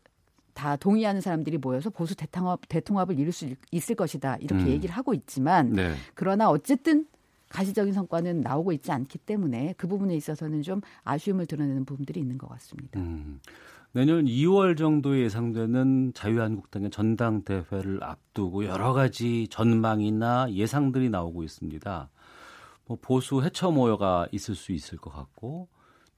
다 0.55 0.77
동의하는 0.77 1.21
사람들이 1.21 1.59
모여서 1.59 1.89
보수 1.91 2.17
대통합, 2.17 2.61
대통합을 2.69 3.19
이룰 3.19 3.33
수 3.33 3.55
있을 3.71 3.95
것이다 3.95 4.39
이렇게 4.41 4.65
음. 4.65 4.69
얘기를 4.69 4.95
하고 4.95 5.15
있지만 5.15 5.73
네. 5.73 5.95
그러나 6.15 6.51
어쨌든 6.51 7.07
가시적인 7.49 7.93
성과는 7.93 8.41
나오고 8.41 8.73
있지 8.73 8.91
않기 8.91 9.19
때문에 9.19 9.75
그 9.77 9.87
부분에 9.87 10.15
있어서는 10.17 10.63
좀 10.63 10.81
아쉬움을 11.05 11.47
드러내는 11.47 11.85
부분들이 11.85 12.21
있는 12.21 12.39
것 12.39 12.49
같습니다. 12.49 12.99
음. 12.99 13.41
내년 13.93 14.27
2월 14.27 14.77
정도에 14.77 15.21
예상되는 15.23 16.13
자유한국당의 16.15 16.91
전당대회를 16.91 18.03
앞두고 18.03 18.67
여러 18.67 18.93
가지 18.93 19.49
전망이나 19.49 20.53
예상들이 20.53 21.09
나오고 21.09 21.43
있습니다. 21.43 22.11
뭐 22.87 22.99
보수 23.01 23.43
해처 23.43 23.71
모여가 23.71 24.29
있을 24.33 24.55
수 24.55 24.73
있을 24.73 24.99
것 24.99 25.11
같고 25.11 25.69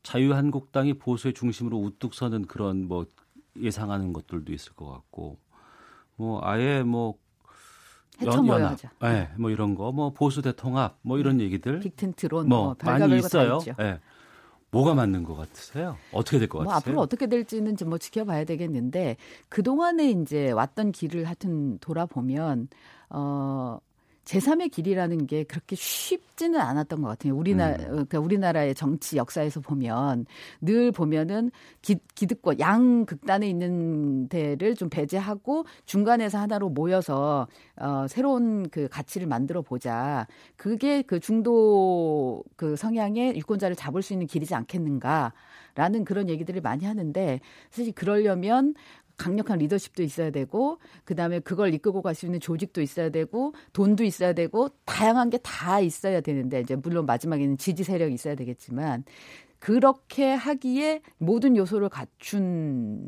자유한국당이 0.02 0.94
보수의 0.94 1.34
중심으로 1.34 1.76
우뚝 1.78 2.14
서는 2.14 2.46
그런 2.46 2.86
뭐 2.88 3.06
예상하는 3.56 4.12
것들도 4.12 4.52
있을 4.52 4.72
것 4.74 4.86
같고 4.90 5.38
뭐 6.16 6.40
아예 6.42 6.82
뭐 6.82 7.14
연, 8.22 8.46
연합, 8.46 8.76
예, 9.02 9.08
네, 9.08 9.30
뭐 9.38 9.48
이런 9.50 9.74
거, 9.74 9.92
뭐 9.92 10.10
보수 10.12 10.42
대통합, 10.42 10.98
뭐 11.00 11.18
이런 11.18 11.40
얘기들, 11.40 11.80
빅텐트론, 11.80 12.50
뭐, 12.50 12.64
뭐 12.64 12.76
많이 12.84 13.16
있어요. 13.18 13.60
예. 13.66 13.72
네. 13.82 14.00
뭐가 14.70 14.92
맞는 14.94 15.24
것 15.24 15.34
같으세요? 15.36 15.96
어떻게 16.12 16.38
될 16.38 16.46
것 16.46 16.58
같으세요? 16.58 16.70
뭐 16.70 16.74
앞으로 16.76 17.00
어떻게 17.00 17.26
될지는 17.26 17.76
좀 17.76 17.88
뭐 17.88 17.96
지켜봐야 17.98 18.44
되겠는데 18.44 19.16
그 19.48 19.62
동안에 19.62 20.10
이제 20.10 20.50
왔던 20.52 20.92
길을 20.92 21.24
하여튼 21.24 21.78
돌아보면 21.78 22.68
어 23.08 23.78
제3의 24.30 24.70
길이라는 24.70 25.26
게 25.26 25.42
그렇게 25.42 25.74
쉽지는 25.74 26.60
않았던 26.60 27.02
것 27.02 27.08
같아요. 27.08 27.34
우리나라, 27.34 27.74
음. 27.74 27.90
그러니까 27.90 28.20
우리나라의 28.20 28.76
정치 28.76 29.16
역사에서 29.16 29.60
보면 29.60 30.26
늘 30.60 30.92
보면은 30.92 31.50
기, 31.82 31.96
기득권, 32.14 32.60
양 32.60 33.06
극단에 33.06 33.48
있는 33.48 34.28
데를 34.28 34.76
좀 34.76 34.88
배제하고 34.88 35.64
중간에서 35.84 36.38
하나로 36.38 36.68
모여서 36.68 37.48
어, 37.76 38.06
새로운 38.08 38.68
그 38.70 38.86
가치를 38.88 39.26
만들어 39.26 39.62
보자. 39.62 40.28
그게 40.56 41.02
그 41.02 41.18
중도 41.18 42.44
그 42.54 42.76
성향의 42.76 43.36
유권자를 43.36 43.74
잡을 43.74 44.02
수 44.02 44.12
있는 44.12 44.28
길이지 44.28 44.54
않겠는가. 44.54 45.32
라는 45.76 46.04
그런 46.04 46.28
얘기들을 46.28 46.60
많이 46.62 46.84
하는데 46.84 47.40
사실 47.70 47.92
그러려면 47.92 48.74
강력한 49.20 49.58
리더십도 49.58 50.02
있어야 50.02 50.30
되고 50.30 50.78
그다음에 51.04 51.40
그걸 51.40 51.74
이끌고 51.74 52.00
갈 52.02 52.14
수 52.14 52.24
있는 52.26 52.40
조직도 52.40 52.80
있어야 52.82 53.10
되고 53.10 53.52
돈도 53.72 54.02
있어야 54.04 54.32
되고 54.32 54.70
다양한 54.86 55.28
게 55.30 55.38
다 55.42 55.80
있어야 55.80 56.20
되는데 56.20 56.60
이제 56.60 56.74
물론 56.76 57.04
마지막에는 57.06 57.56
지지 57.58 57.84
세력이 57.84 58.14
있어야 58.14 58.34
되겠지만 58.34 59.04
그렇게 59.58 60.32
하기에 60.32 61.02
모든 61.18 61.54
요소를 61.56 61.90
갖춘 61.90 62.98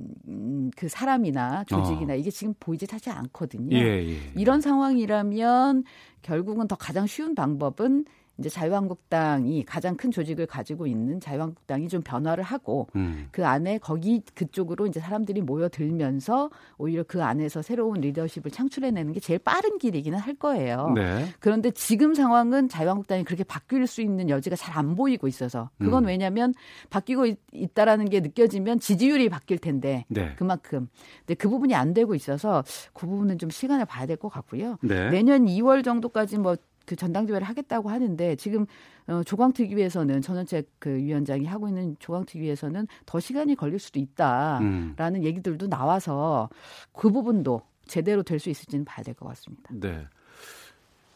그 0.76 0.88
사람이나 0.88 1.64
조직이나 1.64 2.12
어. 2.12 2.16
이게 2.16 2.30
지금 2.30 2.54
보이지 2.60 2.84
사실 2.86 3.10
않거든요. 3.10 3.74
예, 3.76 4.06
예. 4.06 4.16
이런 4.36 4.60
상황이라면 4.60 5.84
결국은 6.20 6.68
더 6.68 6.76
가장 6.76 7.06
쉬운 7.06 7.34
방법은 7.34 8.04
이제 8.42 8.48
자유한국당이 8.48 9.64
가장 9.64 9.96
큰 9.96 10.10
조직을 10.10 10.46
가지고 10.46 10.88
있는 10.88 11.20
자유한국당이 11.20 11.86
좀 11.88 12.02
변화를 12.02 12.42
하고 12.42 12.88
음. 12.96 13.28
그 13.30 13.46
안에 13.46 13.78
거기 13.78 14.20
그쪽으로 14.34 14.88
이제 14.88 14.98
사람들이 14.98 15.42
모여들면서 15.42 16.50
오히려 16.76 17.04
그 17.06 17.22
안에서 17.22 17.62
새로운 17.62 18.00
리더십을 18.00 18.50
창출해내는 18.50 19.12
게 19.12 19.20
제일 19.20 19.38
빠른 19.38 19.78
길이기는 19.78 20.18
할 20.18 20.34
거예요. 20.34 20.90
네. 20.96 21.26
그런데 21.38 21.70
지금 21.70 22.14
상황은 22.14 22.68
자유한국당이 22.68 23.22
그렇게 23.22 23.44
바뀔 23.44 23.86
수 23.86 24.02
있는 24.02 24.28
여지가 24.28 24.56
잘 24.56 24.72
안 24.72 24.96
보이고 24.96 25.28
있어서 25.28 25.68
그건 25.78 26.04
음. 26.04 26.08
왜냐하면 26.08 26.54
바뀌고 26.88 27.26
있, 27.26 27.38
있다라는 27.52 28.08
게 28.08 28.20
느껴지면 28.20 28.80
지지율이 28.80 29.28
바뀔 29.28 29.58
텐데 29.58 30.06
네. 30.08 30.32
그만큼 30.36 30.88
근데 31.18 31.34
그 31.34 31.50
부분이 31.50 31.74
안 31.74 31.92
되고 31.92 32.14
있어서 32.14 32.64
그 32.94 33.06
부분은 33.06 33.36
좀 33.36 33.50
시간을 33.50 33.84
봐야 33.84 34.06
될 34.06 34.16
것 34.16 34.30
같고요. 34.30 34.78
네. 34.82 35.10
내년 35.10 35.44
2월 35.44 35.84
정도까지 35.84 36.38
뭐 36.38 36.56
그 36.86 36.96
전당대회를 36.96 37.46
하겠다고 37.46 37.90
하는데 37.90 38.36
지금 38.36 38.66
어, 39.06 39.22
조광특위에서는 39.24 40.22
전원책 40.22 40.68
그 40.78 40.96
위원장이 40.96 41.44
하고 41.46 41.68
있는 41.68 41.96
조광특위에서는 41.98 42.86
더 43.06 43.20
시간이 43.20 43.54
걸릴 43.56 43.78
수도 43.78 43.98
있다라는 43.98 45.20
음. 45.20 45.24
얘기들도 45.24 45.68
나와서 45.68 46.48
그 46.92 47.10
부분도 47.10 47.62
제대로 47.86 48.22
될 48.22 48.38
수 48.38 48.50
있을지는 48.50 48.84
봐야 48.84 49.02
될 49.02 49.14
것 49.14 49.26
같습니다. 49.28 49.70
네. 49.72 50.06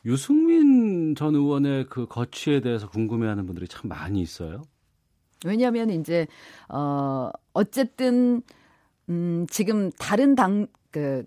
유승민 0.04 1.14
전 1.16 1.34
의원의 1.34 1.86
그 1.88 2.06
거취에 2.06 2.60
대해서 2.60 2.88
궁금해하는 2.88 3.46
분들이 3.46 3.66
참 3.66 3.88
많이 3.88 4.20
있어요. 4.20 4.62
왜냐하면 5.44 5.90
이제 5.90 6.26
어 6.68 7.30
어쨌든 7.52 8.42
음 9.08 9.46
지금 9.48 9.90
다른 9.92 10.34
당 10.34 10.68
그 10.96 11.26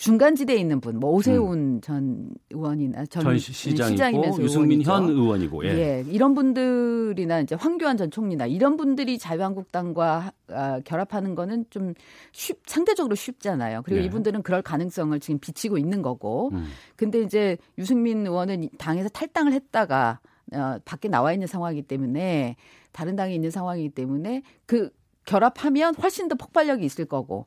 중간지대에 0.00 0.56
있는 0.56 0.80
분, 0.80 0.98
뭐 0.98 1.10
오세훈 1.10 1.58
음. 1.58 1.80
전 1.82 2.30
의원이나 2.48 3.04
전, 3.04 3.22
전 3.22 3.38
시장이고 3.38 4.42
유승민 4.42 4.82
현 4.82 5.10
의원이고, 5.10 5.66
예. 5.66 5.68
예. 5.68 6.04
이런 6.08 6.34
분들이나 6.34 7.40
이제 7.40 7.54
황교안 7.54 7.98
전 7.98 8.10
총리나 8.10 8.46
이런 8.46 8.78
분들이 8.78 9.18
자유한국당과 9.18 10.32
아, 10.48 10.80
결합하는 10.86 11.34
거는 11.34 11.66
좀 11.68 11.92
쉽, 12.32 12.62
상대적으로 12.64 13.14
쉽잖아요. 13.14 13.82
그리고 13.82 14.00
예. 14.00 14.06
이분들은 14.06 14.42
그럴 14.42 14.62
가능성을 14.62 15.20
지금 15.20 15.38
비치고 15.38 15.76
있는 15.76 16.00
거고, 16.00 16.48
음. 16.54 16.64
근데 16.96 17.20
이제 17.20 17.58
유승민 17.76 18.26
의원은 18.26 18.70
당에서 18.78 19.10
탈당을 19.10 19.52
했다가 19.52 20.20
어, 20.54 20.78
밖에 20.86 21.08
나와 21.08 21.34
있는 21.34 21.46
상황이기 21.46 21.82
때문에 21.82 22.56
다른 22.92 23.16
당에 23.16 23.34
있는 23.34 23.50
상황이기 23.50 23.90
때문에 23.90 24.44
그 24.64 24.88
결합하면 25.26 25.94
훨씬 25.96 26.26
더 26.28 26.36
폭발력이 26.36 26.86
있을 26.86 27.04
거고. 27.04 27.46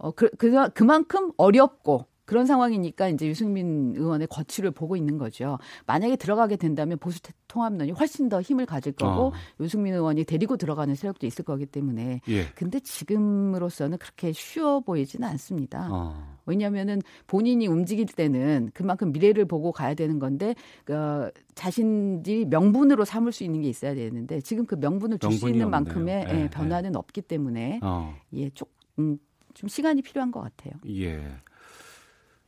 어, 0.00 0.10
그, 0.12 0.28
그, 0.38 0.70
그만큼 0.70 1.30
어렵고 1.36 2.06
그런 2.24 2.46
상황이니까 2.46 3.08
이제 3.08 3.26
유승민 3.26 3.92
의원의 3.96 4.28
거취를 4.28 4.70
보고 4.70 4.94
있는 4.96 5.18
거죠. 5.18 5.58
만약에 5.88 6.14
들어가게 6.14 6.54
된다면 6.54 6.96
보수 6.98 7.18
통합론이 7.48 7.90
훨씬 7.90 8.28
더 8.28 8.40
힘을 8.40 8.66
가질 8.66 8.92
거고 8.92 9.26
어. 9.26 9.32
유승민 9.58 9.94
의원이 9.94 10.22
데리고 10.22 10.56
들어가는 10.56 10.94
세력도 10.94 11.26
있을 11.26 11.44
거기 11.44 11.66
때문에 11.66 12.20
예. 12.28 12.44
근데 12.54 12.78
지금으로서는 12.78 13.98
그렇게 13.98 14.30
쉬워 14.30 14.78
보이지는 14.78 15.26
않습니다. 15.28 15.88
어. 15.90 16.38
왜냐하면은 16.46 17.02
본인이 17.26 17.66
움직일 17.66 18.06
때는 18.06 18.70
그만큼 18.74 19.10
미래를 19.10 19.46
보고 19.46 19.72
가야 19.72 19.94
되는 19.94 20.20
건데 20.20 20.54
어, 20.88 21.28
자신이 21.56 22.44
명분으로 22.44 23.04
삼을 23.04 23.32
수 23.32 23.42
있는 23.42 23.62
게 23.62 23.68
있어야 23.68 23.92
되는데 23.96 24.40
지금 24.40 24.66
그 24.66 24.76
명분을 24.76 25.18
줄 25.18 25.32
수 25.32 25.48
있는 25.48 25.66
없네요. 25.66 25.68
만큼의 25.68 26.26
예, 26.28 26.42
예, 26.42 26.48
변화는 26.48 26.94
없기 26.94 27.22
때문에 27.22 27.80
어. 27.82 28.14
예, 28.34 28.50
좀, 28.50 28.68
음, 29.00 29.18
좀 29.60 29.68
시간이 29.68 30.00
필요한 30.00 30.30
것 30.30 30.40
같아요. 30.40 30.72
예. 30.88 31.22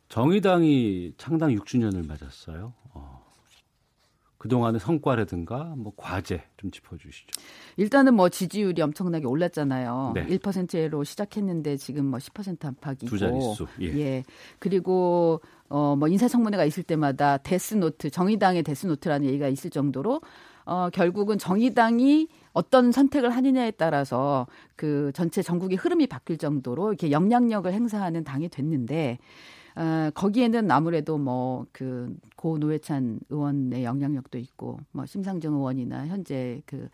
정의당이 0.08 1.12
창당 1.18 1.50
6주년을 1.54 2.06
맞았어요. 2.06 2.72
어. 2.94 3.22
그동안의 4.38 4.80
성과라든가 4.80 5.74
뭐 5.76 5.92
과제 5.94 6.42
좀 6.56 6.70
짚어주시죠. 6.70 7.26
일단은 7.76 8.14
뭐 8.14 8.30
지지율이 8.30 8.80
엄청나게 8.80 9.26
올랐잖아요. 9.26 10.12
네. 10.14 10.26
1%로 10.26 11.04
시작했는데 11.04 11.76
지금 11.76 12.06
뭐 12.06 12.18
10% 12.18 12.64
안팎이고. 12.64 13.06
두 13.06 13.18
자릿수, 13.18 13.66
예. 13.82 14.24
그리고 14.58 15.42
어뭐 15.68 16.08
인사청문회가 16.08 16.64
있을 16.64 16.82
때마다 16.82 17.36
데스노트, 17.36 18.08
정의당의 18.08 18.62
데스노트라는 18.62 19.26
얘기가 19.26 19.48
있을 19.48 19.68
정도로 19.68 20.22
어 20.64 20.88
결국은 20.92 21.38
정의당이 21.38 22.28
어떤 22.52 22.92
선택을 22.92 23.30
하느냐에 23.30 23.72
따라서 23.72 24.46
그 24.76 25.10
전체 25.14 25.42
정국의 25.42 25.76
흐름이 25.78 26.06
바뀔 26.06 26.38
정도로 26.38 26.88
이렇게 26.88 27.10
영향력을 27.10 27.72
행사하는 27.72 28.24
당이 28.24 28.48
됐는데 28.48 29.18
어, 29.74 30.10
거기에는 30.14 30.70
아무래도 30.70 31.18
뭐 31.18 31.66
그 31.72 32.14
고 32.36 32.58
노회찬 32.58 33.20
의원의 33.30 33.84
영향력도 33.84 34.36
있고 34.38 34.80
뭐 34.90 35.06
심상정 35.06 35.54
의원이나 35.54 36.06
현재 36.08 36.60
그 36.66 36.88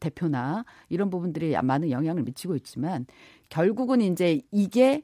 대표나 0.00 0.64
이런 0.88 1.10
부분들이 1.10 1.54
많은 1.62 1.90
영향을 1.90 2.22
미치고 2.22 2.56
있지만 2.56 3.04
결국은 3.50 4.00
이제 4.00 4.40
이게 4.50 5.02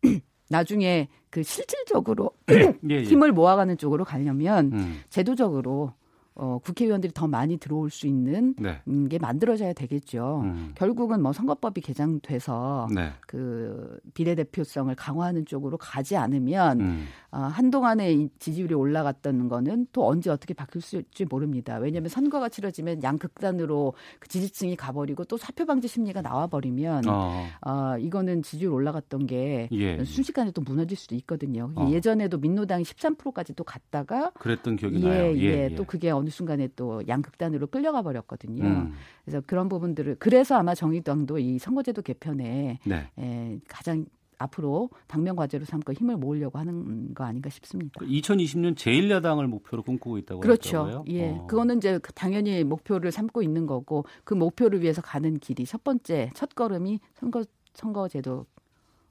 나중에 0.48 1.08
그 1.28 1.42
실질적으로 1.42 2.30
예, 2.50 2.74
예. 2.88 3.02
힘을 3.02 3.32
모아가는 3.32 3.76
쪽으로 3.76 4.04
가려면 4.04 4.72
음. 4.72 5.00
제도적으로 5.10 5.92
어, 6.40 6.58
국회의원들이 6.64 7.12
더 7.12 7.28
많이 7.28 7.58
들어올 7.58 7.90
수 7.90 8.06
있는 8.06 8.54
네. 8.58 8.80
음, 8.88 9.10
게 9.10 9.18
만들어져야 9.18 9.74
되겠죠. 9.74 10.40
음. 10.44 10.72
결국은 10.74 11.20
뭐 11.22 11.34
선거법이 11.34 11.82
개정돼서 11.82 12.88
네. 12.94 13.12
그 13.26 14.00
비례대표성을 14.14 14.94
강화하는 14.94 15.44
쪽으로 15.44 15.76
가지 15.76 16.16
않으면 16.16 16.80
음. 16.80 17.06
어, 17.32 17.38
한동안에 17.38 18.12
이 18.12 18.28
지지율이 18.38 18.74
올라갔던 18.74 19.48
거는 19.48 19.86
또 19.92 20.06
언제 20.06 20.30
어떻게 20.30 20.52
바뀔 20.52 20.82
수 20.82 20.96
있을지 20.96 21.24
모릅니다. 21.24 21.76
왜냐하면 21.76 22.08
선거가 22.08 22.48
치러지면 22.48 23.02
양극단으로 23.02 23.94
그 24.18 24.28
지지층이 24.28 24.76
가버리고 24.76 25.24
또 25.24 25.36
사표 25.36 25.64
방지 25.64 25.86
심리가 25.86 26.22
나와버리면 26.22 27.08
어. 27.08 27.46
어, 27.66 27.98
이거는 27.98 28.42
지지율 28.42 28.72
올라갔던 28.72 29.26
게 29.26 29.68
예. 29.70 30.04
순식간에 30.04 30.50
또 30.50 30.62
무너질 30.62 30.96
수도 30.96 31.14
있거든요. 31.16 31.72
어. 31.76 31.88
예전에도 31.90 32.38
민노당이 32.38 32.82
13%까지 32.82 33.54
또 33.54 33.62
갔다가 33.62 34.30
그랬던 34.30 34.76
기억이 34.76 35.02
예, 35.02 35.08
나요. 35.08 35.36
예, 35.36 35.40
예, 35.40 35.70
예. 35.70 35.74
또 35.76 35.84
그게 35.84 36.10
어느 36.10 36.30
순간에 36.30 36.68
또 36.74 37.02
양극단으로 37.06 37.68
끌려가 37.68 38.02
버렸거든요. 38.02 38.64
음. 38.64 38.92
그래서 39.24 39.40
그런 39.46 39.68
부분들을 39.68 40.16
그래서 40.18 40.56
아마 40.56 40.74
정의당도 40.74 41.38
이 41.38 41.58
선거제도 41.58 42.02
개편에 42.02 42.80
네. 42.84 43.10
에, 43.18 43.58
가장 43.68 44.04
앞으로 44.40 44.88
당면 45.06 45.36
과제로 45.36 45.64
삼고 45.64 45.92
힘을 45.92 46.16
모으려고 46.16 46.58
하는 46.58 47.14
거 47.14 47.24
아닌가 47.24 47.50
싶습니다. 47.50 48.00
2020년 48.00 48.74
제1야당을 48.74 49.46
목표로 49.46 49.82
꿈꾸고 49.82 50.18
있다고 50.18 50.40
그렇죠. 50.40 50.78
하더라고요. 50.78 51.04
예. 51.08 51.30
어. 51.30 51.46
그거는 51.46 51.76
이제 51.76 51.98
그 51.98 52.12
당연히 52.12 52.64
목표를 52.64 53.12
삼고 53.12 53.42
있는 53.42 53.66
거고 53.66 54.04
그 54.24 54.34
목표를 54.34 54.82
위해서 54.82 55.02
가는 55.02 55.38
길이 55.38 55.64
첫 55.64 55.84
번째 55.84 56.30
첫 56.34 56.54
걸음이 56.54 57.00
선거 57.14 57.44
선거제도 57.74 58.46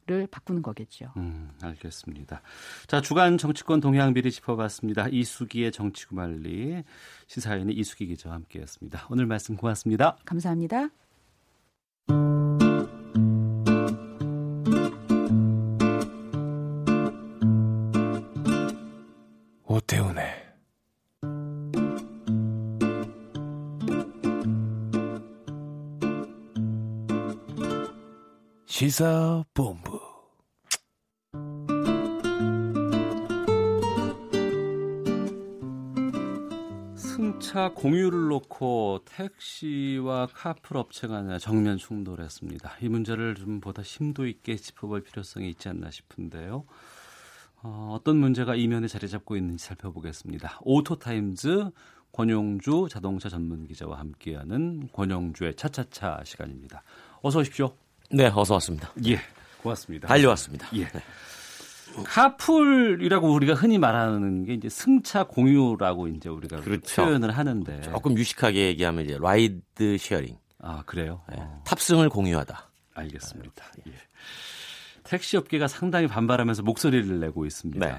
를 0.07 0.25
바꾸는 0.25 0.63
거겠죠. 0.63 1.13
음, 1.17 1.51
알겠습니다. 1.61 2.41
자, 2.87 2.99
주간 2.99 3.37
정치권 3.37 3.79
동향비리 3.79 4.31
짚어봤습니다. 4.31 5.07
이수기의 5.09 5.71
정치구말리 5.71 6.83
시사인의 7.27 7.75
이수기 7.75 8.07
기자와 8.07 8.33
함께했습니다. 8.37 9.05
오늘 9.11 9.27
말씀 9.27 9.55
고맙습니다. 9.55 10.17
감사합니다. 10.25 10.89
오태훈의 19.79 20.25
시사본부 28.65 29.99
승차 36.95 37.69
공유를 37.69 38.27
놓고 38.27 39.05
택시와 39.05 40.27
카풀 40.33 40.77
업체 40.77 41.07
간의 41.07 41.39
정면 41.39 41.77
충돌했습니다. 41.77 42.77
이 42.81 42.89
문제를 42.89 43.35
좀 43.35 43.61
보다 43.61 43.83
심도 43.83 44.27
있게 44.27 44.57
짚어볼 44.57 45.03
필요성이 45.03 45.49
있지 45.49 45.69
않나 45.69 45.89
싶은데요. 45.89 46.65
어, 47.61 47.95
어떤 47.97 48.17
문제가 48.17 48.55
이면에 48.55 48.87
자리 48.87 49.09
잡고 49.09 49.35
있는지 49.35 49.65
살펴보겠습니다. 49.65 50.59
오토타임즈 50.61 51.69
권용주 52.11 52.87
자동차 52.89 53.29
전문 53.29 53.67
기자와 53.67 53.99
함께하는 53.99 54.89
권용주의 54.93 55.55
차차차 55.55 56.21
시간입니다. 56.25 56.83
어서 57.21 57.39
오십시오. 57.39 57.73
네, 58.11 58.31
어서 58.33 58.55
왔습니다. 58.55 58.91
예, 59.05 59.19
고맙습니다. 59.61 60.07
달려왔습니다. 60.07 60.67
예. 60.75 60.87
카풀이라고 62.05 63.31
우리가 63.31 63.55
흔히 63.55 63.77
말하는 63.77 64.45
게 64.45 64.53
이제 64.53 64.69
승차 64.69 65.25
공유라고 65.25 66.07
이제 66.07 66.29
우리가 66.29 66.61
그렇죠. 66.61 67.03
표현을 67.03 67.31
하는데 67.31 67.81
조금 67.81 68.17
유식하게 68.17 68.67
얘기하면 68.67 69.05
이제 69.05 69.17
ride 69.19 69.97
sharing. 69.97 70.37
아 70.59 70.83
그래요? 70.85 71.21
네, 71.29 71.37
어. 71.39 71.61
탑승을 71.65 72.09
공유하다. 72.09 72.69
알겠습니다. 72.93 73.65
예. 73.87 73.93
택시 75.03 75.37
업계가 75.37 75.67
상당히 75.67 76.07
반발하면서 76.07 76.63
목소리를 76.63 77.19
내고 77.19 77.45
있습니다. 77.45 77.85
네. 77.85 77.95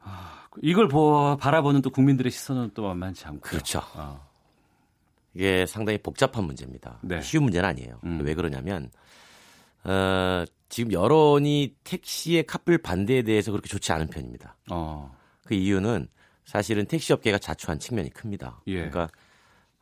아, 0.00 0.46
이걸 0.62 0.88
보, 0.88 1.36
바라보는 1.36 1.82
또 1.82 1.90
국민들의 1.90 2.30
시선은 2.32 2.70
또 2.74 2.82
만만치 2.82 3.26
않고 3.26 3.40
그렇죠. 3.40 3.80
아, 3.94 4.20
이게 5.34 5.66
상당히 5.66 5.98
복잡한 5.98 6.44
문제입니다. 6.44 6.98
네. 7.02 7.20
쉬운 7.20 7.44
문제는 7.44 7.68
아니에요. 7.68 8.00
음. 8.04 8.20
왜 8.24 8.34
그러냐면 8.34 8.90
어, 9.84 10.44
지금 10.68 10.92
여론이 10.92 11.76
택시의 11.84 12.44
카풀 12.44 12.78
반대에 12.78 13.22
대해서 13.22 13.52
그렇게 13.52 13.68
좋지 13.68 13.92
않은 13.92 14.08
편입니다. 14.08 14.56
어, 14.70 15.14
그 15.44 15.54
이유는 15.54 16.08
사실은 16.44 16.86
택시 16.86 17.12
업계가 17.12 17.38
자초한 17.38 17.78
측면이 17.78 18.10
큽니다. 18.10 18.62
예. 18.68 18.74
그러니까 18.74 19.08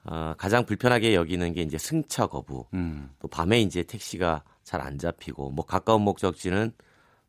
어, 0.04 0.34
가장 0.36 0.66
불편하게 0.66 1.14
여기는 1.14 1.52
게 1.54 1.62
이제 1.62 1.78
승차 1.78 2.26
거부, 2.26 2.66
음, 2.74 3.10
또 3.20 3.28
밤에 3.28 3.60
이제 3.60 3.82
택시가 3.82 4.42
잘 4.64 4.80
안 4.80 4.98
잡히고 4.98 5.50
뭐 5.50 5.64
가까운 5.64 6.02
목적지는 6.02 6.72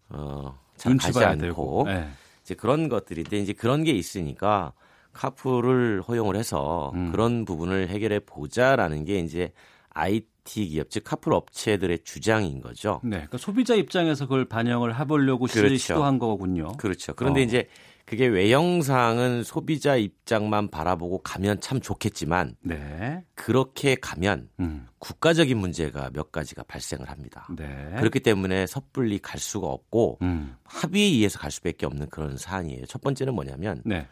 어, 0.10 0.58
잘 0.78 0.92
눈치 0.92 1.12
가지 1.12 1.24
않고. 1.26 1.84
네. 1.88 2.08
이제 2.44 2.54
그런 2.56 2.90
것들인데 2.90 3.38
이제 3.40 3.54
그런 3.54 3.84
게 3.84 3.92
있으니까 3.92 4.74
카풀을 5.14 6.02
허용을 6.08 6.36
해서 6.36 6.92
음. 6.96 7.12
그런 7.12 7.46
부분을 7.46 7.88
해결해 7.90 8.20
보자라는 8.20 9.06
게 9.06 9.20
이제 9.20 9.52
IT 9.94 10.68
기업 10.68 10.90
즉 10.90 11.04
카풀 11.06 11.34
업체들의 11.34 12.00
주장인 12.04 12.62
거죠. 12.62 13.00
네, 13.04 13.12
그러니까 13.12 13.38
소비자 13.38 13.74
입장에서 13.76 14.26
그걸 14.26 14.46
반영을 14.46 15.00
해보려고 15.00 15.48
시- 15.48 15.56
그렇죠. 15.56 15.78
시도한 15.78 16.20
거군요. 16.20 16.74
그렇죠. 16.78 17.14
그런데 17.16 17.40
어. 17.42 17.44
이제 17.44 17.68
그게 18.06 18.28
외형상은 18.28 19.44
소비자 19.44 19.96
입장만 19.96 20.70
바라보고 20.70 21.20
가면 21.24 21.60
참 21.60 21.82
좋겠지만 21.82 22.56
네, 22.62 23.26
그렇게 23.34 23.96
가면 23.96 24.50
음, 24.60 24.88
국가적인 25.00 25.58
문제가 25.58 26.12
몇 26.14 26.32
가지가 26.32 26.64
발생을 26.64 27.10
합니다. 27.10 27.48
네, 27.58 27.96
그렇기 27.98 28.20
때문에 28.20 28.68
섣불리 28.68 29.18
갈 29.20 29.40
수가 29.40 29.68
없고 29.68 30.20
음, 30.22 30.56
합의에 30.64 31.04
의해서 31.04 31.40
갈 31.40 31.50
수밖에 31.50 31.88
없는 31.88 32.10
그런 32.10 32.38
사안이에요. 32.38 32.86
첫 32.86 33.02
번째는 33.02 33.34
뭐냐면 33.34 33.82
네, 33.84 34.08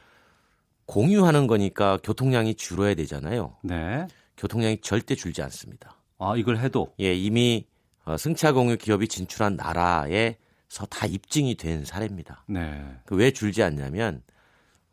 공유하는 0.86 1.46
거니까 1.46 1.98
교통량이 2.04 2.56
줄어야 2.56 2.96
되잖아요. 2.96 3.58
네. 3.62 4.08
교통량이 4.38 4.82
절대 4.82 5.14
줄지 5.14 5.44
않습니다. 5.44 5.96
아 6.18 6.34
이걸 6.36 6.58
해도 6.58 6.94
예, 7.00 7.14
이미 7.14 7.68
어, 8.06 8.18
승차 8.18 8.54
공유 8.54 8.76
기업이 8.78 9.08
진출한 9.08 9.56
나라에서 9.56 10.36
다 10.90 11.06
입증이 11.06 11.56
된 11.56 11.86
사례입니다. 11.86 12.44
네, 12.48 12.84
그왜 13.06 13.32
줄지 13.32 13.62
않냐면 13.64 14.22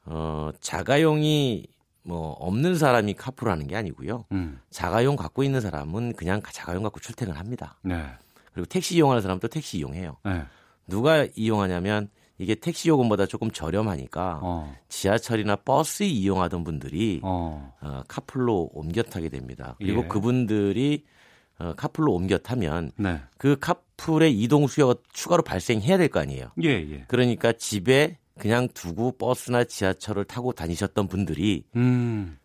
어, 0.04 0.50
자가용이 0.60 1.66
뭐 2.02 2.32
없는 2.32 2.76
사람이 2.76 3.14
카풀하는 3.14 3.66
게 3.66 3.76
아니고요. 3.76 4.24
음, 4.32 4.60
자가용 4.70 5.16
갖고 5.16 5.42
있는 5.42 5.60
사람은 5.60 6.14
그냥 6.14 6.42
자가용 6.42 6.82
갖고 6.82 7.00
출퇴근을 7.00 7.38
합니다. 7.38 7.78
네, 7.82 8.04
그리고 8.52 8.66
택시 8.66 8.96
이용하는 8.96 9.22
사람도 9.22 9.48
택시 9.48 9.78
이용해요. 9.78 10.16
네, 10.24 10.44
누가 10.86 11.26
이용하냐면 11.34 12.08
이게 12.38 12.54
택시 12.54 12.88
요금보다 12.88 13.26
조금 13.26 13.50
저렴하니까 13.50 14.40
어. 14.42 14.74
지하철이나 14.88 15.56
버스 15.56 16.04
이용하던 16.04 16.64
분들이 16.64 17.20
어. 17.22 17.74
카풀로 18.08 18.70
옮겨 18.72 19.02
타게 19.02 19.28
됩니다. 19.28 19.76
그리고 19.78 20.04
예. 20.04 20.08
그분들이 20.08 21.04
어, 21.60 21.74
카풀로 21.76 22.12
옮겨 22.14 22.38
타면 22.38 22.92
네. 22.96 23.20
그 23.38 23.56
카풀의 23.58 24.32
이동 24.40 24.66
수요가 24.66 24.94
추가로 25.12 25.42
발생해야 25.42 25.98
될 25.98 26.08
거 26.08 26.20
아니에요. 26.20 26.50
예, 26.62 26.68
예. 26.70 27.04
그러니까 27.06 27.52
집에 27.52 28.18
그냥 28.38 28.68
두고 28.72 29.12
버스나 29.18 29.64
지하철을 29.64 30.24
타고 30.24 30.52
다니셨던 30.52 31.08
분들이 31.08 31.64
음. 31.76 32.38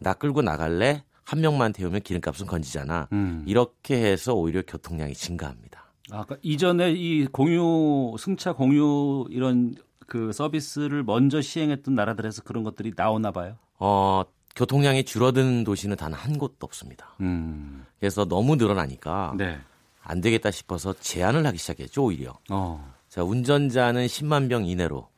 나 0.00 0.12
끌고 0.14 0.42
나갈래? 0.42 1.02
한 1.24 1.40
명만 1.40 1.72
태우면 1.72 2.02
기름값은 2.02 2.46
건지잖아. 2.46 3.08
음. 3.12 3.44
이렇게 3.46 3.96
해서 3.96 4.34
오히려 4.34 4.62
교통량이 4.66 5.14
증가합니다. 5.14 5.92
아까 6.10 6.24
그러니까 6.24 6.40
이전에 6.42 6.92
이 6.92 7.26
공유 7.26 8.14
승차 8.18 8.52
공유 8.52 9.26
이런 9.30 9.74
그 10.06 10.32
서비스를 10.32 11.02
먼저 11.02 11.40
시행했던 11.42 11.94
나라들에서 11.94 12.42
그런 12.42 12.64
것들이 12.64 12.92
나오나 12.96 13.30
봐요. 13.30 13.56
어, 13.78 14.22
교통량이 14.58 15.04
줄어든 15.04 15.62
도시는 15.62 15.96
단 15.96 16.12
한 16.12 16.36
곳도 16.36 16.66
없습니다. 16.66 17.14
음. 17.20 17.86
그래서 18.00 18.24
너무 18.24 18.56
늘어나니까 18.56 19.34
네. 19.38 19.56
안 20.02 20.20
되겠다 20.20 20.50
싶어서 20.50 20.92
제한을 20.94 21.46
하기 21.46 21.58
시작했죠, 21.58 22.04
오히려. 22.04 22.36
어. 22.50 22.92
자, 23.08 23.22
운전자는 23.22 24.06
10만 24.06 24.48
병 24.48 24.66
이내로, 24.66 25.08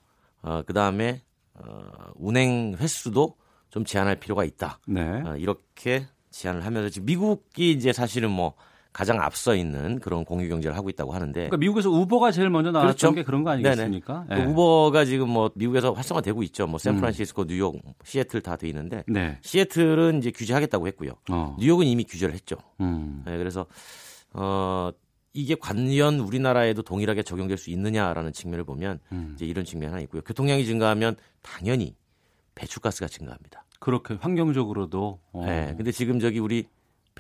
어, 0.43 0.63
그 0.67 0.75
다음에, 0.75 1.23
어, 1.55 1.63
운행 2.17 2.77
횟수도 2.79 3.37
좀 3.71 3.85
제한할 3.85 4.17
필요가 4.17 4.45
있다. 4.45 4.79
네. 4.87 5.23
어, 5.25 5.37
이렇게 5.37 6.07
제한을 6.31 6.67
하면서 6.67 6.91
지금 6.91 7.07
미국이 7.07 7.71
이제 7.73 7.93
사실은 7.95 8.31
뭐 8.31 8.55
가장 8.93 9.21
앞서 9.21 9.55
있는 9.55 10.01
그런 10.01 10.25
공유 10.25 10.49
경제를 10.49 10.77
하고 10.77 10.91
있다고 10.91 11.13
하는데. 11.13 11.33
그러니까 11.33 11.57
미국에서 11.59 11.91
우버가 11.91 12.33
제일 12.33 12.51
먼저 12.51 12.73
나왔던 12.73 12.95
그렇죠. 12.97 13.15
게 13.15 13.23
그런 13.23 13.45
거 13.45 13.51
아니겠습니까? 13.51 14.27
예. 14.33 14.35
그 14.35 14.51
우버가 14.51 15.05
지금 15.05 15.29
뭐 15.31 15.51
미국에서 15.55 15.93
활성화되고 15.93 16.43
있죠. 16.45 16.67
뭐 16.67 16.79
샌프란시스코, 16.79 17.45
뉴욕, 17.47 17.77
시애틀 18.05 18.41
다 18.41 18.57
돼 18.57 18.69
있는데 18.69 19.05
네. 19.07 19.39
시애틀은 19.43 20.19
이제 20.19 20.31
규제하겠다고 20.33 20.87
했고요. 20.89 21.13
어. 21.31 21.57
뉴욕은 21.61 21.87
이미 21.87 22.05
규제를 22.05 22.35
했죠. 22.35 22.57
음. 22.81 23.23
네, 23.25 23.39
그래서 23.39 23.67
어 24.33 24.91
이게 25.33 25.55
관련 25.55 26.19
우리나라에도 26.19 26.83
동일하게 26.83 27.23
적용될 27.23 27.57
수 27.57 27.71
있느냐라는 27.71 28.33
측면을 28.33 28.65
보면 28.65 28.99
음. 29.13 29.33
이제 29.37 29.47
이런 29.47 29.65
측면이 29.65 29.91
하나 29.93 30.03
있고요. 30.03 30.23
교통량이 30.23 30.65
증가하면 30.67 31.15
당연히 31.43 31.95
배출가스가 32.57 33.07
증가합니다. 33.07 33.65
그렇게 33.79 34.15
환경적으로도. 34.15 35.21
어. 35.33 35.45
네, 35.47 35.73
근데 35.77 35.93
지금 35.93 36.19
저기 36.19 36.39
우리 36.41 36.67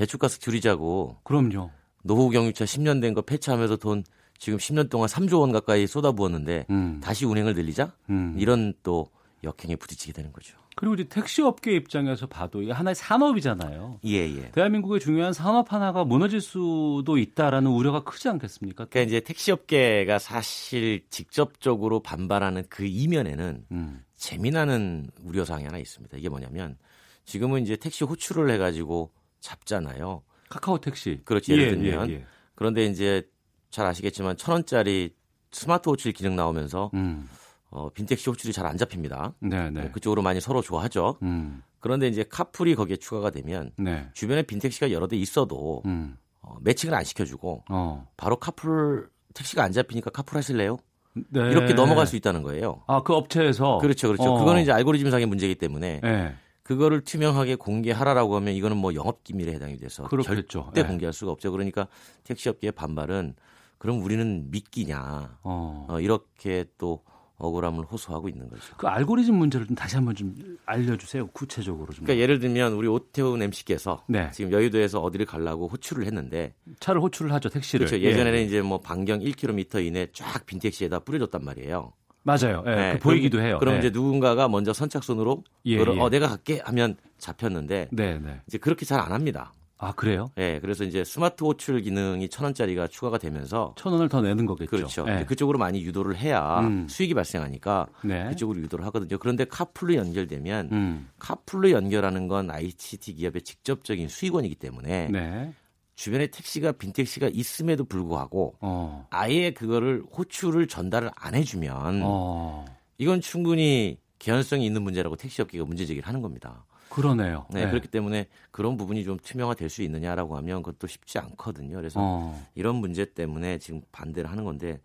배출가스 0.00 0.40
줄이자고. 0.40 1.18
그럼요. 1.24 1.70
노후 2.02 2.30
경유차 2.30 2.64
10년 2.64 3.02
된 3.02 3.12
거 3.12 3.20
폐차하면서 3.20 3.76
돈 3.76 4.02
지금 4.38 4.58
10년 4.58 4.88
동안 4.88 5.06
3조 5.08 5.40
원 5.40 5.52
가까이 5.52 5.86
쏟아부었는데 5.86 6.66
음. 6.70 7.00
다시 7.02 7.26
운행을 7.26 7.54
늘리자 7.54 7.92
음. 8.08 8.34
이런 8.38 8.72
또 8.82 9.08
역행에 9.44 9.76
부딪히게 9.76 10.12
되는 10.14 10.32
거죠. 10.32 10.56
그리고 10.76 10.94
이제 10.94 11.04
택시 11.04 11.42
업계 11.42 11.72
입장에서 11.74 12.26
봐도 12.26 12.62
이게 12.62 12.72
하나의 12.72 12.94
산업이잖아요. 12.94 14.00
예, 14.06 14.16
예. 14.20 14.50
대한민국의 14.52 15.00
중요한 15.00 15.34
산업 15.34 15.72
하나가 15.74 16.04
무너질 16.04 16.40
수도 16.40 17.18
있다라는 17.18 17.70
우려가 17.70 18.02
크지 18.02 18.30
않겠습니까? 18.30 18.86
그러니까 18.86 19.08
이제 19.08 19.20
택시 19.20 19.52
업계가 19.52 20.18
사실 20.18 21.04
직접적으로 21.10 22.00
반발하는 22.00 22.64
그 22.70 22.86
이면에는 22.86 23.66
음. 23.72 24.02
재미나는 24.16 25.10
우려 25.22 25.44
사항이 25.44 25.64
하나 25.66 25.76
있습니다. 25.76 26.16
이게 26.16 26.30
뭐냐면 26.30 26.78
지금은 27.26 27.62
이제 27.62 27.76
택시 27.76 28.04
호출을 28.04 28.48
해 28.50 28.56
가지고 28.56 29.10
잡잖아요. 29.40 30.22
카카오 30.48 30.78
택시. 30.78 31.20
그렇지 31.24 31.52
예를 31.52 31.64
예, 31.64 31.70
들면 31.70 32.10
예, 32.10 32.14
예. 32.14 32.24
그런데 32.54 32.84
이제 32.86 33.28
잘 33.70 33.86
아시겠지만 33.86 34.36
천 34.36 34.52
원짜리 34.52 35.14
스마트 35.52 35.88
호출 35.88 36.12
기능 36.12 36.36
나오면서 36.36 36.90
음. 36.94 37.28
어, 37.70 37.88
빈택시 37.90 38.28
호출이 38.28 38.52
잘 38.52 38.66
안 38.66 38.76
잡힙니다. 38.76 39.34
네, 39.40 39.70
네. 39.70 39.82
어, 39.82 39.92
그쪽으로 39.92 40.22
많이 40.22 40.40
서로 40.40 40.60
좋아하죠. 40.60 41.18
음. 41.22 41.62
그런데 41.78 42.08
이제 42.08 42.24
카풀이 42.28 42.74
거기에 42.74 42.96
추가가 42.96 43.30
되면 43.30 43.72
네. 43.78 44.08
주변에 44.12 44.42
빈택시가 44.42 44.90
여러 44.92 45.06
대 45.06 45.16
있어도 45.16 45.82
음. 45.86 46.16
어, 46.42 46.56
matching을 46.62 46.94
안 46.94 47.04
시켜주고 47.04 47.64
어. 47.70 48.08
바로 48.16 48.36
카풀 48.36 49.08
택시가 49.34 49.62
안 49.62 49.72
잡히니까 49.72 50.10
카풀 50.10 50.36
하실래요? 50.36 50.78
네. 51.14 51.40
이렇게 51.50 51.72
넘어갈 51.74 52.06
수 52.06 52.16
있다는 52.16 52.42
거예요. 52.42 52.82
아, 52.86 53.02
그 53.02 53.14
업체에서 53.14 53.78
그렇죠, 53.78 54.08
그렇죠. 54.08 54.34
어. 54.34 54.38
그거는 54.38 54.62
이제 54.62 54.72
알고리즘상의 54.72 55.26
문제이기 55.26 55.54
때문에 55.56 56.00
네. 56.02 56.34
그거를 56.70 57.00
투명하게 57.00 57.56
공개하라라고 57.56 58.36
하면 58.36 58.54
이거는 58.54 58.76
뭐 58.76 58.94
영업 58.94 59.24
기밀에 59.24 59.54
해당이 59.54 59.76
돼서 59.76 60.04
그렇겠죠. 60.04 60.66
절대 60.66 60.82
네. 60.82 60.88
공개할 60.88 61.12
수가 61.12 61.32
없죠. 61.32 61.50
그러니까 61.50 61.88
택시업계의 62.22 62.70
반발은 62.70 63.34
그럼 63.78 64.00
우리는 64.04 64.52
믿기냐 64.52 65.38
어. 65.42 65.86
어, 65.88 66.00
이렇게 66.00 66.66
또 66.78 67.02
억울함을 67.38 67.86
호소하고 67.86 68.28
있는 68.28 68.48
거죠. 68.48 68.62
그 68.76 68.86
알고리즘 68.86 69.34
문제를 69.34 69.66
좀 69.66 69.74
다시 69.74 69.96
한번 69.96 70.14
좀 70.14 70.32
알려주세요. 70.64 71.26
구체적으로 71.32 71.92
좀. 71.92 72.04
그러니까 72.04 72.22
예를 72.22 72.38
들면 72.38 72.74
우리 72.74 72.86
오태훈 72.86 73.42
MC께서 73.42 74.04
네. 74.06 74.30
지금 74.32 74.52
여의도에서 74.52 75.00
어디를 75.00 75.26
가려고 75.26 75.66
호출을 75.66 76.06
했는데 76.06 76.54
차를 76.78 77.00
호출을 77.00 77.32
하죠 77.32 77.48
택시를. 77.48 77.86
그렇죠. 77.86 78.00
예전에는 78.00 78.46
이제 78.46 78.62
뭐 78.62 78.78
반경 78.78 79.18
1km 79.18 79.84
이내 79.84 80.06
쫙 80.12 80.46
빈 80.46 80.60
택시에다 80.60 81.00
뿌려줬단 81.00 81.44
말이에요. 81.44 81.92
맞아요. 82.22 82.62
예, 82.66 82.70
네, 82.74 82.92
그 82.94 82.98
보이기도 83.00 83.38
그럼, 83.38 83.46
해요. 83.46 83.58
그럼 83.58 83.74
예. 83.74 83.78
이제 83.78 83.90
누군가가 83.90 84.48
먼저 84.48 84.72
선착순으로 84.72 85.44
예, 85.66 85.78
그걸 85.78 85.96
예. 85.96 86.00
어 86.00 86.08
내가 86.10 86.28
갈게 86.28 86.60
하면 86.64 86.96
잡혔는데 87.18 87.88
네, 87.92 88.18
네. 88.18 88.40
이제 88.46 88.58
그렇게 88.58 88.84
잘 88.84 89.00
안 89.00 89.12
합니다. 89.12 89.52
아 89.82 89.92
그래요? 89.92 90.30
예, 90.36 90.58
그래서 90.60 90.84
이제 90.84 91.04
스마트 91.04 91.42
호출 91.42 91.80
기능이 91.80 92.28
천 92.28 92.44
원짜리가 92.44 92.86
추가가 92.88 93.16
되면서 93.16 93.74
천 93.78 93.94
원을 93.94 94.10
더 94.10 94.20
내는 94.20 94.44
거겠죠. 94.44 94.70
그렇죠. 94.70 95.06
예. 95.08 95.16
이제 95.16 95.24
그쪽으로 95.24 95.58
많이 95.58 95.82
유도를 95.82 96.18
해야 96.18 96.60
음. 96.60 96.86
수익이 96.86 97.14
발생하니까 97.14 97.86
네. 98.04 98.28
그쪽으로 98.28 98.60
유도를 98.60 98.84
하거든요. 98.86 99.16
그런데 99.16 99.46
카풀로 99.46 99.94
연결되면 99.94 100.68
음. 100.72 101.08
카풀로 101.18 101.70
연결하는 101.70 102.28
건 102.28 102.50
ICT 102.50 103.14
기업의 103.14 103.40
직접적인 103.40 104.08
수익원이기 104.08 104.56
때문에 104.56 105.08
네. 105.10 105.54
주변에 106.00 106.28
택시가 106.28 106.72
빈 106.72 106.94
택시가 106.94 107.28
있음에도 107.30 107.84
불구하고 107.84 108.54
어. 108.60 109.06
아예 109.10 109.50
그거를 109.50 110.02
호출을 110.16 110.66
전달을 110.66 111.10
안 111.14 111.34
해주면 111.34 112.00
어. 112.02 112.64
이건 112.96 113.20
충분히 113.20 113.98
개연성이 114.18 114.64
있는 114.64 114.80
문제라고 114.80 115.16
택시업계가 115.16 115.66
문제 115.66 115.84
제기를 115.84 116.08
하는 116.08 116.22
겁니다. 116.22 116.64
그러네요. 116.88 117.44
네, 117.50 117.66
네. 117.66 117.70
그렇기 117.70 117.88
때문에 117.88 118.28
그런 118.50 118.78
부분이 118.78 119.04
좀 119.04 119.18
투명화될 119.18 119.68
수 119.68 119.82
있느냐라고 119.82 120.38
하면 120.38 120.62
그것도 120.62 120.86
쉽지 120.86 121.18
않거든요. 121.18 121.76
그래서 121.76 122.00
어. 122.00 122.46
이런 122.54 122.76
문제 122.76 123.04
때문에 123.04 123.58
지금 123.58 123.82
반대를 123.92 124.30
하는 124.30 124.44
건데 124.44 124.80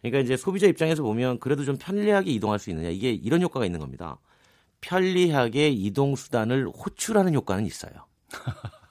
그러니까 0.00 0.20
이제 0.20 0.34
소비자 0.34 0.66
입장에서 0.66 1.02
보면 1.02 1.40
그래도 1.40 1.64
좀 1.64 1.76
편리하게 1.76 2.30
이동할 2.30 2.58
수 2.58 2.70
있느냐 2.70 2.88
이게 2.88 3.10
이런 3.10 3.42
효과가 3.42 3.66
있는 3.66 3.80
겁니다. 3.80 4.18
편리하게 4.80 5.68
이동 5.68 6.16
수단을 6.16 6.68
호출하는 6.68 7.34
효과는 7.34 7.66
있어요. 7.66 7.92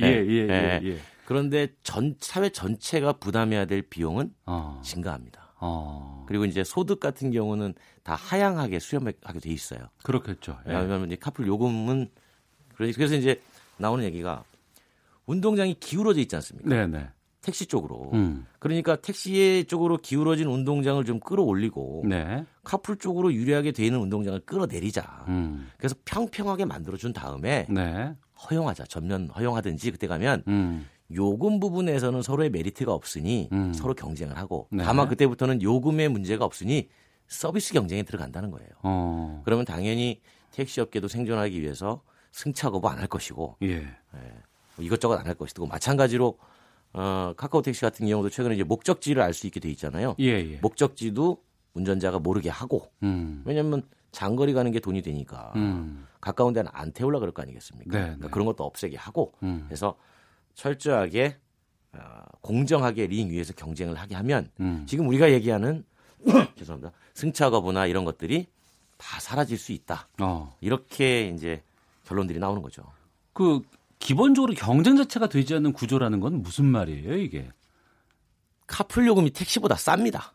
예, 0.00 0.06
예, 0.06 0.48
예, 0.48 0.80
예. 0.82 0.98
그런데 1.24 1.68
전 1.82 2.16
사회 2.20 2.48
전체가 2.48 3.14
부담해야 3.14 3.66
될 3.66 3.82
비용은 3.82 4.32
어. 4.46 4.80
증가합니다. 4.84 5.52
어. 5.60 6.24
그리고 6.28 6.44
이제 6.44 6.64
소득 6.64 7.00
같은 7.00 7.30
경우는 7.30 7.74
다 8.02 8.14
하향하게 8.14 8.78
수렴하게 8.78 9.40
돼 9.40 9.50
있어요. 9.50 9.80
그렇겠죠. 10.02 10.58
예. 10.66 10.70
왜냐하면 10.70 11.06
이제 11.06 11.16
카풀 11.16 11.46
요금은 11.46 12.08
그래서 12.74 13.14
이제 13.14 13.40
나오는 13.76 14.04
얘기가 14.04 14.44
운동장이 15.26 15.74
기울어져 15.80 16.20
있지 16.20 16.34
않습니까? 16.36 16.68
네, 16.68 16.86
네. 16.86 17.08
택시 17.42 17.66
쪽으로. 17.66 18.10
음. 18.14 18.46
그러니까 18.58 18.96
택시 18.96 19.64
쪽으로 19.68 19.96
기울어진 19.96 20.48
운동장을 20.48 21.02
좀 21.04 21.20
끌어올리고 21.20 22.04
네. 22.08 22.44
카풀 22.64 22.96
쪽으로 22.96 23.32
유리하게 23.32 23.72
돼 23.72 23.84
있는 23.84 24.00
운동장을 24.00 24.38
끌어내리자. 24.40 25.24
음. 25.28 25.70
그래서 25.76 25.94
평평하게 26.04 26.64
만들어 26.64 26.96
준 26.96 27.12
다음에 27.12 27.66
네. 27.70 28.14
허용하자. 28.38 28.84
전면 28.86 29.30
허용하든지 29.30 29.90
그때 29.90 30.06
가면 30.06 30.44
음. 30.48 30.86
요금 31.14 31.58
부분에서는 31.60 32.22
서로의 32.22 32.50
메리트가 32.50 32.92
없으니 32.92 33.48
음. 33.52 33.72
서로 33.72 33.94
경쟁을 33.94 34.36
하고 34.36 34.68
네. 34.70 34.84
다만 34.84 35.08
그때부터는 35.08 35.62
요금의 35.62 36.08
문제가 36.10 36.44
없으니 36.44 36.88
서비스 37.26 37.72
경쟁에 37.72 38.02
들어간다는 38.02 38.50
거예요. 38.50 38.68
어. 38.82 39.42
그러면 39.44 39.64
당연히 39.64 40.20
택시 40.52 40.80
업계도 40.80 41.08
생존하기 41.08 41.60
위해서 41.60 42.02
승차 42.32 42.70
거부 42.70 42.88
안 42.88 42.98
할 42.98 43.06
것이고 43.06 43.56
예. 43.62 43.86
뭐 44.76 44.84
이것저것 44.84 45.14
안 45.18 45.26
할 45.26 45.34
것이고 45.34 45.66
마찬가지로 45.66 46.38
어, 46.94 47.34
카카오 47.36 47.60
택시 47.62 47.82
같은 47.82 48.06
경우도 48.06 48.30
최근에 48.30 48.54
이제 48.54 48.64
목적지를 48.64 49.20
알 49.22 49.34
수 49.34 49.46
있게 49.46 49.60
돼 49.60 49.68
있잖아요. 49.70 50.14
예, 50.20 50.26
예. 50.26 50.58
목적지도 50.62 51.42
운전자가 51.74 52.18
모르게 52.18 52.48
하고 52.48 52.90
음. 53.02 53.42
왜냐하면 53.44 53.82
장거리 54.12 54.52
가는 54.52 54.70
게 54.70 54.80
돈이 54.80 55.02
되니까 55.02 55.52
음. 55.56 56.06
가까운 56.20 56.52
데는 56.52 56.70
안 56.74 56.92
태우려 56.92 57.20
그럴 57.20 57.32
거 57.32 57.42
아니겠습니까? 57.42 57.90
네, 57.90 58.04
그러니까 58.04 58.26
네. 58.26 58.30
그런 58.30 58.46
것도 58.46 58.64
없애게 58.64 58.96
하고 58.96 59.34
음. 59.42 59.64
그래서 59.66 59.96
철저하게 60.54 61.36
어, 61.92 62.22
공정하게 62.40 63.06
링 63.06 63.30
위에서 63.30 63.52
경쟁을 63.54 63.94
하게 63.96 64.14
하면 64.16 64.50
음. 64.60 64.84
지금 64.86 65.08
우리가 65.08 65.30
얘기하는 65.32 65.84
죄송합니다 66.56 66.92
승차 67.14 67.50
거부나 67.50 67.86
이런 67.86 68.04
것들이 68.04 68.46
다 68.96 69.20
사라질 69.20 69.56
수 69.56 69.72
있다. 69.72 70.08
어. 70.20 70.56
이렇게 70.60 71.28
이제 71.28 71.62
결론들이 72.04 72.38
나오는 72.38 72.60
거죠. 72.62 72.82
그 73.32 73.62
기본적으로 73.98 74.54
경쟁 74.54 74.96
자체가 74.96 75.28
되지 75.28 75.54
않는 75.54 75.72
구조라는 75.72 76.20
건 76.20 76.42
무슨 76.42 76.66
말이에요, 76.66 77.16
이게? 77.16 77.48
카풀 78.66 79.06
요금이 79.06 79.30
택시보다 79.30 79.76
쌉니다. 79.76 80.32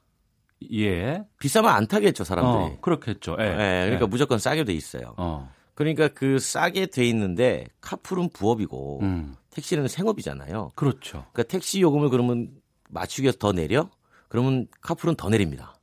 예. 0.73 1.23
비싸면 1.40 1.72
안 1.72 1.88
타겠죠, 1.88 2.23
사람들이. 2.23 2.76
어, 2.76 2.77
그렇겠죠. 2.81 3.38
예. 3.40 3.44
예, 3.44 3.84
그러니까 3.85 4.03
예. 4.03 4.07
무조건 4.07 4.40
싸게 4.40 4.64
돼 4.64 4.73
있어요. 4.73 5.14
어. 5.18 5.52
그러니까 5.76 6.07
그 6.07 6.40
싸게 6.40 6.88
돼 6.88 7.06
있는데 7.07 7.65
카풀은 7.81 8.30
부업이고 8.30 8.99
음. 9.02 9.35
택시는 9.49 9.88
생업이잖아요. 9.88 10.72
그렇죠. 10.76 11.26
그러니까 11.34 11.44
택시 11.44 11.81
요금을 11.81 12.10
그러면 12.10 12.49
맞추기 12.90 13.23
위해서 13.23 13.38
더 13.40 13.52
내려? 13.52 13.90
그러면 14.27 14.68
카풀은 14.81 15.15
더 15.15 15.30
내립니다. 15.30 15.76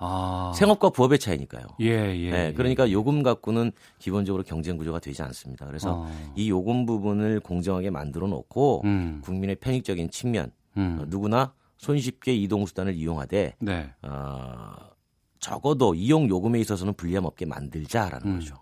아. 0.00 0.52
생업과 0.54 0.90
부업의 0.90 1.18
차이니까요. 1.18 1.64
예, 1.80 2.16
예. 2.16 2.30
네, 2.30 2.52
그러니까 2.52 2.90
요금 2.90 3.22
갖고는 3.22 3.72
기본적으로 3.98 4.44
경쟁 4.44 4.76
구조가 4.76 5.00
되지 5.00 5.22
않습니다. 5.22 5.66
그래서 5.66 6.02
어. 6.02 6.32
이 6.36 6.48
요금 6.48 6.86
부분을 6.86 7.40
공정하게 7.40 7.90
만들어 7.90 8.28
놓고 8.28 8.82
음. 8.84 9.20
국민의 9.24 9.56
편익적인 9.56 10.10
측면 10.10 10.52
음. 10.76 10.98
어, 11.00 11.04
누구나 11.08 11.52
손쉽게 11.78 12.34
이동 12.34 12.66
수단을 12.66 12.94
이용하되 12.94 13.56
네. 13.60 13.94
어, 14.02 14.74
적어도 15.40 15.94
이용 15.94 16.28
요금에 16.28 16.60
있어서는 16.60 16.94
불리함 16.94 17.24
없게 17.24 17.46
만들자라는 17.46 18.26
음. 18.26 18.38
거죠. 18.38 18.56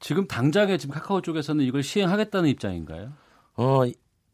지금 0.00 0.26
당장에 0.26 0.78
지금 0.78 0.94
카카오 0.94 1.20
쪽에서는 1.20 1.64
이걸 1.64 1.82
시행하겠다는 1.82 2.48
입장인가요? 2.50 3.12
어, 3.56 3.82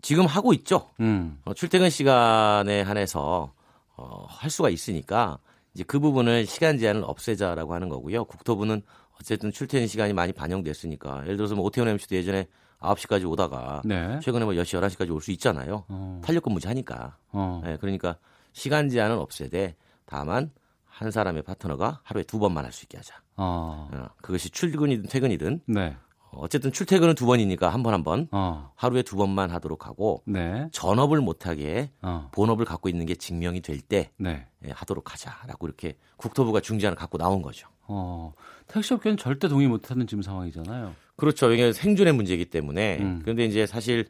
지금 0.02 0.26
하고 0.26 0.52
있죠. 0.52 0.90
음. 1.00 1.38
어, 1.44 1.54
출퇴근 1.54 1.88
시간에 1.88 2.82
한해서 2.82 3.54
어, 3.96 4.26
할 4.28 4.50
수가 4.50 4.68
있으니까 4.68 5.38
이제 5.72 5.82
그 5.84 5.98
부분을 5.98 6.46
시간 6.46 6.78
제한을 6.78 7.02
없애자라고 7.04 7.72
하는 7.72 7.88
거고요. 7.88 8.26
국토부는 8.26 8.82
어쨌든 9.18 9.50
출퇴근 9.50 9.86
시간이 9.86 10.12
많이 10.12 10.32
반영됐으니까 10.32 11.22
예를 11.24 11.36
들어서 11.38 11.54
뭐 11.54 11.64
오태훈 11.64 11.88
MC도 11.88 12.16
예전에 12.16 12.46
9시까지 12.84 13.28
오다가 13.30 13.82
네. 13.84 14.18
최근에 14.20 14.44
뭐 14.44 14.54
10시, 14.54 14.80
11시까지 14.80 15.12
올 15.14 15.20
수 15.20 15.30
있잖아요. 15.32 15.84
어. 15.88 16.20
탄력 16.24 16.42
근무제 16.44 16.68
하니까. 16.68 17.16
어. 17.32 17.60
네, 17.64 17.76
그러니까 17.80 18.16
시간 18.52 18.88
제한은 18.88 19.18
없애되 19.18 19.74
다만 20.06 20.50
한 20.84 21.10
사람의 21.10 21.42
파트너가 21.42 22.00
하루에 22.04 22.22
두 22.24 22.38
번만 22.38 22.64
할 22.64 22.72
수 22.72 22.84
있게 22.84 22.98
하자. 22.98 23.14
어. 23.36 23.88
어, 23.92 24.06
그것이 24.22 24.50
출근이든 24.50 25.08
퇴근이든 25.08 25.62
네. 25.66 25.96
어쨌든 26.36 26.72
출퇴근은 26.72 27.14
두 27.14 27.26
번이니까 27.26 27.68
한 27.68 27.82
번 27.84 27.94
한번 27.94 28.28
어. 28.32 28.72
하루에 28.74 29.02
두 29.02 29.16
번만 29.16 29.50
하도록 29.52 29.86
하고 29.86 30.22
네. 30.26 30.68
전업을 30.72 31.20
못하게 31.20 31.90
어. 32.02 32.28
본업을 32.32 32.64
갖고 32.64 32.88
있는 32.88 33.06
게 33.06 33.14
증명이 33.14 33.60
될때 33.60 34.10
네. 34.18 34.46
예, 34.66 34.70
하도록 34.72 35.12
하자라고 35.12 35.66
이렇게 35.66 35.96
국토부가 36.16 36.60
중재안을 36.60 36.96
갖고 36.96 37.18
나온 37.18 37.40
거죠. 37.40 37.68
어. 37.86 38.32
택시업계는 38.66 39.16
절대 39.16 39.46
동의 39.48 39.68
못하는 39.68 40.06
지금 40.08 40.22
상황이잖아요. 40.22 40.92
그렇죠. 41.16 41.52
이게 41.52 41.72
생존의 41.72 42.12
문제이기 42.12 42.46
때문에 42.46 42.98
음. 43.00 43.20
그런데 43.22 43.44
이제 43.44 43.66
사실 43.66 44.06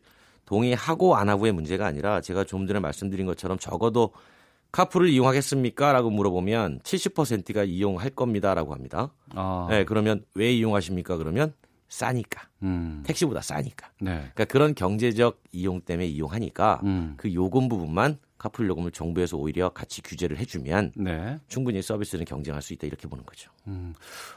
동의하고 0.47 1.17
안 1.17 1.29
하고의 1.29 1.53
문제가 1.53 1.87
아니라 1.87 2.21
제가 2.21 2.45
좀 2.45 2.67
전에 2.67 2.81
말씀드린 2.81 3.27
것처럼 3.27 3.59
적어도 3.59 4.13
카풀을 4.73 5.09
이용하겠습니까?라고 5.09 6.11
물어보면 6.11 6.81
70%가 6.81 7.65
이용할 7.65 8.11
겁니다 8.11 8.55
라고 8.55 8.75
합니다. 8.75 9.13
아. 9.35 9.69
네, 9.71 9.85
그러면 9.85 10.25
왜 10.35 10.53
이용하십니까? 10.53 11.17
그러면 11.17 11.55
싸니까 11.89 12.49
음. 12.63 13.03
택시보다 13.07 13.41
싸니까. 13.41 13.89
네. 14.01 14.17
그러니까 14.17 14.45
그런 14.47 14.75
경제적 14.75 15.41
이용 15.53 15.81
때문에 15.81 16.07
이용하니까 16.09 16.81
음. 16.83 17.15
그 17.17 17.33
요금 17.33 17.69
부분만 17.69 18.19
카풀 18.45 18.69
요금을 18.69 18.91
정부에서 18.91 19.39
오히려 19.39 19.71
같이 19.71 20.03
규제를 20.03 20.37
해주면 20.37 20.93
네. 20.97 21.39
충분히 21.49 21.81
서비스는 21.81 22.27
경쟁할 22.27 22.61
수 22.61 22.75
있다 22.75 22.87
이렇게 22.87 23.09
보는 23.09 23.25
거죠. 23.25 23.51
음. 23.69 23.95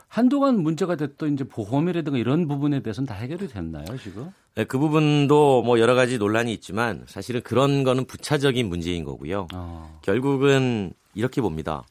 한동안 0.07 0.61
문제가 0.63 0.95
됐던 0.95 1.33
이제 1.33 1.43
보험이라든가 1.43 2.17
이런 2.17 2.47
부분에 2.47 2.79
대해서는 2.79 3.05
다 3.05 3.15
해결이 3.15 3.49
됐나요, 3.49 3.85
지금? 4.01 4.31
네, 4.55 4.63
그 4.63 4.77
부분도 4.77 5.61
뭐 5.63 5.77
여러 5.81 5.93
가지 5.93 6.17
논란이 6.17 6.53
있지만 6.53 7.03
사실은 7.05 7.41
그런 7.41 7.83
거는 7.83 8.05
부차적인 8.05 8.69
문제인 8.69 9.03
거고요. 9.03 9.49
어. 9.53 9.99
결국은 10.03 10.93
이렇게 11.13 11.41
봅니다. 11.41 11.85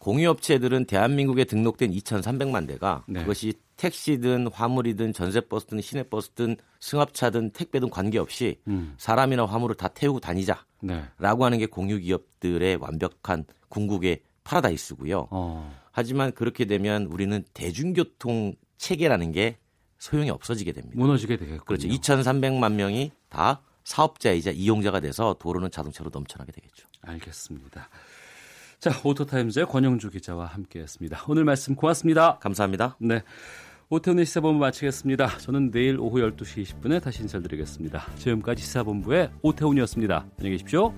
공유업체들은 0.00 0.86
대한민국에 0.86 1.44
등록된 1.44 1.92
2,300만 1.92 2.66
대가 2.66 3.04
네. 3.06 3.20
그것이 3.20 3.52
택시든 3.76 4.48
화물이든 4.48 5.12
전세버스든 5.12 5.80
시내버스든 5.80 6.56
승합차든 6.80 7.50
택배든 7.50 7.90
관계없이 7.90 8.58
음. 8.66 8.94
사람이나 8.96 9.46
화물을 9.46 9.76
다 9.76 9.86
태우고 9.86 10.18
다니자 10.18 10.64
라고 11.18 11.38
네. 11.38 11.44
하는 11.44 11.58
게 11.58 11.66
공유기업들의 11.66 12.76
완벽한 12.76 13.44
궁극의 13.68 14.22
파라다이스고요. 14.44 15.28
어. 15.30 15.80
하지만 15.92 16.32
그렇게 16.32 16.64
되면 16.64 17.06
우리는 17.06 17.44
대중교통 17.54 18.54
체계라는 18.78 19.32
게 19.32 19.58
소용이 19.98 20.30
없어지게 20.30 20.72
됩니다. 20.72 20.98
무너지게 20.98 21.36
되겠군요. 21.36 21.64
그렇죠. 21.64 21.88
2,300만 21.88 22.72
명이 22.72 23.12
다 23.28 23.62
사업자이자 23.84 24.50
이용자가 24.50 25.00
돼서 25.00 25.36
도로는 25.38 25.70
자동차로 25.70 26.10
넘쳐나게 26.12 26.52
되겠죠. 26.52 26.86
알겠습니다. 27.02 27.88
자, 28.78 28.90
오토타임즈의 29.04 29.66
권영주 29.66 30.10
기자와 30.10 30.46
함께했습니다. 30.46 31.24
오늘 31.28 31.44
말씀 31.44 31.74
고맙습니다. 31.74 32.38
감사합니다. 32.38 32.96
네. 32.98 33.22
오태훈의 33.92 34.24
시사본부 34.24 34.60
마치겠습니다. 34.60 35.38
저는 35.38 35.72
내일 35.72 35.98
오후 35.98 36.18
12시 36.18 36.62
20분에 36.62 37.02
다시 37.02 37.22
인사드리겠습니다. 37.22 38.06
지금까지 38.18 38.62
시사본부의 38.62 39.30
오태훈이었습니다. 39.42 40.26
안녕히 40.38 40.50
계십시오. 40.52 40.94